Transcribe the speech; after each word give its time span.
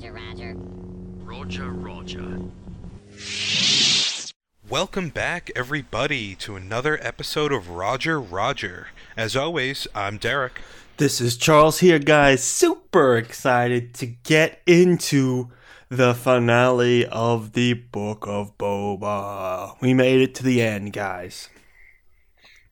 Roger, 0.00 0.14
Roger. 0.14 0.56
Roger, 1.24 1.70
Roger. 1.72 2.40
Welcome 4.66 5.10
back, 5.10 5.50
everybody, 5.54 6.34
to 6.36 6.56
another 6.56 6.98
episode 7.02 7.52
of 7.52 7.68
Roger 7.68 8.18
Roger. 8.18 8.88
As 9.14 9.36
always, 9.36 9.86
I'm 9.94 10.16
Derek. 10.16 10.62
This 10.96 11.20
is 11.20 11.36
Charles 11.36 11.80
here, 11.80 11.98
guys. 11.98 12.42
Super 12.42 13.18
excited 13.18 13.92
to 13.96 14.06
get 14.06 14.62
into 14.66 15.50
the 15.90 16.14
finale 16.14 17.04
of 17.04 17.52
the 17.52 17.74
Book 17.74 18.24
of 18.26 18.56
Boba. 18.56 19.76
We 19.82 19.92
made 19.92 20.22
it 20.22 20.34
to 20.36 20.42
the 20.42 20.62
end, 20.62 20.94
guys. 20.94 21.50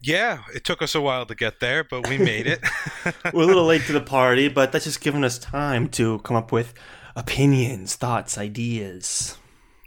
Yeah, 0.01 0.45
it 0.55 0.65
took 0.65 0.81
us 0.81 0.95
a 0.95 1.01
while 1.03 1.27
to 1.27 1.35
get 1.35 1.61
there, 1.61 1.85
but 1.85 2.09
we 2.09 2.17
made 2.17 2.47
it. 2.47 2.61
We're 3.35 3.43
a 3.43 3.47
little 3.47 3.67
late 3.67 3.83
to 3.83 3.93
the 3.93 4.01
party, 4.01 4.49
but 4.49 4.73
that's 4.73 4.85
just 4.87 5.03
giving 5.03 5.25
us 5.25 5.39
time 5.39 5.89
to 5.91 6.21
come 6.21 6.37
up 6.37 6.53
with 6.53 6.73
opinions, 7.19 7.97
thoughts, 7.97 8.39
ideas. 8.39 9.37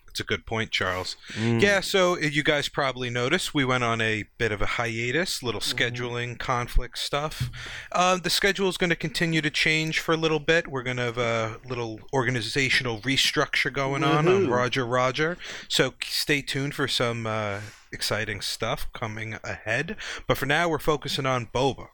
That's 0.06 0.20
a 0.20 0.26
good 0.26 0.46
point, 0.46 0.72
Charles. 0.72 1.16
Yeah, 1.40 1.80
so 1.80 2.16
uh, 2.16 2.20
you 2.20 2.44
guys 2.44 2.68
probably 2.68 3.10
noticed 3.10 3.54
we 3.54 3.64
went 3.64 3.86
on 3.86 4.02
a 4.02 4.26
bit 4.38 4.52
of 4.52 4.62
a 4.62 4.66
hiatus, 4.66 5.42
little 5.42 5.62
scheduling 5.62 6.38
conflict 6.38 6.98
stuff. 6.98 7.50
Uh, 7.94 8.18
the 8.18 8.30
schedule 8.30 8.68
is 8.68 8.76
going 8.76 8.90
to 8.90 8.98
continue 8.98 9.40
to 9.40 9.50
change 9.50 10.02
for 10.02 10.12
a 10.12 10.18
little 10.18 10.42
bit. 10.42 10.68
We're 10.68 10.84
going 10.84 10.98
to 10.98 11.04
have 11.04 11.18
a 11.18 11.60
little 11.66 12.02
organizational 12.12 13.00
restructure 13.00 13.72
going 13.72 14.04
on 14.04 14.28
on 14.28 14.50
Roger 14.50 14.86
Roger. 14.86 15.38
So 15.70 15.94
stay 16.04 16.42
tuned 16.42 16.76
for 16.76 16.90
some 16.90 17.26
uh, 17.26 17.62
exciting 17.94 18.42
stuff 18.42 18.88
coming 18.92 19.38
ahead. 19.46 19.96
But 20.28 20.38
for 20.38 20.46
now, 20.46 20.68
we're 20.68 20.80
focusing 20.80 21.26
on 21.26 21.46
Boba. 21.46 21.88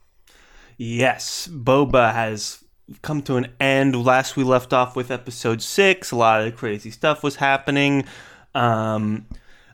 Yes, 0.75 1.47
Boba 1.51 2.13
has 2.13 2.63
come 3.01 3.21
to 3.23 3.37
an 3.37 3.47
end. 3.59 3.95
Last 4.05 4.35
we 4.35 4.43
left 4.43 4.73
off 4.73 4.95
with 4.95 5.11
episode 5.11 5.61
six, 5.61 6.11
a 6.11 6.15
lot 6.15 6.41
of 6.41 6.55
crazy 6.55 6.91
stuff 6.91 7.23
was 7.23 7.37
happening. 7.37 8.05
Um, 8.55 9.25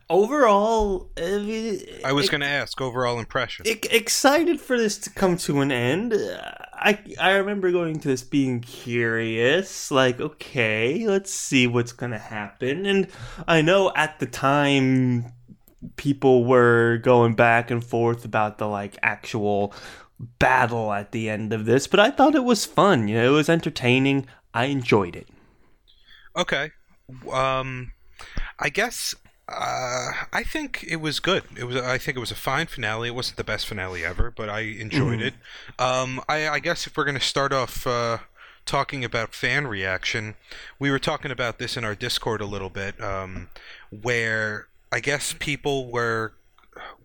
overall, 0.10 1.10
I, 1.18 2.12
was 2.14 2.30
going 2.30 2.42
to 2.42 2.48
ask 2.48 2.80
overall 2.82 3.20
impression. 3.20 3.66
excited 3.68 4.60
for 4.60 4.78
this 4.78 4.98
to 5.00 5.10
come 5.10 5.38
to 5.38 5.62
an 5.62 5.72
end. 5.72 6.14
I 6.74 7.00
I 7.20 7.32
remember 7.34 7.72
going 7.72 8.00
to 8.00 8.08
this 8.08 8.24
being 8.24 8.60
curious, 8.60 9.90
like 9.90 10.20
okay, 10.20 11.08
let's 11.08 11.32
see 11.32 11.66
what's 11.66 11.94
gonna 11.94 12.20
happen. 12.20 12.86
And 12.86 13.08
I 13.48 13.62
know 13.62 13.92
at 13.96 14.20
the 14.20 14.26
time 14.26 15.32
people 15.96 16.46
were 16.46 16.98
going 16.98 17.36
back 17.36 17.72
and 17.72 17.84
forth 17.84 18.26
about 18.26 18.58
the 18.58 18.68
like 18.68 18.98
actual 19.02 19.74
battle 20.40 20.94
at 20.94 21.12
the 21.12 21.30
end 21.30 21.54
of 21.54 21.66
this, 21.66 21.88
but 21.88 22.00
I 22.00 22.12
thought 22.12 22.36
it 22.36 22.44
was 22.44 22.66
fun. 22.66 23.08
You 23.08 23.16
know, 23.16 23.34
it 23.34 23.36
was 23.36 23.50
entertaining. 23.50 24.28
I 24.54 24.66
enjoyed 24.66 25.16
it. 25.16 25.28
Okay. 26.36 26.72
Um, 27.32 27.94
I 28.60 28.70
guess 28.70 29.16
uh, 29.50 30.12
I 30.32 30.44
think 30.44 30.86
it 30.88 30.98
was 30.98 31.20
good. 31.20 31.44
It 31.58 31.66
was. 31.66 31.76
I 31.76 31.98
think 31.98 32.16
it 32.16 32.20
was 32.22 32.32
a 32.32 32.36
fine 32.36 32.68
finale. 32.68 33.10
It 33.10 33.16
wasn't 33.16 33.38
the 33.38 33.44
best 33.44 33.68
finale 33.68 34.04
ever, 34.06 34.32
but 34.32 34.50
I 34.50 34.62
enjoyed 34.62 35.22
it. 35.22 35.34
Um, 35.80 36.22
I, 36.30 36.48
I 36.48 36.60
guess 36.60 36.88
if 36.88 36.96
we're 36.96 37.04
going 37.04 37.18
to 37.18 37.22
start 37.22 37.52
off 37.52 37.86
uh, 37.86 38.20
talking 38.66 39.04
about 39.04 39.36
fan 39.36 39.68
reaction, 39.68 40.36
we 40.80 40.90
were 40.90 41.00
talking 41.00 41.30
about 41.30 41.60
this 41.60 41.76
in 41.76 41.84
our 41.84 41.96
Discord 41.96 42.42
a 42.42 42.46
little 42.46 42.70
bit, 42.70 43.02
um, 43.02 43.50
where 43.90 44.68
I 44.92 45.00
guess 45.00 45.36
people 45.38 45.92
were. 45.92 46.34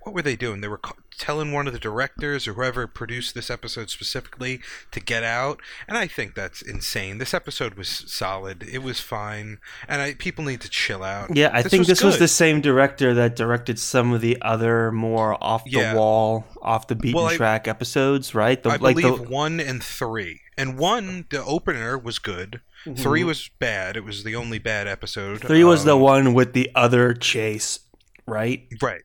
What 0.03 0.15
were 0.15 0.23
they 0.23 0.37
doing? 0.37 0.61
They 0.63 0.69
were 0.69 0.81
telling 1.19 1.53
one 1.53 1.67
of 1.67 1.73
the 1.73 1.79
directors 1.79 2.47
or 2.49 2.55
whoever 2.55 2.87
produced 2.87 3.35
this 3.35 3.51
episode 3.51 3.91
specifically 3.91 4.61
to 4.93 5.01
get 5.01 5.23
out, 5.23 5.61
and 5.89 5.99
I 5.99 6.07
think 6.07 6.35
that's 6.35 6.63
insane. 6.63 7.19
This 7.19 7.35
episode 7.35 7.75
was 7.75 7.89
solid. 7.89 8.63
It 8.63 8.79
was 8.79 9.01
fine, 9.01 9.59
and 9.89 10.01
I, 10.01 10.15
people 10.15 10.45
need 10.45 10.61
to 10.63 10.71
chill 10.71 11.03
out. 11.03 11.35
Yeah, 11.37 11.51
I 11.53 11.63
think 11.63 11.87
this 11.87 12.03
was 12.03 12.19
the 12.19 12.29
same 12.29 12.61
director 12.61 13.13
that 13.15 13.37
directed 13.37 13.79
some 13.79 14.13
of 14.13 14.21
the 14.21 14.39
other 14.41 14.91
more 14.93 15.37
off 15.43 15.65
the 15.65 15.71
Yeah. 15.73 15.95
wall, 15.95 16.47
off 16.63 16.87
the 16.87 16.95
beaten 16.95 17.17
Well, 17.17 17.27
I- 17.27 17.37
track 17.37 17.69
episodes, 17.69 18.35
right? 18.35 18.63
The, 18.63 18.71
I 18.71 18.77
like 18.77 18.97
believe 18.97 19.19
the, 19.25 19.29
one 19.29 19.61
and 19.61 19.83
three, 19.83 20.41
and 20.57 20.79
one 20.79 21.27
the 21.31 21.45
opener 21.45 21.99
was 21.99 22.19
good. 22.19 22.61
Three 22.97 23.25
was 23.25 23.51
bad. 23.59 23.97
It 23.97 24.05
was 24.05 24.23
the 24.25 24.37
only 24.37 24.59
bad 24.59 24.87
episode. 24.87 25.39
Mm-hmm. 25.41 25.49
three 25.49 25.65
was 25.65 25.85
the 25.85 25.97
Um, 25.97 26.01
one 26.01 26.33
with 26.33 26.53
the 26.55 26.71
other 26.77 27.13
chase, 27.13 27.81
right? 28.29 28.67
right. 28.83 29.03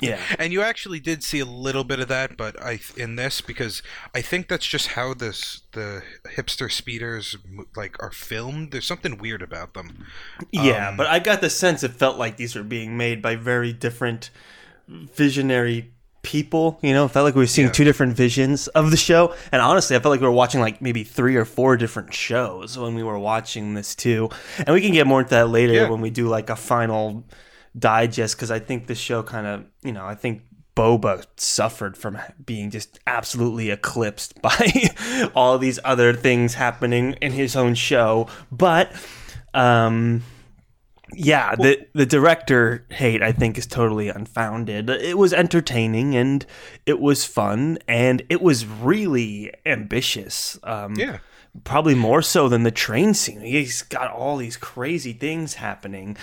Yeah. 0.00 0.20
And 0.38 0.52
you 0.52 0.60
actually 0.62 1.00
did 1.00 1.22
see 1.24 1.40
a 1.40 1.46
little 1.46 1.82
bit 1.84 2.00
of 2.00 2.08
that, 2.08 2.36
but 2.36 2.60
I 2.62 2.80
in 2.96 3.16
this 3.16 3.40
because 3.40 3.82
I 4.14 4.20
think 4.20 4.46
that's 4.48 4.66
just 4.66 4.88
how 4.88 5.14
this 5.14 5.62
the 5.72 6.02
hipster 6.36 6.70
speeders 6.70 7.34
like 7.76 8.00
are 8.02 8.10
filmed. 8.12 8.72
There's 8.72 8.86
something 8.86 9.16
weird 9.18 9.40
about 9.42 9.72
them. 9.74 10.04
Yeah, 10.52 10.90
Um, 10.90 10.96
but 10.98 11.06
I 11.06 11.18
got 11.18 11.40
the 11.40 11.48
sense 11.50 11.82
it 11.82 11.92
felt 11.92 12.18
like 12.18 12.36
these 12.36 12.54
were 12.54 12.62
being 12.62 12.96
made 12.98 13.22
by 13.22 13.36
very 13.36 13.72
different 13.72 14.30
visionary 14.88 15.90
people. 16.22 16.78
You 16.82 16.92
know, 16.92 17.08
felt 17.08 17.24
like 17.24 17.34
we 17.34 17.42
were 17.42 17.46
seeing 17.46 17.68
Yeah. 17.68 17.72
two 17.72 17.84
different 17.84 18.14
visions 18.16 18.68
of 18.68 18.90
the 18.90 18.96
show. 18.96 19.34
And 19.52 19.62
honestly, 19.62 19.96
I 19.96 20.00
felt 20.00 20.10
like 20.10 20.20
we 20.20 20.26
were 20.26 20.32
watching 20.32 20.60
like 20.60 20.82
maybe 20.82 21.04
three 21.04 21.36
or 21.36 21.44
four 21.44 21.76
different 21.76 22.12
shows 22.12 22.76
when 22.76 22.94
we 22.94 23.02
were 23.02 23.18
watching 23.18 23.74
this 23.74 23.94
too. 23.94 24.28
And 24.58 24.68
we 24.74 24.80
can 24.80 24.92
get 24.92 25.06
more 25.06 25.20
into 25.20 25.30
that 25.30 25.48
later 25.48 25.72
Yeah. 25.72 25.88
when 25.88 26.00
we 26.00 26.10
do 26.10 26.28
like 26.28 26.50
a 26.50 26.56
final 26.56 27.24
digest 27.78 28.36
because 28.36 28.50
I 28.50 28.58
think 28.58 28.86
the 28.86 28.94
show 28.94 29.22
kind 29.22 29.46
of, 29.46 29.64
you 29.82 29.92
know, 29.92 30.04
I 30.06 30.14
think. 30.14 30.42
Boba 30.76 31.24
suffered 31.38 31.96
from 31.96 32.18
being 32.44 32.70
just 32.70 33.00
absolutely 33.06 33.70
eclipsed 33.70 34.42
by 34.42 34.90
all 35.34 35.56
these 35.56 35.78
other 35.84 36.12
things 36.12 36.52
happening 36.52 37.14
in 37.22 37.32
his 37.32 37.56
own 37.56 37.74
show. 37.74 38.28
But 38.52 38.92
um, 39.54 40.22
yeah, 41.14 41.54
the 41.54 41.86
the 41.94 42.06
director 42.06 42.84
hate 42.90 43.22
I 43.22 43.32
think 43.32 43.56
is 43.56 43.66
totally 43.66 44.08
unfounded. 44.08 44.90
It 44.90 45.16
was 45.16 45.32
entertaining 45.32 46.14
and 46.14 46.44
it 46.84 47.00
was 47.00 47.24
fun 47.24 47.78
and 47.88 48.22
it 48.28 48.42
was 48.42 48.66
really 48.66 49.52
ambitious. 49.64 50.58
Um, 50.62 50.94
Yeah. 50.96 51.18
Probably 51.64 51.94
more 51.94 52.22
so 52.22 52.48
than 52.48 52.62
the 52.62 52.70
train 52.70 53.14
scene. 53.14 53.40
He's 53.40 53.82
got 53.82 54.10
all 54.10 54.36
these 54.36 54.56
crazy 54.56 55.12
things 55.12 55.54
happening, 55.54 56.16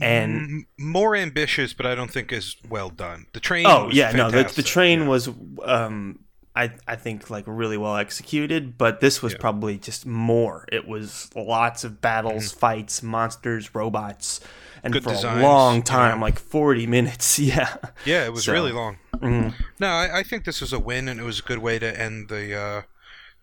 and 0.00 0.64
more 0.78 1.14
ambitious, 1.16 1.72
but 1.72 1.86
I 1.86 1.94
don't 1.94 2.10
think 2.10 2.32
as 2.32 2.56
well 2.68 2.90
done. 2.90 3.26
The 3.32 3.40
train. 3.40 3.66
oh 3.66 3.86
was 3.86 3.94
yeah, 3.96 4.12
no, 4.12 4.26
the, 4.26 4.38
the 4.38 4.44
fantastic. 4.44 4.64
train 4.66 5.06
was 5.06 5.28
um, 5.64 6.20
I 6.54 6.72
I 6.86 6.96
think 6.96 7.30
like 7.30 7.44
really 7.46 7.76
well 7.78 7.96
executed, 7.96 8.76
but 8.78 9.00
this 9.00 9.22
was 9.22 9.32
Yeah. 9.32 9.38
probably 9.40 9.78
just 9.78 10.06
more. 10.06 10.66
It 10.70 10.86
was 10.86 11.30
lots 11.34 11.84
of 11.84 12.00
battles, 12.00 12.52
fights, 12.52 13.02
monsters, 13.02 13.74
robots. 13.74 14.40
And 14.84 14.92
Mm-hmm. 14.92 14.92
Good 15.04 15.04
for 15.04 15.10
designs, 15.14 15.38
a 15.38 15.42
long 15.42 15.82
time, 15.84 16.18
know. 16.18 16.26
like 16.26 16.38
forty 16.40 16.86
minutes, 16.88 17.38
yeah. 17.38 17.76
Yeah, 18.04 18.24
it 18.24 18.32
was 18.32 18.44
So- 18.44 18.52
really 18.52 18.72
long. 18.72 18.98
Mhm. 19.14 19.54
No, 19.78 19.86
I, 19.86 20.18
I 20.18 20.22
think 20.24 20.44
this 20.44 20.60
was 20.60 20.72
a 20.72 20.80
win, 20.80 21.08
and 21.08 21.20
it 21.20 21.22
was 21.22 21.38
a 21.38 21.42
good 21.42 21.58
way 21.60 21.78
to 21.78 22.00
end 22.00 22.28
the 22.28 22.58
uh, 22.58 22.82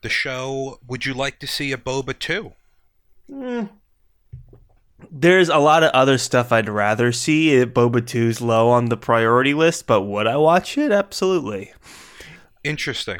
the 0.01 0.09
show. 0.09 0.79
Would 0.87 1.05
you 1.05 1.13
like 1.13 1.39
to 1.39 1.47
see 1.47 1.71
a 1.71 1.77
Boba 1.77 2.17
two? 2.17 2.53
There's 5.11 5.49
a 5.49 5.57
lot 5.57 5.83
of 5.83 5.91
other 5.91 6.17
stuff 6.17 6.51
I'd 6.51 6.67
rather 6.69 7.11
see. 7.11 7.49
Boba 7.65 8.01
2's 8.01 8.41
low 8.41 8.69
on 8.69 8.85
the 8.85 8.97
priority 8.97 9.53
list, 9.53 9.87
but 9.87 10.01
would 10.01 10.27
I 10.27 10.35
watch 10.37 10.77
it? 10.77 10.91
Absolutely. 10.91 11.73
Interesting. 12.63 13.19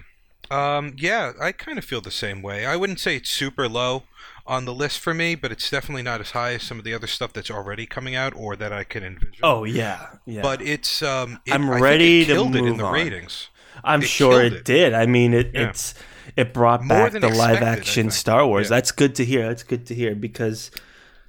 Um, 0.52 0.96
yeah, 0.98 1.34
I 1.40 1.52
kind 1.52 1.78
of 1.78 1.86
feel 1.86 2.02
the 2.02 2.12
same 2.12 2.42
way. 2.42 2.66
I 2.66 2.76
wouldn't 2.76 3.00
say 3.00 3.16
it's 3.16 3.30
super 3.30 3.70
low 3.70 4.04
on 4.46 4.66
the 4.66 4.74
list 4.74 5.00
for 5.00 5.14
me, 5.14 5.36
but 5.36 5.52
it's 5.52 5.70
definitely 5.70 6.02
not 6.02 6.20
as 6.22 6.32
high 6.32 6.54
as 6.56 6.64
some 6.64 6.80
of 6.80 6.84
the 6.84 6.94
other 6.94 7.08
stuff 7.08 7.32
that's 7.32 7.52
already 7.52 7.86
coming 7.86 8.16
out 8.16 8.34
or 8.36 8.56
that 8.56 8.74
I 8.74 8.84
can 8.84 9.04
envision. 9.04 9.36
Oh 9.44 9.64
yeah, 9.64 10.08
yeah. 10.26 10.42
but 10.42 10.60
it's 10.62 11.04
um, 11.04 11.40
it, 11.46 11.54
I'm 11.54 11.70
ready 11.70 12.22
it 12.22 12.26
to 12.26 12.34
killed 12.34 12.56
it 12.56 12.60
in 12.60 12.66
move 12.66 12.78
the 12.80 12.86
on. 12.86 12.94
ratings. 12.94 13.50
I'm 13.84 14.02
it 14.02 14.08
sure 14.08 14.42
it, 14.42 14.54
it. 14.54 14.66
did. 14.66 14.94
I 14.96 15.06
mean, 15.06 15.34
it 15.36 15.52
Yeah. 15.54 15.70
it's 15.70 15.94
it 16.36 16.54
brought 16.54 16.84
More 16.84 17.10
back 17.10 17.22
the 17.22 17.30
live 17.30 17.56
expected, 17.56 17.64
I 17.64 17.72
action. 17.72 18.12
Star 18.12 18.46
Wars. 18.48 18.66
Yeah. 18.66 18.78
That's 18.78 18.92
good 18.92 19.16
to 19.16 19.26
hear. 19.26 19.48
That's 19.48 19.64
good 19.64 19.86
to 19.88 19.96
hear 19.96 20.16
because 20.16 20.72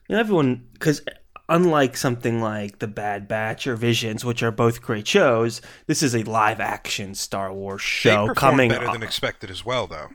you 0.09 0.15
know 0.15 0.21
everyone 0.21 0.67
because 0.73 1.03
unlike 1.49 1.97
something 1.97 2.41
like 2.41 2.79
The 2.79 2.87
Bad 2.87 3.27
Batch 3.27 3.67
or 3.67 3.75
Visions, 3.77 4.25
which 4.25 4.43
are 4.43 4.53
both 4.53 4.83
great 4.83 5.07
shows, 5.07 5.61
this 5.87 6.03
is 6.03 6.15
a 6.15 6.23
live 6.23 6.61
action 6.61 7.15
Star 7.15 7.53
Wars 7.53 7.83
show 7.83 8.29
performed 8.29 8.37
coming. 8.37 8.69
better 8.71 8.87
up. 8.87 8.93
than 8.93 9.03
expected 9.03 9.51
as 9.51 9.65
well, 9.65 9.87
though. 9.87 10.11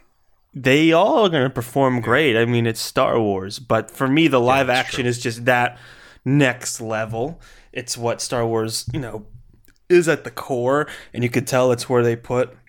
they 0.53 0.93
all 0.93 1.25
are 1.25 1.29
going 1.29 1.43
to 1.43 1.49
perform 1.49 1.99
great. 1.99 2.37
I 2.37 2.45
mean, 2.45 2.65
it's 2.65 2.79
Star 2.79 3.19
Wars, 3.19 3.59
but 3.59 3.91
for 3.91 4.07
me, 4.07 4.27
the 4.29 4.39
live 4.39 4.67
that's 4.67 4.87
action 4.87 5.01
true. 5.03 5.09
is 5.09 5.19
just 5.21 5.43
that 5.45 5.77
next 6.23 6.79
level. 6.79 7.41
It's 7.73 7.97
what 7.97 8.21
Star 8.21 8.47
Wars, 8.47 8.89
you 8.93 8.99
know, 9.01 9.25
is 9.89 10.07
at 10.07 10.23
the 10.23 10.31
core, 10.31 10.87
and 11.13 11.23
you 11.23 11.29
could 11.29 11.45
tell 11.45 11.73
it's 11.73 11.89
where 11.89 12.01
they 12.03 12.15
put 12.15 12.49
It's 12.49 12.49
on 12.49 12.55
the 12.55 12.64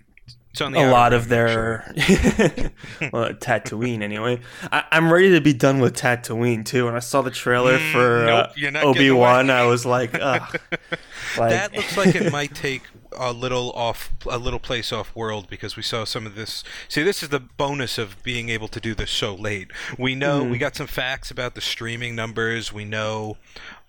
a 0.61 0.91
lot 0.91 1.12
of 1.12 1.29
their 1.29 1.85
well, 1.97 3.32
Tatooine. 3.35 4.03
Anyway, 4.03 4.41
I, 4.73 4.85
I'm 4.91 5.12
ready 5.12 5.31
to 5.31 5.41
be 5.41 5.53
done 5.53 5.81
with 5.81 5.94
Tatooine 5.94 6.64
too. 6.64 6.87
When 6.87 6.94
I 6.94 7.00
saw 7.00 7.23
the 7.23 7.31
trailer 7.31 7.79
for 7.79 8.17
Mm, 8.17 8.26
nope, 8.26 8.29
uh, 8.29 8.38
not 8.38 8.56
getting 8.56 8.76
Obi 8.76 9.11
Wan. 9.11 9.50
I 9.50 9.64
was 9.64 9.85
like, 9.87 10.14
Ugh. 10.14 10.61
like 11.38 11.50
that 11.50 11.75
looks 11.75 11.97
like 11.97 12.14
it 12.14 12.32
might 12.32 12.55
take 12.55 12.82
a 13.12 13.32
little 13.32 13.73
off, 13.73 14.12
a 14.31 14.38
little 14.38 14.58
place 14.58 14.93
off 14.93 15.14
world 15.14 15.49
because 15.49 15.76
we 15.76 15.82
saw 15.82 16.05
some 16.05 16.26
of 16.26 16.35
this. 16.35 16.62
See, 16.88 17.03
this 17.03 17.23
is 17.23 17.31
the 17.31 17.41
bonus 17.41 17.99
of 17.99 18.23
being 18.23 18.49
able 18.49 18.69
to 18.69 18.81
do 18.81 18.94
this 18.94 19.11
so 19.11 19.35
late. 19.35 19.69
We 19.99 20.14
know 20.14 20.43
we 20.44 20.58
got 20.58 20.76
some 20.76 20.87
facts 20.87 21.31
about 21.31 21.55
the 21.55 21.61
streaming 21.61 22.14
numbers. 22.14 22.73
We 22.73 22.85
know 22.85 23.37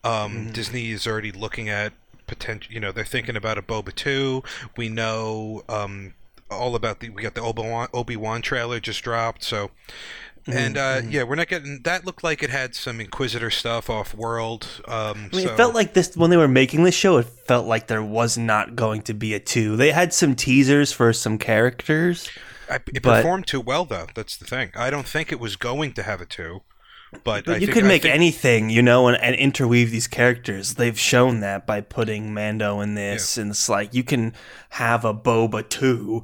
um, 0.03 0.51
Disney 0.51 0.91
is 0.91 1.07
already 1.07 1.31
looking 1.31 1.69
at 1.69 1.93
potential. 2.25 2.73
You 2.73 2.79
know, 2.79 2.91
they're 2.91 3.05
thinking 3.05 3.35
about 3.35 3.57
a 3.57 3.61
Boba 3.61 3.93
two. 3.93 4.43
We 4.75 4.89
know 4.89 5.63
um, 5.67 6.13
all 6.49 6.75
about 6.75 6.99
the. 6.99 7.09
We 7.09 7.21
got 7.21 7.35
the 7.35 7.41
Obi 7.41 7.61
Wan 7.63 7.87
Obi 7.93 8.15
Wan 8.15 8.41
trailer 8.41 8.79
just 8.79 9.03
dropped. 9.03 9.43
So. 9.43 9.71
And 10.49 10.77
uh, 10.77 11.01
yeah, 11.09 11.23
we're 11.23 11.35
not 11.35 11.49
getting. 11.49 11.81
That 11.83 12.05
looked 12.05 12.23
like 12.23 12.41
it 12.41 12.49
had 12.49 12.73
some 12.73 13.01
Inquisitor 13.01 13.51
stuff 13.51 13.89
off 13.89 14.13
world. 14.13 14.65
Um, 14.87 15.29
I 15.33 15.35
mean, 15.35 15.45
so, 15.45 15.53
it 15.53 15.57
felt 15.57 15.75
like 15.75 15.93
this 15.93 16.15
when 16.15 16.29
they 16.29 16.37
were 16.37 16.47
making 16.47 16.85
this 16.85 16.95
show. 16.95 17.17
It 17.17 17.23
felt 17.25 17.67
like 17.67 17.87
there 17.87 18.01
was 18.01 18.37
not 18.37 18.73
going 18.73 19.01
to 19.03 19.13
be 19.13 19.33
a 19.33 19.41
two. 19.41 19.75
They 19.75 19.91
had 19.91 20.13
some 20.13 20.35
teasers 20.35 20.93
for 20.93 21.11
some 21.11 21.37
characters. 21.37 22.29
I, 22.69 22.75
it 22.75 23.01
but- 23.03 23.17
performed 23.17 23.47
too 23.47 23.59
well, 23.59 23.83
though. 23.83 24.07
That's 24.15 24.37
the 24.37 24.45
thing. 24.45 24.71
I 24.73 24.89
don't 24.89 25.07
think 25.07 25.33
it 25.33 25.39
was 25.41 25.57
going 25.57 25.91
to 25.93 26.03
have 26.03 26.21
a 26.21 26.25
two, 26.25 26.61
but, 27.23 27.45
But 27.45 27.61
you 27.61 27.67
think, 27.67 27.73
could 27.73 27.85
make 27.85 28.03
think- 28.03 28.15
anything, 28.15 28.69
you 28.69 28.81
know, 28.81 29.07
and, 29.07 29.17
and 29.21 29.35
interweave 29.35 29.91
these 29.91 30.07
characters. 30.07 30.75
They've 30.75 30.99
shown 30.99 31.39
that 31.41 31.65
by 31.67 31.81
putting 31.81 32.33
Mando 32.33 32.79
in 32.81 32.95
this, 32.95 33.37
and 33.37 33.51
it's 33.51 33.69
like 33.69 33.93
you 33.93 34.03
can 34.03 34.33
have 34.69 35.05
a 35.05 35.13
Boba 35.13 35.67
two 35.67 36.23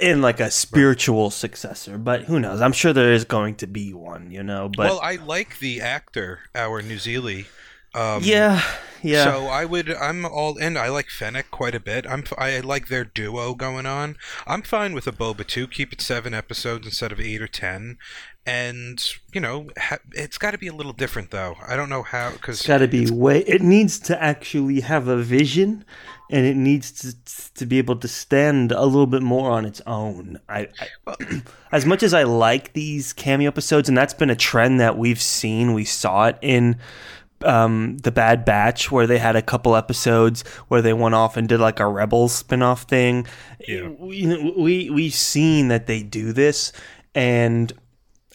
in 0.00 0.20
like 0.22 0.40
a 0.40 0.50
spiritual 0.50 1.30
successor. 1.30 1.98
But 1.98 2.24
who 2.24 2.38
knows? 2.40 2.60
I'm 2.60 2.72
sure 2.72 2.92
there 2.92 3.12
is 3.12 3.24
going 3.24 3.56
to 3.56 3.66
be 3.66 3.92
one, 3.92 4.30
you 4.30 4.42
know. 4.42 4.70
But 4.74 4.90
well, 4.90 5.00
I 5.02 5.16
like 5.16 5.58
the 5.58 5.80
actor, 5.80 6.40
our 6.54 6.82
New 6.82 6.98
Zealand. 6.98 7.46
Um, 7.94 8.22
yeah, 8.24 8.62
yeah. 9.02 9.24
So 9.24 9.46
I 9.46 9.64
would. 9.64 9.90
I'm 9.90 10.24
all 10.24 10.56
in. 10.56 10.76
I 10.76 10.88
like 10.88 11.08
Fennec 11.08 11.50
quite 11.50 11.74
a 11.74 11.80
bit. 11.80 12.06
I'm. 12.08 12.24
I 12.36 12.60
like 12.60 12.88
their 12.88 13.04
duo 13.04 13.54
going 13.54 13.86
on. 13.86 14.16
I'm 14.46 14.62
fine 14.62 14.94
with 14.94 15.06
a 15.06 15.12
Boba 15.12 15.46
too. 15.46 15.68
Keep 15.68 15.92
it 15.92 16.00
seven 16.00 16.34
episodes 16.34 16.86
instead 16.86 17.12
of 17.12 17.20
eight 17.20 17.40
or 17.40 17.48
ten. 17.48 17.98
And 18.46 19.02
you 19.32 19.40
know, 19.40 19.68
ha- 19.78 19.98
it's 20.12 20.36
got 20.36 20.50
to 20.50 20.58
be 20.58 20.66
a 20.66 20.74
little 20.74 20.92
different 20.92 21.30
though. 21.30 21.54
I 21.66 21.76
don't 21.76 21.88
know 21.88 22.02
how 22.02 22.32
because 22.32 22.58
It's 22.58 22.66
got 22.66 22.78
to 22.78 22.88
be 22.88 23.10
way. 23.10 23.40
It 23.40 23.62
needs 23.62 23.98
to 24.00 24.22
actually 24.22 24.80
have 24.80 25.08
a 25.08 25.16
vision, 25.16 25.84
and 26.30 26.44
it 26.44 26.56
needs 26.56 26.90
to 26.92 27.54
to 27.54 27.66
be 27.66 27.78
able 27.78 27.96
to 27.96 28.08
stand 28.08 28.72
a 28.72 28.84
little 28.84 29.06
bit 29.06 29.22
more 29.22 29.50
on 29.50 29.64
its 29.64 29.80
own. 29.86 30.40
I, 30.48 30.68
I 31.06 31.42
as 31.72 31.86
much 31.86 32.02
as 32.02 32.12
I 32.12 32.24
like 32.24 32.72
these 32.72 33.12
cameo 33.12 33.48
episodes, 33.48 33.88
and 33.88 33.96
that's 33.96 34.14
been 34.14 34.30
a 34.30 34.36
trend 34.36 34.80
that 34.80 34.98
we've 34.98 35.22
seen. 35.22 35.72
We 35.72 35.84
saw 35.84 36.26
it 36.26 36.38
in 36.42 36.78
um, 37.44 37.98
the 37.98 38.10
Bad 38.10 38.44
Batch, 38.44 38.90
where 38.90 39.06
they 39.06 39.18
had 39.18 39.36
a 39.36 39.42
couple 39.42 39.76
episodes 39.76 40.42
where 40.68 40.82
they 40.82 40.92
went 40.92 41.14
off 41.14 41.36
and 41.36 41.48
did 41.48 41.60
like 41.60 41.80
a 41.80 41.86
Rebels 41.86 42.34
spin-off 42.34 42.82
thing. 42.82 43.26
Yeah. 43.66 43.88
We, 43.88 44.52
we 44.56 44.90
we've 44.90 45.14
seen 45.14 45.68
that 45.68 45.86
they 45.86 46.02
do 46.02 46.32
this, 46.32 46.72
and 47.14 47.72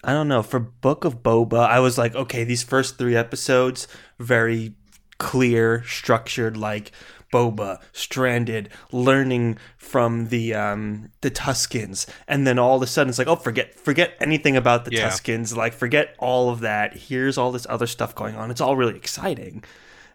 I 0.04 0.14
don't 0.14 0.28
know. 0.28 0.44
For 0.44 0.60
Book 0.60 1.06
of 1.06 1.22
Boba, 1.24 1.68
I 1.68 1.80
was 1.80 1.98
like, 1.98 2.16
okay, 2.16 2.44
these 2.44 2.64
first 2.64 2.98
three 2.98 3.16
episodes, 3.16 3.88
very 4.18 4.76
clear, 5.18 5.84
structured, 5.86 6.56
like 6.56 6.92
Boba 7.31 7.80
stranded, 7.94 8.70
learning 8.92 9.58
from 9.78 10.28
the 10.30 10.54
um, 10.54 11.12
the 11.22 11.31
Tuskens, 11.31 12.06
and 12.28 12.46
then 12.48 12.58
all 12.60 12.78
of 12.78 12.81
a 12.81 12.88
sudden 12.88 13.10
it's 13.10 13.20
like, 13.20 13.28
oh, 13.28 13.36
forget 13.36 13.76
forget 13.80 14.14
anything 14.20 14.56
about 14.56 14.86
the 14.86 14.92
Yeah. 14.94 15.10
Tuskens, 15.10 15.56
like 15.56 15.74
forget 15.74 16.16
all 16.20 16.50
of 16.50 16.62
that. 16.62 16.96
Here's 16.96 17.38
all 17.38 17.52
this 17.52 17.68
other 17.70 17.88
stuff 17.88 18.16
going 18.16 18.36
on. 18.36 18.52
It's 18.52 18.62
all 18.62 18.76
really 18.76 18.96
exciting, 18.96 19.64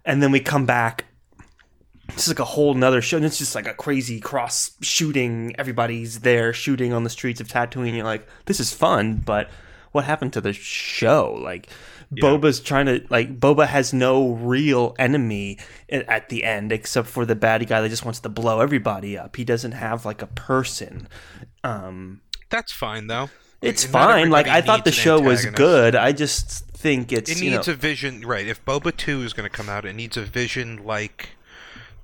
and 0.04 0.22
then 0.22 0.32
we 0.32 0.40
come 0.40 0.66
back. 0.66 1.06
This 2.08 2.24
is 2.24 2.28
like 2.28 2.38
a 2.38 2.44
whole 2.44 2.74
nother 2.74 3.00
show. 3.00 3.16
And 3.16 3.24
it's 3.24 3.38
just 3.38 3.54
like 3.54 3.66
a 3.66 3.72
crazy 3.72 4.20
cross 4.20 4.72
shooting. 4.82 5.54
Everybody's 5.58 6.20
there 6.20 6.52
shooting 6.52 6.92
on 6.92 7.02
the 7.02 7.08
streets 7.08 7.40
of 7.40 7.48
Tatooine. 7.48 7.94
You're 7.94 8.04
like, 8.04 8.28
this 8.44 8.60
is 8.60 8.74
fun, 8.74 9.22
but 9.24 9.48
what 9.92 10.04
happened 10.04 10.34
to 10.34 10.42
the 10.42 10.52
show? 10.52 11.32
Like, 11.40 11.70
Boba's 12.20 12.60
trying 12.60 12.86
to 12.86 13.04
like 13.10 13.38
Boba 13.38 13.66
has 13.66 13.92
no 13.92 14.32
real 14.32 14.94
enemy 14.98 15.58
at 15.88 16.28
the 16.28 16.44
end 16.44 16.72
except 16.72 17.08
for 17.08 17.24
the 17.24 17.36
baddie 17.36 17.66
guy 17.66 17.80
that 17.80 17.88
just 17.88 18.04
wants 18.04 18.20
to 18.20 18.28
blow 18.28 18.60
everybody 18.60 19.16
up. 19.16 19.36
He 19.36 19.44
doesn't 19.44 19.72
have 19.72 20.04
like 20.04 20.22
a 20.22 20.26
person. 20.26 21.08
Um, 21.62 22.20
that's 22.50 22.72
fine 22.72 23.06
though. 23.06 23.30
it's 23.62 23.84
Not 23.84 24.10
fine. 24.10 24.30
Like 24.30 24.48
I 24.48 24.60
thought 24.60 24.84
the 24.84 24.90
needs 24.90 25.00
show 25.00 25.20
was 25.20 25.46
good. 25.46 25.96
I 25.96 26.12
just 26.12 26.66
think 26.70 27.12
it's 27.12 27.30
It 27.30 27.40
you 27.40 27.50
know, 27.50 27.56
needs 27.56 27.68
a 27.68 27.74
vision, 27.74 28.22
right? 28.22 28.46
If 28.46 28.64
Boba 28.64 28.96
Two 28.96 29.22
is 29.22 29.32
going 29.32 29.48
to 29.48 29.56
come 29.56 29.68
out, 29.68 29.84
it 29.84 29.94
needs 29.94 30.16
a 30.16 30.22
vision 30.22 30.84
like 30.84 31.30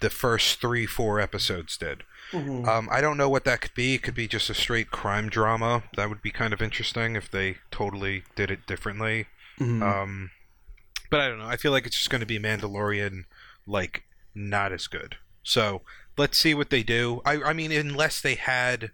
the 0.01 0.11
first 0.11 0.61
three, 0.61 0.87
four 0.87 1.21
episodes 1.21 1.77
did. 1.77 2.03
Mm-hmm. 2.33 2.69
Um, 2.69 2.89
I 2.91 3.01
don't 3.01 3.17
know 3.17 3.29
what 3.29 3.45
that 3.45 3.61
could 3.61 3.75
be. 3.75 3.95
It 3.95 4.03
could 4.03 4.15
be 4.15 4.29
just 4.29 4.49
a 4.51 4.55
straight 4.55 4.91
crime 4.91 5.29
drama. 5.29 5.83
That 5.97 6.09
would 6.09 6.23
be 6.23 6.31
kind 6.31 6.53
of 6.53 6.63
interesting 6.63 7.17
if 7.17 7.31
they 7.31 7.56
totally 7.71 8.25
did 8.37 8.51
it 8.51 8.67
differently. 8.67 9.27
Mm-hmm. 9.61 9.83
Um, 9.83 10.31
but 11.11 11.21
I 11.21 11.29
don't 11.29 11.39
know. 11.39 11.47
I 11.47 11.57
feel 11.57 11.73
like 11.73 11.87
it's 11.87 11.99
just 11.99 12.11
going 12.11 12.21
to 12.21 12.27
be 12.27 12.39
Mandalorian, 12.39 13.25
like 13.67 14.05
not 14.35 14.73
as 14.73 14.87
good. 14.87 15.17
So 15.43 15.83
let's 16.17 16.39
see 16.39 16.55
what 16.55 16.71
they 16.71 16.83
do. 16.83 17.21
I, 17.25 17.43
I 17.43 17.53
mean, 17.53 17.73
unless 17.73 18.21
they 18.21 18.35
had 18.35 18.91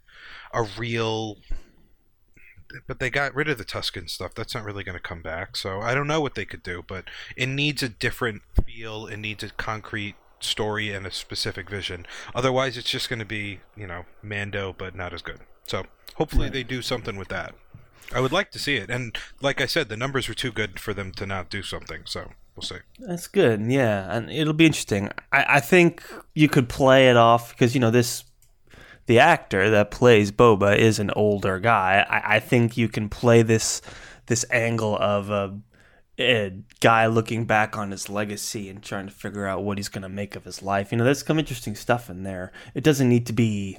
a 0.53 0.63
real 0.63 1.39
but 2.87 2.99
they 2.99 3.11
got 3.11 3.35
rid 3.35 3.49
of 3.49 3.59
the 3.59 3.65
Tusken 3.65 4.11
stuff. 4.11 4.35
That's 4.35 4.55
not 4.55 4.65
really 4.65 4.85
going 4.85 4.97
to 4.97 5.03
come 5.03 5.23
back. 5.23 5.57
So 5.57 5.81
I 5.81 5.95
don't 5.95 6.07
know 6.07 6.21
what 6.21 6.35
they 6.35 6.45
could 6.45 6.63
do, 6.63 6.85
but 6.87 7.05
it 7.37 7.47
needs 7.47 7.83
a 7.83 7.89
different 7.89 8.43
feel. 8.67 9.07
It 9.07 9.19
needs 9.19 9.43
a 9.43 9.51
concrete 9.51 10.17
story 10.41 10.93
and 10.93 11.07
a 11.07 11.11
specific 11.11 11.71
vision. 11.71 12.07
Otherwise, 12.35 12.77
it's 12.77 12.91
just 12.91 13.09
going 13.09 13.19
to 13.19 13.25
be, 13.25 13.61
you 13.77 13.87
know, 13.87 14.05
Mando, 14.23 14.75
but 14.77 14.95
not 14.95 15.13
as 15.13 15.23
good. 15.23 15.41
So 15.67 15.85
hopefully 16.15 16.49
they 16.49 16.63
do 16.63 16.83
something 16.83 17.17
with 17.17 17.29
that. 17.29 17.55
I 18.13 18.21
would 18.21 18.33
like 18.33 18.51
to 18.53 18.59
see 18.59 18.77
it. 18.77 18.91
And 18.91 19.17
like 19.41 19.61
I 19.61 19.67
said, 19.67 19.89
the 19.89 19.97
numbers 19.97 20.29
were 20.29 20.35
too 20.35 20.53
good 20.53 20.79
for 20.79 20.95
them 20.95 21.13
to 21.13 21.27
not 21.27 21.51
do 21.51 21.63
something. 21.63 22.03
So 22.05 22.31
we'll 22.57 22.63
see. 22.63 22.77
That's 22.99 23.29
good, 23.29 23.61
yeah, 23.61 24.15
and 24.15 24.31
it'll 24.31 24.55
be 24.55 24.67
interesting. 24.67 25.11
I, 25.33 25.45
I 25.49 25.61
think 25.61 26.03
you 26.35 26.49
could 26.49 26.69
play 26.69 27.09
it 27.11 27.17
off 27.17 27.51
because 27.51 27.75
you 27.75 27.81
know 27.81 27.91
this, 27.91 28.25
the 29.07 29.19
actor 29.19 29.71
that 29.71 29.91
plays 29.91 30.33
Boba 30.33 30.77
is 30.77 30.99
an 30.99 31.11
older 31.15 31.61
guy. 31.61 32.05
I, 32.09 32.37
I 32.37 32.41
think 32.41 32.77
you 32.77 32.89
can 32.89 33.09
play 33.09 33.43
this 33.43 33.83
this 34.27 34.45
angle 34.51 34.97
of 34.97 35.31
a, 35.31 35.57
a 36.19 36.53
guy 36.81 37.07
looking 37.07 37.45
back 37.45 37.77
on 37.77 37.93
his 37.93 38.09
legacy 38.09 38.69
and 38.69 38.83
trying 38.83 39.07
to 39.07 39.13
figure 39.13 39.47
out 39.47 39.63
what 39.63 39.79
he's 39.79 39.89
going 39.89 40.03
to 40.03 40.09
make 40.09 40.35
of 40.35 40.45
his 40.45 40.63
life. 40.63 40.91
You 40.91 40.99
know, 40.99 41.05
there's 41.05 41.25
some 41.25 41.39
interesting 41.39 41.77
stuff 41.77 42.11
in 42.11 42.25
there. 42.25 42.51
It 42.75 42.83
doesn't 42.83 43.09
need 43.09 43.27
to 43.27 43.33
be 43.33 43.79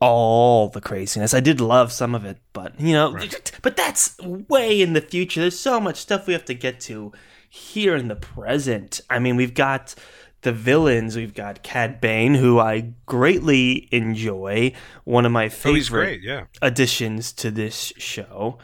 all 0.00 0.68
the 0.68 0.80
craziness. 0.80 1.34
I 1.34 1.40
did 1.40 1.60
love 1.60 1.92
some 1.92 2.14
of 2.14 2.24
it, 2.24 2.38
but 2.52 2.78
you 2.80 2.92
know, 2.92 3.16
but 3.62 3.76
that's 3.76 4.16
way 4.20 4.80
in 4.80 4.92
the 4.92 5.00
future. 5.00 5.40
There's 5.40 5.58
so 5.58 5.80
much 5.80 5.96
stuff 5.96 6.26
we 6.26 6.32
have 6.32 6.44
to 6.46 6.54
get 6.54 6.80
to 6.80 7.12
here 7.48 7.96
in 7.96 8.08
the 8.08 8.16
present. 8.16 9.00
I 9.08 9.18
mean, 9.18 9.36
we've 9.36 9.54
got 9.54 9.94
the 10.42 10.52
villains. 10.52 11.16
We've 11.16 11.34
got 11.34 11.62
Cad 11.62 12.00
Bane, 12.00 12.34
who 12.34 12.58
I 12.58 12.92
greatly 13.06 13.88
enjoy. 13.90 14.72
One 15.04 15.24
of 15.26 15.32
my 15.32 15.46
Oh, 15.46 15.50
favorite 15.50 15.74
he's 15.76 15.88
great. 15.88 16.22
Yeah. 16.22 16.44
additions 16.62 17.32
to 17.34 17.50
this 17.50 17.92
show. 17.96 18.58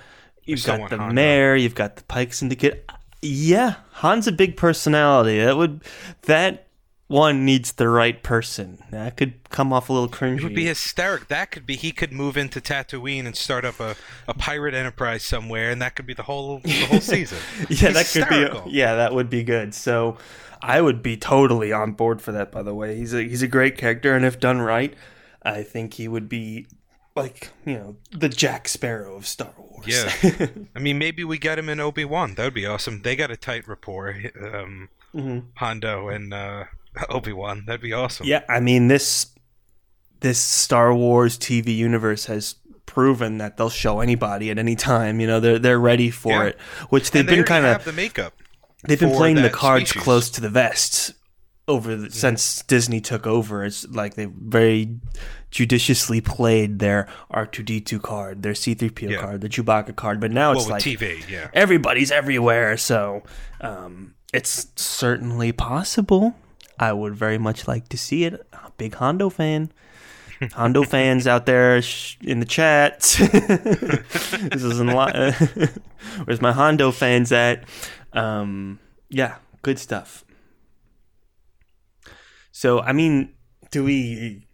You've 0.45 0.65
got 0.65 0.91
the 0.91 0.97
Han, 0.99 1.09
though. 1.09 1.15
mayor. 1.15 1.55
You've 1.57 1.75
got 1.75 1.97
the 1.97 2.03
Pike 2.05 2.33
Syndicate. 2.35 2.89
Yeah, 3.23 3.77
Han's 3.93 4.27
a 4.27 4.33
big 4.33 4.57
personality. 4.57 5.39
That 5.39 5.57
would 5.57 5.83
that 6.23 6.67
one 7.13 7.45
needs 7.45 7.73
the 7.73 7.89
right 7.89 8.21
person. 8.23 8.83
That 8.91 9.17
could 9.17 9.35
come 9.51 9.73
off 9.73 9.89
a 9.89 9.93
little 9.93 10.09
cringy. 10.09 10.39
It 10.39 10.43
would 10.45 10.55
be 10.55 10.65
hysteric. 10.67 11.29
That 11.29 11.51
could 11.53 11.67
be 11.67 11.77
he 11.77 11.93
could 11.93 12.13
move 12.13 12.37
into 12.37 12.61
Tatooine 12.61 13.27
and 13.27 13.37
start 13.37 13.65
up 13.65 13.79
a, 13.79 13.95
a 14.27 14.35
pirate 14.35 14.75
enterprise 14.75 15.23
somewhere, 15.23 15.71
and 15.71 15.81
that 15.81 15.95
could 15.95 16.07
be 16.07 16.15
the 16.15 16.25
whole 16.25 16.59
the 16.61 16.87
whole 16.87 17.01
season. 17.15 17.39
yeah, 17.61 17.67
He's 17.67 17.81
that 18.15 18.29
could 18.29 18.65
be. 18.65 18.71
Yeah, 18.71 18.97
that 18.97 19.15
would 19.15 19.31
be 19.31 19.45
good. 19.45 19.75
So, 19.75 20.17
I 20.61 20.81
would 20.81 21.03
be 21.03 21.17
totally 21.17 21.73
on 21.73 21.93
board 21.93 22.21
for 22.21 22.33
that. 22.33 22.51
By 22.51 22.63
the 22.63 22.75
way, 22.75 22.97
he's 22.97 23.13
a 23.15 23.23
he's 23.23 23.43
a 23.43 23.49
great 23.49 23.77
character, 23.79 24.17
and 24.17 24.25
if 24.25 24.41
done 24.41 24.61
right, 24.61 24.95
I 25.43 25.63
think 25.63 25.95
he 25.95 26.09
would 26.09 26.29
be 26.29 26.67
like 27.15 27.51
you 27.67 27.75
know 27.75 27.97
the 28.11 28.29
Jack 28.29 28.69
Sparrow 28.69 29.15
of 29.17 29.27
Star 29.27 29.53
Wars. 29.59 29.87
Yeah. 29.87 30.47
I 30.75 30.79
mean, 30.79 30.99
maybe 30.99 31.25
we 31.25 31.37
get 31.39 31.59
him 31.59 31.69
in 31.69 31.79
Obi 31.81 32.05
Wan. 32.05 32.35
That 32.37 32.45
would 32.45 32.55
be 32.55 32.65
awesome. 32.67 33.03
They 33.03 33.17
got 33.17 33.31
a 33.31 33.37
tight 33.37 33.69
rapport, 33.69 34.17
um, 34.43 34.89
Mhm. 35.15 35.43
Hondo 35.57 36.09
and 36.09 36.33
uh, 36.33 36.65
Obi 37.09 37.33
Wan. 37.33 37.65
That'd 37.67 37.81
be 37.81 37.93
awesome. 37.93 38.27
Yeah, 38.27 38.43
I 38.49 38.61
mean 38.61 38.89
this 38.89 39.27
this 40.21 40.39
Star 40.39 40.95
Wars 40.95 41.39
TV 41.39 41.75
universe 41.77 42.27
has 42.27 42.57
proven 42.87 43.39
that 43.39 43.57
they'll 43.57 43.71
show 43.71 44.01
anybody 44.01 44.51
at 44.51 44.59
any 44.59 44.77
time. 44.77 45.21
You 45.21 45.27
know, 45.27 45.41
they're 45.41 45.59
they're 45.59 45.81
ready 45.81 46.11
for 46.11 46.33
Yeah. 46.33 46.45
it. 46.45 46.61
Which 46.91 47.11
they've 47.11 47.27
they 47.27 47.37
been 47.37 47.45
kind 47.45 47.65
of 47.67 47.85
the 47.85 47.93
makeup. 47.93 48.35
they've 48.87 49.01
been 49.01 49.15
playing 49.17 49.37
the 49.37 49.51
cards 49.51 49.91
species. 49.91 50.03
close 50.03 50.31
to 50.31 50.41
the 50.41 50.49
vest 50.51 51.13
over 51.69 51.95
the, 51.97 52.11
since 52.11 52.63
Disney 52.63 53.01
took 53.01 53.27
over. 53.27 53.65
It's 53.65 53.87
like 53.89 54.15
they 54.15 54.27
very 54.27 54.99
judiciously 55.51 56.21
played 56.21 56.79
their 56.81 57.07
R2D2 57.33 58.03
card, 58.03 58.43
their 58.43 58.53
C3PO 58.55 59.19
card, 59.21 59.41
the 59.43 59.49
Chewbacca 59.49 59.95
card, 59.95 60.19
but 60.21 60.31
now 60.33 60.51
Well, 60.53 60.61
it's 60.61 60.69
like 60.71 60.83
TV, 60.83 61.29
yeah. 61.31 61.49
everybody's 61.55 62.11
everywhere, 62.11 62.77
so 62.79 63.23
um, 63.61 64.15
it's 64.33 64.69
certainly 64.77 65.53
possible. 65.53 66.35
I 66.79 66.93
would 66.93 67.15
very 67.15 67.39
much 67.39 67.69
like 67.69 67.89
to 67.91 67.97
see 67.99 68.25
it. 68.25 68.47
I'm 68.53 68.67
a 68.67 68.73
big 68.77 68.95
Hondo 68.95 69.29
fan. 69.31 69.73
Hondo 70.53 70.83
fans 70.95 71.27
out 71.27 71.47
there 71.47 71.81
sh- 71.83 72.17
in 72.23 72.41
the 72.41 72.47
chat. 72.47 73.01
this 73.19 74.63
isn't 74.65 74.89
a 74.89 74.95
lot. 74.95 75.15
Where's 76.25 76.41
my 76.41 76.53
Hondo 76.53 76.91
fans 76.91 77.31
at? 77.33 77.65
Um, 78.13 78.79
yeah, 79.09 79.37
good 79.63 79.79
stuff. 79.79 80.25
So, 82.51 82.81
I 82.81 82.93
mean, 82.93 83.33
do 83.71 83.85
we 83.85 84.47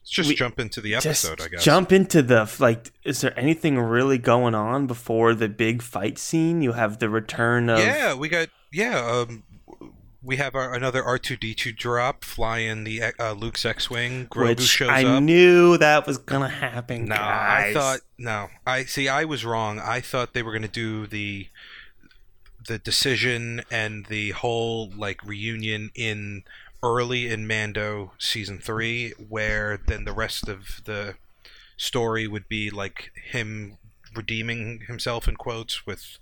Let's 0.00 0.10
just 0.10 0.28
We- 0.30 0.34
jump 0.34 0.58
into 0.58 0.80
the 0.80 0.94
episode, 0.94 1.40
I 1.40 1.48
guess. 1.48 1.62
jump 1.64 1.92
into 1.92 2.22
the 2.22 2.50
like? 2.58 2.92
Is 3.04 3.20
there 3.20 3.38
anything 3.38 3.78
really 3.78 4.18
going 4.18 4.54
on 4.54 4.86
before 4.86 5.34
the 5.34 5.48
big 5.48 5.80
fight 5.82 6.18
scene? 6.18 6.60
You 6.62 6.72
have 6.72 6.98
the 6.98 7.08
return 7.08 7.68
of 7.70 7.78
Yeah, 7.78 8.14
we 8.14 8.28
got 8.28 8.48
yeah. 8.72 8.98
Um, 9.06 9.44
we 10.22 10.36
have 10.36 10.54
our, 10.54 10.72
another 10.72 11.02
R 11.02 11.18
two 11.18 11.36
D 11.36 11.54
two 11.54 11.72
drop 11.72 12.24
flying 12.24 12.84
the 12.84 13.02
uh, 13.18 13.32
Luke's 13.32 13.64
X 13.64 13.90
wing. 13.90 14.26
Grogu 14.28 14.48
which 14.48 14.60
shows 14.60 14.90
I 14.90 15.04
up. 15.04 15.22
knew 15.22 15.76
that 15.78 16.06
was 16.06 16.18
gonna 16.18 16.48
happen. 16.48 17.06
No, 17.06 17.16
guys. 17.16 17.74
I 17.76 17.78
thought 17.78 18.00
no. 18.18 18.48
I 18.66 18.84
see. 18.84 19.08
I 19.08 19.24
was 19.24 19.44
wrong. 19.44 19.78
I 19.80 20.00
thought 20.00 20.32
they 20.32 20.42
were 20.42 20.52
going 20.52 20.62
to 20.62 20.68
do 20.68 21.06
the 21.06 21.48
the 22.68 22.78
decision 22.78 23.62
and 23.70 24.06
the 24.06 24.30
whole 24.30 24.90
like 24.96 25.24
reunion 25.24 25.90
in 25.94 26.44
early 26.82 27.28
in 27.28 27.46
Mando 27.46 28.12
season 28.18 28.58
three, 28.58 29.12
where 29.28 29.80
then 29.86 30.04
the 30.04 30.12
rest 30.12 30.48
of 30.48 30.80
the 30.84 31.14
story 31.76 32.28
would 32.28 32.48
be 32.48 32.70
like 32.70 33.10
him 33.30 33.78
redeeming 34.14 34.80
himself 34.86 35.26
in 35.26 35.34
quotes 35.36 35.86
with 35.86 36.18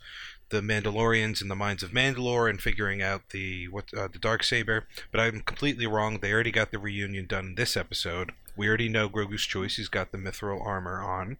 the 0.51 0.61
Mandalorians 0.61 1.41
in 1.41 1.49
the 1.49 1.57
mines 1.57 1.83
of 1.83 1.91
Mandalore 1.91 2.49
and 2.51 2.61
figuring 2.61 3.03
out 3.03 3.23
the 3.31 3.69
what 3.69 3.93
uh, 3.97 4.09
the 4.09 4.19
dark 4.19 4.43
saber. 4.43 4.85
But 5.11 5.21
I'm 5.21 5.41
completely 5.41 5.87
wrong. 5.87 6.19
They 6.19 6.33
already 6.33 6.51
got 6.53 6.71
the 6.71 6.79
reunion 6.79 7.27
done 7.27 7.47
in 7.47 7.55
this 7.55 7.77
episode. 7.77 8.33
We 8.57 8.69
already 8.69 8.89
know 8.89 9.09
Grogu's 9.09 9.43
choice. 9.47 9.77
He's 9.77 9.89
got 9.89 10.13
the 10.13 10.19
mithril 10.19 10.65
armor 10.65 11.01
on. 11.01 11.39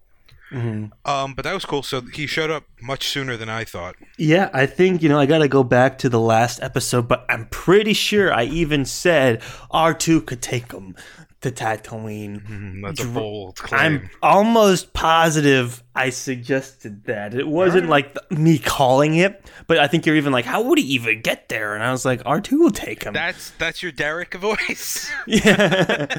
Mhm. 0.51 0.91
Um, 1.05 1.35
but 1.35 1.45
that 1.45 1.55
was 1.55 1.65
cool. 1.65 1.83
So 1.85 2.01
he 2.01 2.27
showed 2.27 2.51
up 2.51 2.65
much 2.83 3.07
sooner 3.09 3.37
than 3.37 3.49
I 3.49 3.65
thought. 3.65 3.95
Yeah, 4.17 4.51
I 4.53 4.67
think 4.67 5.01
you 5.03 5.09
know 5.09 5.19
I 5.19 5.27
got 5.27 5.39
to 5.39 5.49
go 5.49 5.63
back 5.63 5.99
to 5.99 6.09
the 6.09 6.19
last 6.19 6.61
episode, 6.63 7.07
but 7.07 7.25
I'm 7.29 7.47
pretty 7.47 7.93
sure 7.93 8.33
I 8.33 8.45
even 8.45 8.85
said 8.85 9.43
R 9.71 9.95
two 9.95 10.23
could 10.23 10.43
take 10.43 10.73
him 10.73 10.97
to 11.41 11.51
Tatooine. 11.51 12.47
Mm, 12.47 12.83
That's 12.83 13.03
a 13.03 13.07
bold 13.07 13.57
claim. 13.57 13.81
I'm 13.81 14.11
almost 14.23 14.93
positive 14.93 15.83
I 15.95 16.11
suggested 16.11 17.05
that. 17.05 17.35
It 17.35 17.49
wasn't 17.49 17.89
like 17.89 18.15
the, 18.15 18.35
me 18.35 18.59
calling 18.59 19.17
it, 19.17 19.45
but 19.67 19.79
I 19.79 19.87
think 19.87 20.07
you're 20.07 20.17
even 20.17 20.33
like, 20.33 20.45
how 20.45 20.63
would 20.63 20.79
he 20.79 20.85
even 20.95 21.21
get 21.21 21.49
there? 21.49 21.75
And 21.75 21.83
I 21.83 21.91
was 21.91 22.05
like, 22.05 22.23
R 22.25 22.41
two 22.41 22.59
will 22.59 22.71
take 22.71 23.03
him. 23.03 23.13
That's 23.13 23.51
that's 23.59 23.83
your 23.83 23.93
Derek 23.93 24.35
voice. 24.35 25.11
yeah. 25.27 26.07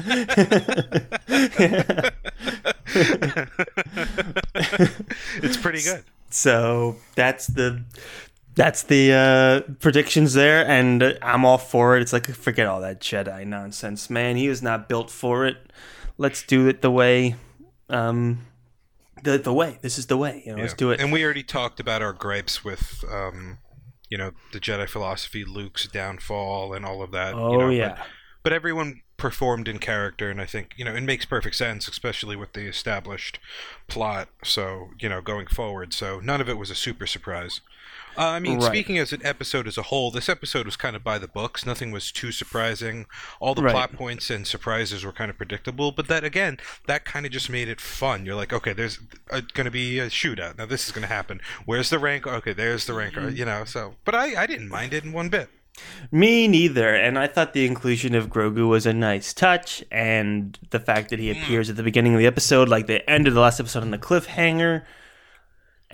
it's 5.42 5.56
pretty 5.56 5.82
good. 5.82 6.04
so 6.30 6.96
that's 7.14 7.46
the 7.48 7.82
that's 8.54 8.82
the 8.82 9.12
uh, 9.12 9.72
predictions 9.80 10.34
there, 10.34 10.66
and 10.66 11.18
I'm 11.22 11.44
all 11.44 11.58
for 11.58 11.96
it. 11.96 12.02
It's 12.02 12.12
like 12.12 12.26
forget 12.26 12.66
all 12.66 12.80
that 12.82 13.00
Jedi 13.00 13.46
nonsense, 13.46 14.10
man. 14.10 14.36
He 14.36 14.48
was 14.48 14.62
not 14.62 14.88
built 14.88 15.10
for 15.10 15.46
it. 15.46 15.56
Let's 16.18 16.42
do 16.42 16.68
it 16.68 16.82
the 16.82 16.90
way, 16.90 17.36
um, 17.88 18.46
the 19.22 19.38
the 19.38 19.52
way. 19.52 19.78
This 19.80 19.98
is 19.98 20.06
the 20.06 20.16
way. 20.16 20.42
You 20.44 20.56
know, 20.56 20.62
let's 20.62 20.74
do 20.74 20.90
it. 20.90 21.00
And 21.00 21.12
we 21.12 21.24
already 21.24 21.42
talked 21.42 21.80
about 21.80 22.02
our 22.02 22.12
gripes 22.12 22.62
with, 22.62 23.04
um, 23.10 23.58
you 24.10 24.18
know, 24.18 24.32
the 24.52 24.60
Jedi 24.60 24.88
philosophy, 24.88 25.44
Luke's 25.44 25.88
downfall, 25.88 26.74
and 26.74 26.84
all 26.84 27.02
of 27.02 27.10
that. 27.12 27.34
you 27.34 27.40
oh 27.40 27.52
know, 27.52 27.66
but- 27.68 27.74
yeah, 27.74 28.02
but 28.42 28.52
everyone 28.52 29.02
performed 29.16 29.68
in 29.68 29.78
character 29.78 30.32
and 30.32 30.40
i 30.40 30.44
think 30.44 30.72
you 30.76 30.84
know 30.84 30.92
it 30.92 31.00
makes 31.00 31.24
perfect 31.24 31.54
sense 31.54 31.86
especially 31.86 32.34
with 32.34 32.54
the 32.54 32.66
established 32.66 33.38
plot 33.86 34.28
so 34.42 34.88
you 34.98 35.08
know 35.08 35.20
going 35.20 35.46
forward 35.46 35.94
so 35.94 36.18
none 36.18 36.40
of 36.40 36.48
it 36.48 36.58
was 36.58 36.70
a 36.70 36.74
super 36.74 37.06
surprise 37.06 37.60
uh, 38.18 38.26
i 38.28 38.38
mean 38.38 38.58
Right. 38.58 38.66
speaking 38.68 38.98
as 38.98 39.12
an 39.12 39.20
episode 39.24 39.66
as 39.66 39.76
a 39.78 39.82
whole 39.82 40.10
this 40.10 40.28
episode 40.28 40.66
was 40.66 40.76
kind 40.76 40.94
of 40.96 41.02
by 41.04 41.18
the 41.18 41.28
books 41.28 41.64
nothing 41.66 41.90
was 41.92 42.12
too 42.12 42.32
surprising 42.32 43.06
all 43.40 43.54
the 43.54 43.62
Right. 43.62 43.72
plot 43.72 43.92
points 43.92 44.30
and 44.30 44.46
surprises 44.46 45.04
were 45.04 45.12
kind 45.12 45.30
of 45.30 45.36
predictable 45.36 45.92
but 45.92 46.08
that 46.08 46.24
again 46.24 46.58
that 46.86 47.04
kind 47.04 47.26
of 47.26 47.32
just 47.32 47.48
made 47.50 47.68
it 47.68 47.80
fun 47.80 48.24
you're 48.26 48.34
like 48.34 48.52
okay 48.52 48.72
there's 48.72 48.98
going 49.30 49.64
to 49.64 49.70
be 49.70 49.98
a 49.98 50.08
shootout 50.08 50.58
now 50.58 50.66
this 50.66 50.86
is 50.86 50.92
going 50.92 51.02
to 51.06 51.12
happen 51.14 51.40
where's 51.64 51.90
the 51.90 51.98
rank 51.98 52.26
okay 52.26 52.52
there's 52.52 52.86
the 52.86 52.92
rank 52.94 53.14
Mm-hmm. 53.14 53.36
you 53.36 53.44
know 53.44 53.64
so 53.64 53.94
but 54.04 54.14
i 54.14 54.42
i 54.42 54.46
didn't 54.46 54.68
mind 54.68 54.92
it 54.94 55.04
in 55.04 55.12
one 55.12 55.28
bit 55.28 55.48
me 56.10 56.46
neither. 56.48 56.94
And 56.94 57.18
I 57.18 57.26
thought 57.26 57.54
the 57.54 57.64
inclusion 57.64 58.14
of 58.14 58.28
Grogu 58.28 58.68
was 58.68 58.84
a 58.84 58.92
nice 58.92 59.32
touch, 59.32 59.82
and 59.90 60.58
the 60.68 60.78
fact 60.78 61.08
that 61.08 61.18
he 61.18 61.30
appears 61.30 61.70
at 61.70 61.76
the 61.76 61.82
beginning 61.82 62.12
of 62.12 62.18
the 62.18 62.26
episode, 62.26 62.68
like 62.68 62.86
the 62.86 63.08
end 63.08 63.26
of 63.26 63.32
the 63.32 63.40
last 63.40 63.58
episode 63.58 63.82
on 63.82 63.90
the 63.90 63.96
cliffhanger. 63.96 64.82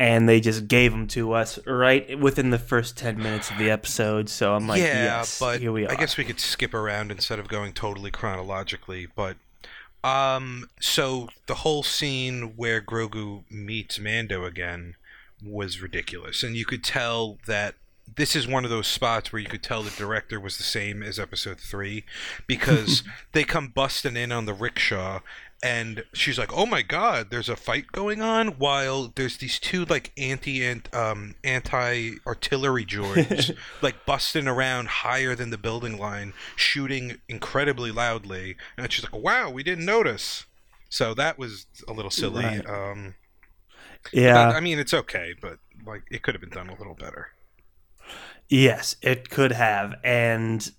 And 0.00 0.28
they 0.28 0.40
just 0.40 0.68
gave 0.68 0.92
them 0.92 1.08
to 1.08 1.32
us 1.32 1.58
right 1.66 2.18
within 2.18 2.50
the 2.50 2.58
first 2.58 2.96
ten 2.96 3.18
minutes 3.18 3.50
of 3.50 3.58
the 3.58 3.70
episode. 3.70 4.28
So 4.28 4.54
I'm 4.54 4.68
like, 4.68 4.80
yeah, 4.80 5.04
yes, 5.04 5.40
but 5.40 5.60
here 5.60 5.72
we 5.72 5.86
are. 5.86 5.90
I 5.90 5.96
guess 5.96 6.16
we 6.16 6.24
could 6.24 6.38
skip 6.38 6.72
around 6.72 7.10
instead 7.10 7.40
of 7.40 7.48
going 7.48 7.72
totally 7.72 8.12
chronologically. 8.12 9.08
But 9.14 9.36
um, 10.04 10.70
so 10.80 11.28
the 11.46 11.56
whole 11.56 11.82
scene 11.82 12.54
where 12.56 12.80
Grogu 12.80 13.42
meets 13.50 13.98
Mando 13.98 14.44
again 14.44 14.94
was 15.44 15.80
ridiculous, 15.80 16.42
and 16.42 16.56
you 16.56 16.64
could 16.64 16.84
tell 16.84 17.38
that 17.46 17.74
this 18.16 18.34
is 18.34 18.48
one 18.48 18.64
of 18.64 18.70
those 18.70 18.86
spots 18.86 19.32
where 19.32 19.40
you 19.40 19.48
could 19.48 19.62
tell 19.62 19.82
the 19.82 19.90
director 19.90 20.40
was 20.40 20.56
the 20.56 20.64
same 20.64 21.02
as 21.02 21.18
Episode 21.18 21.58
Three, 21.58 22.04
because 22.46 23.02
they 23.32 23.44
come 23.44 23.68
busting 23.68 24.16
in 24.16 24.32
on 24.32 24.46
the 24.46 24.54
rickshaw. 24.54 25.20
And 25.60 26.04
she's 26.12 26.38
like, 26.38 26.52
"Oh 26.56 26.66
my 26.66 26.82
God, 26.82 27.30
there's 27.30 27.48
a 27.48 27.56
fight 27.56 27.90
going 27.90 28.22
on!" 28.22 28.58
While 28.58 29.12
there's 29.14 29.38
these 29.38 29.58
two 29.58 29.84
like 29.84 30.12
anti 30.16 30.68
um 30.92 31.34
anti 31.42 32.12
artillery 32.26 32.84
droids 32.86 33.56
like 33.82 34.06
busting 34.06 34.46
around 34.46 34.88
higher 34.88 35.34
than 35.34 35.50
the 35.50 35.58
building 35.58 35.98
line, 35.98 36.32
shooting 36.54 37.20
incredibly 37.28 37.90
loudly. 37.90 38.56
And 38.76 38.90
she's 38.92 39.04
like, 39.04 39.20
"Wow, 39.20 39.50
we 39.50 39.62
didn't 39.64 39.84
notice." 39.84 40.46
So 40.88 41.12
that 41.14 41.38
was 41.38 41.66
a 41.88 41.92
little 41.92 42.10
silly. 42.10 42.44
Right. 42.44 42.66
Um, 42.66 43.14
yeah, 44.12 44.50
I 44.50 44.60
mean, 44.60 44.78
it's 44.78 44.94
okay, 44.94 45.34
but 45.40 45.58
like 45.84 46.02
it 46.10 46.22
could 46.22 46.34
have 46.34 46.40
been 46.40 46.50
done 46.50 46.68
a 46.68 46.78
little 46.78 46.94
better. 46.94 47.28
Yes, 48.48 48.96
it 49.02 49.28
could 49.28 49.52
have. 49.52 49.94
And 50.02 50.70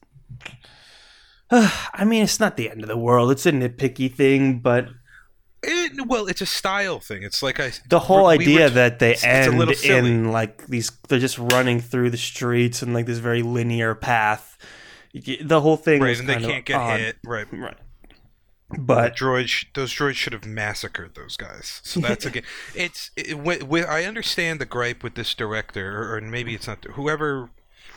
I 1.94 2.04
mean, 2.06 2.24
it's 2.24 2.40
not 2.40 2.58
the 2.58 2.70
end 2.70 2.82
of 2.84 2.88
the 2.88 2.98
world. 2.98 3.32
It's 3.32 3.46
a 3.46 3.52
nitpicky 3.52 4.14
thing, 4.14 4.60
but 4.60 4.90
It, 5.64 6.08
well, 6.08 6.28
it's 6.28 6.42
a 6.42 6.46
style 6.46 7.00
thing. 7.00 7.24
It's 7.24 7.42
like 7.44 7.60
I 7.60 7.72
the 7.90 8.00
whole 8.00 8.28
we 8.28 8.36
idea 8.36 8.64
were- 8.66 8.70
that 8.72 9.00
they 9.00 9.12
it's- 9.12 9.24
it's 9.48 9.54
end 9.54 9.76
silly. 9.78 10.12
in 10.12 10.32
like 10.32 10.68
these, 10.68 10.92
they're 11.08 11.20
just 11.20 11.38
running 11.38 11.82
through 11.82 12.12
the 12.12 12.18
streets 12.18 12.82
and 12.82 12.94
like 12.94 13.06
this 13.08 13.18
very 13.18 13.42
linear 13.42 13.96
path. 13.96 14.58
The 15.14 15.60
whole 15.60 15.76
thing 15.78 16.02
right, 16.02 16.20
and 16.20 16.30
they 16.30 16.36
can't 16.40 16.66
get 16.66 16.76
odd. 16.78 17.00
hit. 17.00 17.18
Right, 17.24 17.48
Right. 17.52 17.78
But 18.70 18.86
But 18.86 19.16
droids, 19.18 19.66
those 19.74 19.92
droids 19.92 20.14
should 20.14 20.34
have 20.34 20.46
massacred 20.46 21.16
those 21.16 21.36
guys. 21.36 21.82
So 21.84 22.00
that's 22.06 22.28
again, 22.28 22.44
it's 22.76 23.10
it, 23.18 23.36
I 23.90 24.04
understand 24.04 24.62
the 24.62 24.68
gripe 24.68 25.02
with 25.04 25.16
this 25.16 25.34
director, 25.34 26.00
or, 26.00 26.18
or 26.18 26.22
maybe 26.22 26.54
it's 26.54 26.68
not 26.68 26.86
whoever. 26.94 27.50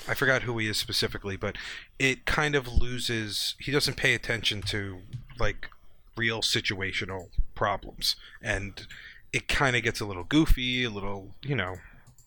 I 0.09 0.15
forgot 0.15 0.43
who 0.43 0.59
he 0.59 0.69
is 0.69 0.77
specifically, 0.79 1.37
but 1.37 1.57
it 1.99 2.25
kind 2.27 2.55
of 2.55 2.67
loses. 2.69 3.55
He 3.59 3.71
doesn't 3.71 3.97
pay 3.97 4.15
attention 4.15 4.63
to 4.63 4.99
like 5.39 5.69
real 6.17 6.41
situational 6.43 7.29
problems, 7.55 8.17
and 8.43 8.87
it 9.33 9.49
kind 9.49 9.77
of 9.77 9.83
gets 9.83 10.01
a 10.01 10.05
little 10.05 10.25
goofy, 10.25 10.85
a 10.85 10.91
little, 10.91 11.35
you 11.43 11.55
know. 11.55 11.77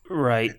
right. 0.09 0.53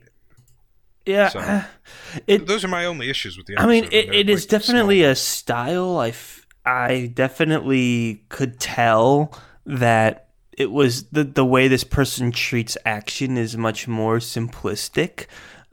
Yeah. 1.04 1.28
So- 1.28 1.64
it 2.26 2.46
Those 2.46 2.64
are 2.64 2.68
my 2.68 2.84
only 2.84 3.08
issues 3.08 3.36
with 3.36 3.46
the. 3.46 3.56
I 3.58 3.66
mean, 3.66 3.84
episode, 3.84 3.96
it, 3.96 4.14
it 4.14 4.30
is 4.30 4.46
definitely 4.46 5.00
small. 5.00 5.10
a 5.10 5.14
style. 5.16 5.98
I, 5.98 6.08
f- 6.08 6.46
I 6.64 7.12
definitely 7.14 8.24
could 8.28 8.58
tell 8.58 9.32
that 9.64 10.28
it 10.52 10.70
was 10.72 11.04
the 11.10 11.24
the 11.24 11.44
way 11.44 11.68
this 11.68 11.84
person 11.84 12.32
treats 12.32 12.76
action 12.84 13.36
is 13.36 13.56
much 13.56 13.86
more 13.86 14.18
simplistic. 14.18 15.26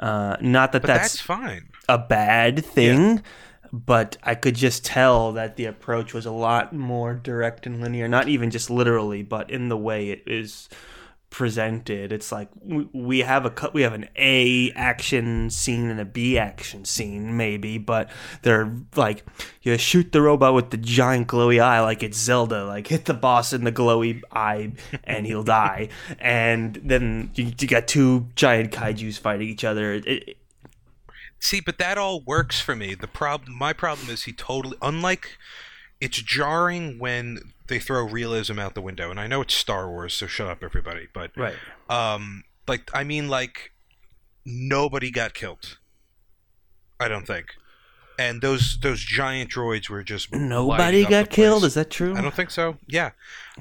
Uh, 0.04 0.36
not 0.42 0.74
that 0.74 0.82
But 0.82 0.88
that's, 0.88 1.14
that's 1.14 1.22
fine. 1.22 1.70
a 1.88 1.98
bad 1.98 2.66
thing, 2.66 3.22
but 3.72 4.18
I 4.22 4.36
could 4.36 4.56
just 4.56 4.84
tell 4.84 5.32
that 5.32 5.56
the 5.56 5.64
approach 5.66 6.14
was 6.14 6.26
a 6.26 6.32
lot 6.32 6.74
more 6.74 7.14
direct 7.14 7.66
and 7.66 7.80
linear. 7.82 8.10
Not 8.10 8.28
even 8.28 8.52
just 8.52 8.70
literally, 8.70 9.24
but 9.24 9.50
in 9.50 9.70
the 9.70 9.78
way 9.78 10.10
it 10.10 10.24
is 10.28 10.68
presented. 11.34 12.14
It's 12.14 12.32
like 12.32 12.48
we- 12.64 13.20
have 13.22 13.44
a 13.44 13.50
cut, 13.50 13.74
we 13.74 13.82
have 13.82 13.94
an 13.94 14.08
A 14.16 14.72
action 14.76 15.50
scene 15.50 15.90
and 15.90 16.00
a 16.00 16.06
B 16.06 16.38
action 16.38 16.86
scene, 16.86 17.36
maybe, 17.36 17.80
but 17.80 18.10
they're 18.44 18.72
like 18.96 19.26
you 19.64 19.76
shoot 19.80 20.12
the 20.12 20.22
robot 20.22 20.54
with 20.54 20.70
the 20.70 20.78
giant 20.78 21.28
glowy 21.28 21.60
eye 21.60 21.82
like 21.82 22.04
it's 22.04 22.20
Zelda, 22.20 22.66
like 22.66 22.88
hit 22.88 23.06
the 23.06 23.16
boss 23.16 23.52
in 23.52 23.64
the 23.64 23.72
glowy 23.72 24.22
eye 24.32 24.74
and 25.06 25.26
he'll 25.26 25.44
die, 25.44 25.90
and 26.20 26.80
then 26.84 27.32
you, 27.34 27.52
you 27.58 27.68
got 27.68 27.88
two 27.88 28.28
giant 28.36 28.72
kaiju's 28.72 29.18
fighting 29.18 29.50
each 29.50 29.64
other. 29.64 29.94
It, 29.94 30.06
it, 30.06 30.38
See, 31.40 31.60
but 31.60 31.78
that 31.80 31.98
all 31.98 32.22
works 32.22 32.62
for 32.62 32.74
me. 32.74 32.94
The 32.96 33.08
problem, 33.08 33.58
my 33.58 33.74
problem 33.74 34.10
is 34.10 34.24
he 34.24 34.32
totally 34.32 34.78
unlike. 34.82 35.38
It's 36.04 36.22
jarring 36.22 37.00
when 37.00 37.40
they 37.68 37.80
throw 37.80 38.06
realism 38.06 38.60
out 38.60 38.76
the 38.76 38.82
window, 38.82 39.10
and 39.10 39.20
I 39.20 39.28
know 39.28 39.40
it's 39.42 39.54
Star 39.54 39.90
Wars, 39.90 40.14
so 40.14 40.28
shut 40.28 40.48
up, 40.50 40.62
everybody. 40.62 41.08
But 41.14 41.32
Right. 41.38 41.56
um, 41.90 42.44
like 42.68 42.90
I 42.94 43.04
mean, 43.06 43.30
like 43.30 43.72
nobody 44.46 45.10
got 45.12 45.34
killed. 45.34 45.78
I 47.00 47.08
don't 47.08 47.26
think, 47.26 47.48
and 48.20 48.42
those 48.42 48.78
those 48.82 49.00
giant 49.02 49.50
droids 49.50 49.88
were 49.90 50.04
just 50.04 50.34
Nobody 50.34 51.06
got 51.06 51.30
killed. 51.30 51.64
Is 51.64 51.74
that 51.76 51.90
true? 51.90 52.16
I 52.18 52.22
don't 52.22 52.34
think 52.34 52.52
so. 52.52 52.78
Yeah, 52.88 53.12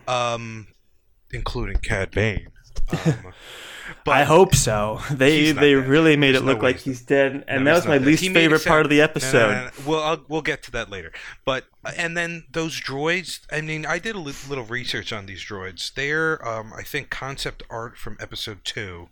um, 0.09 0.67
including 1.33 1.77
Cad 1.77 2.11
Bane. 2.11 2.49
Um, 3.07 3.33
but 4.05 4.13
I 4.13 4.25
hope 4.25 4.55
so. 4.55 5.01
They 5.11 5.53
they 5.53 5.75
dead. 5.75 5.87
really 5.89 6.17
made 6.17 6.33
There's 6.35 6.43
it 6.43 6.47
look 6.47 6.59
way 6.63 6.69
like 6.71 6.77
he's- 6.77 6.99
he's 6.99 7.07
dead, 7.07 7.45
and 7.49 7.65
No, 7.65 7.71
that 7.71 7.77
was 7.77 7.85
my 7.87 7.93
not 7.95 7.99
dead. 8.01 8.07
least 8.07 8.23
He 8.23 8.33
favorite 8.33 8.65
part 8.65 8.85
of 8.87 8.91
the 8.91 8.97
No, 8.97 9.05
no, 9.05 9.11
episode. 9.11 9.49
no, 9.49 9.55
no, 9.55 9.65
no. 9.65 9.71
Well, 9.87 10.03
I'll, 10.03 10.25
we'll 10.29 10.43
get 10.43 10.63
to 10.65 10.71
that 10.73 10.91
later. 10.91 11.13
But 11.45 11.67
and 11.97 12.17
then 12.17 12.45
those 12.51 12.81
droids. 12.81 13.41
I 13.51 13.61
mean, 13.61 13.85
I 13.87 13.99
did 13.99 14.15
a 14.15 14.19
little 14.21 14.65
research 14.65 15.13
on 15.13 15.27
these 15.27 15.45
droids. 15.45 15.93
They're, 15.95 16.47
um, 16.47 16.73
I 16.77 16.83
think, 16.83 17.11
concept 17.11 17.63
art 17.71 17.97
from 17.99 18.17
episode 18.21 18.65
two, 18.65 19.09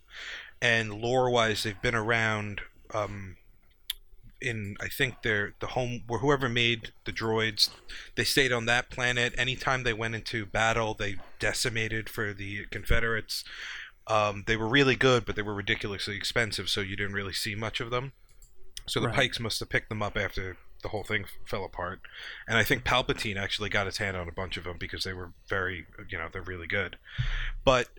and 0.61 0.93
lore-wise, 0.93 1.63
they've 1.63 1.81
been 1.81 1.95
around. 1.95 2.61
Um, 2.93 3.37
in 4.43 4.75
I 4.81 4.87
think 4.87 5.21
they're 5.21 5.53
the 5.59 5.67
home 5.67 6.01
where 6.07 6.19
whoever 6.19 6.49
made 6.49 6.93
the 7.05 7.11
droids, 7.11 7.69
they 8.15 8.23
stayed 8.23 8.51
on 8.51 8.65
that 8.65 8.89
planet. 8.89 9.35
Anytime 9.37 9.83
they 9.83 9.93
went 9.93 10.15
into 10.15 10.47
battle, 10.47 10.95
they 10.95 11.17
decimated 11.39 12.09
for 12.09 12.33
the 12.33 12.65
Confederates. 12.71 13.43
Um, 14.07 14.43
they 14.47 14.57
were 14.57 14.67
really 14.67 14.95
good, 14.95 15.25
but 15.25 15.35
they 15.35 15.41
were 15.41 15.53
ridiculously 15.53 16.15
expensive, 16.15 16.69
so 16.69 16.81
you 16.81 16.95
didn't 16.95 17.13
really 17.13 17.33
see 17.33 17.55
much 17.55 17.79
of 17.79 17.91
them. 17.91 18.13
So 18.87 18.99
the 18.99 19.07
Right. 19.07 19.15
Pikes 19.15 19.39
must 19.39 19.59
have 19.59 19.69
picked 19.69 19.89
them 19.89 20.01
up 20.01 20.17
after 20.17 20.57
the 20.81 20.89
whole 20.89 21.03
thing 21.03 21.25
fell 21.45 21.63
apart. 21.63 22.01
And 22.47 22.57
I 22.57 22.63
think 22.63 22.83
Palpatine 22.83 23.37
actually 23.37 23.69
got 23.69 23.85
his 23.85 23.97
hand 23.97 24.17
on 24.17 24.27
a 24.27 24.31
bunch 24.31 24.57
of 24.57 24.63
them 24.63 24.77
because 24.79 25.03
they 25.03 25.13
were 25.13 25.31
very, 25.47 25.85
you 26.09 26.17
know, 26.17 26.27
they're 26.31 26.41
really 26.41 26.67
good. 26.67 26.97
But 27.63 27.89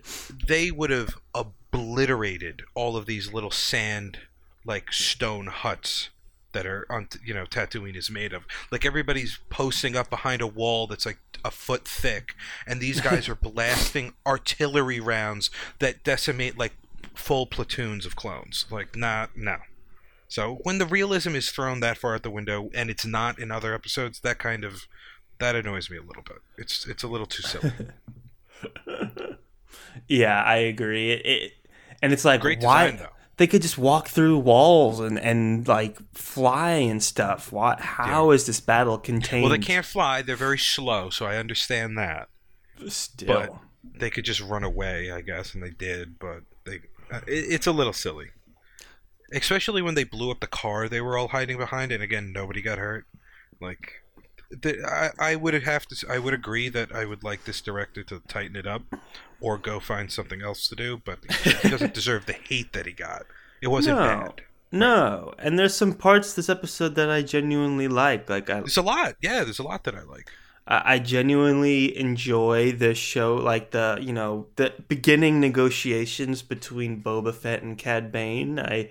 they 0.47 0.71
would 0.71 0.89
have 0.89 1.15
obliterated 1.33 2.63
all 2.75 2.97
of 2.97 3.05
these 3.05 3.33
little 3.33 3.51
sand, 3.51 4.19
like 4.65 4.91
stone 4.91 5.47
huts 5.47 6.09
that 6.51 6.65
are 6.65 6.85
on, 6.89 7.07
you 7.25 7.33
know, 7.33 7.45
Tatooine 7.45 7.95
is 7.95 8.11
made 8.11 8.33
of. 8.33 8.43
Like 8.71 8.85
everybody's 8.85 9.39
posting 9.49 9.95
up 9.95 10.09
behind 10.09 10.41
a 10.41 10.47
wall 10.47 10.87
that's 10.87 11.05
like 11.05 11.19
a 11.43 11.51
foot 11.51 11.87
thick, 11.87 12.35
and 12.65 12.79
these 12.79 13.01
guys 13.09 13.29
are 13.29 13.35
blasting 13.35 14.13
artillery 14.25 14.99
rounds 14.99 15.49
that 15.79 16.03
decimate 16.03 16.57
like 16.57 16.73
full 17.13 17.45
platoons 17.45 18.05
of 18.05 18.15
clones. 18.15 18.65
Like, 18.71 18.95
nah, 18.95 19.27
no. 19.35 19.57
So 20.27 20.59
when 20.63 20.79
the 20.79 20.85
realism 20.85 21.35
is 21.35 21.51
thrown 21.51 21.79
that 21.81 21.97
far 21.97 22.15
out 22.15 22.23
the 22.23 22.31
window, 22.31 22.69
and 22.73 22.89
it's 22.89 23.05
not 23.05 23.37
in 23.37 23.51
other 23.51 23.73
episodes, 23.73 24.19
that 24.21 24.39
kind 24.39 24.63
of 24.63 24.87
that 25.39 25.55
annoys 25.55 25.89
me 25.89 25.97
a 25.97 26.01
little 26.01 26.23
bit. 26.23 26.37
It's 26.57 26.87
it's 26.87 27.03
a 27.03 27.07
little 27.07 27.27
too 27.27 27.43
silly. 27.43 27.71
Yeah, 30.07 30.41
I 30.43 30.57
agree. 30.57 31.11
It, 31.11 31.25
it 31.25 31.51
and 32.01 32.11
it's 32.13 32.25
like 32.25 32.41
Great 32.41 32.61
why 32.61 32.91
design. 32.91 33.07
They 33.37 33.47
could 33.47 33.61
just 33.61 33.77
walk 33.77 34.07
through 34.07 34.37
walls 34.39 34.99
and 34.99 35.19
and 35.19 35.67
like 35.67 35.97
fly 36.13 36.71
and 36.71 37.01
stuff. 37.01 37.51
Why? 37.51 37.75
How 37.79 38.31
is 38.31 38.45
this 38.45 38.59
battle 38.59 38.97
contained? 38.97 39.43
well, 39.43 39.51
they 39.51 39.57
can't 39.57 39.85
fly; 39.85 40.21
they're 40.21 40.35
very 40.35 40.57
slow, 40.59 41.09
so 41.09 41.25
I 41.25 41.37
understand 41.37 41.97
that. 41.97 42.29
still. 42.87 43.27
but- 43.39 43.53
They 43.99 44.09
could 44.09 44.25
just 44.25 44.39
run 44.41 44.63
away, 44.63 45.11
I 45.11 45.21
guess, 45.21 45.53
and 45.53 45.61
they 45.63 45.69
did. 45.71 46.17
But 46.19 46.43
they, 46.65 46.81
uh, 47.11 47.21
it, 47.27 47.45
it's 47.49 47.67
a 47.67 47.71
little 47.71 47.91
silly, 47.93 48.29
especially 49.33 49.81
when 49.81 49.95
they 49.95 50.03
blew 50.03 50.31
up 50.31 50.39
the 50.39 50.47
car 50.47 50.87
they 50.87 51.01
were 51.01 51.17
all 51.17 51.29
hiding 51.29 51.57
behind, 51.57 51.91
and 51.91 52.01
again, 52.03 52.31
nobody 52.31 52.61
got 52.61 52.77
hurt. 52.77 53.05
Like, 53.59 54.02
the, 54.61 54.85
I, 55.19 55.31
I 55.31 55.35
would 55.35 55.53
have 55.63 55.85
to, 55.87 56.05
I 56.09 56.19
would 56.19 56.33
agree 56.33 56.69
that 56.69 56.93
I 56.93 57.05
would 57.05 57.23
like 57.23 57.45
this 57.45 57.61
director 57.61 58.03
to 58.03 58.21
tighten 58.27 58.55
it 58.55 58.67
up, 58.67 58.83
or 59.41 59.57
go 59.57 59.79
find 59.79 60.11
something 60.11 60.41
else 60.41 60.67
to 60.69 60.75
do. 60.75 61.01
But 61.03 61.19
he 61.43 61.69
doesn't 61.69 61.93
deserve 61.93 62.25
the 62.25 62.33
hate 62.33 62.73
that 62.73 62.85
he 62.85 62.91
got. 62.93 63.23
It 63.61 63.67
wasn't 63.67 63.97
No. 63.99 64.03
bad. 64.05 64.41
no, 64.71 65.33
and 65.39 65.57
there's 65.59 65.75
some 65.75 65.93
parts 65.93 66.33
this 66.33 66.49
episode 66.49 66.95
that 66.95 67.09
I 67.09 67.21
genuinely 67.21 67.87
like. 67.87 68.29
Like 68.29 68.49
I, 68.49 68.59
There's 68.59 68.77
a 68.77 68.81
lot. 68.81 69.15
Yeah, 69.21 69.43
there's 69.43 69.59
a 69.59 69.63
lot 69.63 69.83
that 69.85 69.95
I 69.95 70.03
like. 70.03 70.29
I 70.67 70.95
I 70.95 70.99
genuinely 70.99 71.97
enjoy 71.97 72.71
the 72.71 72.95
show, 72.95 73.35
like 73.35 73.71
the 73.71 73.97
you 74.01 74.13
know 74.13 74.47
the 74.55 74.73
beginning 74.87 75.39
negotiations 75.39 76.41
between 76.41 77.01
Boba 77.03 77.33
Fett 77.33 77.63
and 77.63 77.77
Cad 77.77 78.11
Bane. 78.11 78.59
I, 78.59 78.89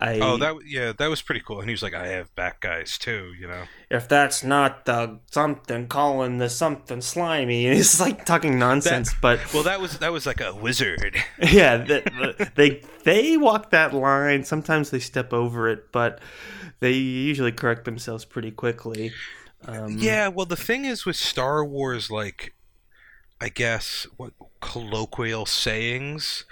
I 0.00 0.18
Oh, 0.18 0.36
that 0.38 0.56
yeah, 0.66 0.92
that 0.92 1.08
was 1.08 1.22
pretty 1.22 1.40
cool. 1.40 1.60
And 1.60 1.68
he 1.68 1.72
was 1.72 1.82
like, 1.82 1.94
"I 1.94 2.08
have 2.08 2.34
back 2.34 2.60
guys 2.60 2.98
too," 2.98 3.32
you 3.38 3.46
know. 3.46 3.64
if 3.90 4.08
that's 4.08 4.42
not 4.42 4.86
the 4.86 5.20
something 5.30 5.86
calling 5.86 6.38
the 6.38 6.50
something 6.50 7.00
slimy, 7.00 7.66
and 7.66 7.78
it's 7.78 8.00
like 8.00 8.24
talking 8.24 8.58
nonsense. 8.58 9.14
but 9.20 9.38
Well, 9.54 9.62
that 9.62 9.80
was 9.80 9.98
that 10.00 10.12
was 10.12 10.26
like 10.26 10.40
a 10.40 10.54
wizard. 10.54 11.16
yeah, 11.42 11.76
the, 11.76 12.50
they 12.56 12.82
they 13.04 13.36
walk 13.36 13.70
that 13.70 13.94
line. 13.94 14.44
Sometimes 14.44 14.90
they 14.90 14.98
step 14.98 15.32
over 15.32 15.68
it, 15.68 15.92
but 15.92 16.20
they 16.80 16.92
usually 16.92 17.52
correct 17.52 17.84
themselves 17.84 18.24
pretty 18.24 18.50
quickly. 18.50 19.12
Um, 19.66 19.96
Yeah, 19.98 20.28
well, 20.28 20.44
the 20.44 20.56
thing 20.56 20.84
is 20.84 21.06
with 21.06 21.16
Star 21.16 21.64
Wars, 21.64 22.10
like, 22.10 22.54
I 23.40 23.48
guess 23.48 24.06
what 24.16 24.32
colloquial 24.60 25.46
sayings, 25.46 26.44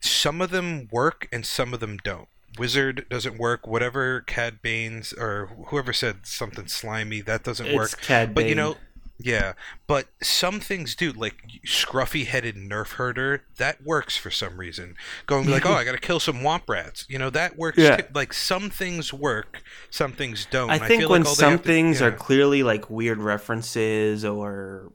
some 0.00 0.40
of 0.40 0.50
them 0.50 0.88
work 0.90 1.28
and 1.30 1.46
some 1.46 1.72
of 1.72 1.78
them 1.80 1.98
don't. 2.02 2.28
Wizard 2.58 3.06
doesn't 3.08 3.38
work. 3.38 3.66
Whatever 3.66 4.20
Cad 4.22 4.62
Bane's 4.62 5.12
or 5.12 5.46
whoever 5.68 5.92
said 5.92 6.26
something 6.26 6.66
slimy, 6.66 7.20
that 7.22 7.44
doesn't 7.44 7.66
it's 7.66 7.74
work. 7.76 8.00
Cad 8.00 8.34
But 8.34 8.46
you 8.46 8.54
know, 8.54 8.76
yeah. 9.18 9.52
But 9.86 10.08
some 10.22 10.60
things 10.60 10.94
do, 10.94 11.12
like 11.12 11.42
scruffy-headed 11.66 12.56
nerf 12.56 12.92
herder, 12.92 13.44
that 13.58 13.84
works 13.84 14.16
for 14.16 14.30
some 14.30 14.58
reason. 14.58 14.96
Going 15.26 15.48
like, 15.48 15.66
oh, 15.66 15.72
I 15.72 15.84
got 15.84 15.92
to 15.92 15.98
kill 15.98 16.20
some 16.20 16.38
womp 16.38 16.62
rats. 16.68 17.06
You 17.08 17.18
know, 17.18 17.30
that 17.30 17.56
works. 17.56 17.78
Yeah. 17.78 17.96
too. 17.96 18.06
Like 18.14 18.32
some 18.32 18.70
things 18.70 19.12
work, 19.12 19.62
some 19.90 20.12
things 20.12 20.46
don't. 20.50 20.70
I 20.70 20.78
think 20.78 21.02
feel 21.02 21.10
when 21.10 21.22
like 21.22 21.28
all 21.28 21.34
some 21.34 21.58
to- 21.58 21.64
things 21.64 22.02
are 22.02 22.12
clearly 22.12 22.62
like 22.62 22.90
weird 22.90 23.18
references 23.18 24.24
or 24.24 24.92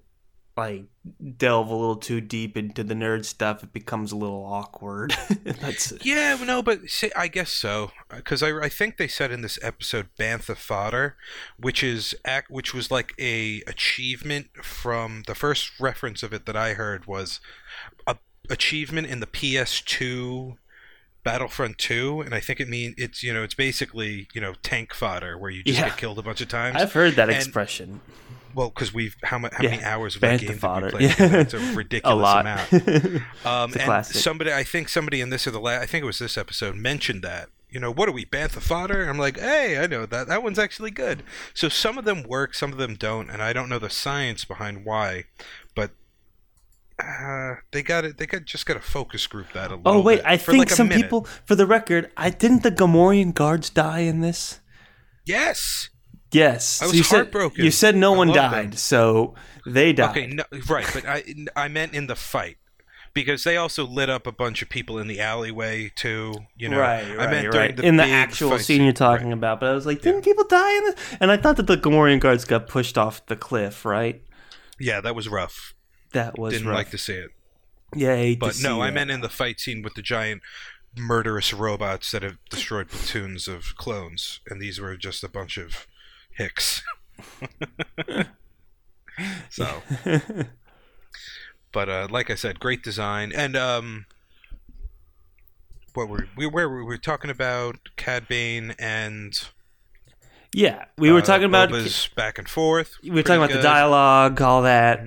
like 0.58 0.86
delve 1.38 1.70
a 1.70 1.76
little 1.76 1.98
too 1.98 2.22
deep 2.22 2.56
into 2.56 2.84
the 2.84 2.94
nerd 2.94 3.26
stuff, 3.26 3.62
it 3.64 3.74
becomes 3.74 4.12
a 4.12 4.16
little 4.16 4.46
awkward. 4.46 5.14
That's 5.44 5.92
Yeah, 6.04 6.38
no, 6.46 6.62
but 6.64 6.90
see, 6.90 7.12
I 7.16 7.28
guess 7.28 7.52
so 7.52 7.92
because 8.10 8.42
I, 8.42 8.58
I 8.60 8.70
think 8.70 8.98
they 8.98 9.08
said 9.10 9.32
in 9.32 9.42
this 9.42 9.60
episode 9.62 10.08
"Bantha 10.18 10.56
Fodder," 10.56 11.16
which 11.60 11.84
is 11.84 12.16
act, 12.26 12.50
which 12.50 12.74
was 12.74 12.90
like 12.90 13.14
a 13.20 13.62
achievement 13.68 14.48
from 14.64 15.24
the 15.28 15.36
first 15.36 15.78
reference 15.80 16.24
of 16.24 16.34
it 16.34 16.46
that 16.46 16.56
I 16.56 16.74
heard 16.74 17.06
was 17.06 17.40
a 18.08 18.16
achievement 18.50 19.08
in 19.08 19.20
the 19.20 19.28
PS2 19.28 20.56
Battlefront 21.24 21.80
2, 21.80 22.22
and 22.22 22.36
I 22.36 22.40
think 22.40 22.60
it 22.60 22.70
mean 22.70 22.94
it's 22.98 23.24
you 23.24 23.34
know 23.34 23.44
it's 23.44 23.56
basically 23.56 24.28
you 24.34 24.40
know 24.42 24.54
tank 24.64 24.94
fodder 24.94 25.38
where 25.38 25.50
you 25.52 25.64
just 25.64 25.80
Yeah. 25.80 25.90
get 25.90 25.98
killed 25.98 26.20
a 26.20 26.22
bunch 26.22 26.40
of 26.40 26.48
times. 26.48 26.78
I've 26.80 26.94
heard 26.94 27.16
that 27.16 27.30
And- 27.30 27.38
expression. 27.38 28.00
Well, 28.56 28.70
because 28.70 28.94
we've 28.94 29.16
how, 29.24 29.38
how 29.40 29.50
Yeah, 29.62 29.70
many 29.72 29.84
hours 29.84 30.16
of 30.16 30.22
that 30.22 30.40
game 30.40 30.48
did 30.48 30.50
we 30.56 30.60
fodder. 30.60 30.90
play? 30.90 31.02
Yeah. 31.04 31.16
It's 31.42 31.54
a 31.54 31.60
ridiculous 31.76 32.14
a 32.14 32.16
lot. 32.16 32.42
amount. 32.42 32.68
It's 32.72 33.46
Um, 33.46 33.52
a 33.52 33.64
and 33.64 33.72
classic. 33.74 34.16
somebody, 34.18 34.52
I 34.54 34.64
think 34.64 34.90
somebody 34.90 35.22
in 35.22 35.30
this 35.30 35.46
or 35.46 35.52
the 35.52 35.60
last, 35.60 35.84
I 35.84 35.86
think 35.86 36.04
it 36.04 36.06
was 36.08 36.20
this 36.20 36.38
episode, 36.38 36.76
mentioned 36.76 37.22
that. 37.24 37.50
You 37.70 37.82
know, 37.82 37.92
what 37.92 38.08
are 38.08 38.14
we, 38.14 38.26
Bantha 38.26 38.62
fodder? 38.62 39.10
I'm 39.10 39.18
like, 39.18 39.38
hey, 39.38 39.78
I 39.78 39.86
know 39.88 40.06
that. 40.06 40.28
That 40.28 40.42
one's 40.42 40.58
actually 40.58 40.92
good. 40.92 41.24
So 41.54 41.68
some 41.68 41.98
of 41.98 42.06
them 42.06 42.24
work, 42.24 42.54
some 42.54 42.72
of 42.72 42.78
them 42.78 42.96
don't, 42.96 43.30
and 43.30 43.42
I 43.42 43.52
don't 43.52 43.68
know 43.68 43.80
the 43.80 43.90
science 43.90 44.46
behind 44.46 44.86
why, 44.86 45.26
but 45.76 45.92
uh, 46.98 47.56
they 47.74 47.84
got 47.84 48.06
it. 48.06 48.18
They 48.18 48.26
got 48.28 48.46
just 48.46 48.66
got 48.66 48.76
to 48.76 48.80
focus 48.80 49.28
group 49.28 49.52
that 49.54 49.72
a 49.72 49.76
little. 49.76 49.92
oh 49.94 50.02
wait, 50.02 50.22
I 50.24 50.38
think 50.38 50.60
like 50.60 50.70
some 50.70 50.88
minute. 50.88 51.04
people, 51.04 51.28
for 51.46 51.56
the 51.56 51.66
record, 51.66 52.10
I 52.16 52.30
didn't 52.30 52.64
the 52.64 52.72
Gamorrean 52.72 53.34
guards 53.34 53.70
die 53.70 54.00
in 54.00 54.22
this. 54.22 54.62
Yes. 55.26 55.90
Yes, 56.36 56.82
I 56.82 56.86
So 56.86 56.90
was 56.92 56.98
you 56.98 57.04
said- 57.04 57.52
you 57.58 57.72
said 57.72 57.96
no 57.96 58.14
I 58.14 58.18
one 58.18 58.28
died, 58.30 58.72
them. 58.72 58.78
so 58.78 59.36
they 59.66 59.94
died. 59.94 60.10
Okay, 60.12 60.28
no, 60.28 60.44
right, 60.68 60.88
but 60.94 61.06
I 61.06 61.24
I 61.56 61.68
meant 61.68 61.94
in 61.94 62.08
the 62.08 62.16
fight. 62.16 62.58
Because 63.14 63.46
they 63.46 63.56
also 63.56 63.86
lit 63.88 64.10
up 64.10 64.28
a 64.28 64.32
bunch 64.34 64.62
of 64.62 64.68
people 64.68 65.00
in 65.00 65.08
the 65.08 65.22
alleyway 65.22 65.90
too, 65.96 66.34
you 66.58 66.68
know. 66.68 66.78
right, 66.80 67.06
I 67.18 67.32
meant 67.32 67.54
right. 67.54 67.74
the 67.74 67.84
in 67.84 67.96
the 67.96 68.04
actual 68.04 68.60
scene 68.60 68.84
you're 68.84 68.92
talking 68.92 69.32
about. 69.32 69.62
But 69.62 69.70
I 69.70 69.74
was 69.74 69.86
like, 69.86 70.02
didn't 70.02 70.24
people 70.24 70.44
die 70.44 70.78
in 70.78 70.84
this? 70.84 70.96
And 71.22 71.32
I 71.32 71.38
thought 71.38 71.56
that 71.56 71.68
the 71.68 71.78
Gamorrean 71.78 72.20
guards 72.20 72.44
got 72.44 72.68
pushed 72.68 72.98
off 72.98 73.26
the 73.28 73.38
cliff. 73.38 73.86
Right? 73.86 74.22
Yeah, 74.78 75.00
that 75.00 75.16
was 75.16 75.30
rough. 75.30 75.74
That 76.12 76.38
was 76.38 76.52
Didn't 76.56 76.68
rough. 76.68 76.76
like 76.76 76.90
to 76.92 76.98
see 76.98 77.14
it. 77.14 77.30
Yeah, 77.96 78.12
I 78.12 78.18
hate 78.18 78.34
to 78.42 78.48
But 78.48 78.60
no, 78.62 78.82
I 78.82 78.88
that. 78.88 78.94
meant 78.96 79.12
in 79.12 79.22
the 79.22 79.30
fight 79.30 79.62
scene 79.62 79.82
with 79.82 79.94
the 79.94 80.02
giant 80.02 80.42
murderous 80.98 81.54
robots 81.54 82.12
that 82.12 82.22
have 82.22 82.38
destroyed 82.50 82.90
platoons 82.90 83.48
of 83.48 83.78
clones, 83.78 84.42
and 84.50 84.62
these 84.62 84.82
were 84.82 84.98
just 84.98 85.24
a 85.24 85.30
bunch 85.30 85.56
of 85.58 85.88
hicks. 86.36 86.84
so, 89.50 89.82
but 91.72 91.90
uh, 91.90 92.08
like 92.10 92.30
I 92.30 92.36
said, 92.36 92.60
great 92.60 92.84
design, 92.84 93.32
and 93.34 93.56
um, 93.56 94.06
what 95.94 96.10
were 96.10 96.28
we 96.36 96.46
where 96.46 96.68
were 96.70 96.84
we, 96.86 96.98
talking 96.98 97.30
about 97.30 97.78
Cad 97.96 98.28
Bane 98.28 98.76
and 98.78 99.48
Yeah, 100.54 100.86
we 100.98 101.12
were 101.12 101.20
uh, 101.20 101.24
talking 101.24 101.46
about 101.46 101.70
Boba's 101.70 102.10
back 102.16 102.38
and 102.38 102.48
forth. 102.50 102.96
we 103.04 103.10
were 103.12 103.24
talking 103.24 103.44
about 103.44 103.54
the 103.56 103.62
dialogue, 103.62 104.42
all 104.42 104.62
that. 104.64 105.06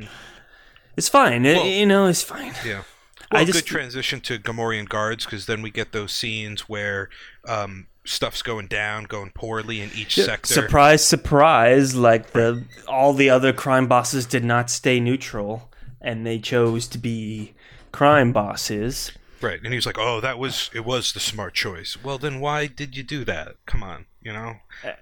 It's 0.97 1.09
fine. 1.09 1.45
It- 1.47 1.64
you 1.79 1.87
know, 1.87 2.07
it's 2.07 2.23
fine. 2.23 2.55
Yeah. 2.64 2.83
I 3.31 3.37
Well, 3.37 3.45
just- 3.45 3.59
good 3.59 3.67
transition 3.67 4.21
to 4.23 4.38
Gamorrean 4.38 4.88
guards 4.88 5.25
because 5.27 5.47
then 5.47 5.61
we 5.62 5.71
get 5.71 5.93
those 5.93 6.12
scenes 6.12 6.62
where 6.62 7.09
um, 7.47 7.87
stuff's 8.09 8.42
going 8.42 8.66
down, 8.66 9.05
going 9.05 9.31
poorly 9.31 9.81
in 9.81 9.90
each 9.94 10.14
sector. 10.16 10.53
Surprise, 10.55 11.05
surprise! 11.05 11.94
Like 11.94 12.31
the 12.33 12.64
all 12.87 13.12
the 13.12 13.31
other 13.31 13.53
crime 13.53 13.87
bosses 13.87 14.27
did 14.27 14.44
not 14.44 14.71
stay 14.71 15.01
neutral, 15.01 15.71
and 16.01 16.27
they 16.27 16.38
chose 16.38 16.87
to 16.88 16.99
be 16.99 17.55
crime 17.92 18.33
bosses. 18.33 19.12
Right, 19.40 19.59
and 19.62 19.68
he 19.68 19.77
was 19.77 19.87
like, 19.87 19.99
"Oh, 19.99 20.21
that 20.21 20.38
was 20.38 20.71
it 20.75 20.85
was 20.85 21.12
the 21.12 21.21
smart 21.21 21.55
choice." 21.55 21.97
Well, 22.03 22.18
then 22.18 22.40
why 22.40 22.66
did 22.66 22.97
you 22.97 23.03
do 23.03 23.25
that? 23.25 23.55
Come 23.66 23.83
on, 23.83 24.07
you 24.23 24.33
know. 24.33 24.57
Uh, 24.85 24.92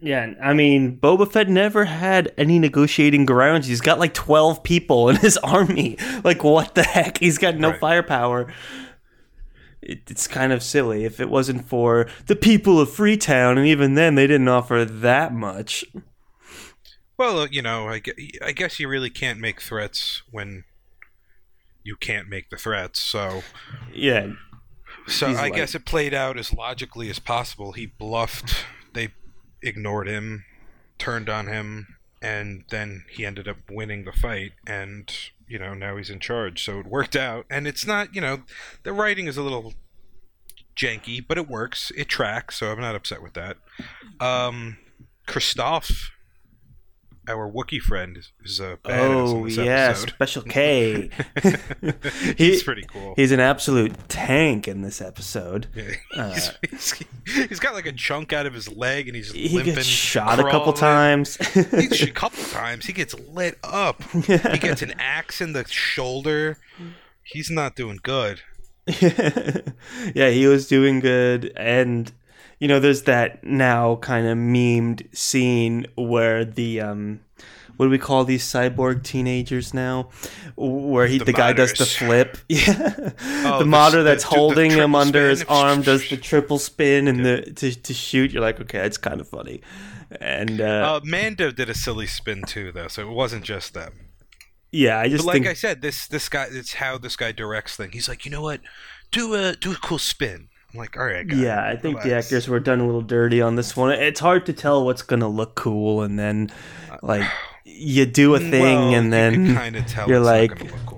yeah, 0.00 0.34
I 0.42 0.52
mean, 0.52 0.96
Boba 0.96 1.30
Fett 1.30 1.48
never 1.48 1.84
had 1.84 2.32
any 2.38 2.58
negotiating 2.60 3.26
grounds. 3.26 3.66
He's 3.66 3.80
got 3.80 3.98
like 3.98 4.14
12 4.14 4.62
people 4.62 5.08
in 5.08 5.16
his 5.16 5.36
army. 5.44 5.96
Like, 6.22 6.44
what 6.44 6.74
the 6.76 6.84
heck? 6.84 7.18
He's 7.18 7.36
got 7.38 7.56
no 7.56 7.70
Right. 7.70 7.80
firepower. 7.80 8.52
It, 9.88 10.10
it's 10.10 10.26
kind 10.28 10.52
of 10.52 10.62
silly. 10.62 11.04
If 11.04 11.18
it 11.18 11.30
wasn't 11.30 11.66
for 11.66 12.06
the 12.26 12.36
people 12.36 12.78
of 12.80 12.90
Freetown, 12.92 13.56
and 13.58 13.66
even 13.66 13.94
then 13.94 14.14
they 14.14 14.26
didn't 14.26 14.48
offer 14.48 14.84
that 14.84 15.32
much. 15.32 15.84
Well, 17.16 17.40
uh, 17.40 17.48
you 17.50 17.62
know, 17.62 17.88
I, 17.88 18.00
I 18.44 18.52
guess 18.52 18.78
you 18.78 18.86
really 18.88 19.10
can't 19.10 19.40
make 19.40 19.60
threats 19.60 20.22
when 20.30 20.64
you 21.82 21.96
can't 21.96 22.28
make 22.28 22.50
the 22.50 22.56
threats. 22.56 23.00
So, 23.00 23.42
Yeah, 23.92 24.32
so 25.06 25.28
He's 25.28 25.38
I 25.38 25.42
like- 25.44 25.54
guess 25.54 25.74
it 25.74 25.84
played 25.86 26.14
out 26.14 26.38
as 26.38 26.52
logically 26.52 27.08
as 27.10 27.18
possible. 27.18 27.72
He 27.72 27.86
bluffed. 27.86 28.64
They 28.92 29.08
ignored 29.62 30.06
him, 30.06 30.44
turned 30.98 31.28
on 31.28 31.46
him, 31.46 31.96
and 32.22 32.64
then 32.70 33.04
he 33.10 33.24
ended 33.26 33.48
up 33.48 33.56
winning 33.70 34.04
the 34.04 34.12
fight. 34.12 34.52
And 34.66 35.10
you 35.48 35.58
know, 35.58 35.74
now 35.74 35.96
he's 35.96 36.10
in 36.10 36.20
charge. 36.20 36.64
So 36.64 36.78
it 36.80 36.86
worked 36.86 37.16
out. 37.16 37.46
And 37.50 37.66
it's 37.66 37.86
not, 37.86 38.14
you 38.14 38.20
know, 38.20 38.42
the 38.82 38.92
writing 38.92 39.26
is 39.26 39.36
a 39.36 39.42
little 39.42 39.74
janky, 40.76 41.24
but 41.26 41.38
it 41.38 41.48
works. 41.48 41.90
It 41.96 42.08
tracks. 42.08 42.58
So 42.58 42.70
I'm 42.70 42.80
not 42.80 42.94
upset 42.94 43.22
with 43.22 43.34
that. 43.34 43.56
Um, 44.20 44.78
Christoph, 45.26 46.10
our 47.28 47.50
Wookiee 47.50 47.80
friend, 47.80 48.18
is, 48.44 48.60
a 48.60 48.76
badass 48.84 49.30
in 49.32 49.36
Oh 49.38 49.44
this 49.44 49.56
yeah, 49.56 49.88
episode. 49.90 50.08
Special 50.10 50.42
K. 50.42 51.10
He's 52.36 52.62
pretty 52.62 52.82
cool. 52.82 53.14
He's 53.16 53.32
an 53.32 53.40
absolute 53.40 54.08
tank 54.08 54.66
in 54.68 54.82
this 54.82 55.00
episode. 55.00 55.66
Yeah, 55.74 55.84
he's, 56.32 56.48
uh, 56.48 56.52
he's- 56.70 57.02
he's 57.48 57.60
got 57.60 57.74
like 57.74 57.86
a 57.86 57.92
chunk 57.92 58.32
out 58.32 58.46
of 58.46 58.54
his 58.54 58.68
leg, 58.70 59.06
and 59.08 59.16
he's 59.16 59.32
He 59.32 59.48
limping, 59.50 59.74
gets 59.76 59.86
shot 59.86 60.38
a 60.40 60.44
couple 60.50 60.72
times. 60.72 61.36
He's 61.54 62.02
a 62.02 62.10
couple 62.10 62.42
times. 62.44 62.86
He 62.86 62.92
gets 62.92 63.14
lit 63.18 63.58
up. 63.62 64.02
He 64.12 64.58
gets 64.58 64.82
an 64.82 64.94
axe 64.98 65.40
in 65.40 65.52
the 65.52 65.64
shoulder. 65.68 66.58
He's 67.22 67.50
not 67.50 67.76
doing 67.76 67.98
good. 68.02 68.40
yeah, 69.02 70.30
he 70.30 70.46
was 70.46 70.66
doing 70.66 71.00
good. 71.00 71.52
And, 71.56 72.10
you 72.58 72.68
know, 72.68 72.80
there's 72.80 73.02
that 73.04 73.44
now 73.44 73.96
kind 73.96 74.26
of 74.26 74.36
memed 74.36 75.14
scene 75.16 75.86
where 75.96 76.44
the, 76.44 76.80
um, 76.80 77.20
what 77.76 77.86
do 77.86 77.90
we 77.90 77.98
call 77.98 78.24
these 78.24 78.42
cyborg 78.44 79.04
teenagers 79.04 79.72
now? 79.72 80.08
Where 80.56 81.06
he, 81.06 81.18
the, 81.18 81.26
The 81.26 81.32
guy 81.32 81.52
does 81.52 81.72
the 81.74 81.86
flip. 81.86 82.36
Yeah. 82.48 82.92
Oh, 83.46 83.58
the 83.58 83.58
the 83.60 83.64
modder 83.66 84.02
that's 84.02 84.24
the- 84.24 84.30
holding 84.34 84.70
him 84.72 84.94
under 84.96 85.28
his 85.30 85.44
arm 85.44 85.82
does 85.82 86.08
the 86.10 86.16
triple 86.16 86.58
spin 86.58 87.06
and 87.06 87.24
the 87.24 87.42
to, 87.42 87.72
to 87.74 87.94
shoot. 87.94 88.32
You're 88.32 88.42
like, 88.42 88.60
okay, 88.60 88.80
it's 88.84 88.98
kind 88.98 89.20
of 89.20 89.28
funny. 89.28 89.60
And, 90.20 90.60
uh, 90.60 90.96
Uh, 90.96 91.00
Mando 91.04 91.50
did 91.52 91.68
a 91.70 91.74
silly 91.74 92.06
spin 92.06 92.42
too, 92.42 92.72
though, 92.72 92.88
so 92.88 93.02
it 93.08 93.12
wasn't 93.12 93.44
just 93.44 93.74
them. 93.74 93.92
yeah, 94.72 94.98
I 94.98 95.08
just 95.08 95.24
But 95.24 95.26
like 95.28 95.34
think. 95.34 95.46
I 95.46 95.52
said, 95.54 95.80
this 95.82 96.08
this 96.08 96.28
guy, 96.28 96.46
it's 96.50 96.74
how 96.74 96.98
this 96.98 97.14
guy 97.14 97.30
directs 97.30 97.76
things. 97.76 97.92
He's 97.94 98.08
like, 98.08 98.24
you 98.24 98.30
know 98.32 98.42
what, 98.42 98.60
do 99.12 99.34
a 99.34 99.54
do 99.54 99.72
a 99.72 99.76
cool 99.76 99.98
spin. 99.98 100.48
I'm 100.72 100.78
like, 100.78 100.98
all 100.98 101.04
right, 101.06 101.26
guy, 101.26 101.36
Yeah, 101.36 101.64
I 101.64 101.76
think 101.76 102.02
the 102.02 102.14
actors 102.14 102.46
were 102.46 102.60
done 102.60 102.80
a 102.80 102.84
little 102.86 103.00
dirty 103.00 103.40
on 103.40 103.56
this 103.56 103.74
one. 103.76 103.90
It's 103.92 104.20
hard 104.20 104.44
to 104.46 104.52
tell 104.52 104.84
what's 104.84 105.02
gonna 105.02 105.28
look 105.28 105.54
cool, 105.54 106.02
and 106.02 106.18
then 106.18 106.50
uh, 106.90 106.98
like 107.02 107.26
you 107.64 108.04
do 108.06 108.34
a 108.34 108.38
thing, 108.52 108.60
Well, 108.62 108.94
and 108.94 109.12
then 109.12 109.54
kind 109.54 109.76
of 109.76 109.86
tell 109.86 110.08
you're 110.08 110.20
like- 110.20 110.50
not 110.50 110.58
gonna 110.58 110.70
look 110.72 110.86
cool. 110.86 110.97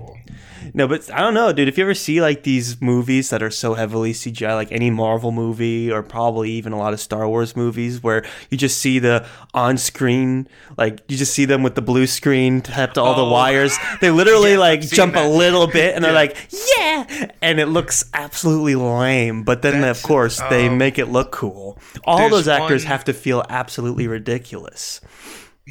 No. 0.73 0.87
But 0.87 1.11
I 1.13 1.19
don't 1.21 1.33
know, 1.33 1.51
dude. 1.53 1.67
If 1.67 1.77
you 1.77 1.83
ever 1.83 1.93
see 1.93 2.21
like 2.21 2.43
these 2.43 2.81
movies 2.81 3.29
that 3.29 3.41
are 3.43 3.49
so 3.51 3.73
heavily 3.73 4.13
CGI, 4.13 4.55
like 4.55 4.71
any 4.71 4.89
Marvel 4.89 5.31
movie, 5.31 5.91
or 5.91 6.03
probably 6.03 6.51
even 6.51 6.73
a 6.73 6.77
lot 6.77 6.93
of 6.93 6.99
Star 6.99 7.27
Wars 7.27 7.55
movies, 7.55 8.01
where 8.03 8.25
you 8.49 8.57
just 8.57 8.77
see 8.79 8.99
the 8.99 9.25
on-screen, 9.53 10.47
like 10.77 11.01
you 11.07 11.17
just 11.17 11.33
see 11.33 11.45
them 11.45 11.63
with 11.63 11.75
the 11.75 11.81
blue 11.81 12.07
screen 12.07 12.61
tapped 12.61 12.95
to 12.95 13.01
all 13.01 13.15
the 13.15 13.23
Oh. 13.25 13.31
wires. 13.31 13.77
They 14.01 14.11
literally 14.11 14.51
Yes, 14.51 14.59
like 14.59 14.81
jump 14.81 15.15
a 15.15 15.27
little 15.27 15.67
bit, 15.67 15.95
and 15.95 16.03
they're 16.03 16.11
like, 16.13 16.35
"Yeah," 16.77 17.27
and 17.41 17.59
it 17.59 17.67
looks 17.67 18.05
absolutely 18.13 18.75
lame. 18.75 19.43
But 19.43 19.61
then, 19.61 19.81
That's- 19.81 19.99
of 19.99 20.03
course, 20.03 20.41
they 20.49 20.67
um, 20.67 20.77
make 20.77 20.97
it 20.97 21.07
look 21.07 21.31
cool. 21.31 21.77
All 22.05 22.29
those 22.29 22.47
actors 22.47 22.83
one- 22.83 22.91
have 22.91 23.03
to 23.05 23.13
feel 23.13 23.43
absolutely 23.49 24.07
ridiculous. 24.07 25.01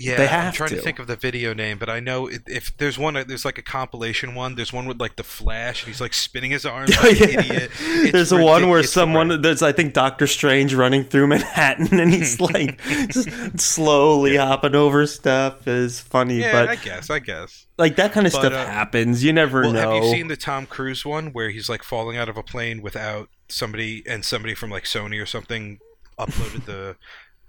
Yeah, 0.01 0.17
They 0.17 0.29
I'm 0.29 0.53
trying 0.53 0.71
to. 0.71 0.77
to. 0.77 0.83
think 0.83 0.99
of 0.99 1.07
the 1.07 1.17
video 1.17 1.53
name, 1.55 1.79
but 1.79 1.91
I 1.91 2.01
know 2.01 2.27
if, 2.27 2.41
if 2.47 2.77
there's 2.79 2.99
one, 2.99 3.15
there's 3.15 3.45
like 3.45 3.59
a 3.59 3.63
compilation 3.63 4.35
one. 4.35 4.55
There's 4.55 4.73
one 4.73 4.87
with 4.87 4.99
like 5.01 5.17
the 5.17 5.23
Flash, 5.23 5.83
and 5.83 5.89
he's 5.93 6.01
like 6.01 6.15
spinning 6.15 6.51
his 6.51 6.65
arms 6.65 6.97
like 7.03 7.21
an 7.21 7.29
idiot. 7.41 7.71
It's 7.79 8.13
There's 8.13 8.33
a 8.33 8.43
one 8.43 8.69
where 8.69 8.83
someone 8.83 9.43
there's 9.43 9.63
I 9.63 9.73
think 9.73 9.93
Doctor 9.93 10.27
Strange 10.27 10.75
running 10.75 11.05
through 11.05 11.27
Manhattan 11.27 12.01
and 12.01 12.13
he's 12.13 12.41
like 12.41 12.81
just 13.11 13.61
slowly 13.61 14.37
hopping 14.37 14.75
over 14.75 15.07
stuff 15.07 15.69
is 15.69 16.01
funny, 16.01 16.41
Yeah, 16.41 16.53
but 16.53 16.69
I 16.69 16.77
guess, 16.77 17.11
I 17.11 17.19
guess. 17.19 17.67
like 17.79 17.97
that 17.97 18.13
kind 18.13 18.27
of 18.27 18.33
But, 18.33 18.39
stuff 18.41 18.53
uh, 18.55 18.67
happens. 18.67 19.23
You 19.23 19.33
never 19.33 19.63
Well, 19.63 19.73
know. 19.73 19.95
have 19.95 20.05
you 20.05 20.11
seen 20.11 20.29
the 20.29 20.37
Tom 20.37 20.67
Cruise 20.67 21.05
one 21.05 21.33
where 21.33 21.51
he's 21.51 21.69
like 21.69 21.83
falling 21.83 22.17
out 22.17 22.29
of 22.29 22.37
a 22.37 22.43
plane 22.43 22.81
without 22.83 23.29
somebody 23.49 24.03
and 24.07 24.25
somebody 24.25 24.55
from 24.55 24.71
like 24.71 24.85
Sony 24.85 25.21
or 25.23 25.27
something 25.27 25.79
uploaded 26.19 26.65
the 26.67 26.97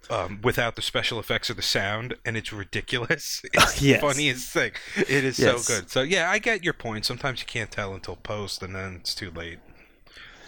um, 0.09 0.39
without 0.43 0.75
the 0.75 0.81
special 0.81 1.19
effects 1.19 1.49
or 1.49 1.53
the 1.53 1.61
sound, 1.61 2.15
and 2.25 2.35
it's 2.35 2.51
ridiculous. 2.51 3.41
It's 3.53 3.79
the 3.79 3.85
Yes. 3.87 4.01
funniest 4.01 4.51
thing. 4.51 4.71
It 4.97 5.23
is 5.23 5.39
Yes. 5.39 5.65
so 5.65 5.75
good. 5.75 5.89
So 5.89 6.01
yeah, 6.01 6.29
I 6.29 6.39
get 6.39 6.63
your 6.63 6.73
point. 6.73 7.05
Sometimes 7.05 7.39
you 7.39 7.45
can't 7.45 7.71
tell 7.71 7.93
until 7.93 8.15
post, 8.15 8.61
and 8.63 8.75
then 8.75 8.97
it's 9.01 9.13
too 9.15 9.31
late. 9.31 9.59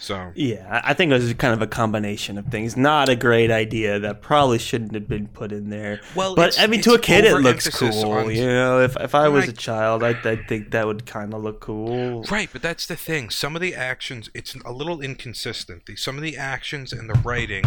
So 0.00 0.32
yeah, 0.34 0.80
I 0.84 0.90
I 0.90 0.94
think 0.94 1.12
it 1.12 1.14
was 1.14 1.32
kind 1.34 1.54
of 1.54 1.62
a 1.62 1.66
combination 1.66 2.36
of 2.36 2.46
things. 2.46 2.76
Not 2.76 3.08
a 3.08 3.16
great 3.16 3.50
idea 3.50 3.98
that 4.00 4.20
probably 4.20 4.58
shouldn't 4.58 4.92
have 4.92 5.08
been 5.08 5.28
put 5.28 5.50
in 5.50 5.70
there. 5.70 6.00
Well, 6.14 6.34
but 6.34 6.60
I 6.60 6.66
mean, 6.66 6.82
to 6.82 6.92
a 6.92 6.98
kid, 6.98 7.24
it 7.24 7.36
looks 7.36 7.70
cool. 7.70 8.10
on- 8.12 8.30
You 8.34 8.44
know, 8.46 8.80
if 8.80 8.96
if 9.00 9.14
I 9.14 9.28
was 9.28 9.44
I- 9.44 9.48
a 9.48 9.52
child, 9.52 10.02
I 10.02 10.10
I 10.10 10.36
think 10.46 10.72
that 10.72 10.86
would 10.86 11.06
kind 11.06 11.32
of 11.32 11.42
look 11.42 11.60
cool. 11.60 12.22
Right, 12.24 12.50
but 12.52 12.60
that's 12.60 12.84
the 12.86 12.96
thing. 12.96 13.30
Some 13.30 13.54
of 13.56 13.62
the 13.62 13.74
actions, 13.74 14.28
it's 14.34 14.54
a 14.56 14.72
little 14.72 15.00
inconsistent. 15.00 15.88
Some 15.96 16.16
of 16.16 16.22
the 16.22 16.36
actions 16.36 16.92
and 16.92 17.08
the 17.08 17.14
writing 17.24 17.64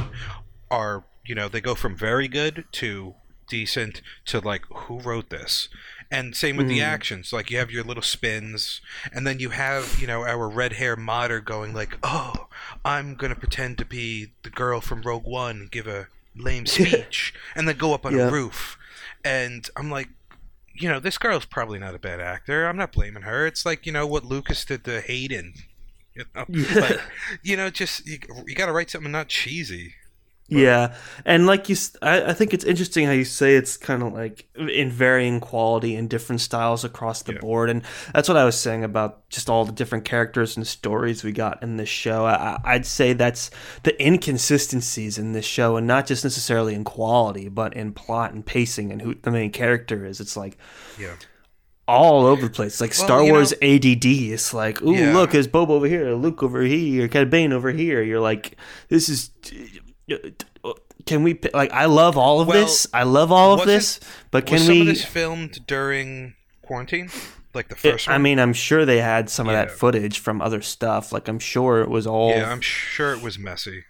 are, 0.70 1.06
you 1.28 1.36
know, 1.36 1.48
they 1.48 1.62
go 1.62 1.76
from 1.76 1.96
very 1.96 2.28
good 2.28 2.66
to 2.74 3.16
decent 3.48 4.02
to 4.26 4.40
like, 4.40 4.66
who 4.70 5.00
wrote 5.00 5.30
this? 5.30 5.70
And 6.10 6.36
same 6.36 6.56
with 6.56 6.70
the 6.70 6.80
hmm. 6.80 6.86
actions. 6.86 7.34
Like, 7.34 7.52
you 7.52 7.58
have 7.58 7.70
your 7.70 7.84
little 7.84 8.04
spins, 8.04 8.80
and 9.12 9.28
then 9.28 9.40
you 9.40 9.50
have, 9.50 10.00
you 10.00 10.08
know, 10.08 10.24
our 10.24 10.48
red 10.48 10.74
hair 10.74 10.96
modder 10.96 11.42
going, 11.42 11.74
like, 11.74 11.98
oh, 12.02 12.48
I'm 12.86 13.16
going 13.16 13.34
to 13.34 13.40
pretend 13.40 13.78
to 13.80 13.86
be 13.86 14.28
the 14.44 14.50
girl 14.50 14.80
from 14.80 15.02
Rogue 15.02 15.26
One 15.26 15.58
and 15.58 15.72
give 15.72 15.86
a 15.86 16.08
lame 16.34 16.66
speech, 16.66 17.34
and 17.56 17.68
then 17.68 17.76
go 17.78 17.94
up 17.94 18.06
on 18.06 18.16
Yeah. 18.16 18.30
a 18.30 18.32
roof. 18.32 18.78
And 19.26 19.70
I'm 19.76 19.92
like, 19.92 20.08
you 20.74 20.88
know, 20.88 21.02
this 21.02 21.18
girl's 21.18 21.46
probably 21.46 21.80
not 21.80 21.96
a 21.96 22.00
bad 22.00 22.22
actor. 22.22 22.68
I'm 22.68 22.78
not 22.78 22.94
blaming 22.94 23.24
her. 23.24 23.46
It's 23.46 23.66
like, 23.66 23.86
you 23.86 23.92
know, 23.92 24.08
what 24.08 24.24
Lucas 24.24 24.64
did 24.64 24.86
to 24.86 25.02
Hayden. 25.02 25.56
You 26.16 26.24
know, 26.34 26.46
like, 26.80 27.02
you 27.44 27.58
know 27.58 27.70
just, 27.70 28.08
you, 28.08 28.20
you 28.46 28.56
got 28.56 28.68
to 28.68 28.72
write 28.72 28.92
something 28.92 29.12
not 29.12 29.28
cheesy. 29.28 29.96
Yeah, 30.50 30.96
and 31.26 31.46
like 31.46 31.68
you, 31.68 31.76
I 32.02 32.32
think 32.32 32.54
it's 32.54 32.64
interesting 32.64 33.06
how 33.06 33.12
you 33.12 33.26
say 33.26 33.56
it's 33.58 33.76
kind 33.76 34.02
of 34.02 34.14
like 34.14 34.48
in 34.56 34.90
varying 34.90 35.42
quality 35.42 35.94
and 35.96 36.10
different 36.10 36.40
styles 36.40 36.86
across 36.86 37.22
the 37.24 37.34
Yeah. 37.34 37.40
board, 37.40 37.70
and 37.70 37.82
that's 38.14 38.30
what 38.30 38.38
I 38.38 38.46
was 38.46 38.58
saying 38.58 38.86
about 38.86 39.28
just 39.30 39.50
all 39.50 39.66
the 39.66 39.74
different 39.74 40.06
characters 40.06 40.56
and 40.56 40.66
stories 40.66 41.22
we 41.22 41.34
got 41.34 41.62
in 41.62 41.76
this 41.76 41.90
show. 41.90 42.26
I, 42.26 42.34
I- 42.34 42.60
I'd 42.76 42.86
say 42.86 43.12
that's 43.12 43.52
the 43.84 44.02
inconsistencies 44.02 45.18
in 45.18 45.34
this 45.34 45.44
show, 45.46 45.76
and 45.76 45.86
not 45.86 46.08
just 46.08 46.24
necessarily 46.24 46.76
in 46.76 46.86
quality, 46.86 47.50
but 47.50 47.74
in 47.76 47.92
plot 47.92 48.32
and 48.32 48.46
pacing 48.46 48.92
and 48.94 49.02
who 49.02 49.16
the 49.16 49.32
main 49.32 49.52
character 49.52 50.06
is. 50.06 50.22
It's 50.22 50.38
like 50.38 50.58
Yeah. 50.98 51.16
all 51.90 52.26
over 52.26 52.44
the 52.44 52.50
place. 52.50 52.80
Like 52.80 52.92
Well, 52.92 53.06
Star 53.06 53.24
Wars 53.26 53.52
know- 53.52 53.58
ADD. 53.68 54.32
It's 54.32 54.54
like, 54.54 54.82
ooh, 54.82 54.94
Yeah. 54.96 55.14
look, 55.14 55.36
is 55.36 55.48
Boba 55.50 55.72
over 55.72 55.88
here, 55.88 56.14
Luke 56.14 56.42
over 56.42 56.62
here, 56.62 57.10
Cad 57.10 57.30
Bane 57.30 57.52
over 57.52 57.72
here. 57.72 58.02
You're 58.02 58.22
like, 58.22 58.56
this 58.88 59.10
is. 59.10 59.32
Can 61.06 61.24
we 61.24 61.40
like? 61.54 61.72
I 61.72 61.86
love 61.86 62.18
all 62.18 62.42
of 62.42 62.48
Well, 62.48 62.62
this. 62.66 62.88
I 62.94 63.04
love 63.04 63.32
all 63.32 63.60
of 63.60 63.66
this, 63.66 64.00
but 64.32 64.46
can 64.46 64.60
some 64.60 64.68
we? 64.70 64.82
of 64.82 64.88
this 64.88 65.06
filmed 65.06 65.66
during 65.68 66.36
quarantine? 66.62 67.10
like 67.54 67.70
the 67.70 67.76
It- 67.76 67.92
first 67.94 68.08
I 68.10 68.20
mean, 68.20 68.40
I'm 68.40 68.54
sure 68.54 68.86
they 68.86 69.00
had 69.02 69.30
some 69.32 69.48
of 69.48 69.54
that 69.54 69.72
footage 69.72 70.20
from 70.20 70.42
other 70.44 70.62
stuff. 70.62 71.12
Like, 71.12 71.28
I'm 71.28 71.40
sure 71.40 71.82
it 71.82 71.90
was 71.90 72.06
all. 72.06 72.30
yeah, 72.30 72.52
I'm 72.52 72.62
sure 72.62 73.14
it 73.14 73.22
was 73.22 73.40
messy. 73.40 73.86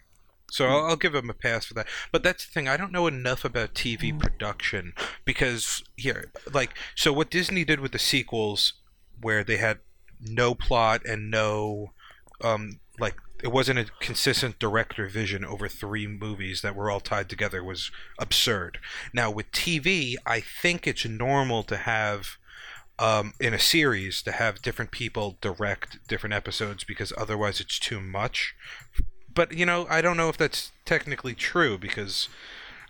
So 0.50 0.66
I'll, 0.66 0.86
I'll 0.86 0.96
give 0.96 1.14
him 1.14 1.28
a 1.28 1.34
pass 1.34 1.66
for 1.66 1.74
that. 1.74 1.86
But 2.10 2.22
that's 2.22 2.46
the 2.46 2.52
thing. 2.52 2.66
I 2.68 2.78
don't 2.78 2.92
know 2.92 3.06
enough 3.06 3.44
about 3.44 3.74
TV 3.74 4.10
Mm. 4.14 4.20
production 4.20 4.94
because 5.26 5.82
here, 5.96 6.32
like, 6.50 6.70
so 6.94 7.12
what 7.12 7.30
Disney 7.30 7.62
did 7.66 7.80
with 7.80 7.92
the 7.92 7.98
sequels, 7.98 8.72
where 9.20 9.44
they 9.44 9.58
had 9.58 9.80
no 10.18 10.54
plot 10.54 11.02
and 11.04 11.30
no, 11.30 11.92
um, 12.40 12.80
like, 12.98 13.16
it 13.42 13.52
wasn't 13.52 13.78
a 13.78 13.86
consistent 14.00 14.58
director 14.58 15.08
vision 15.08 15.44
over 15.44 15.68
three 15.68 16.06
movies 16.06 16.62
that 16.62 16.74
were 16.74 16.90
all 16.90 17.00
tied 17.00 17.28
together 17.28 17.62
was 17.62 17.90
absurd. 18.18 18.78
Now 19.12 19.30
with 19.30 19.52
TV, 19.52 20.16
I 20.26 20.40
think 20.40 20.86
it's 20.86 21.04
normal 21.04 21.62
to 21.64 21.76
have 21.76 22.36
um, 22.98 23.34
in 23.38 23.54
a 23.54 23.60
series 23.60 24.22
to 24.22 24.32
have 24.32 24.62
different 24.62 24.90
people 24.90 25.38
direct 25.40 25.98
different 26.08 26.34
episodes 26.34 26.82
because 26.82 27.12
otherwise 27.16 27.60
it's 27.60 27.78
too 27.78 28.00
much. 28.00 28.54
But 29.32 29.52
you 29.52 29.64
know, 29.64 29.86
I 29.88 30.00
don't 30.00 30.16
know 30.16 30.28
if 30.28 30.36
that's 30.36 30.72
technically 30.84 31.34
true 31.34 31.78
because, 31.78 32.28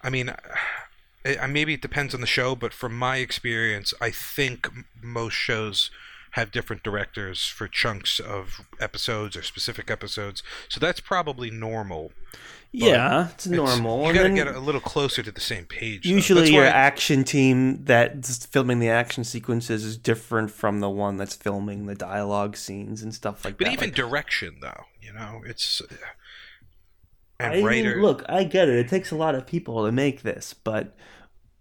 I 0.02 0.10
mean, 0.10 0.34
I, 1.26 1.46
maybe 1.46 1.74
it 1.74 1.82
depends 1.82 2.14
on 2.14 2.22
the 2.22 2.26
show. 2.26 2.54
But 2.54 2.72
from 2.72 2.96
my 2.96 3.18
experience, 3.18 3.92
I 4.00 4.10
think 4.10 4.68
most 5.02 5.34
shows 5.34 5.90
have 6.32 6.50
different 6.50 6.82
directors 6.82 7.46
for 7.46 7.68
chunks 7.68 8.20
of 8.20 8.60
episodes 8.80 9.36
or 9.36 9.42
specific 9.42 9.90
episodes. 9.90 10.42
So 10.68 10.78
that's 10.80 11.00
probably 11.00 11.50
normal. 11.50 12.12
yeah, 12.70 13.30
it's 13.30 13.46
It's- 13.46 13.56
normal. 13.56 14.06
You 14.06 14.12
got 14.12 14.24
to 14.24 14.34
get 14.34 14.46
a 14.46 14.60
little 14.60 14.80
closer 14.82 15.22
to 15.22 15.32
the 15.32 15.40
same 15.40 15.64
page. 15.64 16.04
though. 16.04 16.10
usually, 16.10 16.40
That's 16.42 16.50
your 16.52 16.64
why- 16.64 16.70
action 16.70 17.24
team 17.24 17.82
that's 17.84 18.44
filming 18.46 18.78
the 18.78 18.90
action 18.90 19.24
sequences 19.24 19.84
is 19.84 19.96
different 19.96 20.50
from 20.50 20.80
the 20.80 20.90
one 20.90 21.16
that's 21.16 21.34
filming 21.34 21.86
the 21.86 21.94
dialogue 21.94 22.56
scenes 22.58 23.02
and 23.02 23.14
stuff 23.14 23.44
like 23.44 23.54
that. 23.54 23.58
But 23.58 23.64
that. 23.64 23.72
even 23.72 23.86
Like, 23.88 23.94
direction, 23.94 24.58
though, 24.60 24.84
you 25.00 25.12
know, 25.14 25.40
it's 25.46 25.80
uh, 25.80 25.94
and 27.40 27.52
I 27.52 27.56
mean, 27.56 27.64
writer. 27.64 28.02
look, 28.02 28.22
I 28.28 28.44
get 28.44 28.68
it. 28.68 28.76
It 28.78 28.88
takes 28.88 29.10
a 29.12 29.16
lot 29.16 29.34
of 29.34 29.46
people 29.46 29.86
to 29.86 29.92
make 29.92 30.22
this, 30.22 30.54
but 30.54 30.94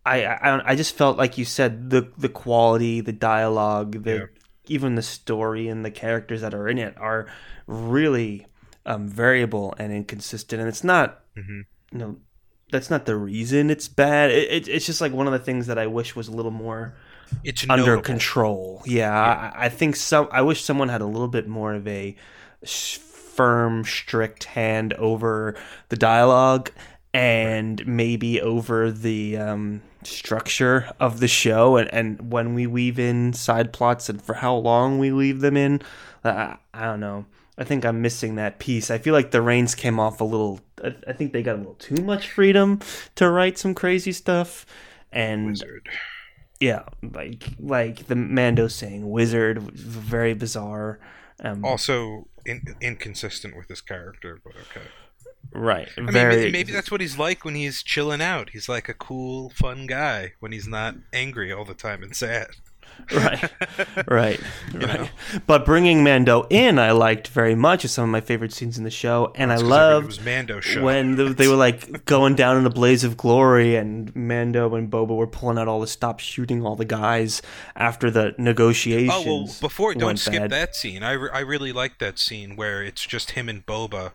I, 0.06 0.26
I, 0.26 0.72
I 0.72 0.76
just 0.76 0.96
felt 0.96 1.18
like 1.18 1.38
you 1.38 1.46
said 1.46 1.90
the 1.90 2.12
the 2.18 2.30
quality, 2.30 3.00
the 3.02 3.12
dialogue, 3.14 4.04
the 4.04 4.12
Yeah. 4.14 4.26
Even 4.70 4.96
the 4.96 5.02
story 5.02 5.68
and 5.68 5.84
the 5.86 5.92
characters 5.92 6.42
that 6.42 6.54
are 6.54 6.68
in 6.68 6.78
it 6.78 6.96
are 6.98 7.28
really 7.68 8.48
um, 8.86 9.08
variable 9.08 9.74
and 9.78 9.92
inconsistent, 9.92 10.60
and 10.62 10.70
it's 10.70 10.84
not, 10.84 11.22
Mhm. 11.38 11.66
you 11.92 11.98
know, 11.98 12.16
that's 12.72 12.90
not 12.90 13.06
the 13.06 13.16
reason 13.16 13.70
it's 13.70 13.88
bad. 13.88 14.32
It, 14.32 14.50
it, 14.52 14.68
it's 14.68 14.86
just 14.86 15.02
like 15.02 15.12
one 15.14 15.28
of 15.28 15.34
the 15.34 15.40
things 15.40 15.68
that 15.68 15.78
I 15.78 15.88
wish 15.88 16.16
was 16.16 16.28
a 16.28 16.32
little 16.32 16.52
more 16.52 16.96
it's 17.44 17.64
under 17.70 17.86
notable. 17.86 18.04
control. 18.04 18.82
Yeah, 18.86 19.12
I, 19.54 19.66
I 19.66 19.70
think 19.70 19.96
some. 19.98 20.30
I 20.32 20.42
wish 20.42 20.64
someone 20.64 20.88
had 20.90 21.02
a 21.02 21.06
little 21.06 21.28
bit 21.28 21.48
more 21.48 21.74
of 21.74 21.86
a 21.88 22.16
sh- 22.64 22.98
firm, 22.98 23.84
strict 23.84 24.46
hand 24.46 24.94
over 24.94 25.56
the 25.90 25.96
dialogue 25.98 26.72
and 27.14 27.86
maybe 27.88 28.42
over 28.42 28.92
the 28.92 29.38
um, 29.38 29.82
structure 30.08 30.90
of 31.00 31.20
the 31.20 31.28
show 31.28 31.78
and, 31.78 31.94
and 31.94 32.32
when 32.32 32.54
we 32.54 32.68
weave 32.68 33.00
in 33.00 33.34
side 33.34 33.74
plots 33.74 34.10
and 34.10 34.22
for 34.22 34.36
how 34.36 34.56
long 34.56 35.00
we 35.00 35.12
leave 35.12 35.42
them 35.42 35.58
in. 35.58 35.82
I, 36.24 36.58
I 36.74 36.86
don't 36.86 37.00
know. 37.00 37.26
I 37.58 37.64
think 37.64 37.86
I'm 37.86 38.02
missing 38.02 38.36
that 38.36 38.60
piece. 38.60 38.92
I 38.92 38.98
feel 39.00 39.14
like 39.14 39.32
the 39.32 39.42
reins 39.42 39.74
came 39.76 40.00
off 40.00 40.22
a 40.22 40.24
little. 40.24 40.60
I, 40.84 40.96
I 41.08 41.14
think 41.14 41.34
they 41.34 41.42
got 41.42 41.56
a 41.56 41.58
little 41.58 41.74
too 41.76 42.04
much 42.04 42.30
freedom 42.30 42.80
to 43.16 43.30
write 43.30 43.58
some 43.58 43.74
crazy 43.74 44.12
stuff. 44.12 44.66
And 45.12 45.48
Wizard. 45.48 45.90
yeah, 46.60 46.84
like 47.02 47.50
like 47.60 48.08
the 48.08 48.16
Mando 48.16 48.68
saying 48.68 49.10
wizard, 49.10 49.62
very 49.62 50.34
bizarre. 50.34 51.00
Um, 51.40 51.64
Also 51.64 52.28
in, 52.46 52.76
inconsistent 52.82 53.56
with 53.56 53.70
his 53.70 53.82
character, 53.82 54.40
but 54.44 54.54
okay. 54.56 54.86
Right, 55.54 55.88
I 55.98 56.02
mean, 56.02 56.12
very. 56.12 56.36
maybe, 56.38 56.52
maybe 56.52 56.72
that's 56.72 56.92
what 56.92 57.02
he's 57.02 57.18
like 57.18 57.44
when 57.46 57.56
he's 57.56 57.84
chilling 57.84 58.22
out. 58.22 58.50
He's 58.52 58.68
like 58.70 58.90
a 58.90 58.94
cool, 58.94 59.50
fun 59.52 59.86
guy 59.88 60.34
when 60.40 60.52
he's 60.52 60.68
not 60.68 60.96
angry 61.14 61.52
all 61.52 61.66
the 61.66 61.74
time 61.74 62.04
and 62.04 62.16
sad. 62.16 62.48
right, 63.14 63.52
right, 64.08 64.40
You 64.74 64.80
right. 64.80 65.00
know? 65.02 65.08
But 65.46 65.66
bringing 65.66 66.04
Mando 66.04 66.48
in, 66.50 66.80
I 66.80 66.92
liked 66.94 67.28
very 67.28 67.54
much. 67.54 67.86
It's 67.86 67.94
some 67.94 68.04
of 68.06 68.10
my 68.10 68.22
favorite 68.22 68.52
scenes 68.52 68.80
in 68.80 68.86
the 68.86 68.90
show, 68.90 69.32
and 69.36 69.52
I 69.52 69.56
It's 69.56 69.62
'cause 69.62 69.70
loved 69.70 70.26
Mando 70.26 70.60
show. 70.62 70.82
when 70.82 71.16
the, 71.16 71.26
they 71.26 71.48
were 71.48 71.56
like 71.56 72.06
going 72.06 72.34
down 72.34 72.58
in 72.58 72.66
a 72.66 72.72
blaze 72.72 73.04
of 73.04 73.16
glory, 73.16 73.76
and 73.76 74.16
Mando 74.16 74.74
and 74.74 74.90
Boba 74.90 75.16
were 75.16 75.28
pulling 75.28 75.60
out 75.60 75.68
all 75.68 75.80
the 75.80 75.86
stops, 75.86 76.24
shooting 76.24 76.66
all 76.66 76.76
the 76.76 76.86
guys 76.86 77.44
after 77.76 78.10
the 78.10 78.34
negotiations. 78.40 79.12
Oh 79.14 79.24
well, 79.44 79.56
before 79.62 79.94
don't 79.94 80.18
skip 80.18 80.42
bad. 80.42 80.50
that 80.50 80.76
scene. 80.76 81.04
I, 81.04 81.12
re- 81.12 81.30
I 81.32 81.40
really 81.42 81.72
like 81.72 82.00
that 82.00 82.18
scene 82.18 82.56
where 82.56 82.82
it's 82.82 83.06
just 83.06 83.32
him 83.32 83.48
and 83.48 83.64
Boba, 83.64 84.14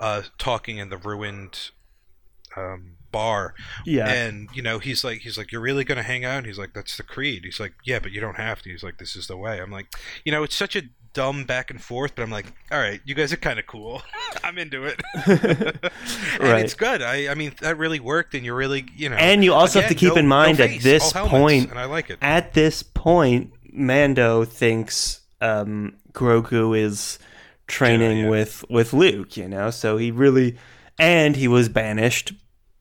uh, 0.00 0.22
talking 0.38 0.78
in 0.78 0.88
the 0.88 0.96
ruined, 0.96 1.70
um, 2.56 2.96
bar. 3.12 3.54
Yeah. 3.84 4.08
And 4.08 4.48
you 4.54 4.62
know 4.62 4.78
he's 4.78 5.04
like 5.04 5.18
he's 5.20 5.36
like 5.38 5.52
you're 5.52 5.60
really 5.60 5.84
gonna 5.84 6.02
hang 6.02 6.24
out. 6.24 6.38
And 6.38 6.46
He's 6.46 6.58
like 6.58 6.72
that's 6.74 6.96
the 6.96 7.02
creed. 7.02 7.44
He's 7.44 7.60
like 7.60 7.74
yeah, 7.84 7.98
but 8.00 8.10
you 8.12 8.20
don't 8.20 8.36
have 8.36 8.62
to. 8.62 8.70
He's 8.70 8.82
like 8.82 8.98
this 8.98 9.14
is 9.16 9.26
the 9.26 9.36
way. 9.36 9.60
I'm 9.60 9.70
like 9.70 9.86
you 10.24 10.32
know 10.32 10.42
it's 10.42 10.54
such 10.56 10.74
a 10.76 10.82
dumb 11.12 11.42
back 11.44 11.70
and 11.72 11.82
forth, 11.82 12.14
but 12.14 12.22
I'm 12.22 12.30
like 12.30 12.46
all 12.70 12.78
right, 12.78 13.00
you 13.04 13.14
guys 13.16 13.32
are 13.32 13.36
kind 13.36 13.58
of 13.58 13.66
cool. 13.66 14.02
I'm 14.44 14.58
into 14.58 14.84
it. 14.84 15.00
and 15.26 15.90
Right. 16.40 16.64
it's 16.64 16.74
good. 16.74 17.02
I 17.02 17.28
I 17.28 17.34
mean 17.34 17.52
that 17.60 17.76
really 17.78 18.00
worked, 18.00 18.34
and 18.34 18.44
you're 18.44 18.54
really 18.56 18.86
you 18.96 19.08
know. 19.08 19.16
And 19.16 19.42
you 19.44 19.52
also 19.54 19.80
have 19.80 19.88
to 19.88 19.94
keep 19.96 20.10
no- 20.14 20.20
in 20.20 20.24
no 20.26 20.28
mind 20.28 20.60
at 20.60 20.80
this 20.80 21.10
helmets, 21.12 21.30
point- 21.32 21.70
and 21.70 21.78
I 21.78 21.84
like 21.86 22.10
it. 22.10 22.18
at 22.22 22.54
this 22.54 22.82
point, 22.84 23.52
Mando 23.72 24.44
thinks 24.44 25.20
um, 25.40 25.96
Grogu 26.12 26.78
is 26.78 27.18
training 27.70 28.18
Jedi, 28.18 28.22
yeah. 28.24 28.28
with 28.28 28.64
with 28.68 28.92
Luke. 28.92 29.36
You 29.36 29.48
know, 29.48 29.70
so 29.70 29.96
he 29.96 30.10
really 30.10 30.56
and 30.98 31.36
he 31.36 31.48
was 31.48 31.68
banished 31.68 32.32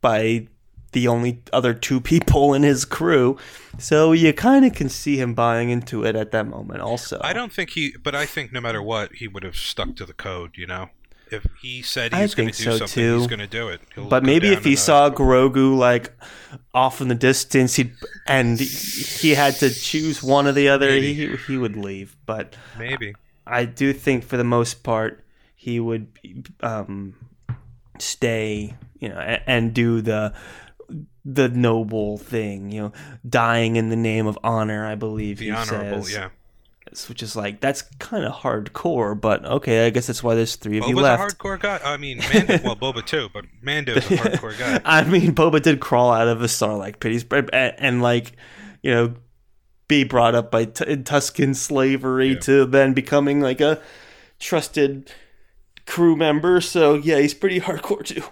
by 0.02 0.47
the 0.91 1.08
only 1.08 1.41
other 1.54 1.73
two 1.73 2.02
people 2.12 2.54
in 2.54 2.63
his 2.63 2.86
crew. 2.86 3.38
So 3.78 4.12
you 4.12 4.34
kind 4.34 4.65
of 4.65 4.73
can 4.73 4.89
see 4.89 5.17
him 5.17 5.34
buying 5.34 5.69
into 5.69 6.04
it 6.04 6.15
at 6.15 6.32
that 6.32 6.47
moment. 6.47 6.82
Also, 6.82 7.19
I 7.23 7.34
don't 7.34 7.54
think 7.54 7.71
he, 7.71 7.95
but 8.04 8.13
I 8.15 8.25
think 8.25 8.52
no 8.52 8.60
matter 8.62 8.82
what, 8.82 9.13
he 9.15 9.28
would 9.28 9.43
have 9.43 9.56
stuck 9.56 9.95
to 9.97 10.06
the 10.06 10.13
code. 10.13 10.58
You 10.58 10.67
know, 10.67 10.89
if 11.32 11.45
he 11.62 11.82
said 11.82 12.13
he's 12.13 12.36
going 12.36 12.49
to 12.49 12.58
do 12.58 12.63
so, 12.63 12.78
something, 12.78 13.04
too. 13.04 13.17
he's 13.19 13.28
going 13.28 13.39
to 13.39 13.47
do 13.47 13.69
it. 13.69 13.82
He'll 13.95 14.10
But 14.10 14.23
maybe 14.23 14.49
if 14.49 14.63
he 14.63 14.71
the- 14.71 14.82
uh, 14.82 14.84
saw 14.84 15.10
Grogu 15.10 15.78
like 15.78 16.12
off 16.73 16.99
in 17.02 17.08
the 17.08 17.15
distance, 17.15 17.75
he 17.75 17.91
and 18.28 18.60
he 18.60 19.32
had 19.32 19.56
to 19.56 19.69
choose 19.69 20.21
one 20.21 20.47
or 20.47 20.52
the 20.52 20.69
other, 20.69 20.91
he 20.91 21.36
he 21.47 21.58
would 21.58 21.78
leave. 21.78 22.17
But 22.25 22.56
maybe 22.78 23.15
I 23.49 23.65
do 23.65 23.93
think 23.93 24.23
for 24.23 24.38
the 24.38 24.43
most 24.43 24.83
part 24.83 25.25
he 25.55 25.79
would 25.79 26.07
um, 26.62 27.15
stay, 27.99 28.75
you 28.99 29.09
know, 29.09 29.17
and, 29.17 29.41
and 29.45 29.73
do 29.73 30.01
the 30.01 30.33
the 31.25 31.49
noble 31.49 32.17
thing, 32.17 32.71
you 32.71 32.81
know, 32.81 32.91
dying 33.27 33.75
in 33.75 33.89
the 33.89 33.95
name 33.95 34.25
of 34.25 34.39
honor. 34.43 34.85
I 34.85 34.95
believe 34.95 35.39
the 35.39 35.45
he 35.45 35.51
honorable, 35.51 36.03
says, 36.03 36.13
yeah. 36.13 36.29
which 37.07 37.21
is 37.21 37.35
like 37.35 37.59
that's 37.59 37.81
kind 37.99 38.23
of 38.23 38.33
hardcore, 38.33 39.19
but 39.19 39.45
okay, 39.45 39.85
I 39.85 39.89
guess 39.89 40.07
that's 40.07 40.23
why 40.23 40.35
there's 40.35 40.55
three 40.55 40.79
of 40.79 40.88
you 40.88 40.95
left. 40.95 41.21
a 41.21 41.35
hardcore 41.35 41.59
guy. 41.59 41.79
I 41.83 41.97
mean, 41.97 42.19
Mando, 42.33 42.59
well, 42.63 42.75
Boba 42.75 43.05
too, 43.05 43.29
but 43.33 43.45
Mando's 43.62 43.97
a 43.97 43.99
hardcore 44.15 44.57
guy. 44.57 44.81
I 44.85 45.03
mean, 45.03 45.35
Boba 45.35 45.62
did 45.62 45.79
crawl 45.79 46.12
out 46.12 46.27
of 46.27 46.41
a 46.41 46.47
Sarlacc 46.47 46.99
pit. 46.99 47.12
He's 47.12 47.25
and, 47.31 47.51
and 47.53 48.01
like, 48.01 48.33
you 48.81 48.91
know, 48.91 49.13
be 49.89 50.06
brought 50.06 50.34
up 50.36 50.49
by 50.49 50.63
t- 50.63 50.86
Tusken 50.86 51.54
slavery 51.54 52.30
Yeah. 52.36 52.39
to 52.39 52.65
then 52.65 52.93
becoming 52.93 53.41
like 53.41 53.60
a 53.60 53.82
trusted 54.39 55.12
crew 55.86 56.15
member. 56.15 56.62
So 56.62 56.93
yeah, 56.93 57.19
he's 57.19 57.34
pretty 57.34 57.60
hardcore 57.60 58.06
too. 58.06 58.23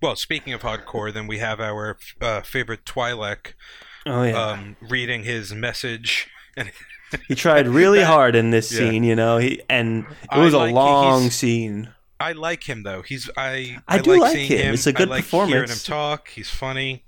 Well, 0.00 0.16
speaking 0.16 0.54
of 0.54 0.62
hardcore, 0.62 1.12
then 1.12 1.26
we 1.26 1.38
have 1.38 1.60
our 1.60 1.98
uh, 2.22 2.40
favorite 2.40 2.86
Twi'lek 2.86 3.52
Oh 4.06 4.22
yeah, 4.22 4.32
um, 4.52 4.76
reading 4.80 5.24
his 5.24 5.52
message, 5.52 6.26
he 7.28 7.34
tried 7.34 7.68
really 7.68 8.02
hard 8.02 8.34
in 8.34 8.50
this 8.50 8.72
yeah. 8.72 8.78
scene, 8.78 9.04
you 9.04 9.14
know. 9.14 9.36
He 9.36 9.60
and 9.68 10.06
it 10.06 10.16
I 10.30 10.38
was 10.38 10.54
like- 10.54 10.70
a 10.70 10.74
long 10.74 11.28
scene. 11.28 11.90
I 12.18 12.32
like 12.32 12.66
him 12.68 12.82
though. 12.82 13.02
He's 13.02 13.28
I 13.36 13.78
I 13.88 13.98
do 13.98 14.12
like, 14.12 14.20
like 14.20 14.32
seeing 14.32 14.48
him. 14.58 14.74
It's 14.74 14.86
a 14.86 14.92
good 14.94 15.08
I 15.08 15.16
like 15.16 15.24
Hearing 15.24 15.68
him 15.68 15.76
talk, 15.84 16.28
he's 16.28 16.48
funny, 16.50 17.04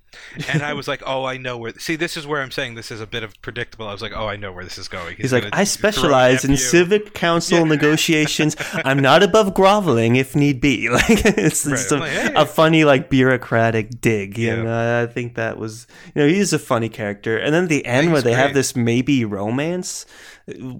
and 0.49 0.63
I 0.63 0.73
was 0.75 0.89
like, 0.89 1.03
oh, 1.07 1.25
I 1.25 1.37
know 1.37 1.57
where. 1.59 1.73
See, 1.79 1.97
this 1.97 2.17
is 2.17 2.27
where 2.27 2.43
I'm 2.43 2.51
saying 2.51 2.75
this 2.75 2.91
is 2.91 3.01
a 3.01 3.07
bit 3.07 3.23
of 3.23 3.41
predictable. 3.43 3.87
I 3.89 3.93
was 3.93 4.03
like, 4.03 4.13
oh, 4.15 4.27
I 4.29 4.37
know 4.37 4.53
where 4.53 4.65
this 4.65 4.79
is 4.79 4.89
going. 4.89 5.17
He's 5.17 5.33
like, 5.33 5.45
I 5.53 5.65
specialize 5.65 6.45
in 6.45 6.57
civic 6.57 7.15
council 7.15 7.65
negotiations. 7.67 8.57
I'm 8.85 8.99
not 9.01 9.23
above 9.23 9.55
groveling 9.55 10.17
if 10.17 10.35
need 10.37 10.61
be. 10.61 10.89
Like 10.93 11.25
it's, 11.25 11.65
Right, 11.67 11.73
it's 11.75 11.91
a, 11.93 11.97
like, 11.99 12.11
hey. 12.13 12.33
a 12.37 12.47
funny, 12.47 12.85
like 12.85 13.09
bureaucratic 13.11 14.01
dig. 14.01 14.37
Yeah. 14.39 14.55
And 14.55 14.69
uh, 14.69 15.07
I 15.09 15.13
think 15.13 15.35
that 15.37 15.57
was, 15.59 15.87
you 16.15 16.23
know, 16.23 16.29
he's 16.29 16.53
a 16.53 16.59
funny 16.59 16.89
character. 16.89 17.37
And 17.39 17.55
then 17.55 17.69
the 17.69 17.85
end 17.87 18.09
he's 18.09 18.13
where 18.13 18.23
they 18.23 18.33
have 18.35 18.55
this 18.55 18.77
maybe 18.77 19.25
romance 19.25 20.07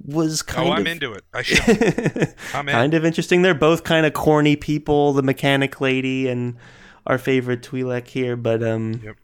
was 0.05 0.43
kind 0.43 0.69
Oh, 0.69 0.73
of 0.73 0.79
I'm 0.81 0.87
into 0.87 1.13
it. 1.13 1.25
I 1.33 1.43
should. 1.43 2.35
I'm 2.55 2.69
in. 2.69 2.73
kind 2.73 2.95
of 2.95 3.05
interesting. 3.05 3.43
They're 3.43 3.55
both 3.55 3.85
kind 3.85 4.05
of 4.07 4.13
corny 4.13 4.57
people, 4.57 5.13
the 5.13 5.23
mechanic 5.23 5.81
lady 5.81 6.29
and 6.29 6.57
our 7.07 7.19
favorite 7.19 7.63
Twi'lek 7.63 8.09
here, 8.09 8.37
but 8.37 8.63
um, 8.63 9.01
Yep. 9.03 9.17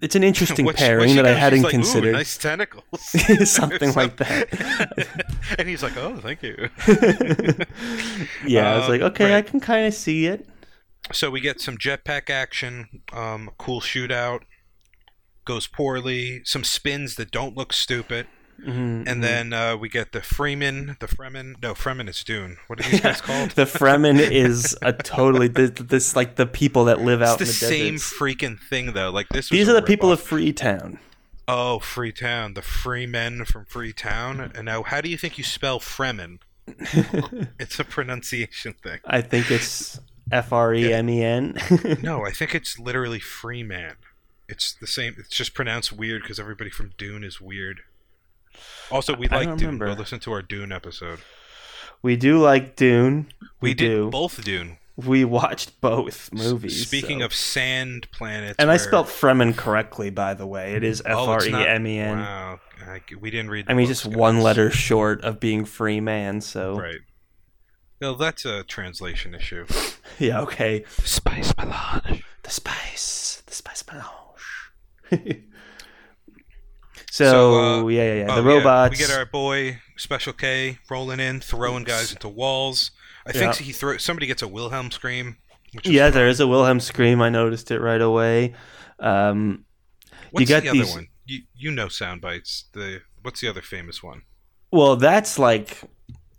it's 0.00 0.14
an 0.14 0.22
interesting 0.24 0.64
What 0.66 0.78
she- 0.78 0.84
what 0.84 0.88
pairing 0.88 1.16
that 1.16 1.26
I 1.26 1.30
does, 1.30 1.38
hadn't 1.38 1.62
like, 1.62 1.74
"Ooh, 1.74 1.78
considered. 1.78 2.12
nice 2.12 2.36
tentacles. 2.38 2.84
Something 3.50 3.92
like 3.96 4.16
that. 4.18 5.06
and 5.58 5.68
he's 5.68 5.82
like, 5.82 5.96
"Oh, 5.96 6.16
thank 6.18 6.42
you." 6.42 6.54
yeah, 8.46 8.72
I 8.72 8.76
was 8.76 8.84
Um, 8.84 8.90
like, 8.90 9.00
okay, 9.02 9.36
I 9.36 9.42
can 9.42 9.60
kind 9.60 9.86
of 9.86 9.94
see 9.94 10.26
it. 10.26 10.48
so 11.12 11.30
we 11.30 11.40
get 11.40 11.60
some 11.60 11.76
jetpack 11.76 12.30
action, 12.30 13.02
um, 13.12 13.48
a 13.48 13.52
cool 13.62 13.80
shootout. 13.80 14.40
Goes 15.44 15.66
poorly. 15.66 16.40
Some 16.44 16.64
spins 16.64 17.16
that 17.16 17.30
don't 17.30 17.54
look 17.56 17.72
stupid, 17.74 18.26
Mhm, 18.60 19.06
and 19.06 19.06
mhm. 19.06 19.20
then 19.22 19.52
uh, 19.52 19.76
we 19.76 19.88
get 19.88 20.12
the 20.12 20.22
Freeman, 20.22 20.96
the 21.00 21.06
Fremen. 21.06 21.60
No, 21.62 21.74
Fremen 21.74 22.08
is 22.08 22.22
Dune. 22.24 22.56
What 22.66 22.80
are 22.80 22.90
these 22.90 23.00
guys 23.00 23.20
called? 23.22 23.50
the 23.50 23.64
Fremen 23.64 24.18
is 24.18 24.76
a 24.82 24.92
totally 24.92 25.48
this, 25.48 25.70
this 25.72 26.16
like 26.16 26.36
the 26.36 26.46
people 26.46 26.84
that 26.86 27.00
live 27.00 27.20
out 27.22 27.40
It's 27.40 27.60
the, 27.60 27.66
in 27.66 27.70
the 27.70 27.76
same 27.78 27.94
deserts. 27.94 28.18
freaking 28.18 28.58
thing 28.58 28.92
though. 28.92 29.10
Like 29.10 29.28
this. 29.28 29.48
These 29.48 29.68
are 29.68 29.74
the 29.74 29.82
people 29.82 30.10
ripoff. 30.10 30.12
of 30.14 30.22
Freetown. 30.22 30.98
Oh, 31.46 31.78
Freetown, 31.78 32.54
the 32.54 32.62
Freemen 32.62 33.44
from 33.44 33.66
Freetown. 33.66 34.40
And 34.54 34.64
now, 34.64 34.82
how 34.82 35.00
do 35.02 35.10
you 35.10 35.18
think 35.18 35.36
you 35.36 35.44
spell 35.44 35.78
Fremen? 35.78 36.38
it's 37.58 37.78
a 37.78 37.84
pronunciation 37.84 38.72
thing. 38.82 39.00
I 39.04 39.20
think 39.20 39.50
it's 39.50 40.00
F 40.32 40.52
R 40.52 40.72
E 40.74 40.92
M 40.92 41.10
E 41.10 41.22
N. 41.22 41.58
No, 42.02 42.24
I 42.24 42.30
think 42.30 42.54
it's 42.54 42.78
literally 42.78 43.20
Freeman. 43.20 43.96
It's 44.48 44.72
the 44.74 44.86
same. 44.86 45.16
It's 45.18 45.28
just 45.36 45.52
pronounced 45.54 45.92
weird 45.92 46.22
because 46.22 46.40
everybody 46.40 46.70
from 46.70 46.92
Dune 46.96 47.24
is 47.24 47.40
weird. 47.40 47.80
Also, 48.90 49.14
we 49.16 49.28
like 49.28 49.48
Dune. 49.48 49.56
remember. 49.58 49.86
Go 49.86 49.92
listen 49.94 50.20
to 50.20 50.32
our 50.32 50.42
Dune 50.42 50.72
episode. 50.72 51.20
We 52.02 52.16
do 52.16 52.38
like 52.38 52.76
Dune. 52.76 53.28
We, 53.60 53.70
We 53.70 53.74
did 53.74 53.88
do. 53.88 54.10
both 54.10 54.42
Dune. 54.44 54.78
We 54.96 55.24
watched 55.24 55.80
both 55.80 56.32
movies. 56.32 56.86
Speaking 56.86 57.20
so- 57.20 57.24
of 57.26 57.34
sand 57.34 58.06
planets, 58.12 58.56
and 58.58 58.70
I 58.70 58.74
where- 58.74 58.78
spelled 58.78 59.06
Fremen 59.06 59.56
correctly, 59.56 60.10
by 60.10 60.34
the 60.34 60.46
way. 60.46 60.74
It 60.74 60.84
is 60.84 61.02
oh, 61.04 61.10
F 61.10 61.16
Oh, 61.16 61.26
R 61.32 61.36
it's 61.38 61.46
E 61.46 61.50
not- 61.50 61.68
M 61.68 61.86
E 61.86 61.98
N. 61.98 62.18
Wow, 62.18 62.60
I, 62.86 63.00
we 63.18 63.30
didn't 63.30 63.50
read. 63.50 63.66
I 63.68 63.74
mean, 63.74 63.86
books, 63.88 64.02
just 64.02 64.14
one 64.16 64.40
letter 64.40 64.70
short 64.70 65.22
of 65.22 65.40
being 65.40 65.64
free 65.64 66.00
man. 66.00 66.40
So 66.40 66.78
Right. 66.78 66.98
Well, 68.00 68.14
that's 68.16 68.44
a 68.44 68.62
translation 68.64 69.34
issue. 69.34 69.66
yeah, 70.18 70.40
okay. 70.42 70.84
Spice 71.04 71.52
melange. 71.56 72.22
The 72.42 72.50
spice, 72.50 73.42
the 73.46 73.54
spice 73.54 73.82
melange. 73.90 75.44
so, 77.14 77.30
So, 77.30 77.54
uh, 77.84 77.88
yeah, 77.88 78.02
yeah, 78.02 78.14
yeah. 78.24 78.26
Oh, 78.32 78.36
the 78.36 78.42
robots. 78.42 78.90
We 78.90 78.96
get 79.06 79.16
our 79.16 79.26
boy 79.26 79.78
Special 79.96 80.32
K 80.32 80.78
rolling 80.90 81.20
in, 81.20 81.40
throwing 81.40 81.84
guys 81.84 82.12
into 82.12 82.28
walls. 82.28 82.90
I 83.26 83.32
think 83.32 83.54
he 83.56 83.72
throw 83.72 83.96
somebody 83.98 84.26
gets 84.26 84.42
a 84.42 84.48
Wilhelm 84.48 84.90
scream. 84.90 85.36
Which 85.72 85.86
is 85.86 85.92
yeah, 85.92 86.10
there 86.10 86.28
is 86.28 86.40
a 86.40 86.46
Wilhelm 86.46 86.80
scream. 86.80 87.22
I 87.22 87.28
noticed 87.30 87.70
it 87.70 87.80
right 87.80 88.00
away. 88.00 88.54
Um, 88.98 89.64
What's 90.30 90.48
got 90.48 90.62
the 90.62 90.70
other 90.70 90.78
these- 90.78 90.92
one? 90.94 91.08
You 91.26 91.40
you 91.54 91.70
know 91.70 91.88
sound 91.88 92.20
bites. 92.20 92.64
The 92.72 93.00
what's 93.22 93.40
the 93.40 93.48
other 93.48 93.62
famous 93.62 94.02
one? 94.02 94.22
well, 94.72 94.96
that's 94.96 95.38
like 95.38 95.80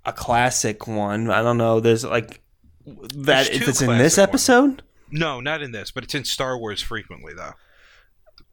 a 0.03 0.11
classic 0.13 0.87
one. 0.87 1.31
I 1.31 1.41
don't 1.41 1.57
know. 1.57 1.79
There's 1.79 2.03
like 2.05 2.41
that. 2.85 3.47
There's 3.47 3.49
If 3.49 3.67
it's 3.67 3.81
in 3.81 3.97
this 3.97 4.17
episode, 4.17 4.83
No, 5.09 5.39
not 5.39 5.61
in 5.63 5.71
this, 5.71 5.89
but 5.91 6.03
it's 6.03 6.13
in 6.13 6.23
Star 6.25 6.57
Wars 6.57 6.81
frequently 6.81 7.33
though. 7.33 7.53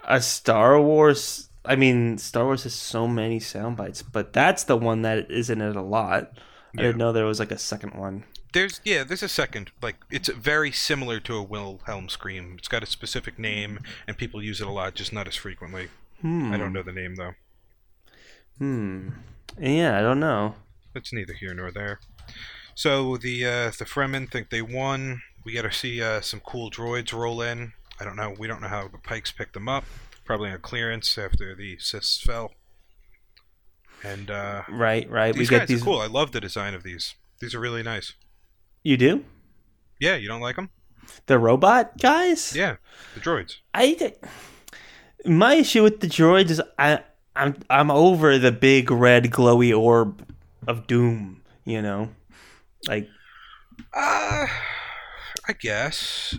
a 0.04 0.20
Star 0.22 0.80
Wars. 0.80 1.48
I 1.64 1.77
mean, 1.77 2.18
Star 2.18 2.44
Wars 2.44 2.64
has 2.64 2.75
so 2.75 3.07
many 3.07 3.38
sound 3.38 3.77
bites, 3.77 4.03
but 4.03 4.33
that's 4.33 4.64
the 4.64 4.77
one 4.77 5.03
that 5.03 5.31
is 5.31 5.48
in 5.48 5.61
it 5.61 5.77
a 5.77 5.83
lot. 5.83 6.33
I 6.77 6.83
didn't 6.83 6.98
know 6.98 7.12
there 7.12 7.27
was 7.27 7.38
like 7.38 7.51
a 7.51 7.59
second 7.59 7.94
one. 7.94 8.25
There's 8.53 8.81
yeah, 8.85 9.05
there's 9.05 9.22
a 9.22 9.29
second 9.29 9.70
like 9.81 9.96
it's 10.11 10.29
very 10.29 10.72
similar 10.72 11.20
to 11.20 11.37
a 11.37 11.42
Wilhelm 11.42 12.09
scream. 12.09 12.57
It's 12.59 12.68
got 12.68 12.83
a 12.83 12.87
specific 12.87 13.38
name 13.38 13.81
and 14.07 14.16
people 14.16 14.42
use 14.42 14.61
it 14.61 14.66
a 14.66 14.70
lot, 14.70 14.94
just 14.94 15.12
not 15.12 15.29
as 15.29 15.37
frequently. 15.37 15.88
Hmm. 16.20 16.53
I 16.53 16.59
don't 16.59 16.72
know 16.72 16.83
the 16.83 16.92
name 16.92 17.16
though. 17.16 17.33
Hmm. 18.59 19.11
Yeah, 19.59 19.98
I 19.98 20.03
don't 20.03 20.20
know. 20.20 20.55
It's 20.94 21.12
neither 21.12 21.33
here 21.33 21.55
nor 21.55 21.70
there. 21.70 22.01
So 22.75 23.16
the 23.16 23.44
uh, 23.44 23.70
the 23.79 23.85
Fremen 23.85 24.31
think 24.31 24.51
they 24.51 24.62
won. 24.62 25.22
We 25.44 25.53
get 25.53 25.62
to 25.62 25.72
see 25.72 26.03
uh, 26.03 26.20
some 26.20 26.40
cool 26.40 26.70
droids 26.70 27.12
roll 27.12 27.42
in. 27.42 27.72
I 28.01 28.05
don't 28.05 28.16
know. 28.16 28.35
We 28.38 28.46
don't 28.48 28.61
know 28.61 28.68
how 28.68 28.88
the 28.88 28.98
Pikes 28.98 29.33
picked 29.33 29.55
them 29.55 29.68
up. 29.68 29.85
Probably 30.24 30.50
on 30.50 30.61
clearance 30.61 31.18
after 31.18 31.54
the 31.54 31.78
Sis 31.78 32.20
fell. 32.20 32.52
And 34.04 34.30
uh, 34.30 34.62
Right, 34.68 35.08
right. 35.11 35.35
these 35.35 35.48
we 35.50 35.50
get 35.50 35.61
guys 35.61 35.68
these. 35.68 35.82
are 35.82 35.85
cool. 35.85 36.00
I 36.00 36.06
love 36.06 36.32
the 36.32 36.40
design 36.40 36.74
of 36.74 36.82
these. 36.82 37.14
These 37.40 37.54
are 37.54 37.61
really 37.61 37.82
nice. 37.82 38.14
You 38.82 38.96
do 38.96 39.24
Yeah, 40.00 40.16
you 40.16 40.28
don't 40.28 40.40
like 40.40 40.56
them? 40.56 40.70
the 41.26 41.38
robot 41.38 41.98
guys? 41.98 42.54
Yeah, 42.54 42.76
the 43.14 43.20
droids. 43.20 43.56
I 43.74 44.12
my 45.24 45.54
issue 45.54 45.82
with 45.82 46.00
the 46.00 46.06
droids 46.06 46.50
is 46.50 46.62
I 46.78 47.00
I'm 47.37 47.56
I'm 47.70 47.90
over 47.90 48.38
the 48.38 48.52
big 48.52 48.90
red 48.90 49.24
glowy 49.30 49.76
orb 49.76 50.24
of 50.66 50.87
doom. 50.87 51.42
You 51.64 51.82
know, 51.82 52.08
like 52.88 53.08
Uh, 53.94 54.46
I 55.48 55.52
guess. 55.58 56.35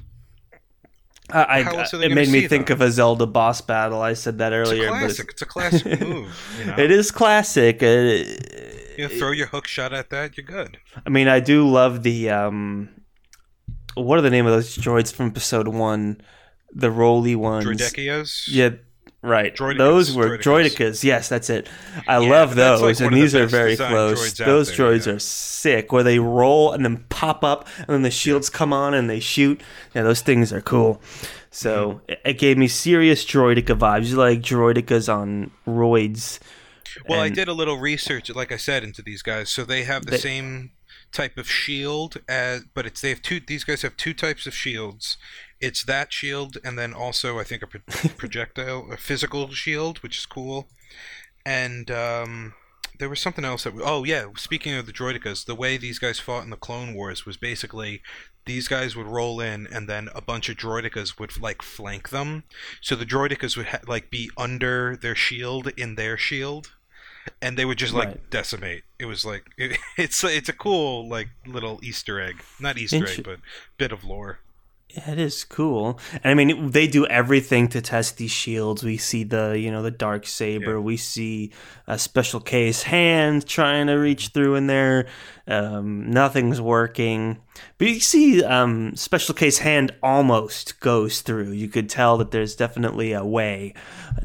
I, 1.33 1.43
I 1.43 1.79
else 1.79 1.93
are 1.93 1.97
they 1.97 2.05
it 2.07 2.13
made 2.13 2.29
me 2.29 2.47
think 2.47 2.67
them? 2.67 2.75
of 2.75 2.81
a 2.81 2.91
Zelda 2.91 3.25
boss 3.25 3.61
battle. 3.61 4.01
I 4.01 4.13
said 4.13 4.37
that 4.37 4.53
It's 4.53 4.69
a 4.69 4.73
earlier, 4.73 4.87
classic. 4.89 5.29
It's 5.31 5.41
a 5.41 5.45
classic 5.45 6.01
move. 6.07 6.55
You 6.59 6.65
know? 6.65 6.75
it 6.77 6.91
is 6.91 7.11
classic. 7.11 7.81
Uh, 7.81 8.23
You 8.97 9.07
throw 9.07 9.31
your 9.31 9.47
hook 9.47 9.67
shot 9.67 9.91
at 9.93 10.09
that, 10.11 10.37
you're 10.37 10.45
good. 10.45 10.77
I 11.05 11.09
mean, 11.09 11.27
I 11.27 11.39
do 11.39 11.67
love 11.67 12.03
the 12.03 12.29
um, 12.29 12.89
what 13.95 14.19
are 14.19 14.21
the 14.21 14.29
name 14.29 14.45
of 14.45 14.51
those 14.53 14.77
droids 14.77 15.11
from 15.13 15.27
episode 15.27 15.67
one? 15.67 16.21
The 16.71 16.91
roly 16.91 17.35
ones. 17.35 17.65
Yeah, 18.47 18.71
right. 19.23 19.55
Droidekas, 19.55 19.77
Those 19.77 20.15
were 20.15 20.37
droidekas. 20.37 20.75
droidekas. 20.77 21.03
Yes, 21.03 21.29
that's 21.29 21.49
it. 21.49 21.67
I 22.07 22.19
Yeah, 22.19 22.29
love 22.29 22.55
that's, 22.55 22.81
like, 22.81 22.89
those, 22.97 23.01
and 23.01 23.07
of 23.07 23.13
the 23.15 23.21
these 23.21 23.35
are 23.35 23.47
very 23.47 23.75
close. 23.75 24.33
droids 24.33 24.45
Those 24.45 24.67
there, 24.67 24.77
droids 24.91 25.07
yeah. 25.07 25.13
are 25.13 25.19
sick, 25.19 25.91
where 25.91 26.03
they 26.03 26.19
roll 26.19 26.71
and 26.71 26.85
then 26.85 27.05
pop 27.09 27.43
up, 27.43 27.67
and 27.79 27.87
then 27.87 28.01
the 28.03 28.11
shields 28.11 28.49
come 28.49 28.71
on 28.73 28.93
and 28.93 29.09
they 29.09 29.19
shoot. 29.19 29.61
Yeah, 29.95 30.03
those 30.03 30.21
things 30.21 30.53
are 30.53 30.61
cool. 30.61 31.01
So 31.49 32.01
Mm-hmm. 32.09 32.27
it, 32.29 32.33
gave 32.39 32.57
me 32.57 32.67
serious 32.67 33.23
droideka 33.25 33.77
vibes, 33.77 34.15
like 34.15 34.41
droidekas 34.41 35.11
on 35.13 35.51
roids. 35.67 36.39
Well, 37.09 37.21
I 37.21 37.29
did 37.29 37.47
a 37.47 37.53
little 37.53 37.77
research, 37.77 38.29
like 38.29 38.51
I 38.51 38.57
said, 38.57 38.83
into 38.83 39.01
these 39.01 39.21
guys. 39.23 39.49
So 39.49 39.63
they 39.63 39.83
have 39.83 40.05
the 40.05 40.11
They- 40.11 40.17
same 40.17 40.71
type 41.11 41.37
of 41.37 41.49
shield 41.49 42.17
as, 42.27 42.65
but 42.73 42.85
it's 42.87 43.01
they 43.01 43.09
have 43.09 43.21
two. 43.21 43.39
These 43.39 43.63
guys 43.63 43.83
have 43.83 43.95
two 43.97 44.13
types 44.15 44.47
of 44.47 44.53
shields. 44.55 45.17
It's 45.67 45.83
that 45.85 46.11
shield, 46.11 46.57
and 46.63 46.77
then 46.77 46.93
also 46.93 47.39
I 47.39 47.43
think 47.43 47.61
a 47.63 47.67
pro- 47.67 47.81
projectile, 48.17 48.91
a 48.91 48.97
physical 48.97 49.49
shield, 49.51 49.97
which 50.03 50.17
is 50.17 50.25
cool. 50.25 50.67
And 51.45 51.89
um, 51.91 52.53
there 52.99 53.09
was 53.09 53.19
something 53.19 53.45
else 53.45 53.63
that. 53.63 53.73
We, 53.73 53.81
oh 53.83 54.03
yeah, 54.03 54.25
speaking 54.37 54.73
of 54.75 54.85
the 54.85 54.93
droidekas, 54.93 55.45
the 55.45 55.55
way 55.55 55.77
these 55.77 55.99
guys 55.99 56.19
fought 56.19 56.43
in 56.43 56.49
the 56.49 56.57
Clone 56.57 56.93
Wars 56.93 57.25
was 57.25 57.37
basically 57.37 58.01
these 58.45 58.67
guys 58.67 58.95
would 58.95 59.07
roll 59.07 59.39
in, 59.39 59.67
and 59.67 59.87
then 59.87 60.09
a 60.13 60.21
bunch 60.21 60.49
of 60.49 60.57
droidekas 60.57 61.17
would 61.19 61.39
like 61.41 61.61
flank 61.61 62.09
them. 62.09 62.43
So 62.81 62.95
the 62.95 63.05
droidekas 63.05 63.55
would 63.57 63.67
ha- 63.67 63.79
like 63.87 64.09
be 64.11 64.29
under 64.37 64.95
their 64.95 65.15
shield 65.15 65.69
in 65.77 65.95
their 65.95 66.17
shield 66.17 66.73
and 67.41 67.57
they 67.57 67.63
would 67.63 67.77
just 67.77 67.93
like 67.93 68.07
Right. 68.09 68.29
decimate. 68.29 68.83
It 68.99 69.05
was 69.05 69.23
like 69.23 69.45
it, 69.57 69.77
it's 69.97 70.21
it's 70.25 70.49
a 70.49 70.53
cool 70.53 71.07
like 71.07 71.29
little 71.47 71.79
Easter 71.81 72.19
egg, 72.19 72.43
not 72.59 72.77
Easter 72.77 72.97
Inter- 72.97 73.11
egg, 73.13 73.23
but 73.23 73.39
bit 73.77 73.91
of 73.93 74.03
lore. 74.03 74.39
It 74.95 75.17
is 75.17 75.43
cool. 75.43 75.99
And 76.23 76.31
I 76.31 76.33
mean, 76.35 76.69
they 76.69 76.85
do 76.85 77.07
everything 77.07 77.67
to 77.69 77.81
test 77.81 78.17
these 78.17 78.31
shields. 78.31 78.83
We 78.83 78.97
see 78.97 79.23
the, 79.23 79.57
you 79.59 79.71
know, 79.71 79.81
the 79.81 79.89
dark 79.89 80.27
saber. 80.27 80.73
Yeah. 80.73 80.79
We 80.79 80.97
see 80.97 81.51
a 81.87 81.97
Special 81.97 82.39
K's 82.39 82.83
hand 82.83 83.47
trying 83.47 83.87
to 83.87 83.93
reach 83.93 84.27
through 84.29 84.53
in 84.55 84.67
there. 84.67 85.07
Um, 85.47 86.11
nothing's 86.11 86.61
working. 86.61 87.39
But 87.77 87.87
you 87.87 87.99
see, 87.99 88.43
um, 88.43 88.95
Special 88.95 89.33
K's 89.35 89.57
hand 89.59 89.93
almost 90.01 90.79
goes 90.79 91.21
through. 91.21 91.51
You 91.51 91.67
could 91.67 91.89
tell 91.89 92.17
that 92.17 92.31
there's 92.31 92.55
definitely 92.55 93.13
a 93.13 93.25
way 93.25 93.73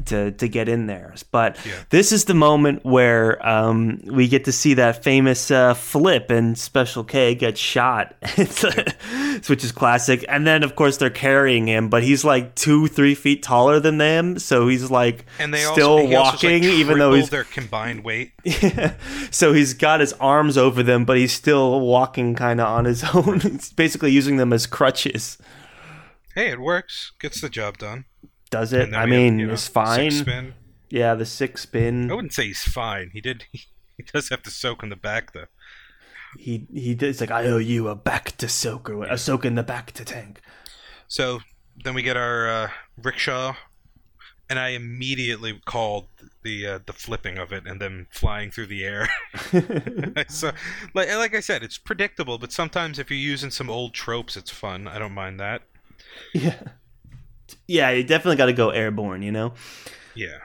to 0.05 0.31
to 0.31 0.47
get 0.47 0.69
in 0.69 0.85
there. 0.87 1.13
But 1.31 1.57
Yeah. 1.65 1.73
this 1.89 2.11
is 2.11 2.25
the 2.25 2.33
moment 2.35 2.85
where 2.85 3.45
um, 3.47 4.01
we 4.05 4.27
get 4.27 4.45
to 4.45 4.51
see 4.51 4.75
that 4.75 5.03
famous 5.03 5.51
uh, 5.51 5.73
flip, 5.73 6.29
and 6.29 6.57
Special 6.57 7.03
K 7.03 7.35
gets 7.35 7.59
shot, 7.59 8.15
which 9.47 9.63
is 9.63 9.71
classic. 9.71 10.23
And 10.29 10.45
then, 10.47 10.63
of 10.63 10.75
course, 10.75 10.97
they're 10.97 11.09
carrying 11.09 11.67
him, 11.67 11.89
but 11.89 12.03
he's 12.03 12.23
like 12.23 12.55
two, 12.55 12.87
three 12.87 13.15
feet 13.15 13.43
taller 13.43 13.79
than 13.79 13.97
them, 13.97 14.39
so 14.39 14.67
he's 14.67 14.89
like 14.91 15.25
And 15.39 15.53
they 15.53 15.59
still 15.63 15.99
also, 15.99 16.07
walking, 16.09 16.63
like, 16.63 16.71
even 16.71 16.99
though 16.99 17.13
he's 17.13 17.29
their 17.29 17.43
combined 17.43 18.03
weight. 18.03 18.31
so 19.31 19.53
he's 19.53 19.73
got 19.73 19.99
his 19.99 20.13
arms 20.13 20.57
over 20.57 20.83
them, 20.83 21.03
but 21.05 21.17
he's 21.17 21.33
still 21.33 21.79
walking 21.81 22.35
kind 22.35 22.61
of 22.61 22.67
on 22.67 22.85
his 22.85 23.03
own. 23.03 23.18
He's 23.23 23.71
basically 23.75 24.11
using 24.11 24.37
them 24.37 24.53
as 24.53 24.65
crutches. 24.65 25.37
Hey, 26.35 26.51
it 26.51 26.59
works. 26.59 27.11
Gets 27.19 27.41
the 27.41 27.49
job 27.49 27.77
done. 27.77 28.05
Does 28.49 28.73
it? 28.73 28.93
I 28.93 29.05
we 29.05 29.11
have, 29.11 29.21
mean, 29.21 29.39
you 29.39 29.47
know, 29.47 29.53
it's 29.53 29.67
fine. 29.67 30.53
Yeah, 30.89 31.13
the 31.15 31.25
six 31.25 31.61
spin. 31.61 32.09
I 32.09 32.15
wouldn't 32.15 32.33
say 32.33 32.47
he's 32.47 32.63
fine. 32.63 33.11
He 33.13 33.21
did. 33.21 33.45
He 33.97 34.03
does 34.13 34.29
have 34.29 34.41
to 34.43 34.49
soak 34.49 34.81
in 34.81 34.87
the 34.87 34.95
back 34.95 35.33
though. 35.33 35.47
He 36.37 36.65
he 36.73 36.95
did. 36.95 37.09
It's 37.09 37.19
like 37.19 37.31
I 37.31 37.47
owe 37.47 37.57
you 37.57 37.89
a 37.89 37.97
bacta 37.97 38.49
soak 38.49 38.89
or 38.89 39.03
a 39.03 39.17
soak 39.17 39.43
in 39.43 39.55
the 39.55 39.63
bacta 39.63 40.05
tank. 40.05 40.39
So 41.09 41.41
then 41.83 41.93
we 41.95 42.01
get 42.01 42.15
our 42.15 42.47
uh, 42.47 42.69
rickshaw 42.95 43.55
and 44.49 44.57
I 44.57 44.69
immediately 44.69 45.61
called 45.65 46.07
the 46.43 46.65
uh, 46.65 46.79
the 46.85 46.93
flipping 46.93 47.37
of 47.37 47.51
it 47.51 47.65
and 47.65 47.81
then 47.81 48.07
flying 48.09 48.51
through 48.51 48.67
the 48.67 48.83
air. 48.83 49.07
so, 50.29 50.51
like 50.93 51.09
like 51.09 51.35
I 51.35 51.39
said, 51.39 51.63
it's 51.63 51.77
predictable, 51.77 52.37
but 52.37 52.51
sometimes 52.51 52.99
if 52.99 53.09
you're 53.09 53.19
using 53.19 53.51
some 53.51 53.69
old 53.69 53.93
tropes, 53.93 54.37
it's 54.37 54.51
fun. 54.51 54.87
I 54.87 54.99
don't 54.99 55.13
mind 55.13 55.39
that. 55.39 55.63
yeah. 56.33 56.59
Yeah, 57.67 57.91
you 57.91 58.03
definitely 58.03 58.35
got 58.35 58.47
to 58.47 58.53
go 58.53 58.69
airborne, 58.69 59.21
you 59.21 59.31
know? 59.31 59.53
Yeah. 60.15 60.37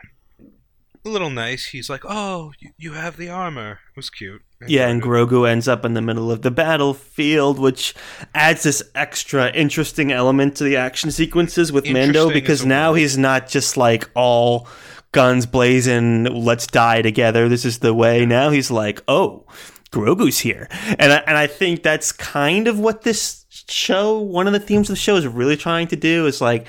A 1.07 1.09
little 1.09 1.31
nice. 1.31 1.67
He's 1.67 1.91
like, 1.91 2.03
"Oh, 2.07 2.53
you, 2.79 2.93
have 2.93 3.19
the 3.19 3.29
armor." 3.29 3.81
It 3.91 3.97
was 3.97 4.09
cute. 4.09 4.41
Yeah, 4.67 4.89
and 4.89 5.03
Grogu 5.03 5.47
ends 5.47 5.69
up 5.69 5.85
in 5.85 5.93
the 5.93 6.01
middle 6.01 6.31
of 6.31 6.41
the 6.41 6.51
battlefield, 6.51 7.59
which 7.59 7.95
adds 8.35 8.63
this 8.63 8.83
extra 8.95 9.51
interesting 9.53 10.13
element 10.13 10.57
to 10.57 10.65
the 10.65 10.77
action 10.77 11.11
sequences 11.11 11.71
with 11.71 11.87
Mando 11.91 12.31
because 12.31 12.65
now 12.65 12.93
word. 12.93 13.01
he's 13.01 13.19
not 13.19 13.49
just 13.49 13.77
like 13.77 14.09
all 14.15 14.67
guns 15.15 15.47
blazing, 15.47 16.25
let's 16.25 16.67
die 16.67 17.01
together. 17.01 17.49
This 17.49 17.65
is 17.65 17.79
the 17.79 17.95
way. 17.95 18.27
Now 18.27 18.51
he's 18.51 18.71
like, 18.71 19.03
oh, 19.09 19.47
Grogu's 19.91 20.41
here, 20.41 20.69
and 20.99 21.13
I, 21.13 21.17
and 21.27 21.39
I 21.39 21.47
think 21.47 21.83
that's 21.83 22.13
kind 22.13 22.69
of 22.69 22.79
what 22.79 23.03
this 23.03 23.47
show. 23.69 24.19
One 24.19 24.47
of 24.47 24.53
the 24.53 24.61
themes 24.61 24.91
of 24.91 24.95
the 24.95 25.01
show 25.01 25.17
is 25.17 25.27
really 25.27 25.57
trying 25.57 25.87
to 25.89 25.97
do 25.97 26.27
is 26.27 26.41
like 26.41 26.67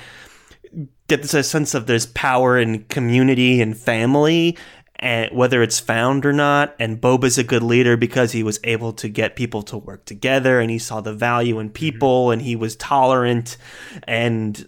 get 1.08 1.22
this 1.22 1.34
a 1.34 1.42
sense 1.42 1.74
of 1.74 1.86
there's 1.86 2.06
power 2.06 2.56
and 2.56 2.88
community 2.88 3.60
and 3.60 3.76
family 3.76 4.56
and 4.96 5.30
whether 5.36 5.62
it's 5.62 5.78
found 5.78 6.24
or 6.24 6.32
not 6.32 6.74
and 6.78 7.00
boba's 7.00 7.38
a 7.38 7.44
good 7.44 7.62
leader 7.62 7.96
because 7.96 8.32
he 8.32 8.42
was 8.42 8.58
able 8.64 8.92
to 8.92 9.08
get 9.08 9.36
people 9.36 9.62
to 9.62 9.76
work 9.76 10.04
together 10.04 10.58
and 10.58 10.70
he 10.70 10.78
saw 10.78 11.00
the 11.00 11.12
value 11.12 11.58
in 11.58 11.68
mm-hmm. 11.68 11.74
people 11.74 12.30
and 12.30 12.42
he 12.42 12.56
was 12.56 12.76
tolerant 12.76 13.56
and 14.04 14.66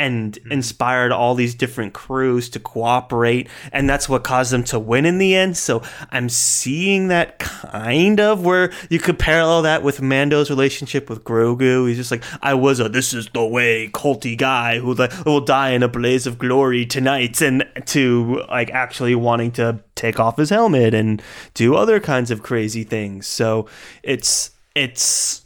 and 0.00 0.36
hmm. 0.36 0.52
inspired 0.52 1.12
all 1.12 1.34
these 1.34 1.54
different 1.54 1.92
crews 1.92 2.48
to 2.50 2.58
cooperate 2.58 3.48
and 3.72 3.88
that's 3.88 4.08
what 4.08 4.24
caused 4.24 4.52
them 4.52 4.64
to 4.64 4.78
win 4.78 5.04
in 5.04 5.18
the 5.18 5.34
end. 5.34 5.56
So 5.56 5.82
i'm 6.10 6.28
seeing 6.28 7.08
that 7.08 7.38
kind 7.38 8.20
of 8.20 8.44
where 8.44 8.72
you 8.88 8.98
could 8.98 9.18
parallel 9.18 9.62
that 9.62 9.82
with 9.82 10.00
mando's 10.00 10.50
relationship 10.50 11.08
with 11.10 11.22
grogu. 11.24 11.88
He's 11.88 11.98
just 11.98 12.10
like 12.10 12.24
i 12.42 12.54
was 12.54 12.80
a 12.80 12.88
this 12.88 13.12
is 13.12 13.28
the 13.28 13.44
way 13.44 13.88
culty 13.92 14.36
guy 14.36 14.78
who 14.78 14.94
like, 14.94 15.24
will 15.24 15.40
die 15.40 15.70
in 15.70 15.82
a 15.82 15.88
blaze 15.88 16.26
of 16.26 16.38
glory 16.38 16.86
tonight 16.86 17.40
and 17.42 17.64
to 17.86 18.42
like 18.48 18.70
actually 18.70 19.14
wanting 19.14 19.52
to 19.52 19.80
take 20.00 20.18
off 20.18 20.38
his 20.38 20.50
helmet 20.50 20.94
and 20.94 21.22
do 21.54 21.74
other 21.74 22.00
kinds 22.00 22.30
of 22.30 22.42
crazy 22.42 22.84
things. 22.84 23.26
So 23.26 23.66
it's 24.02 24.50
it's 24.74 25.44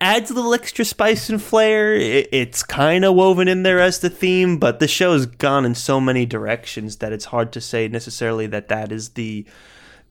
adds 0.00 0.30
a 0.30 0.34
little 0.34 0.54
extra 0.54 0.84
spice 0.84 1.28
and 1.28 1.42
flair. 1.42 1.94
It, 1.94 2.28
it's 2.32 2.62
kind 2.62 3.04
of 3.04 3.14
woven 3.14 3.48
in 3.48 3.62
there 3.62 3.80
as 3.80 4.00
the 4.00 4.10
theme, 4.10 4.58
but 4.58 4.80
the 4.80 4.88
show's 4.88 5.26
gone 5.26 5.64
in 5.64 5.74
so 5.74 6.00
many 6.00 6.26
directions 6.26 6.96
that 6.96 7.12
it's 7.12 7.26
hard 7.26 7.52
to 7.52 7.60
say 7.60 7.88
necessarily 7.88 8.46
that 8.46 8.68
that 8.68 8.90
is 8.90 9.10
the 9.10 9.46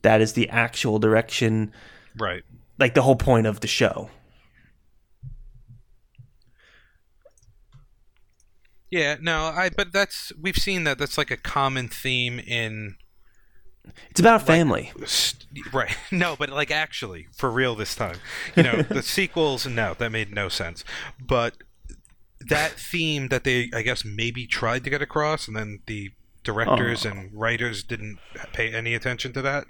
that 0.01 0.21
is 0.21 0.33
the 0.33 0.47
actual 0.49 0.99
direction, 0.99 1.73
right. 2.17 2.43
like 2.77 2.93
the 2.93 3.01
whole 3.01 3.17
point 3.17 3.47
of 3.47 3.59
the 3.59 3.67
show. 3.67 4.09
Yeah, 8.89 9.17
no, 9.21 9.45
I. 9.45 9.69
But 9.69 9.91
that's 9.91 10.31
we've 10.39 10.55
seen 10.55 10.83
that. 10.85 10.97
That's 10.97 11.17
like 11.17 11.29
a 11.29 11.37
common 11.37 11.89
theme 11.89 12.39
in 12.39 12.95
It's 14.11 14.19
about 14.19 14.45
family. 14.45 14.91
St- 15.05 15.35
Right. 15.73 15.95
No, 16.11 16.35
but 16.37 16.49
like 16.49 16.69
actually, 16.71 17.27
for 17.35 17.49
real 17.49 17.75
this 17.75 17.95
time. 17.95 18.17
You 18.55 18.63
know, 18.63 18.81
the 18.83 19.01
sequels, 19.17 19.65
no, 19.65 19.95
that 19.97 20.11
made 20.11 20.31
no 20.33 20.47
sense. 20.49 20.83
But 21.19 21.55
that 22.39 22.71
theme 22.73 23.27
that 23.29 23.43
they, 23.43 23.69
I 23.73 23.81
guess, 23.81 24.05
maybe 24.05 24.45
tried 24.47 24.83
to 24.83 24.89
get 24.89 25.01
across, 25.01 25.47
and 25.47 25.57
then 25.57 25.79
the 25.87 26.11
directors 26.43 27.03
and 27.05 27.31
writers 27.33 27.83
didn't 27.83 28.19
pay 28.53 28.71
any 28.73 28.93
attention 28.93 29.33
to 29.33 29.41
that. 29.41 29.65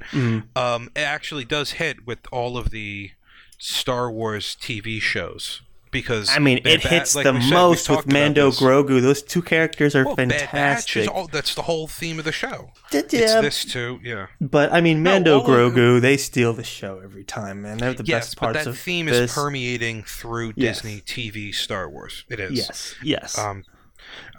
Um, 0.55 0.89
it 0.95 0.99
actually 1.01 1.45
does 1.45 1.71
hit 1.71 2.05
with 2.05 2.19
all 2.31 2.57
of 2.57 2.69
the 2.71 3.11
Star 3.57 4.11
Wars 4.11 4.55
TV 4.61 5.01
shows 5.01 5.61
because 5.91 6.29
I 6.29 6.39
mean, 6.39 6.59
it 6.65 6.81
hits 6.81 7.15
like 7.15 7.23
the 7.25 7.39
said, 7.41 7.49
most 7.53 7.89
with 7.89 8.05
Mando 8.11 8.51
Grogu. 8.51 9.01
Those 9.01 9.21
two 9.23 9.41
characters 9.41 9.95
are 9.95 10.05
Well, 10.05 10.15
Bad 10.15 10.29
Batch 10.29 10.41
is 10.43 10.49
fantastic. 10.49 11.11
all, 11.11 11.27
that's 11.27 11.55
the 11.55 11.63
whole 11.63 11.87
theme 11.87 12.19
of 12.19 12.25
the 12.25 12.31
show. 12.31 12.71
Yeah, 12.91 13.01
It's 13.01 13.11
this 13.11 13.65
too, 13.65 13.99
yeah. 14.03 14.27
but 14.39 14.71
I 14.71 14.81
mean, 14.81 15.01
No, 15.03 15.11
Mando 15.11 15.39
of- 15.41 15.45
Grogu, 15.47 15.99
they 16.01 16.17
steal 16.17 16.53
the 16.53 16.63
show 16.63 16.99
every 17.03 17.23
time, 17.23 17.61
man. 17.61 17.77
They're 17.77 17.93
the 17.93 18.03
yes, 18.03 18.25
best 18.27 18.35
but 18.35 18.41
parts 18.41 18.63
that 18.65 18.69
of 18.69 18.77
theme 18.79 19.07
this. 19.07 19.17
is 19.31 19.33
permeating 19.33 20.03
through 20.03 20.53
Yes. 20.55 20.81
Disney 20.81 21.01
TV 21.01 21.53
Star 21.53 21.89
Wars. 21.89 22.25
It 22.29 22.39
is. 22.39 22.51
Yes, 22.57 22.95
yes. 23.03 23.37
Um, 23.37 23.63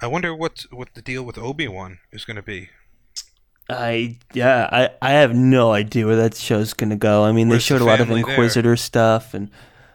I 0.02 0.06
wonder 0.06 0.34
what 0.34 0.66
what 0.70 0.94
the 0.94 1.02
deal 1.02 1.22
with 1.22 1.36
Obi 1.38 1.68
Wan 1.68 1.98
is 2.12 2.24
going 2.24 2.36
to 2.36 2.42
be. 2.42 2.70
I 3.68 4.16
yeah, 4.32 4.68
I, 4.72 4.90
I 5.00 5.10
have 5.12 5.34
no 5.34 5.70
idea 5.72 6.04
where 6.06 6.16
that 6.16 6.34
show's 6.34 6.72
gonna 6.74 6.96
go. 6.96 7.22
I 7.22 7.30
mean, 7.30 7.48
Where's 7.48 7.68
they 7.68 7.74
the 7.74 7.78
showed 7.78 7.84
a 7.84 7.86
lot 7.86 8.00
of 8.00 8.08
family 8.08 8.22
there? 8.22 8.30
Inquisitor 8.32 8.76
stuff, 8.76 9.32
and 9.32 9.48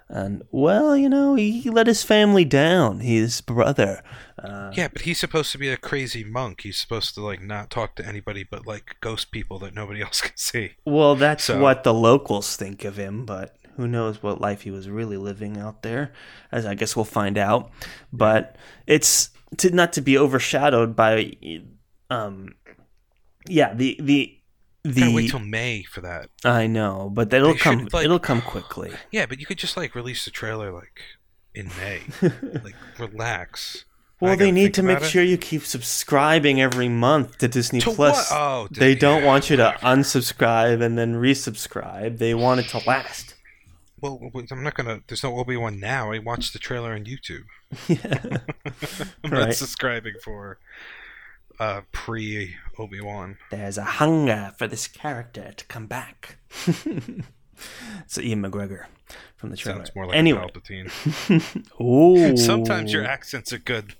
and 0.09 0.43
well, 0.51 0.95
you 0.95 1.09
know, 1.09 1.35
he, 1.35 1.61
he 1.61 1.69
let 1.69 1.87
his 1.87 2.03
family 2.03 2.45
down. 2.45 2.99
His 2.99 3.41
brother. 3.41 4.03
Uh, 4.41 4.71
Yeah, 4.73 4.87
but 4.89 5.01
he's 5.03 5.19
supposed 5.19 5.51
to 5.53 5.57
be 5.57 5.69
a 5.69 5.77
crazy 5.77 6.23
monk. 6.23 6.61
He's 6.61 6.77
supposed 6.77 7.15
to 7.15 7.21
like 7.21 7.41
not 7.41 7.69
talk 7.71 7.95
to 7.95 8.05
anybody 8.05 8.43
but 8.43 8.67
like 8.67 8.97
ghost 9.01 9.31
people 9.31 9.57
that 9.59 9.73
nobody 9.73 10.01
else 10.07 10.21
can 10.21 10.37
see. 10.37 10.71
well, 10.85 11.15
that's 11.15 11.45
So- 11.45 11.59
what 11.59 11.83
the 11.83 11.93
locals 11.93 12.55
think 12.55 12.83
of 12.85 12.97
him, 12.97 13.25
but 13.25 13.55
who 13.77 13.87
knows 13.87 14.21
what 14.23 14.39
life 14.39 14.61
he 14.61 14.71
was 14.71 14.87
really 14.89 15.17
living 15.17 15.57
out 15.57 15.81
there? 15.81 16.13
As 16.51 16.65
I 16.65 16.75
guess 16.75 16.95
we'll 16.95 17.03
find 17.05 17.37
out. 17.37 17.71
But 18.13 18.55
it's 18.87 19.31
to 19.57 19.69
not 19.71 19.91
to 19.93 20.01
be 20.01 20.17
overshadowed 20.17 20.95
by, 20.95 21.33
um, 22.09 22.55
yeah, 23.47 23.73
the 23.73 23.97
the 24.01 24.37
Gotta 24.93 25.11
wait 25.15 25.29
till 25.31 25.39
May 25.39 25.83
for 25.83 26.01
that. 26.01 26.29
I 26.43 26.67
know, 26.67 27.09
but 27.13 27.29
that'll 27.31 27.53
They 27.53 27.57
come. 27.59 27.79
should, 27.79 27.93
like- 27.93 28.05
it'll 28.05 28.19
come 28.19 28.41
quickly. 28.41 28.91
Yeah, 29.11 29.25
but 29.25 29.39
you 29.39 29.45
could 29.45 29.57
just 29.57 29.75
like 29.77 29.95
release 29.95 30.25
the 30.25 30.31
trailer 30.31 30.71
like 30.71 31.01
in 31.53 31.69
May. 31.79 32.01
like 32.63 32.75
relax. 32.99 33.85
Well, 34.21 34.37
they 34.37 34.51
need 34.51 34.73
to 34.75 34.83
make 34.83 34.99
it. 34.99 35.05
sure 35.05 35.21
you 35.23 35.37
keep 35.37 35.63
subscribing 35.63 36.61
every 36.61 36.87
month 36.87 37.37
to 37.39 37.47
Disney 37.49 37.81
To 37.81 37.91
Plus. 37.91 38.29
Oh, 38.31 38.67
they 38.71 38.95
don't 38.95 39.21
yeah, 39.21 39.27
want 39.27 39.49
you 39.49 39.57
to 39.57 39.63
whatever. 39.63 39.85
unsubscribe 39.85 40.81
and 40.81 40.97
then 40.97 41.15
resubscribe. 41.15 42.17
They 42.17 42.33
want 42.33 42.61
it 42.61 42.69
to 42.69 42.81
last. 42.87 43.33
Well, 44.01 44.31
I'm 44.51 44.63
not 44.63 44.75
gonna. 44.75 45.01
There's 45.07 45.23
no 45.23 45.37
Obi 45.37 45.57
Wan 45.57 45.79
now. 45.79 46.11
I 46.11 46.19
watched 46.19 46.53
the 46.53 46.59
trailer 46.59 46.93
on 46.93 47.05
YouTube. 47.05 47.43
yeah. 47.87 48.37
I'm 49.23 49.31
Right. 49.31 49.47
not 49.47 49.53
subscribing 49.55 50.13
for 50.23 50.59
uh, 51.59 51.81
pre 51.91 52.55
Obi 52.77 53.01
Wan. 53.01 53.37
There's 53.51 53.77
a 53.77 53.83
hunger 53.83 54.53
for 54.57 54.67
this 54.67 54.87
character 54.87 55.53
to 55.55 55.65
come 55.65 55.87
back. 55.87 56.37
it's 56.67 58.17
Ewan 58.17 58.43
McGregor 58.43 58.85
from 59.37 59.51
the 59.51 59.57
trailer. 59.57 59.79
Sounds 59.85 59.95
more 59.95 60.05
like 60.07 60.15
anyway, 60.17 60.39
Palpatine. 60.53 60.91
Ooh. 61.81 62.37
Sometimes 62.37 62.91
your 62.93 63.05
accents 63.05 63.53
are 63.53 63.57
good. 63.59 63.95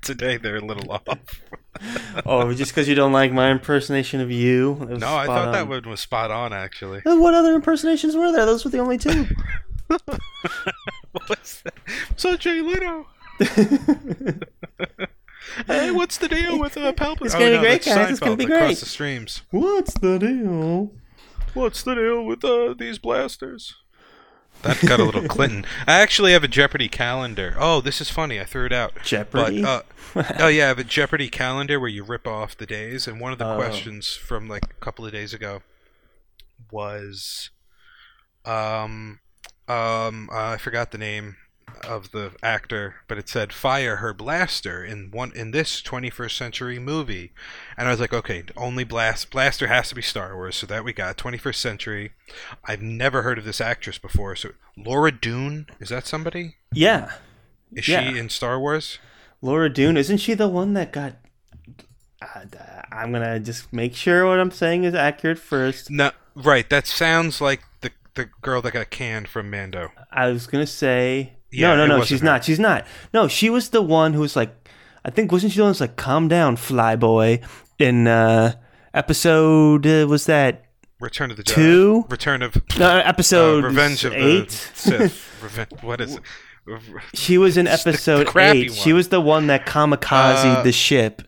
Today 0.00 0.36
they're 0.36 0.56
a 0.58 0.64
little 0.64 0.92
off. 0.92 1.02
oh, 2.26 2.52
just 2.54 2.70
because 2.70 2.88
you 2.88 2.94
don't 2.94 3.12
like 3.12 3.32
my 3.32 3.50
impersonation 3.50 4.20
of 4.20 4.30
you? 4.30 4.76
No, 4.88 5.08
I 5.16 5.26
thought 5.26 5.52
that 5.52 5.66
one 5.66 5.88
was 5.88 5.98
spot 6.00 6.30
on. 6.30 6.52
Actually, 6.52 7.02
Uh, 7.04 7.16
What 7.16 7.34
other 7.34 7.54
impersonations 7.54 8.14
were 8.14 8.30
there? 8.30 8.46
Those 8.46 8.64
were 8.64 8.70
the 8.70 8.78
only 8.78 8.98
two. 8.98 9.26
what's 11.26 11.62
that? 11.62 11.74
So 12.16 12.36
Jay 12.36 12.60
Leno. 12.60 13.06
Hey, 15.66 15.90
what's 15.90 16.18
the 16.18 16.28
deal 16.28 16.58
with 16.58 16.76
uh, 16.76 16.92
Palpatine? 16.92 17.26
It's 17.26 17.34
gonna 17.34 17.50
be 17.52 17.58
great, 17.58 17.82
that's 17.82 17.86
guys. 17.86 18.10
It's 18.10 18.20
gonna 18.20 18.34
Seinfeld, 18.36 18.38
be 18.38 18.44
Across 18.54 18.80
the 18.80 18.86
streams. 18.86 19.42
What's 19.50 19.94
the 19.94 20.18
deal? 20.18 20.90
What's 21.54 21.82
the 21.82 21.94
deal 21.94 22.24
with 22.24 22.44
uh, 22.44 22.74
these 22.78 22.98
blasters? 22.98 23.74
That 24.62 24.80
got 24.82 25.00
a 25.00 25.04
little 25.04 25.26
Clinton. 25.26 25.66
I 25.88 26.00
actually 26.00 26.32
have 26.32 26.44
a 26.44 26.48
Jeopardy 26.48 26.88
calendar. 26.88 27.56
Oh, 27.58 27.80
this 27.80 28.00
is 28.00 28.10
funny. 28.10 28.40
I 28.40 28.44
threw 28.44 28.66
it 28.66 28.72
out. 28.72 28.92
Jeopardy? 29.02 29.60
But, 29.62 29.86
uh, 30.14 30.22
oh 30.38 30.46
yeah, 30.48 30.66
I 30.66 30.68
have 30.68 30.78
a 30.78 30.84
Jeopardy 30.84 31.28
calendar 31.28 31.80
where 31.80 31.88
you 31.88 32.04
rip 32.04 32.28
off 32.28 32.56
the 32.56 32.66
days, 32.66 33.08
and 33.08 33.20
one 33.20 33.32
of 33.32 33.38
the 33.38 33.46
Oh. 33.52 33.56
questions 33.56 34.14
from 34.14 34.48
like 34.48 34.64
a 34.64 34.84
couple 34.84 35.04
of 35.04 35.10
days 35.12 35.34
ago 35.34 35.62
was, 36.70 37.50
um, 38.44 39.18
um, 39.68 40.28
uh, 40.32 40.50
I 40.52 40.56
forgot 40.58 40.90
the 40.92 40.98
name 40.98 41.36
of 41.86 42.10
the 42.12 42.32
actor, 42.42 42.96
but 43.08 43.18
it 43.18 43.28
said 43.28 43.52
fire 43.52 43.96
her 43.96 44.12
blaster 44.14 44.84
in 44.84 45.10
one 45.10 45.32
in 45.34 45.50
this 45.50 45.80
21st 45.82 46.36
century 46.36 46.78
movie, 46.78 47.32
and 47.76 47.88
I 47.88 47.90
was 47.90 48.00
like, 48.00 48.12
okay, 48.12 48.44
only 48.56 48.84
blast 48.84 49.30
blaster 49.30 49.66
has 49.66 49.88
to 49.88 49.94
be 49.94 50.02
Star 50.02 50.34
Wars, 50.36 50.56
so 50.56 50.66
that 50.66 50.84
we 50.84 50.92
got 50.92 51.16
21st 51.16 51.54
century. 51.56 52.12
I've 52.64 52.82
never 52.82 53.22
heard 53.22 53.38
of 53.38 53.44
this 53.44 53.60
actress 53.60 53.98
before, 53.98 54.36
so 54.36 54.50
Laura 54.76 55.10
Dern 55.12 55.66
is 55.80 55.88
that 55.88 56.06
somebody? 56.06 56.56
Yeah. 56.72 57.12
Is 57.72 57.88
Yeah. 57.88 58.10
she 58.12 58.18
in 58.18 58.28
Star 58.28 58.58
Wars? 58.60 58.98
Laura 59.40 59.68
Dern, 59.68 59.96
isn't 59.96 60.18
she 60.18 60.34
the 60.34 60.48
one 60.48 60.74
that 60.74 60.92
got? 60.92 61.14
Uh, 62.20 62.44
I'm 62.92 63.10
gonna 63.12 63.40
just 63.40 63.72
make 63.72 63.96
sure 63.96 64.26
what 64.28 64.38
I'm 64.38 64.52
saying 64.52 64.84
is 64.84 64.94
accurate 64.94 65.38
first. 65.38 65.90
No, 65.90 66.12
right. 66.36 66.68
That 66.70 66.86
sounds 66.86 67.40
like 67.40 67.62
the 67.80 67.90
the 68.14 68.26
girl 68.42 68.62
that 68.62 68.74
got 68.74 68.90
canned 68.90 69.26
from 69.26 69.50
Mando. 69.50 69.90
I 70.12 70.28
was 70.28 70.46
gonna 70.46 70.66
say 70.66 71.32
Yeah, 71.52 71.74
no, 71.74 71.86
no, 71.86 71.98
no. 71.98 72.04
She's 72.04 72.20
her. 72.20 72.24
not. 72.26 72.44
She's 72.44 72.58
not. 72.58 72.86
No, 73.12 73.28
she 73.28 73.50
was 73.50 73.70
the 73.70 73.82
one 73.82 74.14
who 74.14 74.20
was 74.20 74.34
like, 74.36 74.68
I 75.04 75.10
think 75.10 75.30
wasn't 75.32 75.52
she 75.52 75.58
the 75.58 75.64
one 75.64 75.72
that's 75.72 75.80
like, 75.80 75.96
"Calm 75.96 76.28
down, 76.28 76.56
fly 76.56 76.96
boy," 76.96 77.40
In 77.78 78.06
uh, 78.06 78.54
episode 78.94 79.86
uh, 79.86 80.06
was 80.08 80.26
that 80.26 80.64
Return 81.00 81.30
of 81.30 81.36
the 81.36 81.42
Jedi. 81.42 81.54
Two? 81.54 82.04
Return 82.08 82.42
of 82.42 82.56
no 82.78 82.86
uh, 82.88 83.02
episode 83.04 83.64
Revenge 83.64 84.04
of 84.04 84.12
eight? 84.12 84.48
the 84.48 84.54
Sith. 84.74 85.28
Reven- 85.42 85.82
what 85.82 86.00
is 86.00 86.16
it? 86.16 86.22
She 87.14 87.38
was 87.38 87.56
in 87.56 87.66
episode 87.66 88.28
eight. 88.36 88.72
She 88.72 88.92
was 88.92 89.08
the 89.08 89.20
one 89.20 89.48
that 89.48 89.66
kamikaze 89.66 90.44
Uh, 90.58 90.62
the 90.62 90.70
ship. 90.72 91.22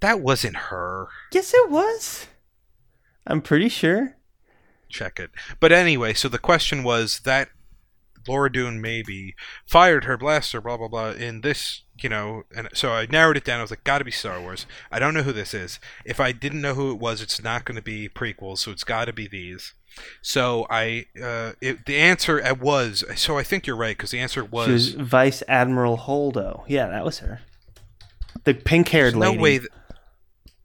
That 0.00 0.20
wasn't 0.20 0.56
her. 0.56 1.08
Yes, 1.32 1.52
it 1.52 1.70
was. 1.70 2.26
I'm 3.26 3.42
pretty 3.42 3.68
sure. 3.68 4.16
check 4.88 5.20
it. 5.20 5.30
But 5.60 5.70
anyway, 5.72 6.14
so 6.14 6.28
the 6.30 6.38
question 6.38 6.82
was 6.82 7.20
that 7.20 7.50
Laura 8.28 8.52
Dern 8.52 8.80
maybe 8.80 9.34
fired 9.66 10.04
her 10.04 10.16
blaster, 10.16 10.60
blah 10.60 10.76
blah 10.76 10.88
blah, 10.88 11.10
in 11.10 11.40
this, 11.40 11.82
you 12.00 12.08
know, 12.08 12.42
and 12.54 12.68
so 12.74 12.92
I 12.92 13.06
narrowed 13.06 13.36
it 13.36 13.44
down. 13.44 13.60
I 13.60 13.62
was 13.62 13.70
like, 13.70 13.84
gotta 13.84 14.04
be 14.04 14.10
Star 14.10 14.40
Wars. 14.40 14.66
I 14.90 14.98
don't 14.98 15.14
know 15.14 15.22
who 15.22 15.32
this 15.32 15.54
is. 15.54 15.80
If 16.04 16.20
I 16.20 16.32
didn't 16.32 16.60
know 16.60 16.74
who 16.74 16.92
it 16.92 16.98
was, 16.98 17.22
it's 17.22 17.42
not 17.42 17.64
going 17.64 17.76
to 17.76 17.82
be 17.82 18.08
prequels, 18.08 18.58
so 18.58 18.70
it's 18.70 18.84
got 18.84 19.06
to 19.06 19.12
be 19.12 19.26
these. 19.26 19.74
So 20.22 20.66
I, 20.70 21.06
uh, 21.20 21.52
it, 21.60 21.84
the 21.86 21.96
answer 21.96 22.40
uh, 22.42 22.54
was. 22.54 23.04
So 23.16 23.36
I 23.36 23.42
think 23.42 23.66
you're 23.66 23.76
right 23.76 23.96
because 23.96 24.12
the 24.12 24.20
answer 24.20 24.44
was. 24.44 24.66
She 24.66 24.72
was 24.72 24.94
Vice 24.94 25.42
Admiral 25.48 25.98
Holdo. 25.98 26.64
Yeah, 26.68 26.88
that 26.88 27.04
was 27.04 27.18
her. 27.18 27.40
The 28.44 28.54
pink-haired 28.54 29.16
no 29.16 29.30
lady. 29.30 29.42
way. 29.42 29.58
Th- 29.58 29.70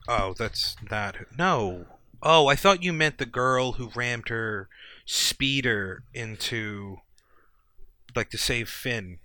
oh, 0.07 0.35
that's 0.37 0.75
not. 0.91 1.15
No. 1.37 1.85
Oh, 2.21 2.47
I 2.47 2.55
thought 2.55 2.83
you 2.83 2.93
meant 2.93 3.17
the 3.17 3.25
girl 3.25 3.73
who 3.73 3.89
rammed 3.95 4.29
her 4.29 4.69
speeder 5.05 6.03
into, 6.13 6.97
like, 8.15 8.29
to 8.31 8.37
save 8.37 8.69
Finn. 8.69 9.19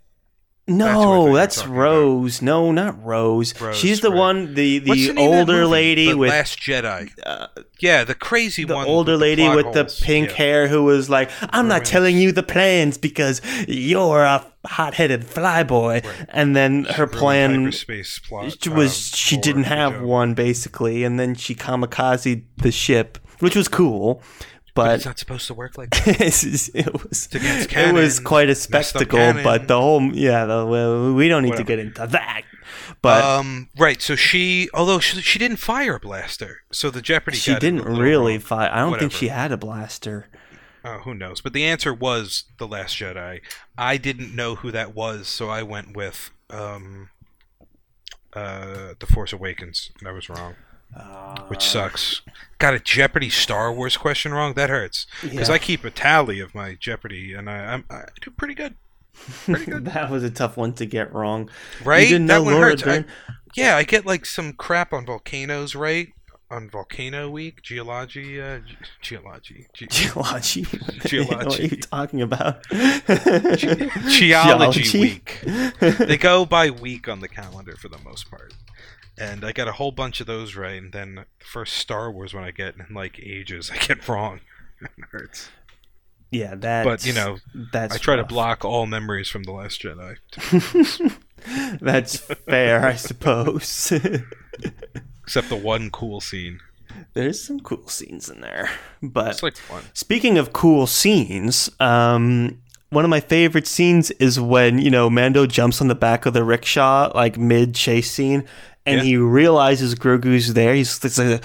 That's 0.67 0.79
who 0.79 0.85
I 0.85 0.93
thought 0.93 1.01
you 1.01 1.07
No, 1.09 1.25
were 1.33 1.37
that's 1.37 1.57
talking 1.57 1.73
about. 1.73 1.81
Rose. 1.83 2.43
No, 2.43 2.71
not 2.71 3.05
Rose. 3.05 3.61
Rose, 3.61 3.77
She's 3.77 4.01
the 4.03 4.11
right. 4.11 4.19
one, 4.19 4.55
the 4.55 4.79
the 4.79 4.91
the 4.91 4.95
name 4.95 5.09
of 5.11 5.17
that 5.17 5.53
older 5.53 5.67
lady 5.67 6.09
the 6.09 6.17
with 6.17 6.31
Last 6.31 6.61
Jedi. 6.61 7.11
uh, 7.27 7.49
Yeah, 7.81 8.05
the 8.05 8.15
crazy 8.15 8.63
the 8.65 8.75
one. 8.77 8.87
older 8.87 9.13
with 9.13 9.21
lady 9.23 9.43
plot 9.43 9.57
with 9.57 9.73
the 9.73 10.05
pink 10.05 10.29
Yeah. 10.31 10.37
hair 10.37 10.69
who 10.69 10.85
was 10.85 11.11
like, 11.11 11.31
"I'm 11.51 11.67
not 11.67 11.85
telling 11.85 12.17
you 12.19 12.31
the 12.31 12.45
plans 12.45 12.99
because 12.99 13.41
you're 13.67 14.23
a 14.23 14.47
hot-headed 14.65 15.23
flyboy." 15.23 16.05
Right. 16.05 16.27
And 16.29 16.55
then 16.55 16.85
her 16.85 17.09
plan 17.09 17.73
plot. 18.29 18.67
Was 18.69 19.13
um, 19.13 19.17
she 19.17 19.37
didn't 19.39 19.65
have 19.65 20.01
one 20.03 20.35
basically, 20.35 21.03
and 21.03 21.19
then 21.19 21.35
she 21.35 21.57
kamikaze 21.57 22.45
the 22.59 22.71
ship, 22.71 23.19
which 23.41 23.57
was 23.57 23.67
cool, 23.67 24.23
But 24.75 24.85
but 24.85 24.95
it's 24.97 25.07
not 25.07 25.19
supposed 25.19 25.47
to 25.49 25.55
work 25.55 25.77
like 25.77 25.91
that. 26.05 26.21
it 26.75 27.05
was 27.05 27.29
it 27.33 27.93
was 27.95 28.21
quite 28.21 28.49
a 28.49 28.55
spectacle. 28.55 29.33
But 29.43 29.69
the 29.69 29.81
whole 29.81 30.03
yeah, 30.15 30.45
the, 30.47 30.67
well, 30.67 31.13
we 31.15 31.29
don't 31.29 31.43
need 31.43 31.57
to 31.57 31.65
get 31.65 31.79
into 31.79 32.07
that. 32.07 32.43
But 33.03 33.25
um, 33.25 33.69
right. 33.79 34.01
So 34.01 34.15
she, 34.17 34.69
although 34.75 35.01
she, 35.01 35.21
she 35.21 35.39
didn't 35.39 35.57
fire 35.59 35.97
a 35.97 36.01
blaster, 36.01 36.63
so 36.71 36.91
the 36.91 37.03
Jeopardy. 37.03 37.37
she 37.37 37.55
didn't 37.55 37.83
really 37.83 38.35
wrong. 38.35 38.41
fight. 38.41 38.71
I 38.71 38.79
don't 38.81 38.99
think 38.99 39.13
she 39.13 39.29
had 39.29 39.53
a 39.53 39.57
blaster. 39.57 40.29
Uh, 40.83 40.99
who 40.99 41.15
knows? 41.15 41.41
But 41.41 41.53
the 41.53 41.65
answer 41.65 41.93
was 41.93 42.45
the 42.59 42.67
Last 42.67 42.97
Jedi. 42.97 43.41
I 43.77 43.97
didn't 43.99 44.35
know 44.35 44.55
who 44.55 44.71
that 44.71 44.95
was, 44.95 45.29
so 45.29 45.51
I 45.51 45.63
went 45.63 45.95
with 45.95 46.31
um, 46.49 47.11
uh, 48.33 48.95
the 48.99 49.07
Force 49.07 49.33
Awakens, 49.33 49.91
and 49.99 50.09
I 50.09 50.13
was 50.13 50.31
wrong, 50.31 50.55
which 51.49 51.63
sucks. 51.63 52.23
Got 52.59 52.75
a 52.75 52.79
Jeopardy 52.81 53.31
Star 53.31 53.73
Wars 53.73 53.97
question 53.97 54.33
wrong. 54.33 54.55
That 54.55 54.69
hurts 54.71 55.07
because 55.23 55.49
Yeah. 55.49 55.55
I 55.55 55.59
keep 55.59 55.85
a 55.85 55.91
tally 55.91 56.41
of 56.41 56.55
my 56.55 56.75
Jeopardy, 56.79 57.33
and 57.35 57.49
I 57.49 57.73
I'm, 57.75 57.85
I 57.91 58.05
do 58.21 58.31
pretty 58.31 58.55
good. 58.55 58.75
Pretty 59.45 59.65
good, 59.71 59.85
that 59.87 60.11
was 60.11 60.23
a 60.25 60.31
tough 60.31 60.57
one 60.57 60.73
to 60.75 60.87
get 60.87 61.13
wrong. 61.13 61.51
right? 61.85 62.03
You 62.03 62.09
didn't 62.11 62.27
that 62.27 62.35
know 62.35 62.43
one 62.45 62.55
Laura 62.55 62.71
hurts. 62.71 62.87
I- 62.87 63.05
yeah, 63.55 63.77
I 63.77 63.83
get 63.83 64.07
like 64.07 64.27
some 64.27 64.53
crap 64.53 64.93
on 64.93 65.05
volcanoes, 65.07 65.75
right? 65.75 66.09
On 66.53 66.69
Volcano 66.69 67.31
Week, 67.31 67.63
geology, 67.63 68.41
uh, 68.41 68.59
ge- 68.59 68.77
geology, 69.01 69.67
ge- 69.73 69.89
Geology. 69.91 70.63
what 71.25 71.59
are 71.59 71.63
you 71.63 71.77
talking 71.77 72.23
about? 72.23 72.65
Geology 74.09 74.99
Week. 75.01 75.41
they 75.81 76.17
go 76.17 76.45
by 76.45 76.71
week 76.71 77.09
on 77.09 77.21
the 77.21 77.29
calendar 77.29 77.77
for 77.77 77.89
the 77.89 77.99
most 77.99 78.31
part. 78.31 78.53
And 79.21 79.45
I 79.45 79.53
got 79.53 79.69
a 79.69 79.73
whole 79.73 79.93
bunch 79.93 80.21
of 80.21 80.27
those 80.27 80.57
right, 80.57 80.81
and 80.83 80.93
then 80.93 81.15
the 81.17 81.25
first 81.45 81.75
Star 81.75 82.11
Wars 82.11 82.33
one 82.33 82.43
I 82.45 82.51
get 82.53 82.75
in 82.77 82.95
like 82.95 83.21
ages, 83.23 83.71
I 83.71 83.77
get 83.77 84.09
wrong. 84.09 84.41
it 84.81 84.91
hurts. 85.13 85.51
Yeah, 86.31 86.55
that. 86.55 86.85
But 86.85 87.05
you 87.05 87.13
know, 87.13 87.39
that's 87.73 87.95
I 87.95 87.99
try 87.99 88.17
to 88.17 88.25
block 88.25 88.65
all 88.65 88.87
memories 88.87 89.29
from 89.29 89.43
the 89.43 89.53
Last 89.53 89.83
Jedi. 89.83 90.17
That's 91.81 92.17
fair, 92.19 92.85
I 92.87 92.95
suppose. 92.97 93.93
Except 95.25 95.49
the 95.49 95.57
one 95.57 95.91
cool 95.91 96.21
scene. 96.21 96.61
There's 97.15 97.43
some 97.43 97.61
cool 97.61 97.89
scenes 97.89 98.29
in 98.29 98.41
there. 98.43 98.71
But 99.03 99.29
It's 99.31 99.43
like 99.43 99.57
fun. 99.57 99.85
speaking 99.95 100.39
of 100.39 100.53
cool 100.53 100.87
scenes, 100.87 101.71
um, 101.81 102.61
one 102.91 103.05
of 103.05 103.11
my 103.11 103.21
favorite 103.21 103.67
scenes 103.67 104.11
is 104.13 104.39
when, 104.41 104.79
you 104.79 104.91
know, 104.91 105.09
Mando 105.09 105.47
jumps 105.47 105.81
on 105.81 105.89
the 105.89 105.95
back 105.95 106.27
of 106.27 106.35
the 106.35 106.45
rickshaw, 106.45 107.11
like 107.15 107.39
mid 107.39 107.75
chase 107.75 108.11
scene, 108.11 108.45
and 108.87 108.99
Yeah. 108.99 109.03
he 109.05 109.17
realizes 109.17 109.95
Grogu's 109.95 110.55
there. 110.55 110.75
He's 110.75 111.19
like, 111.19 111.43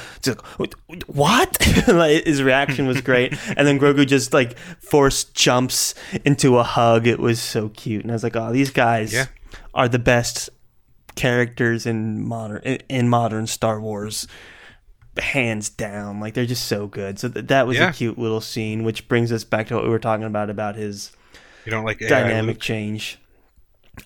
what? 1.07 1.57
his 1.63 2.41
reaction 2.41 2.87
was 2.87 3.01
great. 3.01 3.33
and 3.57 3.67
then 3.67 3.79
Grogu 3.79 4.07
just 4.07 4.33
like 4.33 4.57
force 4.57 5.23
jumps 5.25 5.93
into 6.23 6.57
a 6.57 6.63
hug. 6.63 7.07
It 7.07 7.19
was 7.19 7.39
so 7.41 7.69
cute. 7.69 8.03
And 8.03 8.11
I 8.11 8.15
was 8.15 8.23
like, 8.23 8.35
oh, 8.35 8.51
these 8.51 8.71
guys 8.71 9.13
Yeah. 9.13 9.25
are 9.73 9.87
the 9.87 9.99
best 9.99 10.49
characters 11.15 11.85
in 11.85 12.27
modern 12.27 12.61
in, 12.63 12.77
in 12.89 13.07
modern 13.09 13.47
Star 13.47 13.79
Wars 13.79 14.27
hands 15.17 15.69
down 15.69 16.19
like 16.19 16.33
they're 16.33 16.45
just 16.45 16.65
so 16.67 16.87
good 16.87 17.17
so 17.17 17.29
th- 17.29 17.47
that 17.47 17.65
was 17.65 17.77
Yeah. 17.77 17.89
a 17.89 17.93
cute 17.93 18.19
little 18.19 18.41
scene 18.41 18.83
which 18.83 19.07
brings 19.07 19.31
us 19.31 19.45
back 19.45 19.67
to 19.67 19.75
what 19.75 19.83
we 19.85 19.89
were 19.89 19.97
talking 19.97 20.25
about 20.25 20.49
about 20.49 20.75
his 20.75 21.13
You 21.65 21.71
don't 21.71 21.83
like 21.85 22.01
AI 22.01 22.07
dynamic 22.09 22.55
Luke? 22.55 22.61
change 22.61 23.19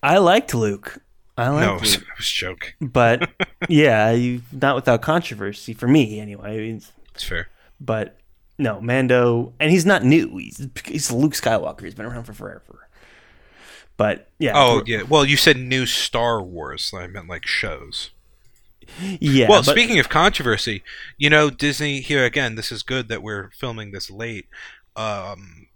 i 0.03 0.17
liked 0.19 0.53
luke 0.53 0.99
i 1.37 1.49
liked 1.49 1.65
No, 1.65 1.73
luke 1.89 2.03
I 2.07 2.13
was 2.17 2.29
joking. 2.29 2.73
but 2.79 3.29
yeah 3.69 4.11
you, 4.11 4.41
not 4.51 4.75
without 4.75 5.01
controversy 5.01 5.73
for 5.73 5.87
me 5.87 6.19
anyway 6.19 6.53
I 6.53 6.57
mean, 6.57 6.81
It's 7.15 7.23
fair. 7.23 7.49
but 7.81 8.17
no 8.57 8.79
mando 8.81 9.53
and 9.59 9.71
he's 9.71 9.85
not 9.85 10.03
new 10.03 10.37
he's, 10.37 10.67
he's 10.85 11.11
luke 11.11 11.33
skywalker 11.33 11.81
he's 11.83 11.95
been 11.95 12.05
around 12.05 12.25
for 12.25 12.33
forever 12.33 12.87
but 13.97 14.29
yeah 14.39 14.53
Oh 14.55 14.81
yeah. 14.85 15.01
Well, 15.01 15.25
you 15.25 15.35
said 15.35 15.57
new 15.57 15.85
Star 15.85 16.41
Wars. 16.41 16.93
I 16.95 17.07
meant 17.07 17.27
like 17.27 17.45
shows. 17.45 18.11
yeah 19.19 19.49
well, 19.49 19.61
but- 19.61 19.71
speaking 19.71 19.99
of 19.99 20.07
controversy, 20.07 20.83
you 21.17 21.29
know, 21.29 21.49
Disney 21.49 21.99
here 21.99 22.23
again. 22.23 22.55
This 22.55 22.71
is 22.71 22.81
good 22.81 23.09
that 23.09 23.21
we're 23.21 23.49
filming 23.51 23.91
this 23.91 24.09
late. 24.09 24.45
Um, 24.95 25.67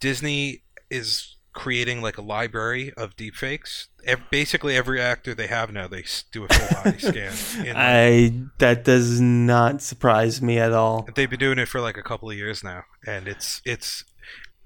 Disney 0.00 0.62
is 0.90 1.36
creating 1.52 2.00
like 2.00 2.16
a 2.16 2.22
library 2.22 2.92
of 2.96 3.16
deepfakes. 3.16 3.86
Ev- 4.04 4.22
basically, 4.30 4.76
every 4.76 5.00
actor 5.00 5.34
they 5.34 5.48
have 5.48 5.72
now, 5.72 5.88
they 5.88 6.04
do 6.32 6.44
a 6.44 6.48
full 6.48 6.82
body 6.82 6.98
scan. 7.00 7.66
In, 7.66 7.76
I 7.76 8.32
that 8.58 8.84
does 8.84 9.20
not 9.20 9.82
surprise 9.82 10.40
me 10.40 10.58
at 10.58 10.72
all. 10.72 11.08
they've 11.14 11.28
been 11.30 11.40
doing 11.40 11.58
it 11.58 11.68
for 11.68 11.80
like 11.80 11.96
a 11.96 12.02
couple 12.02 12.30
of 12.30 12.36
years 12.36 12.62
now, 12.62 12.84
and 13.06 13.26
it's 13.28 13.60
it's 13.64 14.04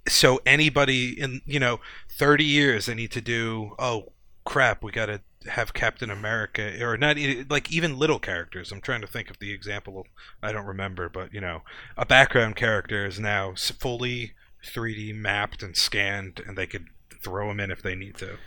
so 0.07 0.39
anybody 0.45 1.18
in 1.18 1.41
you 1.47 1.59
know 1.59 1.81
30 2.11 2.45
years 2.45 2.87
they 2.87 2.95
need 2.95 3.11
to 3.11 3.22
do 3.22 3.75
oh 3.79 4.12
crap 4.45 4.83
we 4.85 4.93
got 4.93 5.07
to 5.07 5.20
have 5.49 5.72
captain 5.72 6.11
america 6.11 6.79
or 6.85 6.99
not 6.99 7.16
like 7.49 7.72
even 7.72 7.99
little 7.99 8.18
characters 8.18 8.70
i'm 8.70 8.83
trying 8.83 9.01
to 9.01 9.07
think 9.07 9.31
of 9.31 9.39
the 9.39 9.51
example 9.51 10.07
i 10.43 10.53
don't 10.53 10.66
remember 10.66 11.09
but 11.09 11.33
you 11.33 11.41
know 11.41 11.62
a 11.97 12.05
background 12.05 12.55
character 12.55 13.07
is 13.07 13.18
now 13.18 13.55
fully 13.57 14.35
3d 14.65 15.15
mapped 15.15 15.62
and 15.62 15.77
scanned 15.77 16.41
and 16.47 16.57
they 16.57 16.67
could 16.67 16.87
throw 17.23 17.49
them 17.49 17.61
in 17.61 17.71
if 17.71 17.83
they 17.83 17.95
need 17.95 18.17
to 18.17 18.39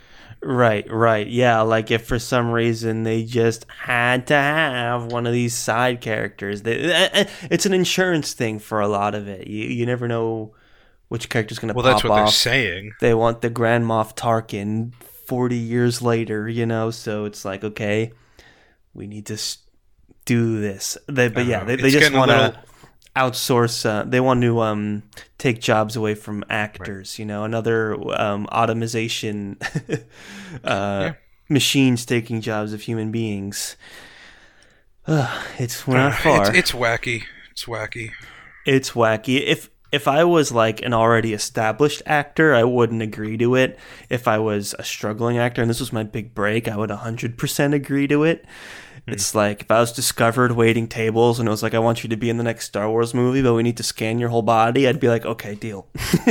Right, 0.42 0.90
right. 0.90 1.26
Yeah, 1.26 1.62
like 1.62 1.90
if 1.90 2.06
for 2.06 2.18
some 2.18 2.50
reason 2.50 3.02
they 3.02 3.24
just 3.24 3.66
had 3.70 4.26
to 4.28 4.34
have 4.34 5.06
one 5.06 5.26
of 5.26 5.32
these 5.32 5.54
side 5.54 6.00
characters. 6.00 6.62
They, 6.62 6.80
eh, 6.80 7.08
eh, 7.12 7.24
it's 7.50 7.66
an 7.66 7.72
insurance 7.72 8.34
thing 8.34 8.58
for 8.58 8.80
a 8.80 8.88
lot 8.88 9.14
of 9.14 9.26
it. 9.26 9.46
You 9.46 9.64
you 9.64 9.86
never 9.86 10.06
know 10.06 10.54
which 11.08 11.28
character's 11.28 11.58
going 11.58 11.68
to 11.68 11.74
well 11.74 11.84
pop 11.84 11.94
that's 11.94 12.04
what 12.04 12.16
they're 12.16 12.26
saying 12.28 12.92
They 13.00 13.14
want 13.14 13.40
the 13.40 13.50
Grand 13.50 13.84
Moff 13.84 14.14
Tarkin 14.14 14.92
40 15.26 15.56
years 15.56 16.02
later, 16.02 16.48
you 16.48 16.66
know, 16.66 16.90
so 16.90 17.24
it's 17.24 17.44
like, 17.44 17.64
okay, 17.64 18.12
we 18.94 19.06
need 19.06 19.26
to 19.26 19.38
do 20.24 20.60
this. 20.60 20.96
They, 21.06 21.28
but 21.28 21.46
yeah, 21.46 21.64
they, 21.64 21.76
they 21.76 21.90
just 21.90 22.12
want 22.12 22.30
to 22.30 22.58
outsource. 23.18 23.84
Uh, 23.84 24.04
they 24.04 24.20
want 24.20 24.42
to 24.42 24.60
um, 24.60 25.02
take 25.38 25.60
jobs 25.60 25.96
away 25.96 26.14
from 26.14 26.44
actors. 26.48 27.18
You 27.18 27.24
know, 27.24 27.44
another 27.44 27.94
um, 28.18 28.46
automation, 28.46 29.58
uh, 30.64 31.12
machines 31.48 32.06
taking 32.06 32.40
jobs 32.40 32.72
of 32.72 32.82
human 32.82 33.10
beings. 33.10 33.76
Ugh, 35.06 35.46
it's 35.58 35.86
we're 35.86 35.96
not 35.96 36.14
far. 36.14 36.48
it's, 36.48 36.58
it's 36.58 36.72
wacky 36.72 37.24
it's 37.50 37.64
wacky 37.64 38.12
It's 38.64 38.92
wacky. 38.92 39.42
If 39.44 39.68
if 39.90 40.06
I 40.06 40.22
was 40.22 40.52
like 40.52 40.82
an 40.82 40.92
already 40.92 41.32
established 41.32 42.02
actor, 42.06 42.54
I 42.54 42.62
wouldn't 42.62 43.02
agree 43.02 43.36
to 43.38 43.56
it. 43.56 43.78
If 44.10 44.28
I 44.28 44.38
was 44.38 44.76
a 44.78 44.84
struggling 44.84 45.38
actor 45.38 45.60
and 45.62 45.68
this 45.68 45.80
was 45.80 45.92
my 45.92 46.04
big 46.04 46.34
break, 46.34 46.68
I 46.68 46.76
would 46.76 46.90
100% 46.90 47.74
agree 47.74 48.06
to 48.06 48.22
it. 48.24 48.44
It's 49.12 49.34
like 49.34 49.62
if 49.62 49.70
I 49.70 49.80
was 49.80 49.92
discovered 49.92 50.52
waiting 50.52 50.88
tables 50.88 51.38
and 51.38 51.48
it 51.48 51.50
was 51.50 51.62
like, 51.62 51.74
I 51.74 51.78
want 51.78 52.02
you 52.02 52.08
to 52.10 52.16
be 52.16 52.30
in 52.30 52.36
the 52.36 52.44
next 52.44 52.66
Star 52.66 52.88
Wars 52.88 53.14
movie, 53.14 53.42
but 53.42 53.54
we 53.54 53.62
need 53.62 53.76
to 53.78 53.82
scan 53.82 54.18
your 54.18 54.28
whole 54.28 54.42
body, 54.42 54.86
I'd 54.88 55.00
be 55.00 55.08
like, 55.08 55.24
okay, 55.26 55.54
deal. 55.54 55.86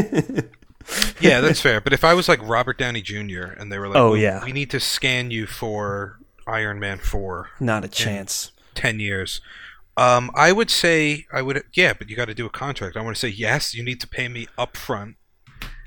Yeah, 1.20 1.42
that's 1.42 1.60
fair. 1.60 1.82
But 1.82 1.92
if 1.92 2.06
I 2.06 2.14
was 2.14 2.30
like 2.30 2.40
Robert 2.42 2.78
Downey 2.78 3.02
Jr. 3.02 3.44
and 3.58 3.70
they 3.72 3.78
were 3.78 3.90
like, 3.90 3.98
Oh, 3.98 4.12
"Well, 4.12 4.18
yeah. 4.18 4.44
we 4.46 4.54
need 4.54 4.70
to 4.70 4.80
scan 4.80 5.32
you 5.32 5.46
for 5.46 6.18
Iron 6.48 6.80
Man 6.80 6.98
4, 7.00 7.50
Not 7.60 7.84
a 7.84 7.90
chance. 7.90 8.52
10 8.76 9.00
years. 9.02 9.42
Um, 9.98 10.32
I 10.34 10.52
would 10.54 10.70
say 10.70 11.26
I 11.34 11.42
would 11.42 11.64
yeah, 11.74 11.92
but 11.92 12.10
you 12.10 12.16
got 12.16 12.26
to 12.26 12.34
do 12.34 12.46
a 12.46 12.50
contract. 12.50 12.96
I 12.96 13.02
want 13.02 13.16
to 13.18 13.20
say 13.20 13.28
yes, 13.28 13.74
you 13.74 13.84
need 13.84 14.00
to 14.00 14.08
pay 14.08 14.28
me 14.30 14.48
up 14.58 14.78
front, 14.78 15.16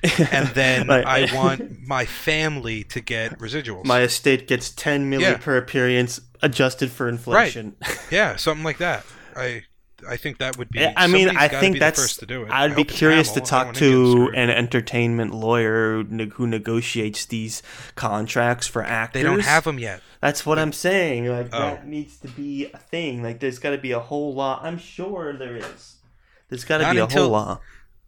and 0.32 0.48
then 0.48 0.86
Right. 0.88 1.04
I 1.30 1.34
want 1.36 1.86
my 1.86 2.04
family 2.04 2.84
to 2.84 3.00
get 3.00 3.38
residuals. 3.38 3.84
My 3.84 4.00
estate 4.02 4.46
gets 4.48 4.70
10 4.70 5.10
milli 5.10 5.20
Yeah. 5.22 5.36
per 5.36 5.56
appearance 5.56 6.20
adjusted 6.42 6.90
for 6.90 7.08
inflation. 7.08 7.76
Right. 7.80 7.98
yeah, 8.10 8.36
something 8.36 8.64
like 8.64 8.78
that. 8.78 9.04
I 9.36 9.62
I 10.08 10.16
think 10.16 10.38
that 10.38 10.56
would 10.56 10.70
be. 10.70 10.82
I 10.96 11.06
mean, 11.08 11.28
I 11.36 11.46
think 11.48 11.78
that's. 11.78 12.00
first 12.00 12.20
to 12.20 12.26
do 12.26 12.44
it. 12.44 12.50
I'd 12.50 12.72
I 12.72 12.74
be 12.74 12.84
curious 12.84 13.32
to 13.32 13.40
talk 13.42 13.74
to 13.74 14.30
an 14.34 14.48
entertainment 14.48 15.34
lawyer 15.34 16.02
who 16.02 16.46
negotiates 16.46 17.26
these 17.26 17.62
contracts 17.96 18.66
for 18.66 18.82
actors. 18.82 19.20
They 19.20 19.28
don't 19.28 19.40
have 19.44 19.64
them 19.64 19.78
yet. 19.78 20.00
That's 20.22 20.46
what 20.46 20.58
I'm 20.58 20.72
saying. 20.72 21.26
Like 21.26 21.48
Oh. 21.52 21.58
that 21.60 21.86
needs 21.86 22.16
to 22.20 22.28
be 22.28 22.70
a 22.72 22.78
thing. 22.78 23.22
Like 23.22 23.40
there's 23.40 23.58
got 23.58 23.70
to 23.70 23.78
be 23.78 23.92
a 23.92 24.00
whole 24.00 24.32
law. 24.34 24.58
I'm 24.62 24.78
sure 24.78 25.34
there 25.36 25.56
is. 25.56 25.96
There's 26.48 26.64
got 26.64 26.78
to 26.78 26.90
be 26.90 26.96
a 26.98 27.04
until 27.04 27.24
whole 27.24 27.32
law. 27.32 27.60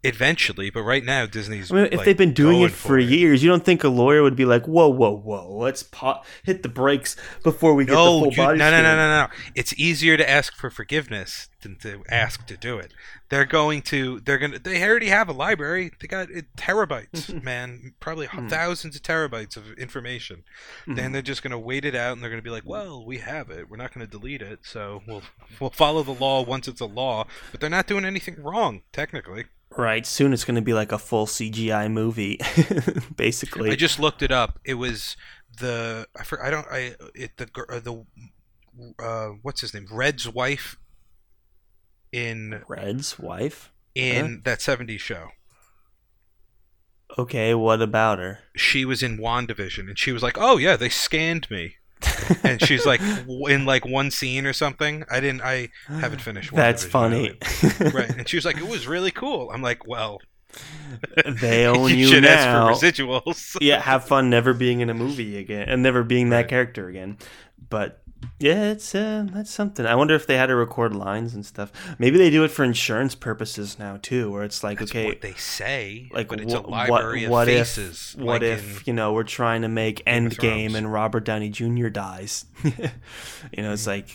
Eventually, 0.05 0.69
but 0.69 0.81
right 0.81 1.03
now 1.03 1.25
Disney's. 1.25 1.71
I 1.71 1.75
mean, 1.75 1.85
if 1.85 1.93
like, 1.99 2.05
they've 2.05 2.17
been 2.17 2.33
doing 2.33 2.61
it 2.61 2.71
for 2.71 2.99
years, 2.99 3.41
you 3.41 3.49
don't 3.49 3.63
think 3.63 3.85
a 3.85 3.87
lawyer 3.89 4.21
would 4.21 4.35
be 4.35 4.43
like, 4.43 4.65
"Whoa, 4.65 4.89
whoa, 4.89 5.15
whoa, 5.15 5.55
let's 5.57 5.81
pop, 5.81 6.25
hit 6.43 6.61
the 6.61 6.67
brakes 6.69 7.15
before 7.41 7.73
we 7.73 7.85
get 7.85 7.91
the 7.91 7.97
full 7.97 8.27
you, 8.29 8.35
body." 8.35 8.59
no, 8.59 8.69
no, 8.69 8.81
no, 8.81 8.95
no, 8.97 9.21
no. 9.21 9.27
It's 9.55 9.73
easier 9.79 10.17
to 10.17 10.29
ask 10.29 10.55
for 10.55 10.69
forgiveness 10.69 11.47
than 11.61 11.77
to 11.77 12.03
ask 12.09 12.45
to 12.47 12.57
do 12.57 12.77
it. 12.79 12.93
They're 13.29 13.45
going 13.45 13.81
to. 13.83 14.19
They're 14.19 14.37
gonna. 14.37 14.59
They 14.59 14.83
already 14.83 15.07
have 15.07 15.29
a 15.29 15.31
library. 15.33 15.91
They 16.01 16.07
got 16.07 16.29
it, 16.29 16.53
terabytes, 16.57 17.41
man. 17.43 17.93
Probably 18.01 18.27
Hmm. 18.27 18.49
thousands 18.49 18.97
of 18.97 19.03
terabytes 19.03 19.55
of 19.55 19.71
information. 19.77 20.43
Then 20.85 21.13
they're 21.13 21.21
just 21.21 21.43
gonna 21.43 21.57
wait 21.57 21.85
it 21.85 21.95
out, 21.95 22.13
and 22.13 22.21
they're 22.21 22.29
gonna 22.29 22.41
be 22.41 22.49
like, 22.49 22.65
"Well, 22.65 23.05
we 23.05 23.19
have 23.19 23.49
it. 23.49 23.69
We're 23.69 23.77
not 23.77 23.93
gonna 23.93 24.05
delete 24.05 24.41
it. 24.41 24.59
So 24.63 25.01
we'll 25.07 25.23
we'll 25.61 25.69
follow 25.69 26.03
the 26.03 26.11
law 26.13 26.41
once 26.43 26.67
it's 26.67 26.81
a 26.81 26.85
law." 26.85 27.25
But 27.51 27.61
they're 27.61 27.69
not 27.69 27.87
doing 27.87 28.03
anything 28.03 28.35
wrong, 28.43 28.81
technically. 28.91 29.45
Right. 29.77 30.05
Soon 30.05 30.33
it's 30.33 30.43
going 30.43 30.55
to 30.55 30.61
be 30.61 30.73
like 30.73 30.91
a 30.91 30.99
full 30.99 31.25
CGI 31.25 31.91
movie, 31.91 32.39
basically. 33.15 33.71
I 33.71 33.75
just 33.75 33.99
looked 33.99 34.21
it 34.21 34.31
up. 34.31 34.59
It 34.63 34.75
was 34.75 35.17
the 35.59 36.07
I 36.19 36.23
for, 36.23 36.43
I 36.43 36.49
don't 36.49 36.67
I 36.69 36.95
it 37.15 37.37
the 37.37 37.47
uh, 37.69 37.79
the 37.79 38.05
uh 38.99 39.27
what's 39.41 39.61
his 39.61 39.73
name 39.73 39.87
Red's 39.91 40.27
wife 40.27 40.77
in 42.11 42.63
Red's 42.67 43.19
wife. 43.19 43.71
in 43.95 44.41
that 44.45 44.59
70s 44.59 44.99
show. 44.99 45.29
Okay, 47.17 47.53
what 47.53 47.81
about 47.81 48.19
her? 48.19 48.39
She 48.55 48.85
was 48.85 49.03
in 49.03 49.17
WandaVision 49.19 49.87
and 49.87 49.99
she 49.99 50.11
was 50.11 50.23
like, 50.23 50.37
"Oh 50.39 50.57
yeah, 50.57 50.75
they 50.75 50.89
scanned 50.89 51.49
me." 51.51 51.75
and 52.43 52.61
she's 52.61 52.85
like 52.85 53.01
in 53.49 53.65
like 53.65 53.85
one 53.85 54.11
scene 54.11 54.45
or 54.45 54.53
something. 54.53 55.03
I 55.09 55.19
didn't 55.19 55.41
I 55.41 55.69
haven't 55.87 56.21
finished 56.21 56.53
That's 56.53 56.83
funny. 56.83 57.37
right. 57.93 58.09
And 58.17 58.27
she 58.27 58.37
was 58.37 58.45
like, 58.45 58.57
"It 58.57 58.67
was 58.67 58.87
really 58.87 59.11
cool." 59.11 59.49
I'm 59.51 59.61
like, 59.61 59.87
"Well, 59.87 60.19
they 61.41 61.65
own 61.65 61.89
you 61.91 61.95
you, 61.97 62.07
should 62.07 62.23
now. 62.23 62.69
ask 62.69 62.81
for 62.81 62.85
residuals." 62.87 63.57
yeah, 63.61 63.79
have 63.81 64.05
fun 64.05 64.29
never 64.29 64.53
being 64.53 64.81
in 64.81 64.89
a 64.89 64.93
movie 64.93 65.37
again 65.37 65.67
and 65.69 65.81
never 65.81 66.03
being 66.03 66.29
that 66.29 66.37
Right. 66.37 66.47
character 66.47 66.87
again. 66.89 67.17
But 67.69 68.02
yeah, 68.39 68.71
it's 68.71 68.93
uh, 68.95 69.25
that's 69.31 69.51
something. 69.51 69.85
I 69.85 69.95
wonder 69.95 70.13
if 70.15 70.27
they 70.27 70.37
had 70.37 70.47
to 70.47 70.55
record 70.55 70.95
lines 70.95 71.33
and 71.33 71.45
stuff. 71.45 71.71
Maybe 71.99 72.17
they 72.17 72.29
do 72.29 72.43
it 72.43 72.49
for 72.49 72.63
insurance 72.63 73.15
purposes 73.15 73.77
now 73.79 73.97
too, 74.01 74.31
where 74.31 74.43
it's 74.43 74.63
like, 74.63 74.79
That's 74.79 74.91
okay, 74.91 75.05
what 75.05 75.21
they 75.21 75.33
say, 75.33 76.09
like 76.11 76.27
but 76.29 76.39
it's 76.41 76.53
wha- 76.53 76.61
a 76.61 76.67
library 76.69 77.23
what, 77.23 77.31
what 77.31 77.47
of 77.49 77.53
faces. 77.55 78.15
if 78.17 78.23
what 78.23 78.43
if 78.43 78.87
you 78.87 78.93
know 78.93 79.13
we're 79.13 79.23
trying 79.23 79.61
to 79.63 79.67
make 79.69 80.05
Game 80.05 80.29
Endgame 80.29 80.75
and 80.75 80.91
Robert 80.91 81.25
Downey 81.25 81.49
Jr. 81.49 81.89
dies? 81.89 82.45
you 82.63 82.71
know, 83.63 83.73
it's 83.73 83.87
like 83.87 84.07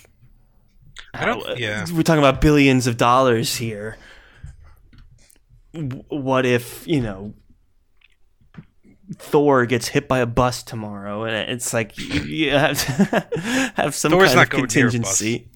I 1.14 1.24
don't- 1.24 1.46
how- 1.46 1.54
yeah. 1.54 1.84
we're 1.92 2.02
talking 2.02 2.18
about 2.24 2.40
billions 2.40 2.86
of 2.86 2.96
dollars 2.96 3.56
here. 3.56 3.96
W- 5.74 6.04
What 6.08 6.46
if 6.46 6.86
you 6.86 7.00
know 7.00 7.34
Thor 9.16 9.64
gets 9.66 9.88
hit 9.88 10.06
by 10.08 10.18
a 10.18 10.26
bus 10.26 10.62
tomorrow, 10.62 11.24
and 11.24 11.50
it's 11.50 11.72
like 11.72 11.96
you 11.98 12.50
have 12.50 12.78
to 12.84 13.72
have 13.76 13.94
some 13.94 14.12
Thor's 14.12 14.34
kind 14.34 14.40
of 14.42 14.50
going 14.50 14.62
near 14.74 14.88
a 14.88 14.90
bus. 14.90 14.94
contingency. 15.18 15.48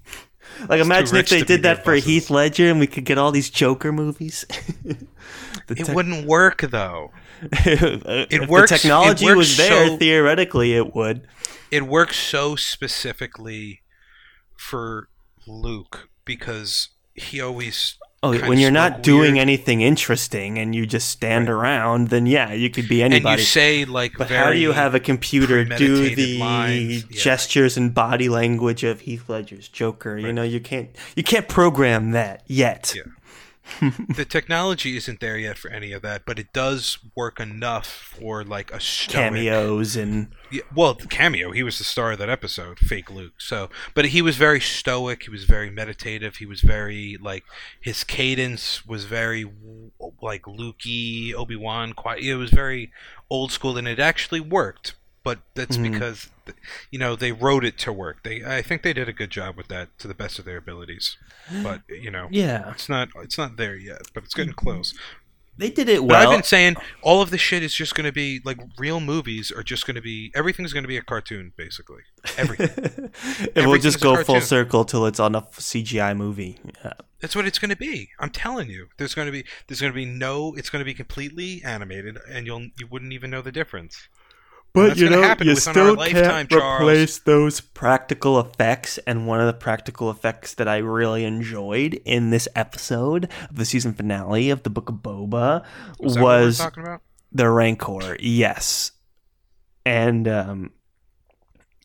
Like 0.69 0.81
imagine 0.81 1.17
if 1.17 1.29
they 1.29 1.43
did 1.43 1.63
that 1.65 1.85
for 1.85 1.93
buses. 1.93 2.05
Heath 2.07 2.31
Ledger, 2.31 2.71
and 2.71 2.79
we 2.81 2.87
could 2.87 3.05
get 3.05 3.19
all 3.19 3.31
these 3.33 3.51
Joker 3.51 3.93
movies. 3.93 4.45
The 5.69 5.81
It 5.81 5.89
wouldn't 5.95 6.27
work 6.27 6.61
though. 6.63 7.13
if 7.53 8.49
works- 8.49 8.71
The 8.71 8.75
it 8.77 8.79
technology 8.81 9.25
works 9.27 9.37
was 9.37 9.57
there. 9.57 9.87
so- 9.89 9.97
theoretically, 9.97 10.75
it 10.75 10.93
would. 10.95 11.27
It 11.71 11.87
works 11.87 12.17
so 12.17 12.57
specifically 12.57 13.83
for 14.57 15.09
Luke 15.47 16.09
because 16.25 16.89
he 17.15 17.41
always 17.41 17.97
Oh, 18.25 18.39
when 18.49 18.59
you're 18.59 18.71
not 18.71 19.03
doing 19.03 19.35
weird. 19.35 19.39
anything 19.39 19.81
interesting 19.81 20.57
and 20.57 20.77
you 20.77 20.87
just 20.87 21.11
stand 21.11 21.51
around, 21.51 22.09
then 22.09 22.27
yeah, 22.27 22.53
you 22.53 22.71
could 22.71 22.89
be 22.89 23.03
and 23.03 23.13
anybody. 23.13 23.43
you 23.43 23.47
say 23.47 23.85
like 23.85 24.13
but 24.17 24.31
how 24.31 24.53
do 24.53 24.59
you 24.59 24.71
have 24.71 24.95
a 24.95 25.01
computer 25.01 25.65
do 25.65 26.15
the 26.15 26.39
lines, 26.39 27.05
yeah. 27.11 27.21
gestures 27.21 27.77
and 27.77 27.93
body 27.93 28.29
language 28.29 28.85
of 28.85 29.01
Heath 29.01 29.29
Ledger's 29.29 29.67
Joker? 29.67 30.17
You 30.19 30.33
know, 30.33 30.45
you 30.45 30.61
can't 30.61 30.91
you 31.17 31.25
can't 31.25 31.49
program 31.49 32.13
that 32.13 32.45
yet. 32.47 32.95
Yeah. 32.97 33.03
the 34.17 34.25
technology 34.25 34.97
isn't 34.97 35.21
there 35.21 35.37
yet 35.37 35.59
for 35.59 35.71
any 35.71 35.93
of 35.93 36.03
that, 36.03 36.25
but 36.27 36.39
it 36.39 36.53
does 36.53 36.99
work 37.15 37.41
enough 37.41 37.87
for 37.87 38.45
like 38.45 38.73
a 38.73 38.81
stoic, 38.81 39.15
Cameos 39.15 39.97
and 39.97 40.33
Yeah, 40.51 40.63
well, 40.75 40.95
the 40.95 41.07
cameo. 41.07 41.53
He 41.53 41.63
was 41.63 41.79
the 41.79 41.85
star 41.85 42.13
of 42.13 42.19
that 42.19 42.31
episode, 42.31 42.79
fake 42.79 43.11
Luke. 43.11 43.35
So, 43.39 43.71
but 43.95 44.07
he 44.07 44.23
was 44.23 44.37
very 44.37 44.61
stoic. 44.61 45.25
He 45.25 45.31
was 45.31 45.45
very 45.45 45.71
meditative. 45.71 46.37
He 46.37 46.47
was 46.47 46.61
very 46.61 47.19
like 47.21 47.45
his 47.81 48.05
cadence 48.05 48.87
was 48.87 49.05
very 49.05 49.51
like 50.21 50.43
Lukey, 50.43 51.35
Obi 51.35 51.57
Wan. 51.57 51.93
Quiet. 51.93 52.23
It 52.23 52.37
was 52.37 52.51
very 52.51 52.93
old 53.31 53.53
school, 53.53 53.77
and 53.77 53.89
it 53.89 53.99
actually 53.99 54.41
worked. 54.41 54.95
But 55.25 55.39
that's 55.55 55.77
Mhm. 55.77 55.93
because 55.93 56.29
you 56.91 56.99
know 56.99 57.15
they 57.15 57.31
wrote 57.33 57.65
it 57.65 57.79
to 57.79 57.93
work. 57.93 58.23
They, 58.25 58.43
I 58.45 58.61
think 58.63 58.83
they 58.83 58.93
did 58.93 59.09
a 59.09 59.13
good 59.13 59.31
job 59.31 59.57
with 59.57 59.69
that 59.69 59.97
to 60.01 60.09
the 60.09 60.15
best 60.15 60.39
of 60.39 60.45
their 60.45 60.57
abilities. 60.57 61.17
But 61.63 61.83
you 61.89 62.11
know, 62.11 62.29
yeah, 62.31 62.71
it's 62.73 62.89
not 62.89 63.09
it's 63.17 63.39
not 63.39 63.57
there 63.57 63.77
yet, 63.77 64.03
but 64.15 64.25
it's 64.25 64.35
getting 64.35 64.53
close. 64.55 64.95
they 65.59 65.69
did 65.71 65.87
it 65.89 65.99
But 66.01 66.05
well. 66.09 66.29
I've 66.31 66.35
been 66.35 66.43
saying 66.43 66.77
all 67.03 67.21
of 67.21 67.29
this 67.31 67.41
shit 67.43 67.63
is 67.63 67.75
just 67.75 67.95
going 67.95 68.07
to 68.07 68.13
be 68.13 68.41
like 68.45 68.59
real 68.79 69.01
movies 69.01 69.53
are 69.53 69.63
just 69.63 69.87
going 69.87 69.95
to 69.97 70.01
be 70.03 70.33
everything's 70.35 70.73
going 70.73 70.83
to 70.85 70.89
be 70.89 70.97
a 70.97 71.03
cartoon 71.03 71.53
basically. 71.57 72.03
Everything. 72.39 73.11
it 73.55 73.67
will 73.67 73.79
just 73.79 74.01
go 74.01 74.25
full 74.25 74.41
circle 74.41 74.85
till 74.85 75.05
it's 75.07 75.21
on 75.21 75.35
a 75.35 75.43
CGI 75.43 76.17
movie. 76.17 76.59
Yeah. 76.83 76.95
That's 77.21 77.37
what 77.37 77.47
it's 77.47 77.61
going 77.61 77.69
to 77.71 77.77
be. 77.77 78.09
I'm 78.19 78.31
telling 78.31 78.69
you. 78.69 78.89
There's 78.97 79.15
going 79.15 79.27
to 79.27 79.33
be 79.33 79.45
there's 79.69 79.81
going 79.81 79.93
to 79.93 79.97
be 79.97 80.07
no 80.07 80.55
it's 80.57 80.71
going 80.71 80.81
to 80.81 80.85
be 80.85 80.95
completely 80.95 81.63
animated 81.65 82.19
and 82.29 82.47
you'll 82.47 82.63
you 82.81 82.87
wouldn't 82.91 83.13
even 83.13 83.31
know 83.31 83.43
the 83.43 83.53
difference. 83.53 84.09
But 84.75 84.97
you 84.97 85.11
know, 85.11 85.35
you 85.41 85.55
still 85.57 85.97
can't 85.97 86.49
Charles. 86.49 86.81
replace 86.81 87.19
those 87.19 87.61
practical 87.61 88.41
effects. 88.41 88.99
And 89.07 89.27
one 89.27 89.41
of 89.41 89.47
the 89.47 89.53
practical 89.53 90.11
effects 90.11 90.55
that 90.55 90.67
I 90.67 90.79
really 90.79 91.25
enjoyed 91.25 92.01
in 92.05 92.31
this 92.31 92.49
episode 92.57 93.29
of 93.51 93.57
the 93.57 93.67
season 93.67 93.93
finale 93.93 94.49
of 94.49 94.63
the 94.63 94.71
Book 94.71 94.89
of 94.89 94.97
Boba 94.97 95.65
Was 95.99 96.19
was, 96.19 96.59
what 96.59 96.65
talking 96.65 96.85
about? 96.85 97.03
the 97.33 97.51
Rancor. 97.51 98.17
Yes, 98.19 98.93
and 99.85 100.27
um, 100.27 100.71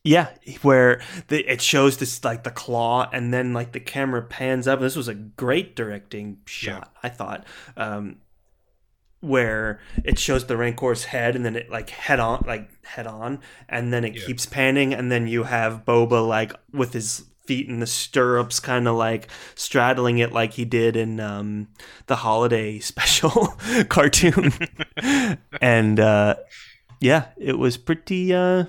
yeah, 0.04 0.30
where 0.62 1.02
the, 1.28 1.44
it 1.52 1.62
shows 1.62 1.98
this 1.98 2.24
like 2.24 2.44
the 2.44 2.52
claw, 2.52 3.10
and 3.12 3.34
then 3.34 3.54
like 3.54 3.74
the 3.74 3.82
camera 3.82 4.22
pans 4.22 4.66
up. 4.66 4.80
This 4.80 4.96
was 4.96 5.10
a 5.10 5.14
great 5.14 5.76
directing 5.76 6.38
shot, 6.46 6.94
I 7.04 7.10
thought. 7.10 7.46
Um, 7.76 8.18
where 9.20 9.80
it 10.04 10.20
shows 10.20 10.46
the 10.48 10.56
Rancor's 10.58 11.06
head, 11.06 11.36
and 11.36 11.44
then 11.46 11.56
it 11.56 11.70
like 11.70 11.90
head 11.90 12.20
on, 12.20 12.44
like 12.48 12.70
head 12.86 13.08
on, 13.08 13.40
and 13.68 13.92
then 13.94 14.04
it 14.06 14.16
Yeah. 14.16 14.26
keeps 14.26 14.46
panning, 14.46 14.94
and 14.94 15.12
then 15.12 15.28
you 15.28 15.44
have 15.44 15.86
Boba 15.86 16.26
like 16.28 16.54
with 16.72 16.94
his 16.94 17.26
feet 17.46 17.68
in 17.70 17.80
the 17.80 17.88
stirrups, 17.88 18.60
kind 18.60 18.88
of 18.88 18.96
like 18.96 19.30
straddling 19.56 20.18
it, 20.18 20.34
like 20.34 20.54
he 20.54 20.66
did 20.66 20.96
in 20.98 21.20
um, 21.20 21.68
the 22.08 22.18
holiday 22.18 22.78
special 22.94 23.56
cartoon, 23.90 24.52
and 25.62 26.00
uh, 26.00 26.36
yeah, 27.00 27.26
it 27.38 27.58
was 27.58 27.78
pretty. 27.78 28.34
Uh, 28.34 28.66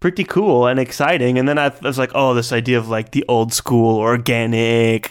pretty 0.00 0.22
cool 0.22 0.68
and 0.68 0.78
exciting 0.78 1.40
and 1.40 1.48
then 1.48 1.58
I, 1.58 1.72
was 1.82 1.98
like 1.98 2.12
oh 2.14 2.32
this 2.32 2.52
idea 2.52 2.78
of 2.78 2.88
like 2.88 3.10
the 3.10 3.24
old 3.26 3.52
school 3.52 3.98
organic 3.98 5.06
or, 5.06 5.10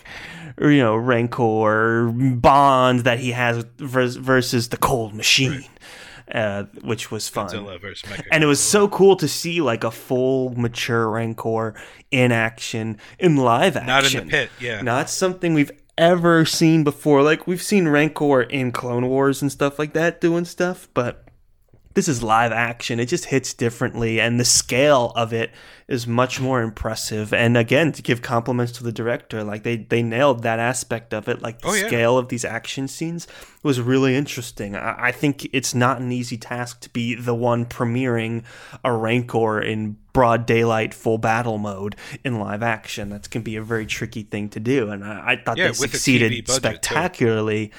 you 0.59 0.77
know 0.77 0.95
Rancor 0.95 2.11
bond 2.11 3.01
that 3.01 3.19
he 3.19 3.31
has 3.31 3.65
versus 3.77 4.69
the 4.69 4.77
Cold 4.77 5.13
Machine, 5.13 5.65
uh, 6.31 6.63
which 6.81 7.11
was 7.11 7.29
fun. 7.29 7.47
Godzilla 7.47 7.79
versus 7.79 8.09
Mecha. 8.09 8.25
And 8.31 8.43
it 8.43 8.47
was 8.47 8.59
so 8.59 8.87
cool 8.87 9.15
to 9.17 9.27
see 9.27 9.61
like 9.61 9.83
a 9.83 9.91
full 9.91 10.53
mature 10.55 11.09
Rancor 11.09 11.75
in 12.11 12.31
action 12.31 12.97
in 13.19 13.35
live 13.37 13.75
action. 13.75 13.87
not 13.87 14.13
in 14.13 14.27
the 14.27 14.31
pit. 14.31 14.49
Yeah. 14.59 14.81
Not 14.81 15.09
something 15.09 15.53
we've 15.53 15.71
ever 15.97 16.45
seen 16.45 16.83
before. 16.83 17.23
Like 17.23 17.47
we've 17.47 17.61
seen 17.61 17.87
Rancor 17.87 18.41
in 18.41 18.71
Clone 18.71 19.07
Wars 19.07 19.41
and 19.41 19.51
stuff 19.51 19.79
like 19.79 19.93
that 19.93 20.21
doing 20.21 20.45
stuff, 20.45 20.87
but 20.93 21.26
this 21.97 22.07
is 22.07 22.21
live 22.21 22.51
action. 22.51 22.99
It 22.99 23.07
just 23.07 23.25
hits 23.25 23.55
differently 23.55 24.21
and 24.21 24.39
the 24.39 24.45
scale 24.45 25.11
of 25.15 25.33
it 25.33 25.49
is 25.87 26.05
much 26.05 26.39
more 26.39 26.61
impressive. 26.61 27.33
And 27.33 27.57
again, 27.57 27.91
to 27.93 28.03
give 28.03 28.21
compliments 28.21 28.71
to 28.73 28.83
the 28.83 28.91
director, 28.91 29.43
like 29.43 29.63
they 29.63 29.77
they 29.77 30.03
nailed 30.03 30.43
that 30.43 30.59
aspect 30.59 31.11
of 31.11 31.27
it. 31.27 31.41
Like 31.41 31.59
the 31.61 31.69
Oh, 31.69 31.73
yeah. 31.73 31.87
scale 31.87 32.19
of 32.19 32.29
these 32.29 32.45
action 32.45 32.87
scenes 32.87 33.25
was 33.63 33.81
really 33.81 34.15
interesting. 34.15 34.75
I, 34.75 35.07
I 35.07 35.11
think 35.11 35.49
it's 35.53 35.73
not 35.73 35.99
an 35.99 36.11
easy 36.11 36.37
task 36.37 36.81
to 36.81 36.89
be 36.91 37.15
the 37.15 37.33
one 37.33 37.65
premiering 37.65 38.43
a 38.83 38.93
Rancor 38.93 39.59
in 39.59 39.97
broad 40.13 40.45
daylight 40.45 40.93
full 40.93 41.17
battle 41.17 41.57
mode 41.57 41.95
in 42.23 42.39
live 42.39 42.61
action. 42.61 43.09
That 43.09 43.27
can 43.31 43.41
be 43.41 43.55
a 43.55 43.63
very 43.63 43.87
tricky 43.87 44.21
thing 44.21 44.49
to 44.49 44.59
do. 44.59 44.91
And 44.91 45.03
I, 45.03 45.31
I 45.31 45.35
thought 45.43 45.57
Yeah, 45.57 45.69
they 45.69 45.73
succeeded 45.73 46.45
budget, 46.45 46.55
spectacularly 46.55 47.71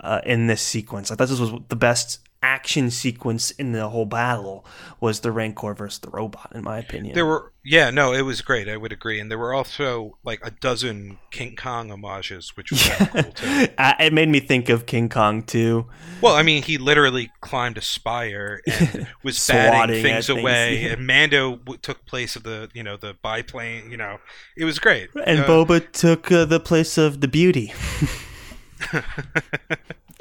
uh, 0.00 0.22
in 0.24 0.46
this 0.46 0.62
sequence. 0.62 1.10
I 1.10 1.16
thought 1.16 1.28
this 1.28 1.38
was 1.38 1.52
the 1.68 1.76
best 1.76 2.20
action 2.42 2.90
sequence 2.90 3.50
in 3.52 3.72
the 3.72 3.88
whole 3.88 4.06
battle 4.06 4.64
was 5.00 5.20
the 5.20 5.32
Rancor 5.32 5.74
versus 5.74 5.98
the 5.98 6.10
robot, 6.10 6.52
in 6.54 6.62
my 6.62 6.78
opinion. 6.78 7.14
There 7.14 7.26
were 7.26 7.52
yeah, 7.64 7.90
no, 7.90 8.12
it 8.12 8.22
was 8.22 8.40
great. 8.40 8.68
I 8.68 8.76
would 8.76 8.92
agree, 8.92 9.20
and 9.20 9.30
there 9.30 9.38
were 9.38 9.52
also 9.52 10.16
like 10.24 10.40
a 10.42 10.50
dozen 10.50 11.18
King 11.30 11.54
Kong 11.56 11.90
homages, 11.90 12.56
which 12.56 12.70
was 12.70 12.88
of 12.88 13.10
cool 13.10 13.22
too. 13.32 13.66
It 13.78 14.12
made 14.12 14.28
me 14.28 14.40
think 14.40 14.68
of 14.68 14.86
King 14.86 15.08
Kong 15.08 15.42
too. 15.42 15.86
Well, 16.20 16.34
I 16.34 16.42
mean, 16.42 16.62
he 16.62 16.78
literally 16.78 17.30
climbed 17.40 17.76
a 17.76 17.82
spire 17.82 18.62
and 18.66 19.06
was 19.22 19.46
batting 19.46 20.02
things 20.02 20.28
things, 20.28 20.38
away, 20.40 20.82
yeah. 20.82 20.92
and 20.92 21.06
Mando 21.06 21.56
w- 21.56 21.78
took 21.78 22.06
place 22.06 22.36
of 22.36 22.42
the 22.44 22.70
you 22.72 22.82
know 22.82 22.96
the 22.96 23.14
biplane. 23.22 23.90
You 23.90 23.96
know, 23.96 24.18
it 24.56 24.64
was 24.64 24.78
great. 24.78 25.10
And 25.26 25.40
Uh, 25.40 25.46
Boba 25.46 25.92
took 25.92 26.32
uh, 26.32 26.44
the 26.44 26.60
place 26.60 26.96
of 26.96 27.20
the 27.20 27.28
beauty. 27.28 27.72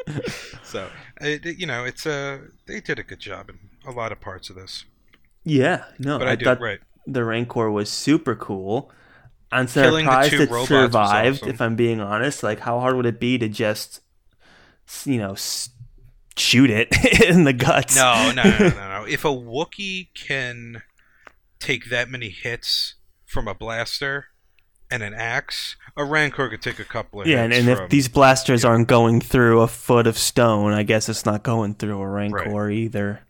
so 0.64 0.90
it, 1.22 1.46
it- 1.46 1.58
you 1.60 1.66
know, 1.66 1.84
it's 1.86 2.06
uh, 2.06 2.40
they 2.66 2.80
did 2.82 3.00
a 3.00 3.04
good 3.04 3.20
job 3.20 3.50
in 3.50 3.60
a 3.86 3.92
lot 3.92 4.12
of 4.12 4.20
parts 4.22 4.50
of 4.50 4.56
this, 4.56 4.86
Yeah, 5.44 5.84
no, 6.00 6.20
but 6.20 6.28
I, 6.28 6.32
I, 6.32 6.36
do 6.36 6.46
thought 6.46 6.60
right. 6.62 6.80
the 7.06 7.24
Rancor 7.24 7.70
was 7.72 7.90
super 7.90 8.36
cool. 8.36 8.92
I'm 9.52 9.68
surprised 9.68 10.34
it 10.34 10.50
survived. 10.50 11.38
awesome. 11.44 11.50
If 11.50 11.62
I'm 11.62 11.76
being 11.78 12.02
honest, 12.02 12.44
like 12.44 12.60
how 12.60 12.80
hard 12.82 12.96
would 12.98 13.06
it 13.06 13.20
be 13.20 13.38
to 13.38 13.48
just, 13.48 14.02
you 15.06 15.18
know, 15.20 15.36
shoot 16.36 16.70
it 16.70 16.90
in 17.30 17.46
the 17.46 17.54
guts? 17.54 17.96
No, 17.96 18.32
no, 18.36 18.44
no, 18.44 18.58
no, 18.58 18.70
no. 19.00 19.06
If 19.08 19.24
a 19.24 19.30
Wookiee 19.30 20.10
can 20.14 20.82
take 21.60 21.90
that 21.90 22.10
many 22.10 22.30
hits 22.30 22.96
from 23.26 23.48
a 23.48 23.54
blaster 23.56 24.28
and 24.90 25.04
an 25.04 25.14
axe, 25.14 25.76
a 25.96 26.04
Rancor 26.06 26.50
could 26.50 26.62
take 26.62 26.80
a 26.80 26.84
couple 26.86 27.22
of 27.22 27.28
Yeah, 27.28 27.44
and, 27.44 27.54
and 27.54 27.66
from, 27.66 27.84
if 27.86 27.90
these 27.90 28.08
blasters 28.08 28.64
aren't 28.64 28.88
going 28.88 29.20
through 29.22 29.62
a 29.62 29.68
foot 29.68 30.08
of 30.08 30.18
stone, 30.18 30.74
I 30.74 30.84
guess 30.84 31.10
it's 31.10 31.26
not 31.26 31.44
going 31.44 31.74
through 31.76 32.00
a 32.02 32.08
Rancor 32.08 32.70
either. 32.70 33.22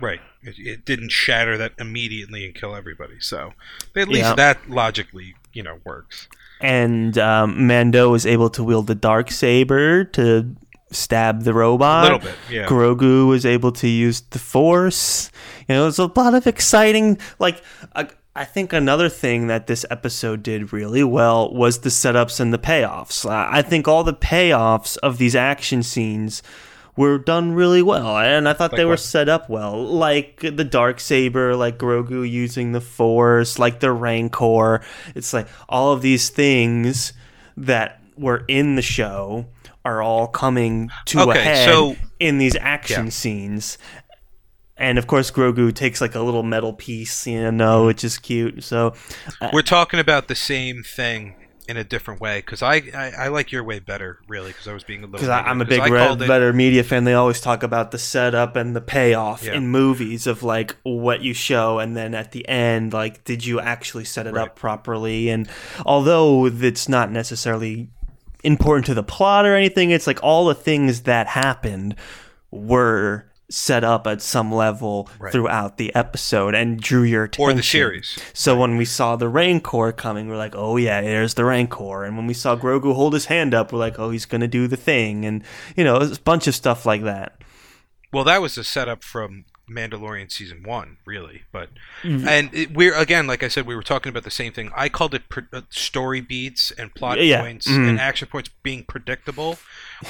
right, 0.00 0.20
it, 0.42 0.54
it 0.58 0.84
didn't 0.84 1.10
shatter 1.10 1.56
that 1.58 1.72
immediately 1.78 2.44
and 2.46 2.54
kill 2.54 2.74
everybody. 2.74 3.20
So 3.20 3.52
at 3.96 4.08
least 4.08 4.20
Yeah. 4.20 4.34
that 4.34 4.70
logically, 4.70 5.34
you 5.52 5.62
know, 5.62 5.78
works. 5.84 6.28
And 6.60 7.16
um, 7.18 7.66
Mando 7.66 8.10
was 8.10 8.26
able 8.26 8.50
to 8.50 8.64
wield 8.64 8.86
the 8.86 8.94
dark 8.94 9.30
saber 9.30 10.04
to 10.04 10.56
stab 10.90 11.42
the 11.42 11.52
robot. 11.54 12.10
A 12.10 12.14
little 12.14 12.28
bit, 12.30 12.38
yeah. 12.50 12.66
Grogu 12.66 13.28
was 13.28 13.44
able 13.44 13.72
to 13.72 13.86
use 13.88 14.22
the 14.22 14.38
Force. 14.38 15.30
You 15.68 15.74
know, 15.74 15.82
there's 15.82 15.98
a 15.98 16.06
lot 16.06 16.34
of 16.34 16.46
exciting. 16.46 17.18
Like, 17.38 17.62
I, 17.94 18.08
I 18.38 18.44
think 18.44 18.72
another 18.72 19.08
thing 19.08 19.48
that 19.48 19.66
this 19.66 19.84
episode 19.90 20.44
did 20.44 20.72
really 20.72 21.02
well 21.02 21.52
was 21.52 21.78
the 21.80 21.88
setups 21.88 22.38
and 22.38 22.52
the 22.54 22.58
payoffs. 22.58 23.28
I 23.28 23.62
think 23.62 23.88
all 23.88 24.04
the 24.04 24.14
payoffs 24.14 24.96
of 24.98 25.18
these 25.18 25.34
action 25.34 25.82
scenes 25.82 26.40
were 26.96 27.18
done 27.18 27.50
really 27.52 27.82
well, 27.82 28.16
and 28.18 28.48
I 28.48 28.52
thought 28.52 28.76
they 28.76 28.84
were 28.84 28.96
set 28.96 29.28
up 29.28 29.50
well. 29.50 29.84
Like 29.84 30.38
the 30.40 30.62
dark 30.64 31.00
saber, 31.00 31.56
like 31.56 31.78
Grogu 31.78 32.28
using 32.30 32.70
the 32.70 32.80
Force, 32.80 33.58
like 33.58 33.80
the 33.80 33.90
Rancor. 33.90 34.82
It's 35.16 35.32
like 35.32 35.48
all 35.68 35.92
of 35.92 36.02
these 36.02 36.28
things 36.28 37.12
that 37.56 38.00
were 38.16 38.44
in 38.46 38.76
the 38.76 38.82
show 38.82 39.46
are 39.84 40.00
all 40.00 40.28
coming 40.28 40.90
to 41.06 41.30
a 41.30 41.34
head 41.34 41.68
so- 41.68 41.96
in 42.20 42.38
these 42.38 42.54
action 42.56 43.06
Yeah. 43.06 43.10
scenes. 43.10 43.78
And 44.78 44.96
of 44.98 45.06
course, 45.06 45.30
Grogu 45.30 45.74
takes 45.74 46.00
like 46.00 46.14
a 46.14 46.20
little 46.20 46.42
metal 46.44 46.72
piece, 46.72 47.26
you 47.26 47.50
know, 47.50 47.86
which 47.86 48.04
is 48.04 48.16
cute. 48.18 48.62
So, 48.62 48.94
uh, 49.40 49.50
We're 49.52 49.62
talking 49.62 49.98
about 50.00 50.28
the 50.28 50.34
same 50.36 50.82
thing 50.84 51.34
in 51.66 51.76
a 51.76 51.84
different 51.84 52.18
way 52.18 52.38
because 52.38 52.62
I, 52.62 52.76
I 52.94 53.12
I 53.24 53.28
like 53.28 53.52
your 53.52 53.62
way 53.62 53.78
better, 53.78 54.20
really, 54.26 54.52
because 54.52 54.66
I 54.68 54.72
was 54.72 54.84
being 54.84 55.00
a 55.00 55.02
little. 55.06 55.18
because 55.18 55.28
I'm 55.28 55.60
a 55.60 55.66
big 55.66 55.82
red 55.90 56.18
letter 56.20 56.50
media 56.54 56.82
fan, 56.82 57.04
they 57.04 57.12
always 57.12 57.40
talk 57.42 57.62
about 57.62 57.90
the 57.90 57.98
setup 57.98 58.56
and 58.56 58.74
the 58.74 58.80
payoff 58.80 59.42
Yeah. 59.44 59.54
in 59.54 59.68
movies 59.68 60.26
of 60.26 60.42
like 60.42 60.74
what 60.84 61.20
you 61.20 61.34
show, 61.34 61.78
and 61.78 61.94
then 61.94 62.14
at 62.14 62.32
the 62.32 62.48
end, 62.48 62.94
like, 62.94 63.24
did 63.24 63.44
you 63.44 63.60
actually 63.60 64.04
set 64.04 64.26
it 64.26 64.32
Right. 64.32 64.44
up 64.48 64.56
properly? 64.56 65.28
And 65.28 65.46
although 65.84 66.46
it's 66.46 66.88
not 66.88 67.10
necessarily 67.10 67.88
important 68.44 68.86
to 68.86 68.94
the 68.94 69.02
plot 69.02 69.44
or 69.44 69.54
anything, 69.54 69.90
it's 69.90 70.06
like 70.06 70.20
all 70.22 70.46
the 70.46 70.54
things 70.54 71.02
that 71.02 71.26
happened 71.26 71.96
were 72.50 73.26
set 73.50 73.82
up 73.82 74.06
at 74.06 74.20
some 74.20 74.52
level 74.52 75.08
Right. 75.18 75.32
throughout 75.32 75.78
the 75.78 75.94
episode 75.94 76.54
and 76.54 76.78
drew 76.78 77.02
your 77.02 77.24
attention. 77.24 77.50
or 77.50 77.54
the 77.54 77.62
series. 77.62 78.18
So 78.34 78.56
when 78.58 78.76
we 78.76 78.84
saw 78.84 79.16
the 79.16 79.28
Rancor 79.28 79.90
coming, 79.92 80.28
we're 80.28 80.36
like, 80.36 80.54
oh 80.54 80.76
yeah, 80.76 81.00
there's 81.00 81.34
the 81.34 81.44
Rancor. 81.44 82.04
And 82.04 82.16
when 82.16 82.26
we 82.26 82.34
saw 82.34 82.56
Grogu 82.56 82.94
hold 82.94 83.14
his 83.14 83.26
hand 83.26 83.54
up, 83.54 83.72
we're 83.72 83.78
like, 83.78 83.98
oh, 83.98 84.10
he's 84.10 84.26
gonna 84.26 84.48
do 84.48 84.66
the 84.66 84.76
thing, 84.76 85.24
and 85.24 85.42
you 85.76 85.84
know, 85.84 85.96
a 85.96 86.08
bunch 86.24 86.46
of 86.46 86.54
stuff 86.54 86.84
like 86.84 87.02
that. 87.04 87.40
Well, 88.12 88.24
that 88.24 88.40
was 88.42 88.54
the 88.54 88.64
setup 88.64 89.02
from 89.02 89.44
Mandalorian 89.70 90.30
season 90.32 90.62
one, 90.62 90.98
really. 91.04 91.42
But 91.52 91.70
Mm-hmm. 92.02 92.28
and 92.28 92.54
it, 92.54 92.72
we're 92.72 92.94
again, 92.94 93.26
like 93.26 93.42
I 93.42 93.48
said, 93.48 93.66
we 93.66 93.74
were 93.74 93.82
talking 93.82 94.10
about 94.10 94.22
the 94.24 94.30
same 94.30 94.52
thing. 94.52 94.70
I 94.76 94.88
called 94.88 95.14
it 95.14 95.28
pre- 95.28 95.42
uh, 95.52 95.62
story 95.70 96.20
beats 96.20 96.70
and 96.72 96.94
plot 96.94 97.20
Yeah, 97.20 97.40
points 97.40 97.66
mhm. 97.66 97.88
and 97.88 98.00
action 98.00 98.28
points 98.28 98.50
being 98.62 98.84
predictable. 98.84 99.58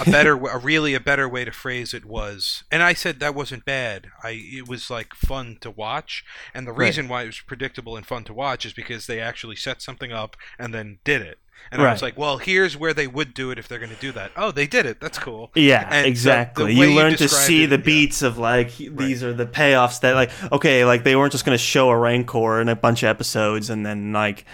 A 0.01 0.05
better, 0.11 0.33
a 0.35 0.59
really 0.59 0.93
a 0.95 1.01
better 1.01 1.27
way 1.27 1.47
to 1.47 1.51
phrase 1.51 1.95
it 1.95 2.05
was, 2.05 2.63
and 2.71 2.83
I 2.83 2.93
said 2.93 3.21
that 3.21 3.35
wasn't 3.35 3.65
bad. 3.65 4.09
I 4.23 4.31
it 4.33 4.69
was 4.69 4.91
like 4.91 5.15
fun 5.15 5.57
to 5.63 5.71
watch, 5.71 6.25
and 6.53 6.67
the 6.67 6.73
Right. 6.73 6.87
reason 6.89 7.09
why 7.09 7.23
it 7.23 7.27
was 7.27 7.41
predictable 7.41 7.97
and 7.97 8.07
fun 8.07 8.25
to 8.25 8.35
watch 8.35 8.67
is 8.67 8.75
because 8.75 9.07
they 9.07 9.19
actually 9.21 9.57
set 9.57 9.81
something 9.81 10.13
up 10.13 10.37
and 10.59 10.75
then 10.75 10.99
did 11.05 11.23
it. 11.23 11.39
And 11.71 11.83
I 11.83 11.93
was 11.93 12.01
like, 12.01 12.17
well, 12.17 12.39
here's 12.39 12.77
where 12.77 12.95
they 12.95 13.07
would 13.07 13.35
do 13.35 13.51
it 13.51 13.59
if 13.59 13.69
they're 13.69 13.79
going 13.79 13.95
to 13.95 14.01
do 14.01 14.11
that. 14.13 14.33
Oh, 14.37 14.51
they 14.51 14.67
did 14.67 14.87
it. 14.87 15.01
That's 15.01 15.19
cool. 15.19 15.51
Yeah, 15.55 15.87
And 15.91 16.07
exactly. 16.07 16.75
the 16.75 16.81
way 16.81 16.89
you 16.89 16.95
learn 16.97 17.15
to 17.17 17.29
see 17.29 17.65
it, 17.65 17.67
the 17.67 17.77
yeah. 17.77 17.83
beats 17.83 18.23
of 18.23 18.39
like 18.39 18.75
these 18.77 19.23
are 19.23 19.35
the 19.35 19.45
payoffs 19.47 20.01
that 20.01 20.15
like 20.15 20.31
okay, 20.51 20.85
like 20.87 21.05
they 21.05 21.15
weren't 21.15 21.33
just 21.33 21.45
gonna 21.45 21.59
show 21.59 21.91
a 21.91 21.97
Rancor 21.99 22.61
in 22.61 22.69
a 22.71 22.77
bunch 22.77 23.03
of 23.03 23.09
episodes 23.11 23.69
and 23.69 23.85
then 23.85 24.13
like 24.15 24.47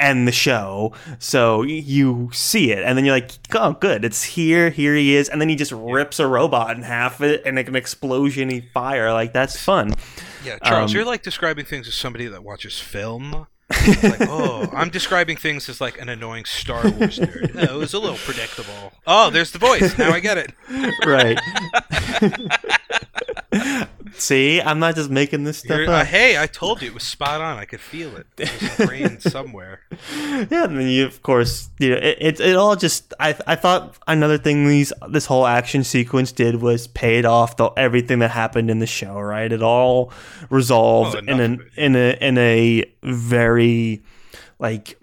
end 0.00 0.26
the 0.28 0.32
show. 0.32 0.92
So 1.18 1.62
you 1.62 2.30
see 2.32 2.72
it 2.72 2.82
and 2.84 2.96
then 2.98 3.04
you're 3.04 3.14
like, 3.14 3.30
oh 3.54 3.72
good, 3.74 4.04
it's 4.04 4.22
here, 4.24 4.70
here 4.70 4.94
he 4.94 5.14
is, 5.14 5.28
and 5.28 5.40
then 5.40 5.48
he 5.48 5.54
just 5.56 5.72
rips 5.72 6.18
a 6.18 6.26
robot 6.26 6.76
in 6.76 6.82
half 6.82 7.20
it 7.20 7.42
and 7.46 7.56
like 7.56 7.68
an 7.68 7.76
explosion 7.76 8.50
he 8.50 8.60
fire. 8.74 9.12
Like 9.12 9.32
that's 9.32 9.58
fun. 9.60 9.94
Yeah, 10.44 10.58
Charles, 10.58 10.90
Um, 10.90 10.96
you're 10.96 11.04
like 11.06 11.22
describing 11.22 11.64
things 11.64 11.86
as 11.86 11.94
somebody 11.94 12.26
that 12.26 12.42
watches 12.42 12.80
film. 12.80 13.46
Like, 13.70 14.20
oh, 14.28 14.68
I'm 14.72 14.90
describing 14.90 15.36
things 15.36 15.68
as 15.68 15.80
like 15.80 16.00
an 16.00 16.08
annoying 16.08 16.44
Star 16.44 16.82
Wars 16.82 17.18
nerd. 17.18 17.54
Oh, 17.70 17.76
it 17.76 17.78
was 17.78 17.94
a 17.94 17.98
little 17.98 18.16
predictable. 18.18 18.92
Oh, 19.06 19.30
there's 19.30 19.50
the 19.52 19.58
voice. 19.58 19.96
Now 19.96 20.10
I 20.12 20.20
get 20.20 20.38
it. 20.38 20.52
Right. 21.06 21.38
See, 24.14 24.60
I'm 24.60 24.78
not 24.78 24.94
just 24.94 25.08
making 25.10 25.44
this 25.44 25.58
stuff 25.58 25.76
You're- 25.78 25.86
uh, 25.88 25.98
up. 26.02 26.06
hey, 26.06 26.38
I 26.38 26.46
told 26.46 26.82
you 26.82 26.88
it 26.88 26.94
was 26.94 27.02
spot 27.02 27.40
on. 27.40 27.56
I 27.58 27.64
could 27.64 27.80
feel 27.80 28.14
it. 28.16 28.26
It 28.38 28.50
was 28.78 28.86
brain 28.86 29.20
somewhere. 29.20 29.80
yeah, 30.16 30.64
and 30.64 30.78
then 30.78 30.88
you, 30.88 31.06
of 31.06 31.22
course, 31.22 31.70
you 31.78 31.90
know, 31.90 31.96
it, 31.96 32.18
it, 32.20 32.40
it 32.40 32.56
all 32.56 32.76
just. 32.76 33.14
I, 33.18 33.36
I 33.46 33.56
thought 33.56 33.96
another 34.06 34.38
thing 34.38 34.68
these 34.68 34.92
this 35.10 35.26
whole 35.26 35.46
action 35.46 35.82
sequence 35.84 36.32
did 36.32 36.56
was 36.62 36.86
paid 36.88 37.24
off 37.24 37.56
the 37.56 37.66
everything 37.76 38.18
that 38.18 38.30
happened 38.32 38.70
in 38.70 38.78
the 38.80 38.86
show. 38.86 39.18
Right, 39.18 39.50
it 39.50 39.62
all 39.62 40.12
resolved 40.50 41.14
Well, 41.14 41.22
in 41.24 41.40
enough 41.40 41.60
an 41.60 41.70
in 41.76 41.96
a 41.96 42.18
in 42.20 42.38
a 42.38 42.84
very 43.02 44.02
like 44.58 44.92
It, 44.92 44.98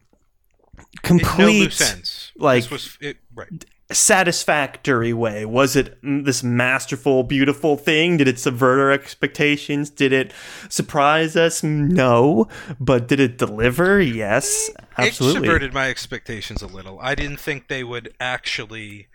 no 0.78 0.86
complete 1.04 1.60
loose 1.64 2.32
like- 2.38 2.64
this 2.64 2.72
was 2.72 2.98
it, 3.02 3.18
right. 3.34 3.66
Satisfactory 3.92 5.14
way? 5.14 5.46
Was 5.46 5.76
it 5.76 5.98
this 6.04 6.44
masterful, 6.44 7.24
beautiful 7.24 7.76
thing? 7.76 8.18
Did 8.18 8.28
it 8.28 8.40
subvert 8.40 8.80
our 8.80 8.92
expectations? 8.92 9.90
Did 9.90 10.14
it 10.14 10.32
surprise 10.70 11.36
us? 11.36 11.64
No. 11.64 12.48
But 12.80 13.08
did 13.08 13.20
it 13.20 13.38
deliver? 13.38 14.00
Yes, 14.00 14.70
absolutely. 14.98 15.40
It 15.40 15.42
subverted 15.42 15.74
my 15.74 15.90
expectations 15.90 16.62
a 16.62 16.68
little. 16.68 17.00
I 17.02 17.16
didn't 17.16 17.40
think 17.40 17.68
they 17.68 17.84
would 17.84 18.14
actually. 18.20 19.08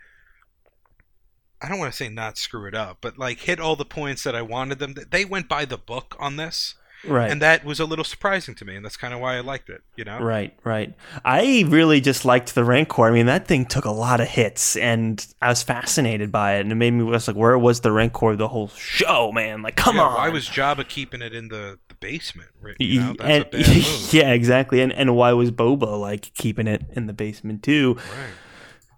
I 1.61 1.69
don't 1.69 1.79
want 1.79 1.93
to 1.93 1.97
say 1.97 2.09
not 2.09 2.37
screw 2.37 2.67
it 2.67 2.75
up, 2.75 2.97
but 3.01 3.17
like 3.17 3.39
hit 3.39 3.59
all 3.59 3.75
the 3.75 3.85
points 3.85 4.23
that 4.23 4.35
I 4.35 4.41
wanted 4.41 4.79
them. 4.79 4.95
They 5.09 5.25
went 5.25 5.47
by 5.47 5.65
the 5.65 5.77
book 5.77 6.15
on 6.19 6.35
this. 6.35 6.75
Right. 7.07 7.31
And 7.31 7.41
that 7.41 7.63
was 7.65 7.79
a 7.79 7.85
little 7.85 8.05
surprising 8.05 8.55
to 8.55 8.65
me, 8.65 8.75
and 8.75 8.83
that's 8.83 8.97
kind 8.97 9.13
of 9.13 9.19
why 9.19 9.37
I 9.37 9.41
liked 9.41 9.69
it, 9.69 9.81
you 9.95 10.03
know? 10.03 10.19
Right, 10.19 10.57
right. 10.63 10.93
I 11.23 11.65
really 11.67 12.01
just 12.01 12.25
liked 12.25 12.55
the 12.55 12.63
Rancor. 12.63 13.03
I 13.03 13.11
mean, 13.11 13.25
that 13.27 13.47
thing 13.47 13.65
took 13.65 13.85
a 13.85 13.91
lot 13.91 14.19
of 14.21 14.27
hits, 14.27 14.75
and 14.75 15.25
I 15.41 15.49
was 15.49 15.63
fascinated 15.63 16.31
by 16.31 16.55
it, 16.55 16.61
and 16.61 16.71
it 16.71 16.75
made 16.75 16.91
me 16.91 17.03
was 17.03 17.27
like, 17.27 17.37
where 17.37 17.57
was 17.57 17.81
the 17.81 17.91
Rancor 17.91 18.35
the 18.35 18.47
whole 18.47 18.69
show, 18.69 19.31
man? 19.31 19.61
Like, 19.61 19.75
come 19.75 19.97
Yeah, 19.97 20.03
on. 20.03 20.13
Why 20.15 20.29
was 20.29 20.47
Jabba 20.47 20.87
keeping 20.87 21.21
it 21.21 21.33
in 21.33 21.49
the, 21.49 21.79
the 21.87 21.95
basement? 21.95 22.49
You 22.79 22.99
know, 22.99 23.15
that's 23.17 23.29
and, 23.29 23.43
a 23.43 23.45
bad 23.45 23.67
move. 23.67 24.09
yeah, 24.13 24.31
exactly. 24.31 24.81
And 24.81 24.91
and 24.91 25.15
why 25.15 25.33
was 25.33 25.51
Boba 25.51 25.99
like 25.99 26.33
keeping 26.33 26.67
it 26.67 26.83
in 26.93 27.05
the 27.05 27.13
basement 27.13 27.63
too? 27.63 27.95
Right. 27.95 28.33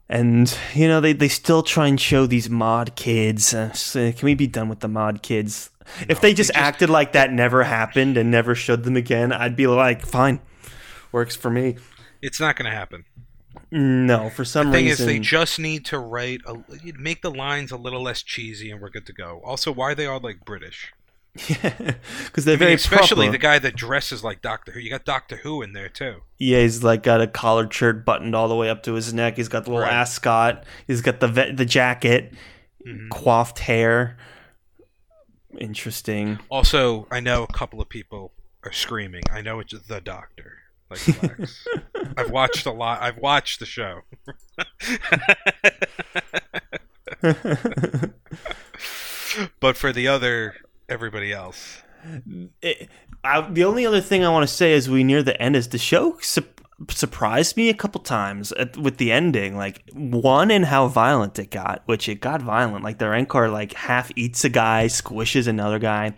And 0.09 0.57
you 0.73 0.87
know 0.87 1.01
they, 1.01 1.13
they 1.13 1.27
still 1.27 1.63
try 1.63 1.87
and 1.87 1.99
show 1.99 2.25
these 2.25 2.49
mod 2.49 2.95
kids. 2.95 3.53
Uh, 3.53 3.73
can 3.93 4.15
we 4.23 4.35
be 4.35 4.47
done 4.47 4.69
with 4.69 4.79
the 4.79 4.87
mod 4.87 5.21
kids? 5.21 5.69
if 6.07 6.21
they 6.21 6.33
just, 6.33 6.49
just- 6.49 6.59
acted 6.59 6.89
like 6.89 7.13
that 7.13 7.31
never 7.31 7.63
happened 7.63 8.17
and 8.17 8.31
never 8.31 8.55
showed 8.55 8.83
them 8.83 8.95
again, 8.95 9.31
I'd 9.31 9.55
be 9.55 9.67
like, 9.67 10.05
fine, 10.05 10.39
works 11.11 11.35
for 11.35 11.49
me. 11.49 11.77
It's 12.21 12.39
not 12.39 12.55
going 12.55 12.69
to 12.69 12.75
happen. 12.75 13.05
No, 13.71 14.29
for 14.29 14.45
some 14.45 14.71
thing 14.71 14.85
reason, 14.85 15.09
is, 15.09 15.13
they 15.13 15.19
just 15.19 15.59
need 15.59 15.85
to 15.85 15.99
write, 15.99 16.41
a, 16.45 16.55
make 16.97 17.21
the 17.21 17.31
lines 17.31 17.71
a 17.71 17.77
little 17.77 18.01
less 18.01 18.21
cheesy, 18.21 18.71
and 18.71 18.81
we're 18.81 18.89
good 18.89 19.05
to 19.07 19.13
go. 19.13 19.41
Also, 19.43 19.71
why 19.71 19.91
are 19.91 19.95
they 19.95 20.05
all 20.05 20.19
like 20.19 20.45
British? 20.45 20.93
because 22.25 22.45
they're 22.45 22.53
I 22.55 22.55
mean, 22.55 22.59
very 22.59 22.73
especially 22.73 23.25
proper. 23.27 23.31
the 23.31 23.37
guy 23.37 23.59
that 23.59 23.75
dresses 23.75 24.23
like 24.23 24.41
Doctor 24.41 24.71
Who. 24.71 24.79
You 24.79 24.89
got 24.89 25.05
Doctor 25.05 25.37
Who 25.37 25.61
in 25.61 25.73
there 25.73 25.89
too. 25.89 26.21
Yeah, 26.37 26.61
he's 26.61 26.83
like 26.83 27.03
got 27.03 27.21
a 27.21 27.27
collared 27.27 27.73
shirt 27.73 28.05
buttoned 28.05 28.35
all 28.35 28.47
the 28.47 28.55
way 28.55 28.69
up 28.69 28.83
to 28.83 28.93
his 28.93 29.13
neck. 29.13 29.37
He's 29.37 29.47
got 29.47 29.65
the 29.65 29.71
little 29.71 29.85
Right. 29.85 29.93
ascot. 29.93 30.63
He's 30.87 31.01
got 31.01 31.19
the 31.19 31.27
ve- 31.27 31.51
the 31.51 31.65
jacket, 31.65 32.33
Mhm. 32.85 33.09
coiffed 33.09 33.59
hair. 33.59 34.17
Interesting. 35.57 36.39
Also, 36.49 37.07
I 37.11 37.19
know 37.19 37.43
a 37.43 37.53
couple 37.53 37.81
of 37.81 37.89
people 37.89 38.33
are 38.63 38.71
screaming. 38.71 39.23
I 39.31 39.41
know 39.41 39.59
it's 39.59 39.73
the 39.87 40.01
Doctor. 40.01 40.57
Like. 40.89 40.99
I've 42.17 42.31
watched 42.31 42.65
a 42.65 42.71
lot. 42.71 43.01
I've 43.01 43.17
watched 43.17 43.59
the 43.59 43.65
show. 43.65 44.01
but 49.59 49.77
for 49.77 49.91
the 49.91 50.07
other, 50.07 50.55
everybody 50.89 51.31
else. 51.33 51.81
It- 52.61 52.89
I, 53.23 53.41
the 53.41 53.65
only 53.65 53.85
other 53.85 53.99
thing 53.99 54.23
I 54.23 54.29
want 54.29 54.47
to 54.47 54.53
say 54.53 54.73
as 54.73 54.89
we 54.89 55.03
near 55.03 55.21
the 55.23 55.39
end 55.41 55.55
is 55.55 55.69
the 55.69 55.77
show 55.77 56.17
su- 56.21 56.45
surprised 56.89 57.57
me 57.57 57.67
a 57.69 57.73
couple 57.73 57.99
times 57.99 58.51
at, 58.53 58.77
with 58.77 58.97
the 58.97 59.11
ending. 59.11 59.57
Like 59.57 59.83
one 59.93 60.51
in 60.51 60.63
how 60.63 60.87
violent 60.87 61.37
it 61.39 61.49
got, 61.51 61.81
which 61.87 62.07
it 62.07 62.21
got 62.21 62.41
violent. 62.41 62.83
Like 62.85 62.99
the 62.99 63.09
Rancor 63.09 63.49
like 63.49 63.73
half 63.73 64.11
eats 64.15 64.45
a 64.45 64.49
guy, 64.49 64.85
squishes 64.85 65.47
another 65.47 65.79
guy. 65.79 66.13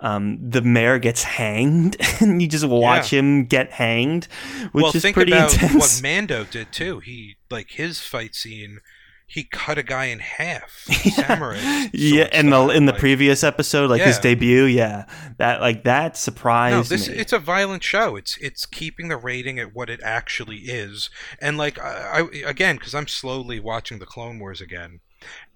Um, 0.00 0.38
the 0.50 0.62
mayor 0.62 0.98
gets 0.98 1.22
hanged, 1.22 1.96
and 2.20 2.40
you 2.40 2.48
just 2.48 2.66
watch 2.66 3.10
him 3.12 3.46
get 3.46 3.72
hanged, 3.72 4.28
which 4.72 4.82
well, 4.82 4.92
is 4.94 5.02
think 5.02 5.14
pretty 5.14 5.32
about 5.32 5.52
intense. 5.62 5.74
what 5.74 6.02
Mando 6.02 6.44
did 6.44 6.70
too. 6.72 7.00
He 7.00 7.36
like 7.50 7.70
his 7.70 8.00
fight 8.00 8.34
scene. 8.34 8.80
He 9.28 9.42
cut 9.42 9.76
a 9.76 9.82
guy 9.82 10.04
in 10.06 10.20
half. 10.20 10.70
Samurai. 11.14 11.86
yeah, 11.92 12.28
in 12.32 12.50
the 12.50 12.68
in 12.68 12.86
the 12.86 12.92
like- 12.92 13.00
previous 13.00 13.42
episode, 13.42 13.90
like 13.90 14.02
his 14.02 14.18
debut, 14.20 14.64
yeah, 14.64 15.06
that 15.38 15.60
like 15.60 15.82
that 15.84 16.12
No, 16.12 16.14
surprised 16.14 16.90
this 16.90 17.08
me. 17.08 17.16
it's 17.16 17.32
a 17.32 17.38
violent 17.40 17.82
show. 17.82 18.14
It's 18.14 18.36
it's 18.38 18.66
keeping 18.66 19.08
the 19.08 19.16
rating 19.16 19.58
at 19.58 19.74
what 19.74 19.90
it 19.90 20.00
actually 20.04 20.58
is, 20.58 21.10
and 21.40 21.58
like 21.58 21.76
I, 21.78 22.20
I 22.20 22.48
again 22.48 22.76
because 22.76 22.94
I'm 22.94 23.08
slowly 23.08 23.58
watching 23.58 23.98
the 23.98 24.06
Clone 24.06 24.38
Wars 24.38 24.60
again, 24.60 25.00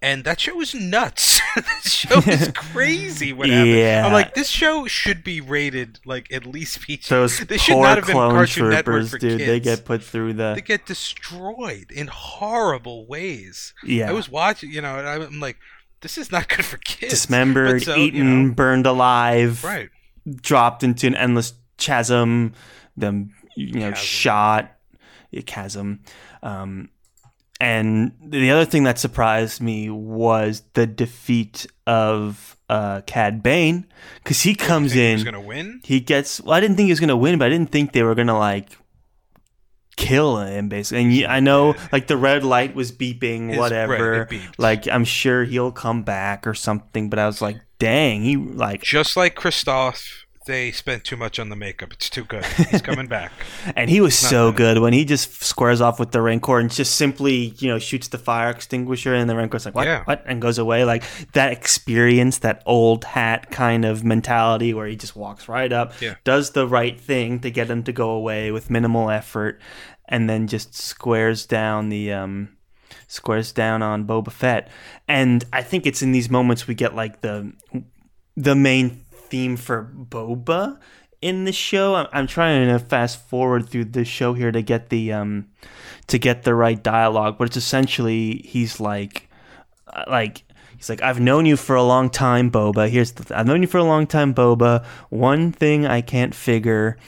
and 0.02 0.24
that 0.24 0.40
show 0.40 0.60
is 0.60 0.74
nuts. 0.74 1.40
this 1.56 1.92
show 1.92 2.18
is 2.20 2.48
crazy. 2.54 3.32
What 3.32 3.48
happened? 3.50 3.70
Yeah. 3.76 4.06
I'm 4.06 4.12
like 4.12 4.34
this 4.34 4.48
show 4.48 4.86
should 4.86 5.22
be 5.22 5.40
rated 5.40 6.00
like 6.04 6.32
at 6.32 6.46
least 6.46 6.80
PG. 6.80 7.08
Those 7.08 7.38
They 7.40 7.58
should 7.58 7.74
poor 7.74 7.84
not 7.84 7.96
have 7.98 8.06
been 8.06 8.14
clone 8.14 8.46
troopers, 8.46 9.10
for 9.10 9.18
dude. 9.18 9.40
They 9.40 9.60
get 9.60 9.84
put 9.84 10.02
through 10.02 10.34
the 10.34 10.54
they 10.54 10.62
get 10.62 10.86
destroyed 10.86 11.90
in 11.90 12.06
horrible 12.08 13.06
ways. 13.06 13.74
yeah. 13.84 14.08
I 14.08 14.12
was 14.12 14.28
watching, 14.28 14.70
you 14.70 14.80
know, 14.80 14.98
and 14.98 15.06
I'm 15.06 15.40
like, 15.40 15.58
this 16.00 16.16
is 16.16 16.32
not 16.32 16.48
good 16.48 16.64
for 16.64 16.78
kids. 16.78 17.12
dismembered, 17.12 17.82
so, 17.82 17.94
you 17.94 18.04
eaten, 18.04 18.48
know, 18.48 18.54
burned 18.54 18.86
alive, 18.86 19.62
right? 19.64 19.90
dropped 20.40 20.82
into 20.82 21.06
an 21.06 21.14
endless 21.14 21.52
chasm, 21.76 22.52
them 22.96 23.34
you 23.56 23.74
know 23.74 23.90
Chasm. 23.90 24.04
shot, 24.04 24.76
chasm. 25.46 26.00
Um, 26.42 26.88
and 27.60 28.12
the 28.24 28.50
other 28.50 28.64
thing 28.64 28.84
that 28.84 28.98
surprised 28.98 29.60
me 29.60 29.90
was 29.90 30.62
the 30.74 30.86
defeat 30.86 31.66
of 31.86 32.56
uh, 32.68 33.02
Cad 33.02 33.42
Bane 33.42 33.86
because 34.22 34.40
he 34.42 34.54
comes 34.54 34.94
in. 34.96 35.14
was 35.14 35.24
gonna 35.24 35.40
win. 35.40 35.80
he 35.84 36.00
gets 36.00 36.40
well 36.40 36.54
i 36.54 36.60
didn't 36.60 36.76
think 36.76 36.86
he 36.86 36.92
was 36.92 37.00
going 37.00 37.08
to 37.08 37.16
win 37.16 37.38
but 37.38 37.46
i 37.46 37.48
didn't 37.48 37.70
think 37.70 37.92
they 37.92 38.02
were 38.04 38.14
going 38.14 38.28
to 38.28 38.34
like 38.38 38.76
kill 39.96 40.38
him 40.38 40.68
basically 40.68 41.24
and 41.24 41.32
I 41.32 41.40
know 41.40 41.74
like 41.92 42.06
the 42.06 42.16
red 42.16 42.42
light 42.44 42.74
was 42.74 42.90
beeping 42.92 43.50
His- 43.50 43.58
whatever 43.58 44.28
like 44.56 44.88
i'm 44.88 45.04
sure 45.04 45.44
he'll 45.44 45.72
come 45.72 46.04
back 46.04 46.46
or 46.46 46.54
something 46.54 47.10
but 47.10 47.18
i 47.18 47.26
was 47.26 47.42
like 47.42 47.60
dang 47.78 48.22
he 48.22 48.36
like 48.36 48.82
Just 48.82 49.16
like 49.16 49.34
Christoph, 49.34 50.24
they 50.50 50.70
spent 50.72 51.04
too 51.04 51.16
much 51.16 51.38
on 51.38 51.48
the 51.48 51.56
makeup. 51.56 51.92
It's 51.92 52.10
too 52.10 52.24
good. 52.24 52.44
He's 52.70 52.82
coming 52.82 53.06
back. 53.06 53.32
and 53.76 53.88
he 53.88 54.00
was 54.00 54.16
so 54.18 54.52
good 54.52 54.78
when 54.78 54.92
he 54.92 55.04
just 55.04 55.42
squares 55.42 55.80
off 55.80 55.98
with 56.00 56.10
the 56.10 56.20
rancor 56.20 56.58
and 56.58 56.70
just 56.70 56.96
simply 56.96 57.54
you 57.58 57.68
know 57.68 57.78
shoots 57.78 58.08
the 58.08 58.18
fire 58.18 58.50
extinguisher 58.50 59.14
and 59.14 59.28
the 59.30 59.36
rancor's 59.36 59.64
like 59.64 59.74
what 59.74 59.86
Yeah. 59.86 60.04
what 60.04 60.22
and 60.26 60.42
goes 60.42 60.58
away 60.58 60.84
like 60.84 61.04
that 61.32 61.52
experience 61.52 62.38
that 62.38 62.62
old 62.66 63.04
hat 63.04 63.50
kind 63.50 63.84
of 63.84 64.04
mentality 64.04 64.74
where 64.74 64.86
he 64.86 64.96
just 64.96 65.14
walks 65.16 65.48
right 65.48 65.72
up 65.72 65.92
Yeah. 66.00 66.14
does 66.24 66.50
the 66.50 66.66
right 66.66 67.00
thing 67.00 67.40
to 67.40 67.50
get 67.50 67.70
him 67.70 67.82
to 67.84 67.92
go 67.92 68.10
away 68.10 68.50
with 68.50 68.70
minimal 68.70 69.10
effort 69.10 69.60
and 70.08 70.28
then 70.28 70.46
just 70.48 70.74
squares 70.74 71.46
down 71.46 71.88
the 71.88 72.12
um 72.12 72.56
squares 73.06 73.52
down 73.52 73.82
on 73.82 74.04
Boba 74.06 74.32
Fett 74.32 74.68
and 75.08 75.44
I 75.52 75.62
think 75.62 75.86
it's 75.86 76.02
in 76.02 76.12
these 76.12 76.28
moments 76.30 76.66
we 76.66 76.74
get 76.74 76.94
like 76.94 77.20
the 77.20 77.52
the 78.36 78.54
main 78.54 79.04
theme 79.30 79.56
for 79.56 79.90
Boba 79.94 80.78
in 81.22 81.44
the 81.44 81.52
show. 81.52 81.94
I'm, 82.12 82.26
trying 82.26 82.68
to 82.68 82.78
fast 82.78 83.20
forward 83.28 83.68
through 83.68 83.86
the 83.86 84.04
show 84.04 84.34
here 84.34 84.52
to 84.52 84.62
get 84.62 84.90
the 84.90 85.12
um 85.12 85.46
to 86.08 86.18
get 86.18 86.42
the 86.42 86.54
right 86.54 86.82
dialogue, 86.82 87.36
but 87.38 87.48
it's 87.48 87.56
essentially 87.56 88.42
he's 88.44 88.80
like 88.80 89.28
uh, 89.88 90.04
like 90.08 90.44
he's 90.76 90.88
like 90.88 91.02
I've 91.02 91.20
known 91.20 91.46
you 91.46 91.56
for 91.56 91.76
a 91.76 91.82
long 91.82 92.10
time, 92.10 92.50
Boba. 92.50 92.88
Here's 92.88 93.12
the 93.12 93.24
th- 93.24 93.38
I've 93.38 93.46
known 93.46 93.62
you 93.62 93.68
for 93.68 93.78
a 93.78 93.84
long 93.84 94.06
time, 94.06 94.34
Boba. 94.34 94.84
One 95.10 95.52
thing 95.52 95.86
I 95.86 96.00
can't 96.00 96.34
figure. 96.34 96.98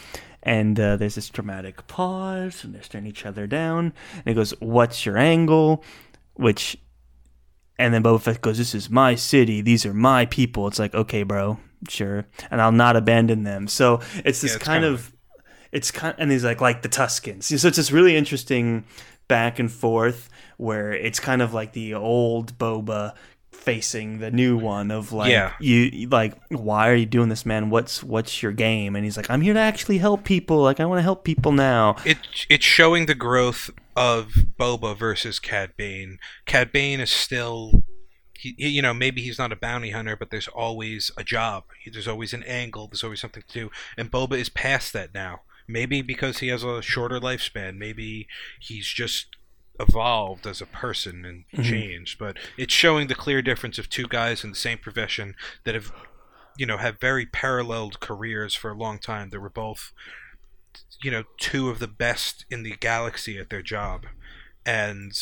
And 0.44 0.80
uh, 0.80 0.96
there's 0.96 1.14
this 1.14 1.28
dramatic 1.28 1.86
pause, 1.86 2.64
and 2.64 2.74
they're 2.74 2.82
staring 2.82 3.06
each 3.06 3.24
other 3.24 3.46
down. 3.46 3.92
And 4.16 4.24
he 4.24 4.34
goes, 4.34 4.50
"What's 4.58 5.06
your 5.06 5.16
angle?" 5.16 5.84
Which 6.34 6.76
and 7.78 7.94
then 7.94 8.02
Boba 8.02 8.20
Fett 8.20 8.40
goes, 8.40 8.58
"This 8.58 8.74
is 8.74 8.90
my 8.90 9.14
city. 9.14 9.60
These 9.60 9.86
are 9.86 9.94
my 9.94 10.26
people." 10.26 10.66
It's 10.66 10.80
like, 10.80 10.96
okay, 10.96 11.22
bro, 11.22 11.58
sure, 11.88 12.24
and 12.50 12.60
I'll 12.60 12.72
not 12.72 12.96
abandon 12.96 13.44
them. 13.44 13.68
So 13.68 14.00
it's 14.24 14.40
this 14.40 14.52
Yeah, 14.52 14.56
it's 14.56 14.64
kind 14.64 14.82
kinda 14.84 14.88
of, 14.88 15.12
it's 15.72 15.90
kind, 15.90 16.14
and 16.18 16.30
he's 16.30 16.44
like, 16.44 16.60
like 16.60 16.82
the 16.82 16.88
Tuskens. 16.88 17.44
So 17.44 17.68
it's 17.68 17.76
this 17.76 17.90
really 17.92 18.16
interesting 18.16 18.84
back 19.28 19.58
and 19.58 19.70
forth 19.70 20.28
where 20.58 20.92
it's 20.92 21.18
kind 21.20 21.40
of 21.42 21.54
like 21.54 21.72
the 21.72 21.94
old 21.94 22.58
Boba 22.58 23.14
facing 23.50 24.18
the 24.18 24.30
new 24.30 24.56
one 24.56 24.90
of 24.90 25.12
like 25.12 25.30
Yeah. 25.30 25.52
you 25.60 26.08
like 26.08 26.34
why 26.48 26.90
are 26.90 26.96
you 26.96 27.06
doing 27.06 27.28
this 27.28 27.46
man 27.46 27.70
what's 27.70 28.02
what's 28.02 28.42
your 28.42 28.50
game 28.50 28.96
and 28.96 29.04
he's 29.04 29.16
like 29.16 29.30
i'm 29.30 29.40
here 29.40 29.54
to 29.54 29.60
actually 29.60 29.98
help 29.98 30.24
people 30.24 30.60
like 30.62 30.80
i 30.80 30.84
want 30.84 30.98
to 30.98 31.02
help 31.02 31.22
people 31.22 31.52
now 31.52 31.94
It 32.04 32.18
it's 32.48 32.64
showing 32.64 33.06
the 33.06 33.14
growth 33.14 33.70
of 33.94 34.32
Boba 34.58 34.96
versus 34.96 35.38
Cad 35.38 35.76
Bane. 35.76 36.18
Cad 36.46 36.72
Bane 36.72 36.98
is 36.98 37.10
still. 37.10 37.82
He, 38.42 38.54
he- 38.58 38.68
you 38.70 38.82
know, 38.82 38.92
maybe 38.92 39.22
he's 39.22 39.38
not 39.38 39.52
a 39.52 39.56
bounty 39.56 39.90
hunter, 39.90 40.16
but 40.16 40.30
there's 40.30 40.48
always 40.48 41.12
a 41.16 41.22
job. 41.22 41.64
There's 41.90 42.08
always 42.08 42.32
an 42.34 42.42
angle. 42.42 42.88
There's 42.88 43.04
always 43.04 43.20
something 43.20 43.44
to 43.46 43.52
do. 43.60 43.70
And 43.96 44.10
Boba 44.10 44.36
is 44.38 44.48
past 44.48 44.92
that 44.94 45.14
now. 45.14 45.42
Maybe 45.68 46.02
because 46.02 46.38
he 46.38 46.48
has 46.48 46.64
a 46.64 46.82
shorter 46.82 47.20
lifespan. 47.20 47.76
Maybe 47.76 48.26
he's 48.58 48.88
just 48.88 49.26
evolved 49.78 50.44
as 50.46 50.60
a 50.60 50.66
person 50.66 51.24
and 51.24 51.44
Mhm. 51.54 51.68
changed. 51.70 52.18
But 52.18 52.36
it's 52.56 52.74
showing 52.74 53.06
the 53.06 53.14
clear 53.14 53.42
difference 53.42 53.78
of 53.78 53.88
two 53.88 54.08
guys 54.08 54.42
in 54.42 54.50
the 54.50 54.56
same 54.56 54.78
profession 54.78 55.36
that 55.64 55.74
have, 55.76 55.92
you 56.58 56.66
know, 56.66 56.78
have 56.78 56.98
very 57.00 57.26
paralleled 57.26 58.00
careers 58.00 58.54
for 58.56 58.72
a 58.72 58.76
long 58.76 58.98
time. 58.98 59.30
They 59.30 59.38
were 59.38 59.48
both, 59.50 59.92
you 61.00 61.10
know, 61.12 61.24
two 61.38 61.70
of 61.70 61.78
the 61.78 61.88
best 61.88 62.44
in 62.50 62.64
the 62.64 62.76
galaxy 62.76 63.38
at 63.38 63.48
their 63.50 63.62
job, 63.62 64.06
and 64.66 65.12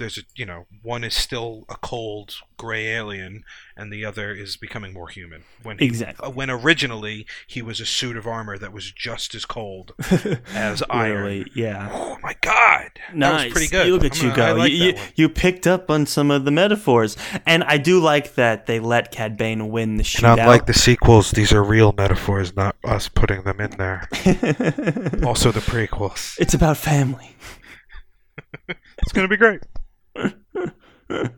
there's 0.00 0.18
a 0.18 0.22
you 0.34 0.44
know 0.44 0.66
one 0.82 1.04
is 1.04 1.14
still 1.14 1.64
a 1.68 1.76
cold 1.76 2.34
gray 2.56 2.86
alien 2.88 3.44
and 3.76 3.92
the 3.92 4.04
other 4.04 4.32
is 4.32 4.56
becoming 4.56 4.92
more 4.92 5.08
human 5.08 5.44
when 5.62 5.78
he, 5.78 5.84
Exactly. 5.86 6.26
uh, 6.26 6.30
when 6.30 6.50
originally 6.50 7.24
he 7.46 7.62
was 7.62 7.80
a 7.80 7.86
suit 7.86 8.16
of 8.16 8.26
armor 8.26 8.58
that 8.58 8.72
was 8.72 8.90
just 8.90 9.34
as 9.34 9.44
cold 9.44 9.92
as 10.54 10.82
iron 10.90 11.46
yeah. 11.54 11.88
oh 11.92 12.18
my 12.22 12.34
god 12.40 12.90
that 12.96 13.14
Nice. 13.14 13.44
was 13.44 13.52
pretty 13.52 13.68
good 13.68 13.88
Look 13.88 14.04
at 14.04 14.20
I'm 14.20 14.28
you 14.30 14.34
gonna- 14.36 14.42
I 14.50 14.52
go. 14.54 14.58
like 14.58 14.72
you, 14.72 14.84
you, 14.86 14.94
you 15.14 15.28
picked 15.28 15.66
up 15.66 15.90
on 15.90 16.04
some 16.06 16.30
of 16.30 16.44
the 16.44 16.50
metaphors, 16.50 17.16
and 17.46 17.62
I 17.64 17.76
do 17.78 18.00
like 18.00 18.34
that 18.34 18.66
they 18.66 18.80
let 18.80 19.12
Cad 19.12 19.36
Bane 19.36 19.68
win 19.70 19.96
the 19.96 20.02
shootout. 20.02 20.66
the 20.66 20.74
sequels 20.74 21.30
these 21.30 21.52
are 21.52 21.62
real 21.62 21.92
metaphors 21.96 22.56
not 22.56 22.74
us 22.84 23.08
putting 23.08 23.42
them 23.44 23.60
in 23.60 23.70
there 23.72 24.08
also 25.24 25.50
the 25.52 25.60
prequels 25.60 26.36
it's 26.40 26.54
about 26.54 26.76
family. 26.76 27.36
it's 28.68 29.12
gonna 29.12 29.28
be 29.28 29.36
great 29.36 29.60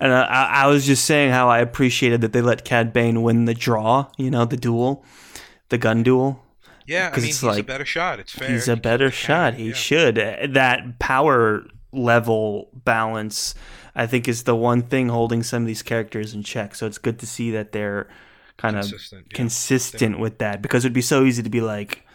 And 0.00 0.12
I, 0.12 0.62
I 0.62 0.66
was 0.68 0.86
just 0.86 1.04
saying 1.04 1.32
how 1.32 1.48
I 1.48 1.58
appreciated 1.58 2.20
that 2.20 2.32
they 2.32 2.40
let 2.40 2.64
Cad 2.64 2.92
Bane 2.92 3.22
win 3.22 3.46
the 3.46 3.54
draw, 3.54 4.06
you 4.16 4.30
know, 4.30 4.44
the 4.44 4.56
duel, 4.56 5.04
the 5.70 5.78
gun 5.78 6.04
duel. 6.04 6.40
yeah 6.86 7.10
i 7.12 7.16
mean 7.16 7.26
it's 7.28 7.40
he's 7.40 7.42
a 7.42 7.46
like- 7.46 7.66
better 7.66 7.84
shot 7.84 8.20
it's 8.20 8.32
fair 8.32 8.48
He's 8.48 8.68
a 8.68 8.74
He 8.76 8.80
better 8.80 9.10
shot. 9.10 9.54
He 9.54 9.68
yeah. 9.68 9.74
should. 9.74 10.14
That 10.54 11.00
power 11.00 11.66
level 11.90 12.68
balance, 12.84 13.56
I 13.96 14.06
think, 14.06 14.28
is 14.28 14.44
the 14.44 14.54
one 14.54 14.82
thing 14.82 15.08
holding 15.08 15.42
some 15.42 15.64
of 15.64 15.66
these 15.66 15.82
characters 15.82 16.32
in 16.32 16.44
check. 16.44 16.76
So 16.76 16.86
it's 16.86 16.98
good 16.98 17.18
to 17.18 17.26
see 17.26 17.50
that 17.50 17.72
they're 17.72 18.06
kind 18.58 18.76
of 18.78 18.84
Consistent, 19.34 20.14
yeah. 20.14 20.20
with 20.20 20.38
that 20.38 20.62
because 20.62 20.84
it'd 20.84 20.92
be 20.94 21.00
so 21.02 21.24
easy 21.24 21.42
to 21.42 21.50
be 21.50 21.60
like, 21.60 22.06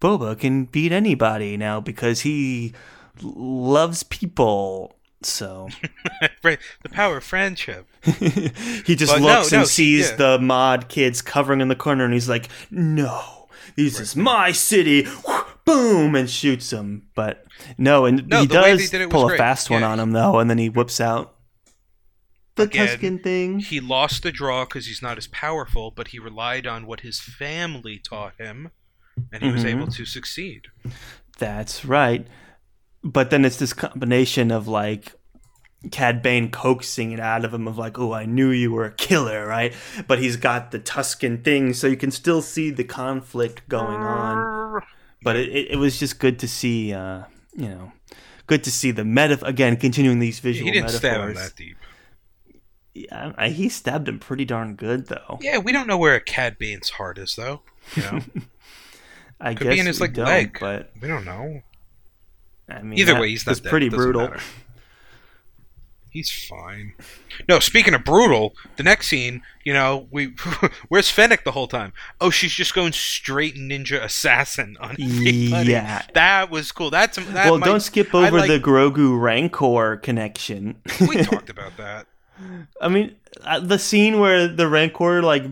Boba 0.00 0.38
can 0.38 0.66
beat 0.66 0.92
anybody 0.92 1.56
now 1.56 1.80
because 1.80 2.20
he 2.20 2.72
loves 3.20 4.04
people. 4.04 4.93
So 5.24 5.68
Right, 6.42 6.58
the 6.82 6.88
power 6.88 7.16
of 7.18 7.24
friendship 7.24 7.86
he 8.04 8.94
just 8.94 9.12
But 9.12 9.20
looks 9.22 9.52
no, 9.52 9.58
and 9.58 9.66
he- 9.66 9.72
sees 9.72 10.10
yeah. 10.10 10.16
the 10.16 10.38
mod 10.38 10.88
kids 10.88 11.22
covering 11.22 11.60
in 11.60 11.68
the 11.68 11.76
corner, 11.76 12.04
and 12.04 12.12
he's 12.12 12.28
like, 12.28 12.48
"No, 12.70 13.48
this 13.76 13.98
is 14.00 14.14
my 14.16 14.52
city." 14.52 15.06
Boom, 15.64 16.14
and 16.14 16.28
shoots 16.28 16.70
him. 16.70 17.08
But 17.14 17.46
no, 17.78 18.04
and 18.04 18.28
No, 18.28 18.40
he 18.40 18.46
the 18.46 18.56
way 18.56 18.76
they 18.76 18.86
does 18.86 18.92
was 18.92 19.06
pull 19.08 19.24
a 19.24 19.28
great. 19.28 19.38
fast 19.38 19.70
one 19.70 19.82
on 19.82 19.98
him 19.98 20.10
though, 20.12 20.38
and 20.38 20.50
then 20.50 20.58
he 20.58 20.68
whips 20.68 21.00
out 21.00 21.34
the 22.56 22.64
Again, 22.64 22.86
Tusken 22.88 23.22
thing. 23.22 23.58
he 23.60 23.80
lost 23.80 24.22
the 24.22 24.30
draw 24.30 24.64
because 24.66 24.86
he's 24.86 25.00
not 25.02 25.16
as 25.16 25.26
powerful, 25.28 25.90
but 25.90 26.08
he 26.08 26.18
relied 26.18 26.66
on 26.66 26.86
what 26.86 27.00
his 27.00 27.18
family 27.18 27.98
taught 27.98 28.34
him, 28.38 28.70
and 29.32 29.42
he 29.42 29.50
was 29.50 29.64
Mhm. 29.64 29.68
able 29.70 29.86
to 29.88 30.04
succeed. 30.04 30.66
That's 31.38 31.84
right. 31.86 32.26
But 33.04 33.30
then 33.30 33.44
it's 33.44 33.58
this 33.58 33.74
combination 33.74 34.50
of 34.50 34.66
like 34.66 35.12
Cad 35.90 36.22
Bane 36.22 36.50
coaxing 36.50 37.12
it 37.12 37.20
out 37.20 37.44
of 37.44 37.52
him 37.52 37.68
of 37.68 37.78
like, 37.78 37.98
oh, 37.98 38.12
I 38.12 38.24
knew 38.24 38.50
you 38.50 38.72
were 38.72 38.86
a 38.86 38.92
killer, 38.92 39.46
right? 39.46 39.74
But 40.06 40.18
he's 40.18 40.36
got 40.36 40.70
the 40.70 40.80
Tusken 40.80 41.44
thing, 41.44 41.74
so 41.74 41.86
you 41.86 41.96
can 41.96 42.10
still 42.10 42.42
see 42.42 42.70
the 42.70 42.84
conflict 42.84 43.68
going 43.68 44.00
on. 44.00 44.82
But 45.22 45.36
it, 45.36 45.72
it, 45.72 45.76
was 45.76 45.98
just 45.98 46.18
good 46.18 46.38
to 46.40 46.48
see, 46.48 46.92
uh, 46.92 47.24
you 47.56 47.68
know, 47.68 47.92
good 48.46 48.64
to 48.64 48.70
see 48.70 48.90
the 48.90 49.04
meta 49.04 49.42
again 49.44 49.76
continuing 49.76 50.18
these 50.18 50.38
visual 50.38 50.66
he 50.66 50.72
didn't 50.72 50.90
stab 50.90 51.28
him 51.28 51.34
that 51.34 51.56
deep. 51.56 51.76
Yeah, 52.94 53.32
I, 53.36 53.48
he 53.48 53.68
stabbed 53.68 54.08
him 54.08 54.18
pretty 54.18 54.44
darn 54.44 54.76
good 54.76 55.08
though. 55.08 55.38
Yeah, 55.40 55.58
we 55.58 55.72
don't 55.72 55.86
know 55.86 55.98
where 55.98 56.14
a 56.14 56.20
Cad 56.20 56.58
Bane's 56.58 56.90
heart 56.90 57.18
is, 57.18 57.34
though. 57.34 57.62
You 57.96 58.02
know, 58.02 58.20
I 59.40 59.54
could 59.54 59.64
guess 59.64 59.74
be 59.74 59.80
in 59.80 59.86
his 59.86 60.00
like 60.00 60.16
leg, 60.16 60.58
but 60.60 60.92
we 61.00 61.08
don't 61.08 61.24
know. 61.24 61.62
I 62.68 62.82
mean, 62.82 62.98
Either 62.98 63.20
way, 63.20 63.28
he's 63.30 63.46
not 63.46 63.62
dead. 63.62 63.70
pretty 63.70 63.88
brutal. 63.88 64.22
matter. 64.22 64.40
He's 66.10 66.30
fine. 66.30 66.94
No, 67.48 67.58
speaking 67.58 67.92
of 67.92 68.04
brutal, 68.04 68.54
the 68.76 68.84
next 68.84 69.08
scene, 69.08 69.42
you 69.64 69.72
know, 69.72 70.06
we 70.12 70.26
where's 70.88 71.10
Fennec 71.10 71.42
the 71.44 71.50
whole 71.50 71.66
time? 71.66 71.92
Oh, 72.20 72.30
she's 72.30 72.52
just 72.52 72.72
going 72.72 72.92
straight 72.92 73.56
ninja 73.56 74.00
assassin 74.00 74.76
on. 74.78 74.94
Yeah. 74.98 76.02
that 76.14 76.50
was 76.50 76.70
cool. 76.70 76.90
That's 76.90 77.16
that 77.16 77.46
well, 77.50 77.58
might- 77.58 77.66
don't 77.66 77.80
skip 77.80 78.14
over 78.14 78.38
like- 78.38 78.48
the 78.48 78.60
Grogu 78.60 79.20
Rancor 79.20 79.96
connection. 79.96 80.76
We 81.00 81.16
talked 81.24 81.50
about 81.50 81.76
that. 81.78 82.06
I 82.80 82.88
mean, 82.88 83.16
uh, 83.42 83.58
the 83.60 83.78
scene 83.78 84.20
where 84.20 84.46
the 84.46 84.68
Rancor 84.68 85.20
like 85.20 85.44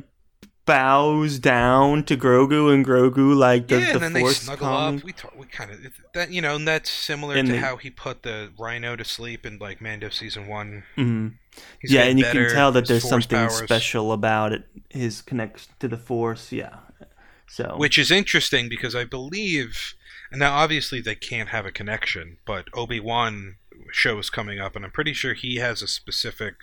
bows 0.65 1.39
down 1.39 2.05
to 2.05 2.17
Grogu 2.17 2.73
and 2.73 2.87
Grogu 2.87 3.35
like 3.37 3.67
does 3.67 3.81
yeah, 3.83 3.89
the 3.89 3.93
and 3.95 4.03
then 4.03 4.13
they 4.13 4.21
force 4.21 4.43
snuggle 4.43 4.67
calming. 4.69 5.01
up. 5.01 5.05
We 5.05 5.13
talk, 5.13 5.37
we 5.39 5.47
kind 5.47 5.71
of 5.71 5.79
that 6.15 6.31
you 6.31 6.41
know, 6.41 6.57
and 6.57 6.67
that's 6.69 6.91
similar 6.91 7.35
And 7.37 7.47
to 7.49 7.53
they- 7.55 7.59
how 7.59 7.77
he 7.77 7.91
put 7.91 8.23
the 8.23 8.51
Rhino 8.59 8.95
to 8.97 9.05
sleep 9.05 9.45
in 9.45 9.59
like 9.59 9.81
Mando 9.81 10.09
season 10.09 10.47
one. 10.47 10.85
Mhm. 10.97 11.35
Yeah, 11.83 12.03
and 12.05 12.19
you 12.19 12.25
better, 12.25 12.47
can 12.47 12.55
tell 12.55 12.73
that 12.73 12.87
there's 12.87 13.09
something 13.09 13.37
powers. 13.39 13.59
special 13.59 14.13
about 14.13 14.53
it. 14.53 14.65
His 14.89 15.21
connection 15.23 15.73
to 15.81 15.89
the 15.89 15.99
Force, 15.99 16.53
yeah. 16.53 16.77
So 17.49 17.75
which 17.77 17.99
is 17.99 18.11
interesting 18.11 18.69
because 18.69 18.95
I 18.95 19.05
believe, 19.05 19.95
now 20.33 20.55
obviously 20.55 21.01
they 21.01 21.15
can't 21.15 21.51
have 21.51 21.67
a 21.67 21.73
connection, 21.73 22.39
but 22.47 22.67
Obi 22.73 23.01
Wan 23.01 23.57
show 23.91 24.19
is 24.19 24.31
coming 24.31 24.59
up, 24.61 24.75
and 24.77 24.85
I'm 24.85 24.91
pretty 24.91 25.13
sure 25.13 25.35
he 25.35 25.57
has 25.57 25.83
a 25.83 25.89
specific 25.89 26.55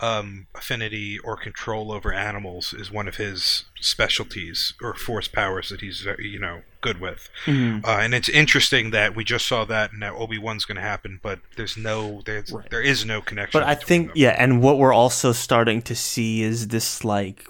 um, 0.00 0.46
affinity 0.54 1.18
or 1.18 1.36
control 1.36 1.90
over 1.92 2.12
animals 2.12 2.72
is 2.72 2.90
one 2.90 3.08
of 3.08 3.16
his 3.16 3.64
specialties 3.80 4.74
or 4.80 4.94
force 4.94 5.26
powers 5.28 5.68
that 5.70 5.80
he's 5.80 6.00
very, 6.00 6.28
you 6.28 6.38
know 6.38 6.62
good 6.80 7.00
with. 7.00 7.28
Mhm. 7.46 7.84
Uh, 7.84 7.98
and 7.98 8.14
it's 8.14 8.28
interesting 8.28 8.90
that 8.92 9.16
we 9.16 9.24
just 9.24 9.46
saw 9.48 9.64
that, 9.64 9.90
and 9.90 9.98
now 10.00 10.16
Obi 10.16 10.38
Wan's 10.38 10.64
going 10.64 10.76
to 10.76 10.82
happen, 10.82 11.18
but 11.22 11.40
there's 11.56 11.76
no 11.76 12.22
there's 12.24 12.52
Right. 12.52 12.70
there 12.70 12.80
is 12.80 13.04
no 13.04 13.20
connection. 13.20 13.60
But 13.60 13.68
I 13.68 13.74
think 13.74 14.08
them. 14.08 14.16
yeah, 14.16 14.36
and 14.38 14.62
what 14.62 14.78
we're 14.78 14.92
also 14.94 15.32
starting 15.32 15.82
to 15.82 15.96
see 15.96 16.42
is 16.42 16.68
this 16.68 17.04
like 17.04 17.44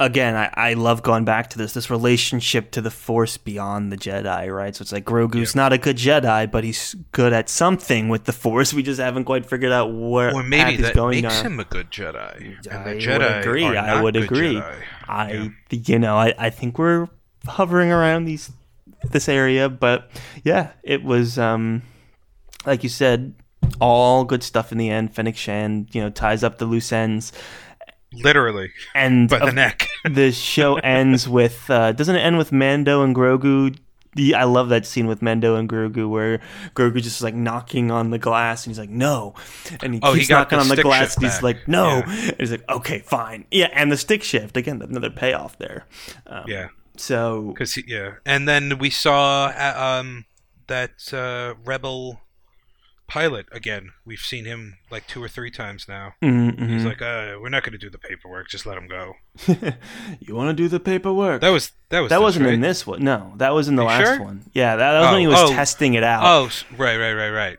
again, 0.00 0.34
I, 0.34 0.50
I 0.54 0.72
love 0.72 1.02
going 1.02 1.24
back 1.24 1.50
to 1.50 1.58
this 1.58 1.74
this 1.74 1.90
relationship 1.90 2.72
to 2.72 2.80
the 2.80 2.90
Force 2.90 3.36
beyond 3.36 3.92
the 3.92 3.96
Jedi, 3.96 4.52
right? 4.52 4.74
So 4.74 4.82
it's 4.82 4.90
like 4.92 5.04
Grogu's 5.04 5.54
not 5.54 5.72
a 5.72 5.78
good 5.78 5.96
Jedi, 5.96 6.50
but 6.50 6.64
he's 6.64 6.96
good 7.12 7.32
at 7.32 7.48
something 7.48 8.08
with 8.08 8.24
the 8.24 8.32
Force. 8.32 8.72
We 8.74 8.82
just 8.82 8.98
haven't 9.00 9.24
quite 9.24 9.46
figured 9.46 9.70
out 9.70 9.92
where 9.92 10.34
or 10.34 10.42
maybe 10.42 10.82
that 10.82 10.94
going 10.94 11.22
makes 11.22 11.36
down. 11.42 11.52
him 11.52 11.60
a 11.60 11.64
good 11.64 11.90
Jedi, 11.90 12.56
and 12.68 12.78
I 12.78 12.84
the 12.84 12.94
would 12.94 13.02
Jedi 13.02 13.40
agree. 13.40 13.64
I 13.64 14.02
would 14.02 14.16
agree. 14.16 14.54
Jedi. 14.54 14.82
I 15.06 15.50
you 15.70 15.98
know 15.98 16.16
I, 16.16 16.34
I 16.38 16.50
think 16.50 16.78
we're 16.78 17.08
hovering 17.46 17.92
around 17.92 18.24
these 18.24 18.50
this 19.10 19.28
area, 19.28 19.68
but 19.68 20.10
yeah, 20.42 20.72
it 20.82 21.04
was 21.04 21.38
um 21.38 21.82
like 22.66 22.82
you 22.82 22.88
said, 22.88 23.34
all 23.80 24.24
good 24.24 24.42
stuff 24.42 24.72
in 24.72 24.78
the 24.78 24.90
end. 24.90 25.14
Fennec 25.14 25.36
Shan, 25.36 25.88
you 25.92 26.00
know, 26.00 26.10
ties 26.10 26.42
up 26.44 26.58
the 26.58 26.66
loose 26.66 26.92
ends, 26.92 27.32
Literally, 28.12 28.70
and 28.94 29.28
by 29.28 29.38
the 29.38 29.52
neck. 29.52 29.88
the 30.04 30.32
show 30.32 30.76
ends 30.76 31.28
with 31.28 31.70
uh, 31.70 31.92
doesn't 31.92 32.16
it 32.16 32.20
end 32.20 32.38
with 32.38 32.50
Mando 32.52 33.02
and 33.02 33.14
Grogu? 33.14 33.76
The, 34.16 34.34
I 34.34 34.42
love 34.42 34.70
that 34.70 34.84
scene 34.86 35.06
with 35.06 35.22
Mando 35.22 35.54
and 35.54 35.68
Grogu 35.68 36.10
where 36.10 36.40
Grogu 36.74 37.00
just 37.00 37.22
like 37.22 37.34
knocking 37.36 37.92
on 37.92 38.10
the 38.10 38.18
glass 38.18 38.66
and 38.66 38.72
he's 38.72 38.78
like 38.80 38.90
no, 38.90 39.34
and 39.82 39.94
he 39.94 40.00
Oh, 40.02 40.12
he 40.14 40.20
keeps 40.20 40.28
got 40.28 40.50
knocking 40.50 40.58
the 40.58 40.62
on 40.72 40.76
the 40.76 40.82
glass 40.82 41.14
and 41.14 41.24
he's 41.24 41.34
back. 41.34 41.42
like 41.44 41.68
no, 41.68 41.98
Yeah. 41.98 42.10
and 42.30 42.36
he's 42.40 42.50
like 42.50 42.68
okay 42.68 42.98
fine 42.98 43.44
yeah, 43.52 43.68
and 43.72 43.92
the 43.92 43.96
stick 43.96 44.24
shift 44.24 44.56
again 44.56 44.82
another 44.82 45.10
payoff 45.10 45.56
there. 45.58 45.86
Um, 46.26 46.42
yeah, 46.48 46.68
So 46.96 47.52
because 47.52 47.76
yeah, 47.86 48.14
and 48.26 48.48
then 48.48 48.78
we 48.78 48.90
saw 48.90 49.46
uh, 49.56 50.00
um 50.00 50.24
that 50.66 51.14
uh, 51.14 51.54
rebel 51.64 52.20
pilot 53.10 53.46
again. 53.50 53.90
We've 54.06 54.20
seen 54.20 54.44
him 54.44 54.78
like 54.90 55.06
two 55.08 55.22
or 55.22 55.28
three 55.28 55.50
times 55.50 55.86
now. 55.88 56.14
mhm, 56.22 56.68
He's 56.68 56.84
like, 56.84 57.02
uh, 57.02 57.36
we're 57.40 57.48
not 57.48 57.64
going 57.64 57.72
to 57.72 57.78
do 57.78 57.90
the 57.90 57.98
paperwork. 57.98 58.48
Just 58.48 58.64
let 58.66 58.78
him 58.78 58.86
go. 58.86 59.14
you 60.20 60.34
want 60.34 60.48
to 60.48 60.62
do 60.62 60.68
the 60.68 60.78
paperwork? 60.80 61.40
That 61.40 61.48
was 61.50 61.72
that 61.88 62.00
was 62.00 62.10
That 62.10 62.16
this, 62.18 62.22
wasn't 62.22 62.46
in 62.46 62.60
this 62.60 62.86
one. 62.86 63.02
No, 63.02 63.32
that 63.36 63.52
was 63.52 63.68
in 63.68 63.74
the 63.74 63.82
You 63.82 63.88
last 63.88 64.06
sure? 64.06 64.22
one. 64.22 64.44
Yeah, 64.52 64.76
that, 64.76 64.92
that 64.92 65.00
was 65.00 65.06
when 65.08 65.14
Oh, 65.16 65.18
he 65.18 65.26
was 65.26 65.50
oh. 65.50 65.52
testing 65.54 65.94
it 65.94 66.04
out. 66.04 66.22
Oh, 66.24 66.50
right, 66.76 66.96
right, 66.96 67.12
right, 67.14 67.30
right. 67.30 67.58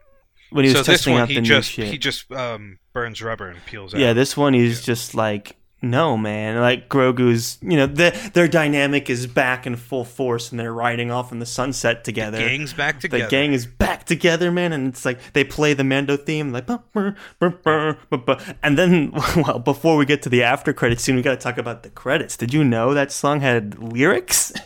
when 0.52 0.64
he 0.66 0.70
was 0.72 0.80
so 0.80 0.84
this 0.92 1.00
testing 1.00 1.14
one 1.14 1.24
out 1.24 1.30
he 1.30 1.36
the 1.36 1.42
just 1.42 1.78
new 1.78 1.84
shit. 1.84 1.92
he 1.92 1.98
just 1.98 2.32
um 2.32 2.80
burns 2.94 3.22
rubber 3.22 3.48
and 3.50 3.64
peels 3.66 3.94
out. 3.94 4.00
Yeah, 4.00 4.14
this 4.14 4.36
one 4.38 4.54
he's 4.54 4.82
just 4.84 5.14
like, 5.16 5.56
no, 5.82 6.16
man. 6.16 6.60
Like 6.60 6.90
Grogu's, 6.90 7.58
you 7.62 7.76
know, 7.76 7.88
the, 7.88 8.16
their 8.34 8.48
dynamic 8.48 9.10
is 9.10 9.26
back 9.26 9.66
in 9.66 9.76
full 9.76 10.06
force, 10.06 10.52
and 10.52 10.60
they're 10.60 10.74
riding 10.74 11.10
off 11.10 11.32
in 11.32 11.40
the 11.40 11.46
sunset 11.46 12.04
together. 12.04 12.38
gang's 12.38 12.74
back 12.74 13.00
together. 13.00 13.24
The 13.24 13.30
gang 13.30 13.54
is 13.54 13.66
back 13.66 14.06
together, 14.06 14.52
man, 14.52 14.74
and 14.74 14.88
it's 14.88 15.06
like 15.06 15.34
they 15.34 15.44
play 15.44 15.74
the 15.74 15.84
Mando 15.84 16.18
theme, 16.18 16.52
like, 16.52 16.68
"Bah, 16.68 16.80
bah, 16.94 17.12
bah, 17.40 17.52
bah, 17.64 17.96
bah, 18.10 18.18
bah." 18.18 18.40
and 18.62 18.78
then, 18.78 19.12
well, 19.36 19.60
before 19.60 19.98
we 19.98 20.06
get 20.06 20.22
to 20.22 20.30
the 20.30 20.44
after 20.44 20.72
credits 20.72 21.04
scene, 21.04 21.16
we 21.16 21.22
got 21.24 21.32
to 21.32 21.38
talk 21.38 21.58
about 21.58 21.84
the 21.84 21.90
credits. 21.90 22.38
Did 22.38 22.54
you 22.54 22.64
know 22.64 22.94
that 22.94 23.12
song 23.12 23.42
had 23.42 23.80
lyrics? 23.80 24.54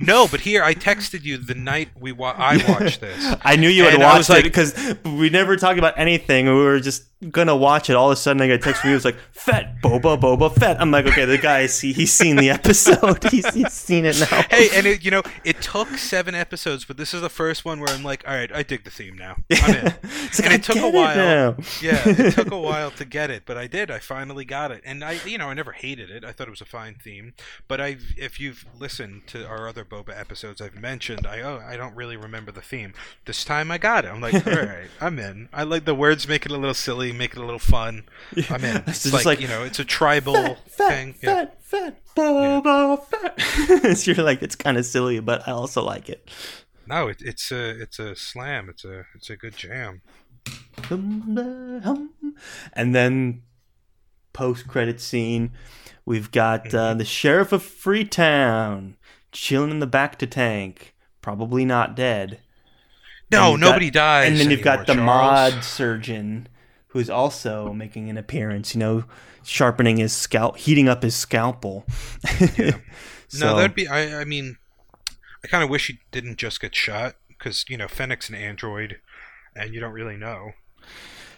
No, 0.00 0.26
but 0.28 0.40
here 0.40 0.62
I 0.62 0.74
texted 0.74 1.22
you 1.24 1.36
the 1.38 1.54
night 1.54 1.88
we 1.98 2.12
wa- 2.12 2.34
I 2.36 2.56
watched 2.68 3.00
this. 3.00 3.36
I 3.44 3.56
knew 3.56 3.68
you 3.68 3.84
had 3.84 3.98
watched 4.00 4.30
it 4.30 4.32
like- 4.32 4.44
because 4.44 4.96
we 5.04 5.30
never 5.30 5.56
talked 5.56 5.78
about 5.78 5.98
anything. 5.98 6.46
We 6.46 6.52
were 6.52 6.80
just 6.80 7.04
gonna 7.30 7.56
watch 7.56 7.88
it. 7.88 7.94
All 7.96 8.08
of 8.10 8.12
a 8.12 8.16
sudden, 8.16 8.42
I 8.42 8.46
got 8.48 8.54
a 8.54 8.58
text 8.58 8.82
from 8.82 8.90
you. 8.90 8.94
It 8.94 8.98
was 8.98 9.04
like 9.06 9.16
Fett, 9.32 9.80
Boba, 9.82 10.20
Boba 10.20 10.54
Fett. 10.54 10.78
I'm 10.80 10.90
like, 10.90 11.06
okay, 11.06 11.24
the 11.24 11.38
guy 11.38 11.64
see 11.66 11.92
he's 11.94 12.12
seen 12.12 12.36
the 12.36 12.50
episode. 12.50 13.24
he's, 13.30 13.46
he's 13.54 13.72
seen 13.72 14.04
it 14.04 14.20
now. 14.20 14.42
Hey, 14.50 14.68
and 14.74 14.86
it, 14.86 15.02
you 15.02 15.10
know, 15.10 15.22
it 15.42 15.62
took 15.62 15.88
seven 15.96 16.34
episodes, 16.34 16.84
but 16.84 16.98
this 16.98 17.14
is 17.14 17.22
the 17.22 17.30
first 17.30 17.64
one 17.64 17.80
where 17.80 17.88
I'm 17.88 18.02
like, 18.02 18.22
all 18.28 18.34
right, 18.34 18.54
I 18.54 18.62
dig 18.62 18.84
the 18.84 18.90
theme 18.90 19.16
now. 19.16 19.36
I'm 19.50 19.74
in. 19.76 19.94
Like, 20.36 20.44
and 20.44 20.54
it 20.54 20.62
took 20.64 20.76
a 20.76 20.90
while. 20.90 21.56
yeah, 21.80 22.02
it 22.04 22.32
took 22.34 22.50
a 22.50 22.58
while 22.58 22.90
to 22.92 23.04
get 23.06 23.30
it, 23.30 23.44
but 23.46 23.56
I 23.56 23.66
did. 23.66 23.90
I 23.90 23.98
finally 24.00 24.44
got 24.44 24.70
it, 24.70 24.82
and 24.84 25.02
I, 25.02 25.12
you 25.24 25.38
know, 25.38 25.48
I 25.48 25.54
never 25.54 25.72
hated 25.72 26.10
it. 26.10 26.24
I 26.24 26.32
thought 26.32 26.46
it 26.48 26.50
was 26.50 26.60
a 26.60 26.66
fine 26.66 26.96
theme. 27.02 27.32
But 27.68 27.80
I, 27.80 27.96
if 28.18 28.38
you've 28.38 28.66
listened 28.78 29.26
to 29.28 29.46
our 29.46 29.66
other 29.66 29.84
Boba 29.86 30.18
episodes, 30.18 30.60
I've 30.60 30.74
mentioned 30.78 31.26
I, 31.26 31.40
oh, 31.40 31.62
I 31.66 31.76
don't 31.76 31.94
really 31.96 32.16
remember 32.16 32.52
the 32.52 32.60
theme. 32.60 32.92
This 33.24 33.44
time 33.44 33.70
I 33.70 33.78
got 33.78 34.04
it. 34.04 34.08
I'm 34.08 34.20
like, 34.20 34.34
all 34.46 34.52
right, 34.52 34.88
I'm 35.00 35.18
in. 35.18 35.48
I 35.52 35.62
like 35.62 35.84
the 35.84 35.94
words, 35.94 36.28
make 36.28 36.44
it 36.46 36.52
a 36.52 36.56
little 36.56 36.74
silly, 36.74 37.12
make 37.12 37.32
it 37.32 37.38
a 37.38 37.44
little 37.44 37.58
fun. 37.58 38.04
I'm 38.50 38.64
in. 38.64 38.76
It's 38.86 38.88
It's, 38.88 39.02
just 39.04 39.14
like, 39.14 39.24
like, 39.26 39.40
you 39.40 39.48
know, 39.48 39.62
it's 39.64 39.78
a 39.78 39.84
tribal 39.84 40.56
Fett, 40.66 40.88
thing. 40.90 41.14
Yeah. 41.22 41.46
Fett, 41.60 41.62
Fett, 41.62 42.02
Boba 42.14 43.04
Fett. 43.06 43.96
so 43.96 44.10
you're 44.12 44.24
like, 44.24 44.42
it's 44.42 44.56
kind 44.56 44.76
of 44.76 44.84
silly, 44.86 45.20
but 45.20 45.46
I 45.48 45.52
also 45.52 45.82
like 45.82 46.08
it. 46.08 46.28
No, 46.86 47.08
it, 47.08 47.16
it's 47.20 47.50
a, 47.50 47.70
it's 47.80 47.98
a 47.98 48.14
slam. 48.14 48.68
It's 48.68 48.84
a, 48.84 49.04
it's 49.14 49.28
a 49.30 49.36
good 49.36 49.56
jam. 49.56 50.02
And 52.72 52.94
then 52.94 53.42
post 54.32 54.68
credit 54.68 55.00
scene, 55.00 55.52
we've 56.04 56.30
got 56.30 56.66
uh, 56.74 56.90
Mm-hmm. 56.90 56.98
the 56.98 57.04
sheriff 57.04 57.52
of 57.52 57.62
Freetown 57.62 58.95
chilling 59.36 59.70
in 59.70 59.78
the 59.80 59.86
bacta 59.86 60.28
tank, 60.30 60.94
probably 61.22 61.64
not 61.64 61.94
dead. 61.94 62.40
No, 63.30 63.52
you've 63.52 63.60
got- 63.60 63.66
nobody 63.68 63.90
dies. 63.90 64.28
And 64.30 64.38
then 64.40 64.50
you've 64.50 64.62
got 64.62 64.86
the 64.86 64.94
Charles. 64.94 65.54
mod 65.54 65.64
surgeon, 65.64 66.48
who's 66.88 67.10
also 67.10 67.72
making 67.72 68.08
an 68.08 68.16
appearance. 68.16 68.74
You 68.74 68.78
know, 68.80 69.04
sharpening 69.44 69.96
his 69.98 70.12
scalp, 70.12 70.56
heating 70.58 70.88
up 70.88 71.02
his 71.02 71.14
scalpel. 71.16 71.84
No, 73.38 73.56
that'd 73.56 73.74
be. 73.74 73.88
I. 73.88 74.20
I 74.20 74.24
mean, 74.24 74.56
I 75.44 75.48
kind 75.48 75.64
of 75.64 75.68
wish 75.68 75.88
he 75.88 75.98
didn't 76.12 76.38
just 76.38 76.60
get 76.60 76.74
shot 76.76 77.16
because 77.28 77.64
you 77.68 77.76
know 77.76 77.88
Fennec's 77.88 78.28
an 78.28 78.36
android, 78.36 79.00
and 79.54 79.74
you 79.74 79.80
don't 79.80 79.92
really 79.92 80.16
know. 80.16 80.52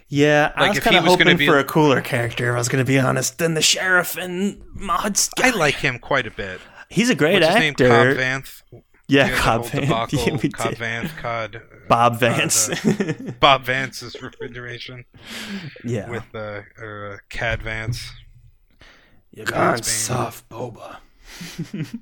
Yeah, 0.06 0.52
I 0.54 0.60
Like, 0.60 0.68
was 0.70 0.78
he 0.78 0.84
kind 0.84 0.96
of 0.96 1.04
was 1.04 1.14
hoping 1.14 1.36
be- 1.38 1.46
for 1.46 1.58
a 1.58 1.64
cooler 1.64 2.02
character. 2.02 2.50
If 2.50 2.54
I 2.54 2.58
was 2.58 2.68
going 2.68 2.84
to 2.84 2.88
be 2.88 2.98
honest, 2.98 3.38
than 3.38 3.54
the 3.54 3.62
sheriff 3.62 4.16
and 4.18 4.62
mod. 4.74 5.18
I 5.38 5.48
like 5.50 5.76
him 5.76 5.98
quite 5.98 6.26
a 6.26 6.30
bit. 6.30 6.60
He's 6.88 7.10
a 7.10 7.14
great 7.14 7.42
What's 7.42 7.46
actor. 7.54 7.88
Cobb 7.88 8.06
Vanth. 8.16 8.62
yeah, 9.08 9.28
the 9.30 9.36
Cobb 9.36 9.66
whole 9.66 9.80
Vance. 9.80 10.12
Yeah, 10.26 10.36
we 10.42 10.48
Cobb 10.48 10.70
did. 10.70 10.78
Vanth. 10.78 11.16
Cod. 11.16 11.56
uh, 11.56 11.60
Bob 11.88 12.14
uh, 12.14 12.16
Vance. 12.16 12.66
the- 12.68 13.34
Bob 13.40 13.64
Vance's 13.64 14.20
refrigeration 14.22 15.04
yeah. 15.84 16.08
with 16.08 16.24
uh, 16.34 16.62
uh, 16.82 17.16
Cad 17.28 17.62
Vance. 17.62 18.10
You're 19.32 19.46
gone 19.46 19.82
soft, 19.82 20.48
Boba. 20.48 20.96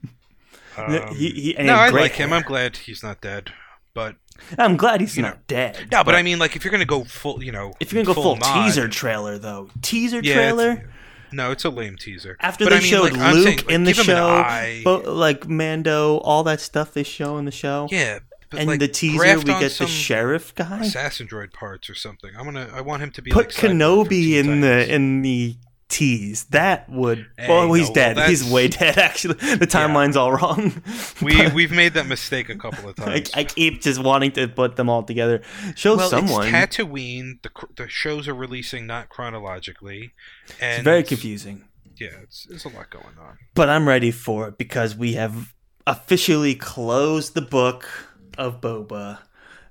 Um, 0.79 1.15
he, 1.15 1.55
he, 1.57 1.63
no, 1.63 1.75
I 1.75 1.89
like 1.89 2.13
him. 2.13 2.35
I'm 2.35 2.43
glad 2.43 2.77
he's 2.77 3.03
not 3.03 3.23
dead. 3.23 3.51
But 3.95 4.17
I'm 4.59 4.77
glad 4.77 5.01
he's 5.01 5.17
not 5.17 5.37
know. 5.37 5.41
dead. 5.47 5.89
no, 5.91 6.05
but 6.05 6.15
I 6.15 6.23
mean, 6.23 6.39
like, 6.39 6.55
if 6.55 6.65
you're 6.65 6.71
gonna 6.71 6.85
go 6.85 7.05
full, 7.05 7.43
you 7.43 7.51
know, 7.51 7.73
if 7.81 7.93
you're 7.95 8.05
gonna 8.05 8.15
go 8.15 8.23
full, 8.23 8.37
mod- 8.37 8.67
teaser 8.67 8.87
trailer 8.87 9.39
though, 9.39 9.71
teaser 9.81 10.21
Yeah, 10.23 10.35
trailer. 10.35 10.91
No, 11.33 11.51
it's 11.51 11.65
a 11.65 11.71
lame 11.71 11.97
teaser. 11.97 12.37
After 12.41 12.65
But 12.65 12.71
they 12.71 12.77
I 12.77 12.81
mean, 12.81 12.89
showed 12.89 13.13
like, 13.13 13.35
Luke 13.35 13.45
saying, 13.45 13.57
like, 13.59 13.71
in 13.71 13.85
the 13.85 13.93
give 13.93 14.07
him 14.09 14.17
an 14.17 14.17
show, 14.17 14.83
bo- 14.85 15.13
like 15.13 15.49
Mando, 15.49 16.19
all 16.19 16.43
that 16.45 16.61
stuff 16.61 16.93
they 16.93 17.03
show 17.03 17.37
in 17.39 17.45
the 17.45 17.51
show, 17.51 17.89
Yeah, 17.91 18.21
but 18.51 18.61
and 18.61 18.69
like, 18.69 18.81
the 18.81 18.89
teaser 18.89 19.39
we 19.39 19.45
get 19.45 19.73
the 19.73 19.87
sheriff 19.87 20.55
guy. 20.55 20.81
assassin 20.81 21.27
droid 21.27 21.53
parts 21.53 21.91
or 21.91 21.95
something. 21.95 22.31
I'm 22.39 22.45
gonna. 22.45 22.71
I 22.73 22.81
want 22.81 23.03
him 23.03 23.11
to 23.13 23.23
be 23.23 23.31
Put 23.31 23.47
like 23.47 23.55
Kenobi 23.73 24.33
in 24.35 24.61
the 24.61 24.93
in 24.93 25.23
the 25.23 25.57
tease. 25.89 26.45
That 26.47 26.89
would. 26.89 27.27
Hey, 27.39 27.49
well, 27.49 27.73
he's 27.73 27.89
no, 27.89 27.95
dead. 27.95 28.17
well, 28.17 28.29
he's 28.29 28.49
way 28.49 28.69
dead. 28.69 28.99
Actually, 28.99 29.35
the 29.35 29.67
timeline's 29.67 30.17
all 30.17 30.33
wrong. 30.33 30.83
we 31.23 31.49
we've 31.49 31.73
made 31.73 31.95
that 31.95 32.07
mistake 32.07 32.49
a 32.49 32.57
couple 32.57 32.89
of 32.89 32.97
times. 32.97 33.31
I 33.35 33.45
keep 33.45 33.83
just 33.83 34.03
wanting 34.03 34.33
to 34.33 34.49
put 34.49 34.77
them 34.77 34.89
all 34.89 35.03
together. 35.03 35.43
Show 35.75 35.97
well, 35.97 36.09
someone. 36.09 36.55
it's 36.55 36.77
Tatooine. 36.77 37.43
The 37.43 37.51
the 37.77 37.89
shows 37.89 38.29
are 38.29 38.35
releasing 38.35 38.87
not 38.87 39.09
chronologically, 39.09 40.13
and 40.61 40.79
it's 40.79 40.85
very 40.85 41.03
confusing. 41.03 41.65
Yeah, 41.97 42.09
it's, 42.23 42.45
there's 42.45 42.65
a 42.65 42.69
lot 42.69 42.91
going 42.91 43.05
on. 43.21 43.39
But 43.55 43.71
I'm 43.71 43.89
ready 43.89 44.11
for 44.11 44.49
it 44.49 44.59
because 44.59 44.95
we 44.95 45.15
have 45.15 45.55
officially 45.87 46.55
closed 46.55 47.35
the 47.35 47.41
book 47.41 47.89
of 48.37 48.61
Boba 48.61 49.21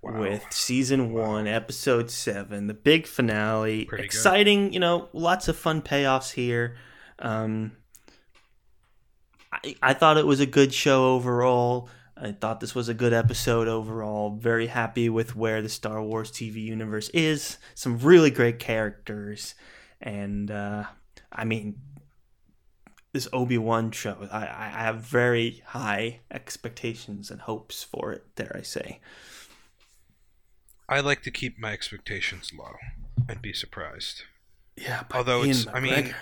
Wow. 0.05 0.19
with 0.19 0.45
season 0.51 1.13
one, 1.13 1.47
episode 1.47 2.11
seven, 2.11 2.67
the 2.67 2.73
big 2.73 3.07
finale. 3.07 3.85
Pretty 3.85 4.03
good. 4.03 4.05
Exciting, 4.05 4.71
you 4.73 4.79
know, 4.79 5.09
lots 5.13 5.47
of 5.47 5.57
fun 5.57 5.81
payoffs 5.81 6.31
here. 6.31 6.77
Um, 7.19 7.71
I, 9.51 9.75
I 9.81 9.93
thought 9.93 10.17
it 10.17 10.25
was 10.25 10.39
a 10.39 10.45
good 10.45 10.73
show 10.73 11.13
overall. 11.15 11.89
I 12.15 12.31
thought 12.31 12.59
this 12.59 12.75
was 12.75 12.87
a 12.87 12.93
good 12.93 13.13
episode 13.13 13.67
overall. 13.67 14.37
Very 14.37 14.67
happy 14.67 15.09
with 15.09 15.35
where 15.35 15.61
the 15.61 15.69
Star 15.69 16.01
Wars 16.01 16.31
TV 16.31 16.57
universe 16.57 17.09
is. 17.09 17.57
Some 17.73 17.97
really 17.99 18.29
great 18.29 18.59
characters. 18.59 19.55
And, 19.99 20.51
uh, 20.51 20.83
I 21.31 21.45
mean, 21.45 21.75
this 23.11 23.27
Obi 23.33 23.57
Wan 23.57 23.91
show. 23.91 24.27
I 24.31 24.43
I 24.43 24.83
have 24.83 24.97
very 24.97 25.63
high 25.67 26.19
expectations 26.29 27.31
and 27.31 27.41
hopes 27.41 27.81
for 27.81 28.11
it. 28.11 28.35
Dare 28.35 28.55
I 28.55 28.61
say? 28.61 28.99
I 30.87 30.99
like 30.99 31.23
to 31.23 31.31
keep 31.31 31.57
my 31.59 31.71
expectations 31.73 32.51
low 32.57 32.75
and 33.27 33.41
be 33.41 33.53
surprised. 33.53 34.23
Yeah, 34.75 35.03
but 35.09 35.17
Although 35.17 35.39
Ian 35.43 35.49
it's- 35.51 35.67
I 35.73 35.79
mean, 35.79 36.13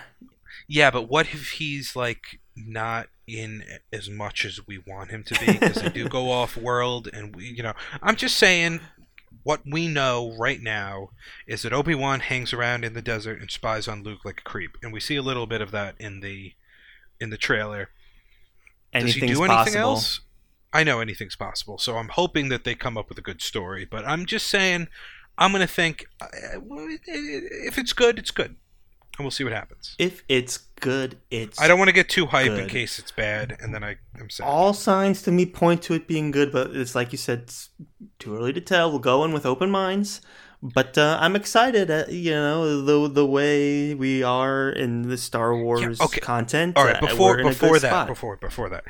Yeah, 0.66 0.90
but 0.90 1.08
what 1.08 1.26
if 1.34 1.50
he's 1.52 1.94
like 1.96 2.40
not 2.56 3.08
in 3.26 3.64
as 3.92 4.08
much 4.08 4.44
as 4.44 4.66
we 4.66 4.78
want 4.78 5.10
him 5.10 5.24
to 5.24 5.34
be? 5.44 5.52
Because 5.52 5.82
they 5.82 5.88
do 5.90 6.08
go 6.08 6.30
off 6.40 6.56
world, 6.56 7.08
and 7.12 7.34
we, 7.34 7.46
you 7.46 7.62
know, 7.62 7.74
I'm 8.02 8.16
just 8.16 8.36
saying. 8.38 8.80
What 9.42 9.60
we 9.66 9.88
know 9.88 10.34
right 10.38 10.62
now 10.62 11.10
is 11.46 11.62
that 11.62 11.72
Obi 11.74 11.94
Wan 11.94 12.20
hangs 12.20 12.54
around 12.54 12.82
in 12.82 12.94
the 12.94 13.02
desert 13.02 13.40
and 13.42 13.50
spies 13.50 13.86
on 13.86 14.02
Luke 14.02 14.24
like 14.24 14.40
a 14.40 14.42
creep, 14.42 14.78
and 14.82 14.90
we 14.90 15.00
see 15.00 15.16
a 15.16 15.22
little 15.22 15.46
bit 15.46 15.60
of 15.60 15.70
that 15.72 15.96
in 15.98 16.20
the 16.20 16.54
in 17.20 17.28
the 17.28 17.36
trailer. 17.36 17.90
Does 18.94 19.02
he 19.14 19.20
anything's 19.20 19.36
do 19.38 19.44
anything 19.44 19.56
possible. 19.56 19.80
else? 19.80 20.20
I 20.74 20.82
know 20.82 21.00
anything's 21.00 21.36
possible, 21.36 21.78
so 21.78 21.96
I'm 21.96 22.08
hoping 22.08 22.48
that 22.48 22.64
they 22.64 22.74
come 22.74 22.98
up 22.98 23.08
with 23.08 23.16
a 23.16 23.22
good 23.22 23.40
story. 23.40 23.84
But 23.84 24.04
I'm 24.06 24.26
just 24.26 24.48
saying, 24.48 24.88
I'm 25.38 25.52
gonna 25.52 25.68
think 25.68 26.06
uh, 26.20 26.26
if 26.32 27.78
it's 27.78 27.92
good, 27.92 28.18
it's 28.18 28.32
good, 28.32 28.56
and 29.16 29.24
we'll 29.24 29.30
see 29.30 29.44
what 29.44 29.52
happens. 29.52 29.94
If 30.00 30.24
it's 30.28 30.58
good, 30.80 31.18
it's. 31.30 31.60
I 31.60 31.68
don't 31.68 31.78
want 31.78 31.88
to 31.88 31.94
get 31.94 32.08
too 32.08 32.26
hype 32.26 32.50
in 32.50 32.68
case 32.68 32.98
it's 32.98 33.12
bad, 33.12 33.56
and 33.60 33.72
then 33.72 33.84
I 33.84 33.96
am 34.18 34.28
sad. 34.28 34.44
All 34.44 34.74
signs 34.74 35.22
to 35.22 35.32
me 35.32 35.46
point 35.46 35.80
to 35.82 35.94
it 35.94 36.08
being 36.08 36.32
good, 36.32 36.50
but 36.50 36.74
it's 36.74 36.96
like 36.96 37.12
you 37.12 37.18
said, 37.18 37.42
it's 37.42 37.70
too 38.18 38.36
early 38.36 38.52
to 38.52 38.60
tell. 38.60 38.90
We'll 38.90 38.98
go 38.98 39.24
in 39.24 39.32
with 39.32 39.46
open 39.46 39.70
minds. 39.70 40.20
But 40.64 40.96
uh, 40.96 41.18
I'm 41.20 41.36
excited, 41.36 41.90
at, 41.90 42.10
you 42.10 42.30
know, 42.30 42.80
the 42.80 43.12
the 43.12 43.26
way 43.26 43.94
we 43.94 44.22
are 44.22 44.70
in 44.70 45.02
the 45.02 45.18
Star 45.18 45.54
Wars 45.54 46.00
okay. 46.00 46.20
content. 46.20 46.78
All 46.78 46.86
right, 46.86 46.96
uh, 46.96 47.00
before 47.00 47.32
we're 47.32 47.40
in 47.40 47.46
a 47.48 47.50
good 47.50 47.60
before 47.60 47.78
that, 47.78 47.90
spot. 47.90 48.06
before 48.08 48.36
before 48.38 48.70
that. 48.70 48.84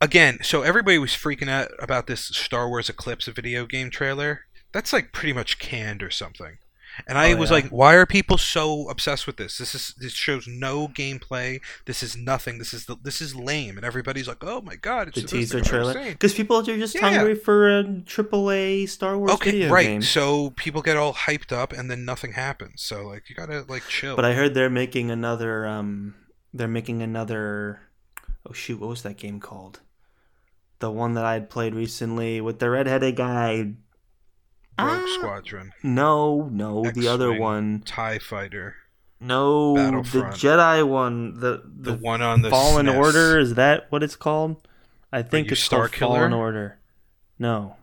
Again, 0.00 0.38
so 0.42 0.62
everybody 0.62 0.98
was 0.98 1.12
freaking 1.12 1.48
out 1.48 1.68
about 1.78 2.06
this 2.06 2.26
Star 2.26 2.68
Wars 2.68 2.88
Eclipse 2.88 3.26
video 3.26 3.64
game 3.66 3.90
trailer. 3.90 4.40
That's 4.72 4.92
like 4.92 5.12
pretty 5.12 5.32
much 5.32 5.58
canned 5.58 6.02
or 6.02 6.10
something. 6.10 6.58
And 7.06 7.18
I 7.18 7.32
Oh, 7.32 7.36
was 7.36 7.50
yeah. 7.50 7.56
like, 7.56 7.68
why 7.68 7.94
are 7.94 8.06
people 8.06 8.38
so 8.38 8.88
obsessed 8.88 9.26
with 9.26 9.36
this? 9.36 9.58
This 9.58 9.74
is 9.74 9.94
this 9.98 10.12
shows 10.12 10.46
no 10.46 10.88
gameplay. 10.88 11.60
This 11.84 12.02
is 12.02 12.16
nothing. 12.16 12.58
This 12.58 12.72
is 12.74 12.86
the 12.86 12.96
this 13.02 13.20
is 13.20 13.34
lame. 13.34 13.76
And 13.76 13.84
everybody's 13.84 14.28
like, 14.28 14.42
oh 14.42 14.60
my 14.62 14.76
god, 14.76 15.08
it's 15.08 15.20
the 15.20 15.26
teaser 15.28 15.60
thing 15.60 15.66
I've 15.66 15.72
never 15.72 15.92
trailer 15.94 16.10
because 16.12 16.34
people 16.34 16.58
are 16.58 16.62
just 16.62 16.94
Yeah. 16.94 17.00
hungry 17.10 17.34
for 17.34 17.68
a 17.80 17.84
AAA 17.84 18.86
Star 18.88 19.16
Wars 19.18 19.30
video 19.32 19.38
game. 19.38 19.48
Okay, 19.48 19.50
video 19.58 19.72
right. 19.72 19.86
game. 19.86 20.02
So 20.02 20.50
people 20.56 20.80
get 20.82 20.96
all 20.96 21.12
hyped 21.14 21.52
up, 21.52 21.72
and 21.72 21.90
then 21.90 22.04
nothing 22.06 22.32
happens. 22.32 22.82
So 22.82 23.06
like, 23.06 23.28
you 23.28 23.34
gotta 23.36 23.64
like 23.68 23.86
chill. 23.88 24.16
But 24.16 24.24
I 24.26 24.32
heard 24.34 24.54
they're 24.54 24.70
making 24.70 25.10
another. 25.10 25.66
Um, 25.66 26.14
they're 26.54 26.68
making 26.68 27.02
another. 27.02 27.80
Oh 28.48 28.52
shoot! 28.52 28.78
What 28.80 28.88
was 28.88 29.02
that 29.02 29.16
game 29.18 29.38
called? 29.40 29.80
The 30.78 30.90
one 30.90 31.14
that 31.14 31.24
I 31.24 31.34
had 31.34 31.48
played 31.50 31.74
recently 31.74 32.40
with 32.40 32.58
the 32.58 32.68
redheaded 32.70 33.16
guy. 33.16 33.56
Rogue 33.58 33.74
Ah! 34.78 35.06
Squadron, 35.18 35.72
No, 35.82 36.48
no, 36.52 36.90
the 36.90 37.08
other 37.08 37.32
one. 37.32 37.82
Tie 37.86 38.18
Fighter, 38.18 38.74
No, 39.20 39.74
the 40.02 40.22
Jedi 40.34 40.86
one. 40.86 41.40
The 41.40 41.62
the, 41.64 41.92
the, 41.92 41.94
one 41.96 42.20
on 42.20 42.42
the 42.42 42.50
Fallen 42.50 42.84
SNES. 42.86 42.96
Order. 42.98 43.38
Is 43.38 43.54
that 43.54 43.86
what 43.90 44.02
it's 44.02 44.16
called? 44.16 44.68
I 45.10 45.22
think 45.22 45.50
it's 45.50 45.62
Star 45.62 45.80
called 45.88 45.92
Killer? 45.92 46.18
Fallen 46.18 46.32
Order. 46.34 46.78
No, 47.38 47.76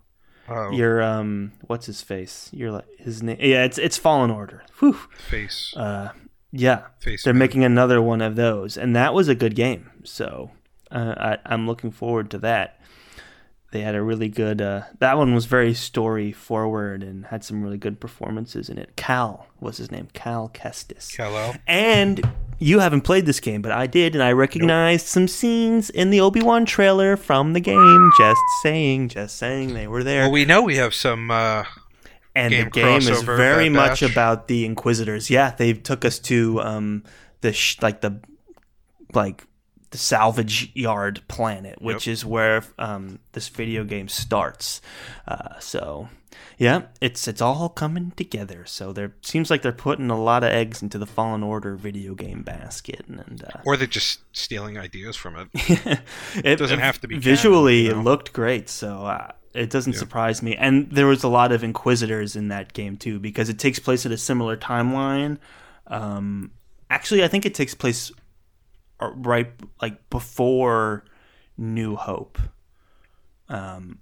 Oh, 0.47 0.69
you're 0.71 1.01
um. 1.01 1.53
What's 1.65 1.87
his 1.87 2.01
face? 2.03 2.49
You're 2.53 2.71
like 2.71 2.85
his 2.99 3.23
name. 3.23 3.37
Yeah, 3.39 3.63
it's 3.63 3.79
it's 3.79 3.97
Fallen 3.97 4.29
Order. 4.29 4.61
Whew. 4.79 4.99
face 5.17 5.73
Uh, 5.75 6.09
yeah. 6.51 6.83
face. 6.99 7.23
They're 7.23 7.33
man. 7.33 7.39
making 7.39 7.63
another 7.63 8.01
one 8.03 8.21
of 8.21 8.35
those, 8.35 8.77
and 8.77 8.95
that 8.95 9.15
was 9.15 9.27
a 9.29 9.35
good 9.35 9.55
game. 9.55 9.89
So 10.03 10.51
Uh, 10.91 11.15
I, 11.17 11.37
I'm 11.53 11.65
looking 11.65 11.89
forward 11.91 12.29
to 12.31 12.37
that. 12.39 12.79
They 13.73 13.81
had 13.81 13.95
a 13.95 14.03
really 14.03 14.29
good. 14.29 14.61
Uh, 14.61 14.83
that 14.99 15.17
one 15.17 15.33
was 15.33 15.47
very 15.47 15.73
story 15.73 16.31
forward 16.31 17.01
and 17.01 17.25
had 17.25 17.43
some 17.43 17.63
really 17.63 17.79
good 17.79 17.99
performances 17.99 18.69
in 18.69 18.77
it. 18.77 18.95
Cal 18.95 19.47
was 19.59 19.77
his 19.77 19.89
name, 19.89 20.09
Cal 20.13 20.47
Kestis. 20.49 21.15
Hello. 21.17 21.53
And 21.65 22.21
you 22.59 22.77
haven't 22.77 23.01
played 23.01 23.25
this 23.25 23.39
game, 23.39 23.63
but 23.63 23.71
I 23.71 23.87
did, 23.87 24.13
and 24.13 24.23
I 24.23 24.31
recognized 24.33 25.07
some 25.07 25.27
scenes 25.27 25.89
in 25.89 26.11
the 26.11 26.21
Obi 26.21 26.39
Wan 26.39 26.65
trailer 26.65 27.17
from 27.17 27.53
the 27.53 27.59
game. 27.59 28.11
Just 28.15 28.39
saying, 28.61 29.09
just 29.09 29.37
saying, 29.37 29.73
they 29.73 29.87
were 29.87 30.03
there. 30.03 30.25
Well, 30.25 30.33
we 30.33 30.45
know 30.45 30.61
we 30.61 30.75
have 30.75 30.93
some. 30.93 31.31
Uh, 31.31 31.63
and 32.35 32.51
game 32.51 32.65
the 32.65 32.69
game 32.69 32.97
is 32.99 33.23
very 33.23 33.69
much 33.69 34.03
about 34.03 34.47
the 34.47 34.65
Inquisitors. 34.65 35.31
Yeah, 35.31 35.49
they 35.49 35.73
took 35.73 36.05
us 36.05 36.19
to 36.19 36.61
um 36.61 37.03
the 37.41 37.51
sh- 37.53 37.81
like 37.81 38.01
the 38.01 38.21
like 39.15 39.47
the 39.93 39.99
salvage 39.99 40.71
yard 40.73 41.21
planet, 41.27 41.79
which 41.79 42.07
is 42.07 42.25
where 42.25 42.63
um 42.79 43.19
this 43.33 43.47
video 43.47 43.83
game 43.83 44.09
starts. 44.09 44.81
Uh, 45.27 45.59
so 45.59 46.09
yeah, 46.57 46.83
it's 46.99 47.27
it's 47.27 47.41
all 47.41 47.69
coming 47.69 48.11
together. 48.15 48.65
So 48.65 48.91
there 48.91 49.13
seems 49.21 49.51
like 49.51 49.61
they're 49.61 49.71
putting 49.71 50.09
a 50.09 50.19
lot 50.19 50.43
of 50.43 50.49
eggs 50.49 50.81
into 50.81 50.97
the 50.97 51.05
Fallen 51.05 51.43
Order 51.43 51.75
video 51.75 52.15
game 52.15 52.41
basket, 52.41 53.05
and 53.07 53.43
uh, 53.43 53.59
or 53.65 53.77
they're 53.77 53.85
just 53.85 54.21
stealing 54.35 54.79
ideas 54.79 55.15
from 55.15 55.35
it. 55.35 55.47
it 56.43 56.57
doesn't 56.57 56.79
have 56.79 56.99
to 57.01 57.07
be 57.07 57.15
canon, 57.15 57.23
visually. 57.23 57.81
you 57.83 57.91
know? 57.91 57.99
It 57.99 58.03
looked 58.03 58.33
great, 58.33 58.67
so 58.67 59.05
uh, 59.05 59.31
it 59.53 59.69
doesn't 59.69 59.93
surprise 59.93 60.41
me. 60.41 60.55
And 60.55 60.89
there 60.89 61.05
was 61.05 61.23
a 61.23 61.27
lot 61.29 61.51
of 61.51 61.63
Inquisitors 61.63 62.35
in 62.35 62.47
that 62.47 62.73
game 62.73 62.97
too, 62.97 63.19
because 63.19 63.47
it 63.49 63.59
takes 63.59 63.77
place 63.77 64.07
at 64.07 64.11
a 64.11 64.17
similar 64.17 64.57
timeline. 64.57 65.37
Um, 65.85 66.49
actually, 66.89 67.23
I 67.23 67.27
think 67.27 67.45
it 67.45 67.53
takes 67.53 67.75
place 67.75 68.11
right 69.11 69.51
like 69.81 70.09
before 70.09 71.03
New 71.57 71.95
Hope. 71.95 72.39
Um, 73.49 73.99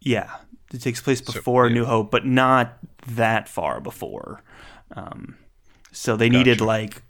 yeah, 0.00 0.36
it 0.72 0.82
takes 0.82 1.00
place 1.00 1.20
before 1.20 1.68
yeah. 1.68 1.74
New 1.74 1.84
Hope, 1.84 2.10
but 2.10 2.26
not 2.26 2.78
that 3.08 3.48
far 3.48 3.80
before. 3.80 4.42
Um, 4.94 5.36
so 5.92 6.16
they 6.16 6.28
needed 6.28 6.60
like 6.60 7.02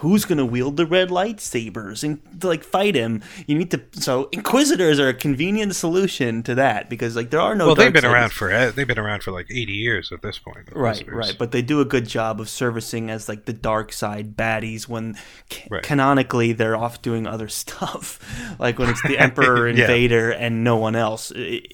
who's 0.00 0.24
going 0.24 0.38
to 0.38 0.44
wield 0.44 0.76
the 0.76 0.86
red 0.86 1.08
lightsabers 1.08 2.02
and 2.02 2.20
to 2.40 2.46
like 2.48 2.64
fight 2.64 2.94
him 2.94 3.22
you 3.46 3.56
need 3.56 3.70
to 3.70 3.80
so 3.92 4.28
inquisitors 4.32 4.98
are 4.98 5.08
a 5.08 5.14
convenient 5.14 5.74
solution 5.74 6.42
to 6.42 6.54
that 6.54 6.90
because 6.90 7.14
like 7.16 7.30
there 7.30 7.40
are 7.40 7.54
no 7.54 7.66
well, 7.66 7.74
they've 7.74 7.92
been 7.92 8.04
around 8.04 8.32
for 8.32 8.50
eh, 8.50 8.70
they've 8.70 8.86
been 8.88 8.98
around 8.98 9.22
for 9.22 9.30
like 9.30 9.46
eighty 9.50 9.72
years 9.74 10.10
at 10.12 10.22
this 10.22 10.38
point. 10.38 10.68
right 10.72 11.06
right 11.06 11.36
but 11.38 11.52
they 11.52 11.62
do 11.62 11.80
a 11.80 11.84
good 11.84 12.06
job 12.08 12.40
of 12.40 12.48
servicing 12.48 13.10
as 13.10 13.28
like 13.28 13.44
the 13.44 13.52
dark 13.52 13.92
side 13.92 14.36
baddies 14.36 14.88
when 14.88 15.14
ca- 15.50 15.68
Right. 15.70 15.82
canonically 15.82 16.52
they're 16.52 16.76
off 16.76 17.02
doing 17.02 17.26
other 17.26 17.48
stuff 17.62 18.18
like 18.58 18.78
when 18.78 18.88
it's 18.88 19.02
the 19.02 19.18
emperor 19.18 19.66
and 19.66 19.78
Yeah. 19.82 19.86
vader 19.86 20.30
and 20.30 20.64
no 20.64 20.76
one 20.76 20.96
else 20.96 21.30
It- 21.34 21.72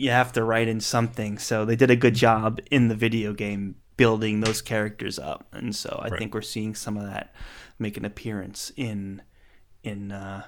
you 0.00 0.10
have 0.10 0.32
to 0.34 0.44
write 0.44 0.68
in 0.68 0.80
something 0.80 1.38
so 1.38 1.64
they 1.64 1.74
did 1.74 1.90
a 1.90 1.96
good 1.96 2.14
job 2.14 2.60
in 2.70 2.86
the 2.86 2.94
video 2.94 3.32
game 3.32 3.74
building 3.98 4.40
those 4.40 4.62
characters 4.62 5.18
up 5.18 5.46
and 5.52 5.76
so 5.76 6.00
i 6.02 6.08
Right. 6.08 6.18
think 6.18 6.32
we're 6.32 6.40
seeing 6.40 6.74
some 6.74 6.96
of 6.96 7.02
that 7.04 7.34
make 7.78 7.96
an 7.98 8.06
appearance 8.06 8.72
in 8.76 9.20
in 9.82 10.10
uh 10.12 10.44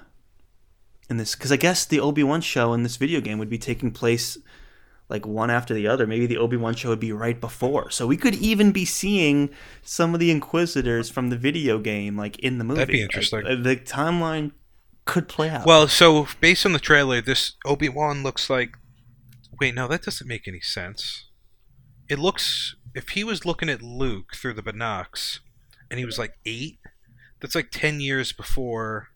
in 1.09 1.17
this 1.17 1.35
because 1.35 1.51
i 1.51 1.57
guess 1.57 1.85
the 1.85 1.99
obi-wan 1.99 2.41
show 2.41 2.73
in 2.73 2.81
this 2.81 2.95
video 2.97 3.21
game 3.21 3.37
would 3.37 3.49
be 3.49 3.59
taking 3.59 3.91
place 3.91 4.37
like 5.09 5.25
one 5.25 5.49
after 5.51 5.73
the 5.73 5.85
other 5.87 6.07
maybe 6.07 6.25
the 6.25 6.37
obi-wan 6.37 6.73
show 6.73 6.89
would 6.89 6.99
be 6.99 7.11
right 7.11 7.39
before 7.41 7.89
so 7.91 8.07
we 8.07 8.15
could 8.17 8.35
even 8.35 8.71
be 8.71 8.85
seeing 8.85 9.49
some 9.83 10.13
of 10.13 10.19
the 10.19 10.31
inquisitors 10.31 11.09
from 11.09 11.29
the 11.29 11.37
video 11.37 11.77
game 11.77 12.15
like 12.17 12.39
in 12.39 12.57
the 12.57 12.63
movie 12.63 12.79
That'd 12.79 12.93
be 12.93 13.01
interesting. 13.01 13.45
uh, 13.45 13.55
the 13.55 13.75
timeline 13.75 14.51
could 15.03 15.27
play 15.27 15.49
out 15.49 15.65
Well, 15.65 15.87
so 15.89 16.27
based 16.39 16.65
on 16.65 16.73
the 16.73 16.79
trailer, 16.79 17.21
this 17.21 17.53
Obi 17.65 17.89
Wan 17.89 18.21
looks 18.23 18.49
like. 18.51 18.77
Wait, 19.59 19.73
no, 19.73 19.87
that 19.87 20.03
doesn't 20.03 20.27
make 20.27 20.47
any 20.47 20.59
sense. 20.61 21.25
It 22.11 22.19
looks 22.19 22.75
if 22.93 23.07
he 23.09 23.23
was 23.23 23.45
looking 23.45 23.69
at 23.69 23.81
Luke 23.81 24.35
through 24.35 24.55
the 24.55 24.61
binocs, 24.61 25.39
and 25.89 25.97
he 25.97 26.03
was 26.03 26.19
like 26.19 26.33
eight. 26.45 26.77
That's 27.39 27.55
like 27.55 27.71
ten 27.71 28.01
years 28.01 28.33
before. 28.33 29.07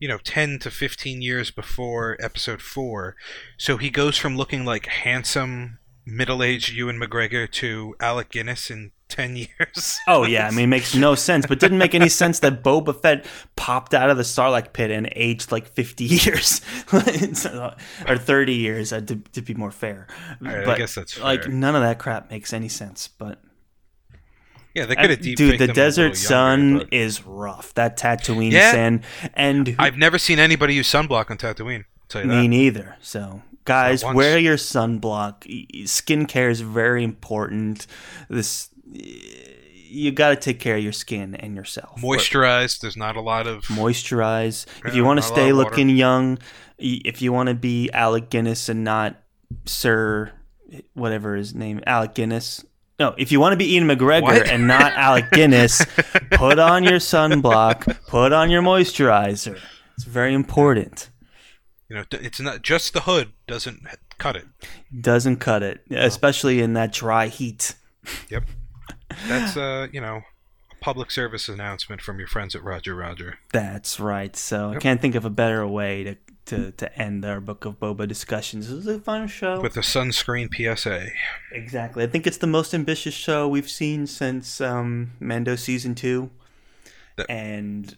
You 0.00 0.08
know, 0.08 0.18
ten 0.18 0.58
to 0.58 0.70
fifteen 0.72 1.22
years 1.22 1.52
before 1.52 2.16
Episode 2.18 2.60
Four. 2.60 3.14
So 3.56 3.76
he 3.76 3.88
goes 3.88 4.18
from 4.18 4.36
looking 4.36 4.64
like 4.64 4.86
handsome, 4.86 5.78
middle-aged 6.04 6.74
Ewan 6.74 6.98
McGregor 6.98 7.48
to 7.52 7.94
Alec 8.00 8.30
Guinness 8.30 8.68
in 8.68 8.90
ten 9.08 9.36
years. 9.36 9.98
Oh 10.08 10.24
yeah, 10.24 10.46
I 10.46 10.50
mean, 10.50 10.64
it 10.64 10.68
makes 10.68 10.94
no 10.94 11.14
sense. 11.14 11.46
But 11.46 11.58
didn't 11.58 11.78
make 11.78 11.94
any 11.94 12.08
sense 12.08 12.38
that 12.40 12.62
Boba 12.62 13.00
Fett 13.00 13.26
popped 13.56 13.92
out 13.94 14.08
of 14.10 14.16
the 14.16 14.22
Sarlacc 14.22 14.72
pit 14.72 14.90
and 14.90 15.08
aged 15.16 15.50
like 15.50 15.66
fifty 15.66 16.04
years, 16.24 16.60
or 16.92 18.16
thirty 18.16 18.54
years 18.54 18.92
uh, 18.92 19.00
to, 19.00 19.16
to 19.16 19.42
be 19.42 19.54
more 19.54 19.70
fair. 19.72 20.06
right, 20.40 20.66
I 20.68 20.76
guess 20.78 20.94
that's 20.94 21.18
like 21.20 21.48
none 21.48 21.74
of 21.74 21.82
that 21.82 21.98
crap 21.98 22.30
makes 22.30 22.52
any 22.52 22.68
sense. 22.68 23.08
But 23.08 23.40
yeah, 24.74 24.86
they 24.86 24.94
could 24.94 25.10
have 25.10 25.20
deep 25.20 25.36
dude, 25.38 25.58
the 25.58 25.68
desert 25.68 26.16
sun 26.16 26.86
is 26.92 27.24
rough. 27.26 27.74
That 27.74 27.98
Tatooine 27.98 28.52
Yeah. 28.52 28.72
sand, 28.72 29.04
and 29.34 29.74
I've 29.78 29.96
never 29.96 30.18
seen 30.18 30.38
anybody 30.38 30.74
use 30.74 30.88
sunblock 30.88 31.30
on 31.30 31.38
Tatooine. 31.38 31.80
I'll 31.80 32.08
tell 32.08 32.22
you 32.22 32.28
me 32.28 32.46
neither. 32.46 32.96
So 33.00 33.42
guys, 33.64 34.04
wear 34.04 34.38
your 34.38 34.56
sunblock. 34.56 35.42
Skincare 35.84 36.50
is 36.50 36.60
very 36.60 37.02
important. 37.02 37.86
This 38.28 38.68
you 38.92 40.12
got 40.12 40.30
to 40.30 40.36
take 40.36 40.60
care 40.60 40.76
of 40.76 40.82
your 40.82 40.92
skin 40.92 41.34
and 41.34 41.56
yourself. 41.56 42.00
Moisturized. 42.00 42.80
There's 42.80 42.96
not 42.96 43.16
a 43.16 43.20
lot 43.20 43.46
of. 43.46 43.64
moisturize. 43.66 44.66
If 44.84 44.94
you 44.94 45.04
want 45.04 45.18
to 45.18 45.22
stay 45.22 45.52
looking 45.52 45.88
young, 45.88 46.38
if 46.78 47.22
you 47.22 47.32
want 47.32 47.48
to 47.48 47.54
be 47.54 47.90
Alec 47.92 48.30
Guinness 48.30 48.68
and 48.68 48.84
not 48.84 49.16
Sir, 49.64 50.32
whatever 50.94 51.36
his 51.36 51.54
name, 51.54 51.80
Alec 51.86 52.14
Guinness. 52.14 52.64
No, 52.98 53.14
if 53.18 53.30
you 53.30 53.40
want 53.40 53.52
to 53.52 53.56
be 53.56 53.66
Ewan 53.66 53.88
McGregor 53.88 54.22
What? 54.22 54.48
and 54.48 54.66
not 54.66 54.92
Alec 54.94 55.30
Guinness, 55.30 55.84
put 56.32 56.58
on 56.58 56.82
your 56.82 56.98
sunblock, 56.98 58.06
put 58.06 58.32
on 58.32 58.50
your 58.50 58.62
moisturizer. 58.62 59.58
It's 59.94 60.04
very 60.04 60.32
important. 60.32 61.10
You 61.88 61.96
know, 61.96 62.04
it's 62.10 62.40
not 62.40 62.62
just 62.62 62.94
the 62.94 63.00
hood 63.00 63.32
doesn't 63.46 63.86
cut 64.18 64.34
it. 64.36 64.46
Doesn't 64.98 65.36
cut 65.36 65.62
it, 65.62 65.82
especially 65.90 66.60
in 66.60 66.72
that 66.72 66.92
dry 66.92 67.28
heat. 67.28 67.74
Yep. 68.30 68.44
That's 69.28 69.56
uh, 69.56 69.88
you 69.92 70.00
know, 70.00 70.22
a 70.72 70.74
public 70.84 71.10
service 71.10 71.48
announcement 71.48 72.00
from 72.00 72.18
your 72.18 72.28
friends 72.28 72.54
at 72.54 72.62
Roger 72.62 72.94
Roger. 72.94 73.38
That's 73.52 73.98
right. 74.00 74.34
So 74.36 74.70
I 74.70 74.76
can't 74.76 75.00
think 75.00 75.14
of 75.14 75.24
a 75.24 75.30
better 75.30 75.66
way 75.66 76.04
to, 76.04 76.16
to, 76.46 76.72
to 76.72 76.98
end 76.98 77.24
our 77.24 77.40
Book 77.40 77.64
of 77.64 77.78
Boba 77.80 78.06
discussions. 78.06 78.68
This 78.68 78.76
was 78.76 78.86
a 78.86 79.00
fun 79.00 79.28
show. 79.28 79.60
With 79.60 79.74
the 79.74 79.80
sunscreen 79.80 80.48
PSA. 80.54 81.08
Exactly. 81.52 82.04
I 82.04 82.06
think 82.06 82.26
it's 82.26 82.38
the 82.38 82.46
most 82.46 82.74
ambitious 82.74 83.14
show 83.14 83.48
we've 83.48 83.70
seen 83.70 84.06
since 84.06 84.60
um, 84.60 85.12
Mando 85.20 85.56
season 85.56 85.94
two, 85.94 86.30
That- 87.16 87.30
and 87.30 87.96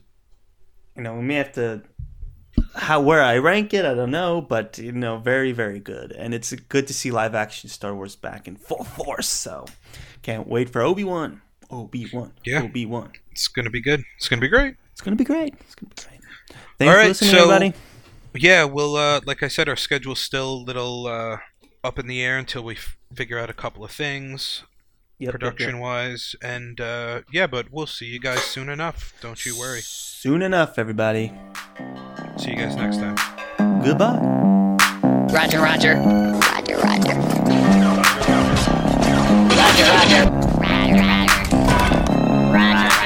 you 0.97 1.03
know 1.03 1.15
we 1.15 1.23
may 1.23 1.35
have 1.37 1.53
to 1.53 1.83
how 2.75 3.01
where 3.01 3.23
I 3.23 3.39
rank 3.39 3.73
it. 3.73 3.85
I 3.85 3.95
don't 3.95 4.11
know, 4.11 4.41
but 4.41 4.79
you 4.79 4.93
know, 4.93 5.19
very 5.19 5.53
very 5.53 5.79
good, 5.81 6.13
and 6.13 6.35
it's 6.35 6.53
good 6.53 6.87
to 6.89 6.95
see 6.95 7.11
live 7.11 7.35
action 7.35 7.69
Star 7.71 7.95
Wars 7.95 8.17
back 8.17 8.49
in 8.49 8.57
full 8.57 8.85
force. 8.85 9.29
So 9.29 9.67
can't 10.23 10.47
wait 10.49 10.71
for 10.71 10.83
Obi 10.83 11.05
Wan. 11.05 11.41
Obi 11.71 12.09
Wan. 12.13 12.33
Yeah. 12.45 12.63
Obi 12.63 12.87
Wan. 12.87 13.13
It's 13.33 13.49
gonna 13.49 13.71
be 13.71 13.81
good. 13.81 14.03
It's 14.17 14.29
gonna 14.29 14.41
be 14.41 14.49
great. 14.49 14.75
It's 14.93 15.01
gonna 15.01 15.17
be 15.17 15.25
great. 15.25 15.55
It's 15.61 15.75
gonna 15.75 15.91
be 15.95 16.03
great. 16.03 16.21
Thanks 16.79 16.95
All 16.97 17.03
for 17.03 17.09
listening, 17.09 17.31
so- 17.31 17.51
everybody. 17.51 17.75
Yeah, 18.35 18.65
well, 18.65 18.97
uh, 18.97 19.21
like 19.27 19.43
I 19.43 19.49
said, 19.49 19.69
our 19.69 19.75
schedule's 19.77 20.21
still 20.21 20.53
a 20.53 20.63
little 20.63 21.07
uh, 21.07 21.39
up 21.83 21.99
in 21.99 22.07
the 22.07 22.23
air 22.23 22.39
until 22.39 22.63
we 22.63 22.75
f- 22.75 22.97
figure 23.13 23.39
out 23.39 23.49
a 23.51 23.55
couple 23.55 23.83
of 23.85 23.91
things 23.91 24.63
Yep, 25.19 25.27
yep, 25.27 25.33
yep. 25.33 25.41
production 25.41 25.79
wise, 25.81 26.37
and 26.43 26.81
uh, 26.81 27.23
yeah, 27.33 27.47
but 27.49 27.73
we'll 27.73 27.87
see 27.87 28.07
you 28.07 28.21
guys 28.21 28.41
soon 28.43 28.69
enough. 28.69 29.15
Don't 29.21 29.45
you 29.45 29.59
worry. 29.59 29.81
Soon 29.83 30.43
enough, 30.43 30.79
everybody. 30.79 31.33
See 32.37 32.51
you 32.51 32.57
guys 32.57 32.77
next 32.77 32.99
time. 32.99 33.17
Goodbye. 33.83 34.19
Roger, 35.33 35.59
Roger. 35.61 35.95
Roger, 35.97 36.77
Roger. 36.77 37.15
Roger, 37.15 37.78
Roger. 39.69 40.25
Roger, 40.57 41.29
Roger. 42.53 42.98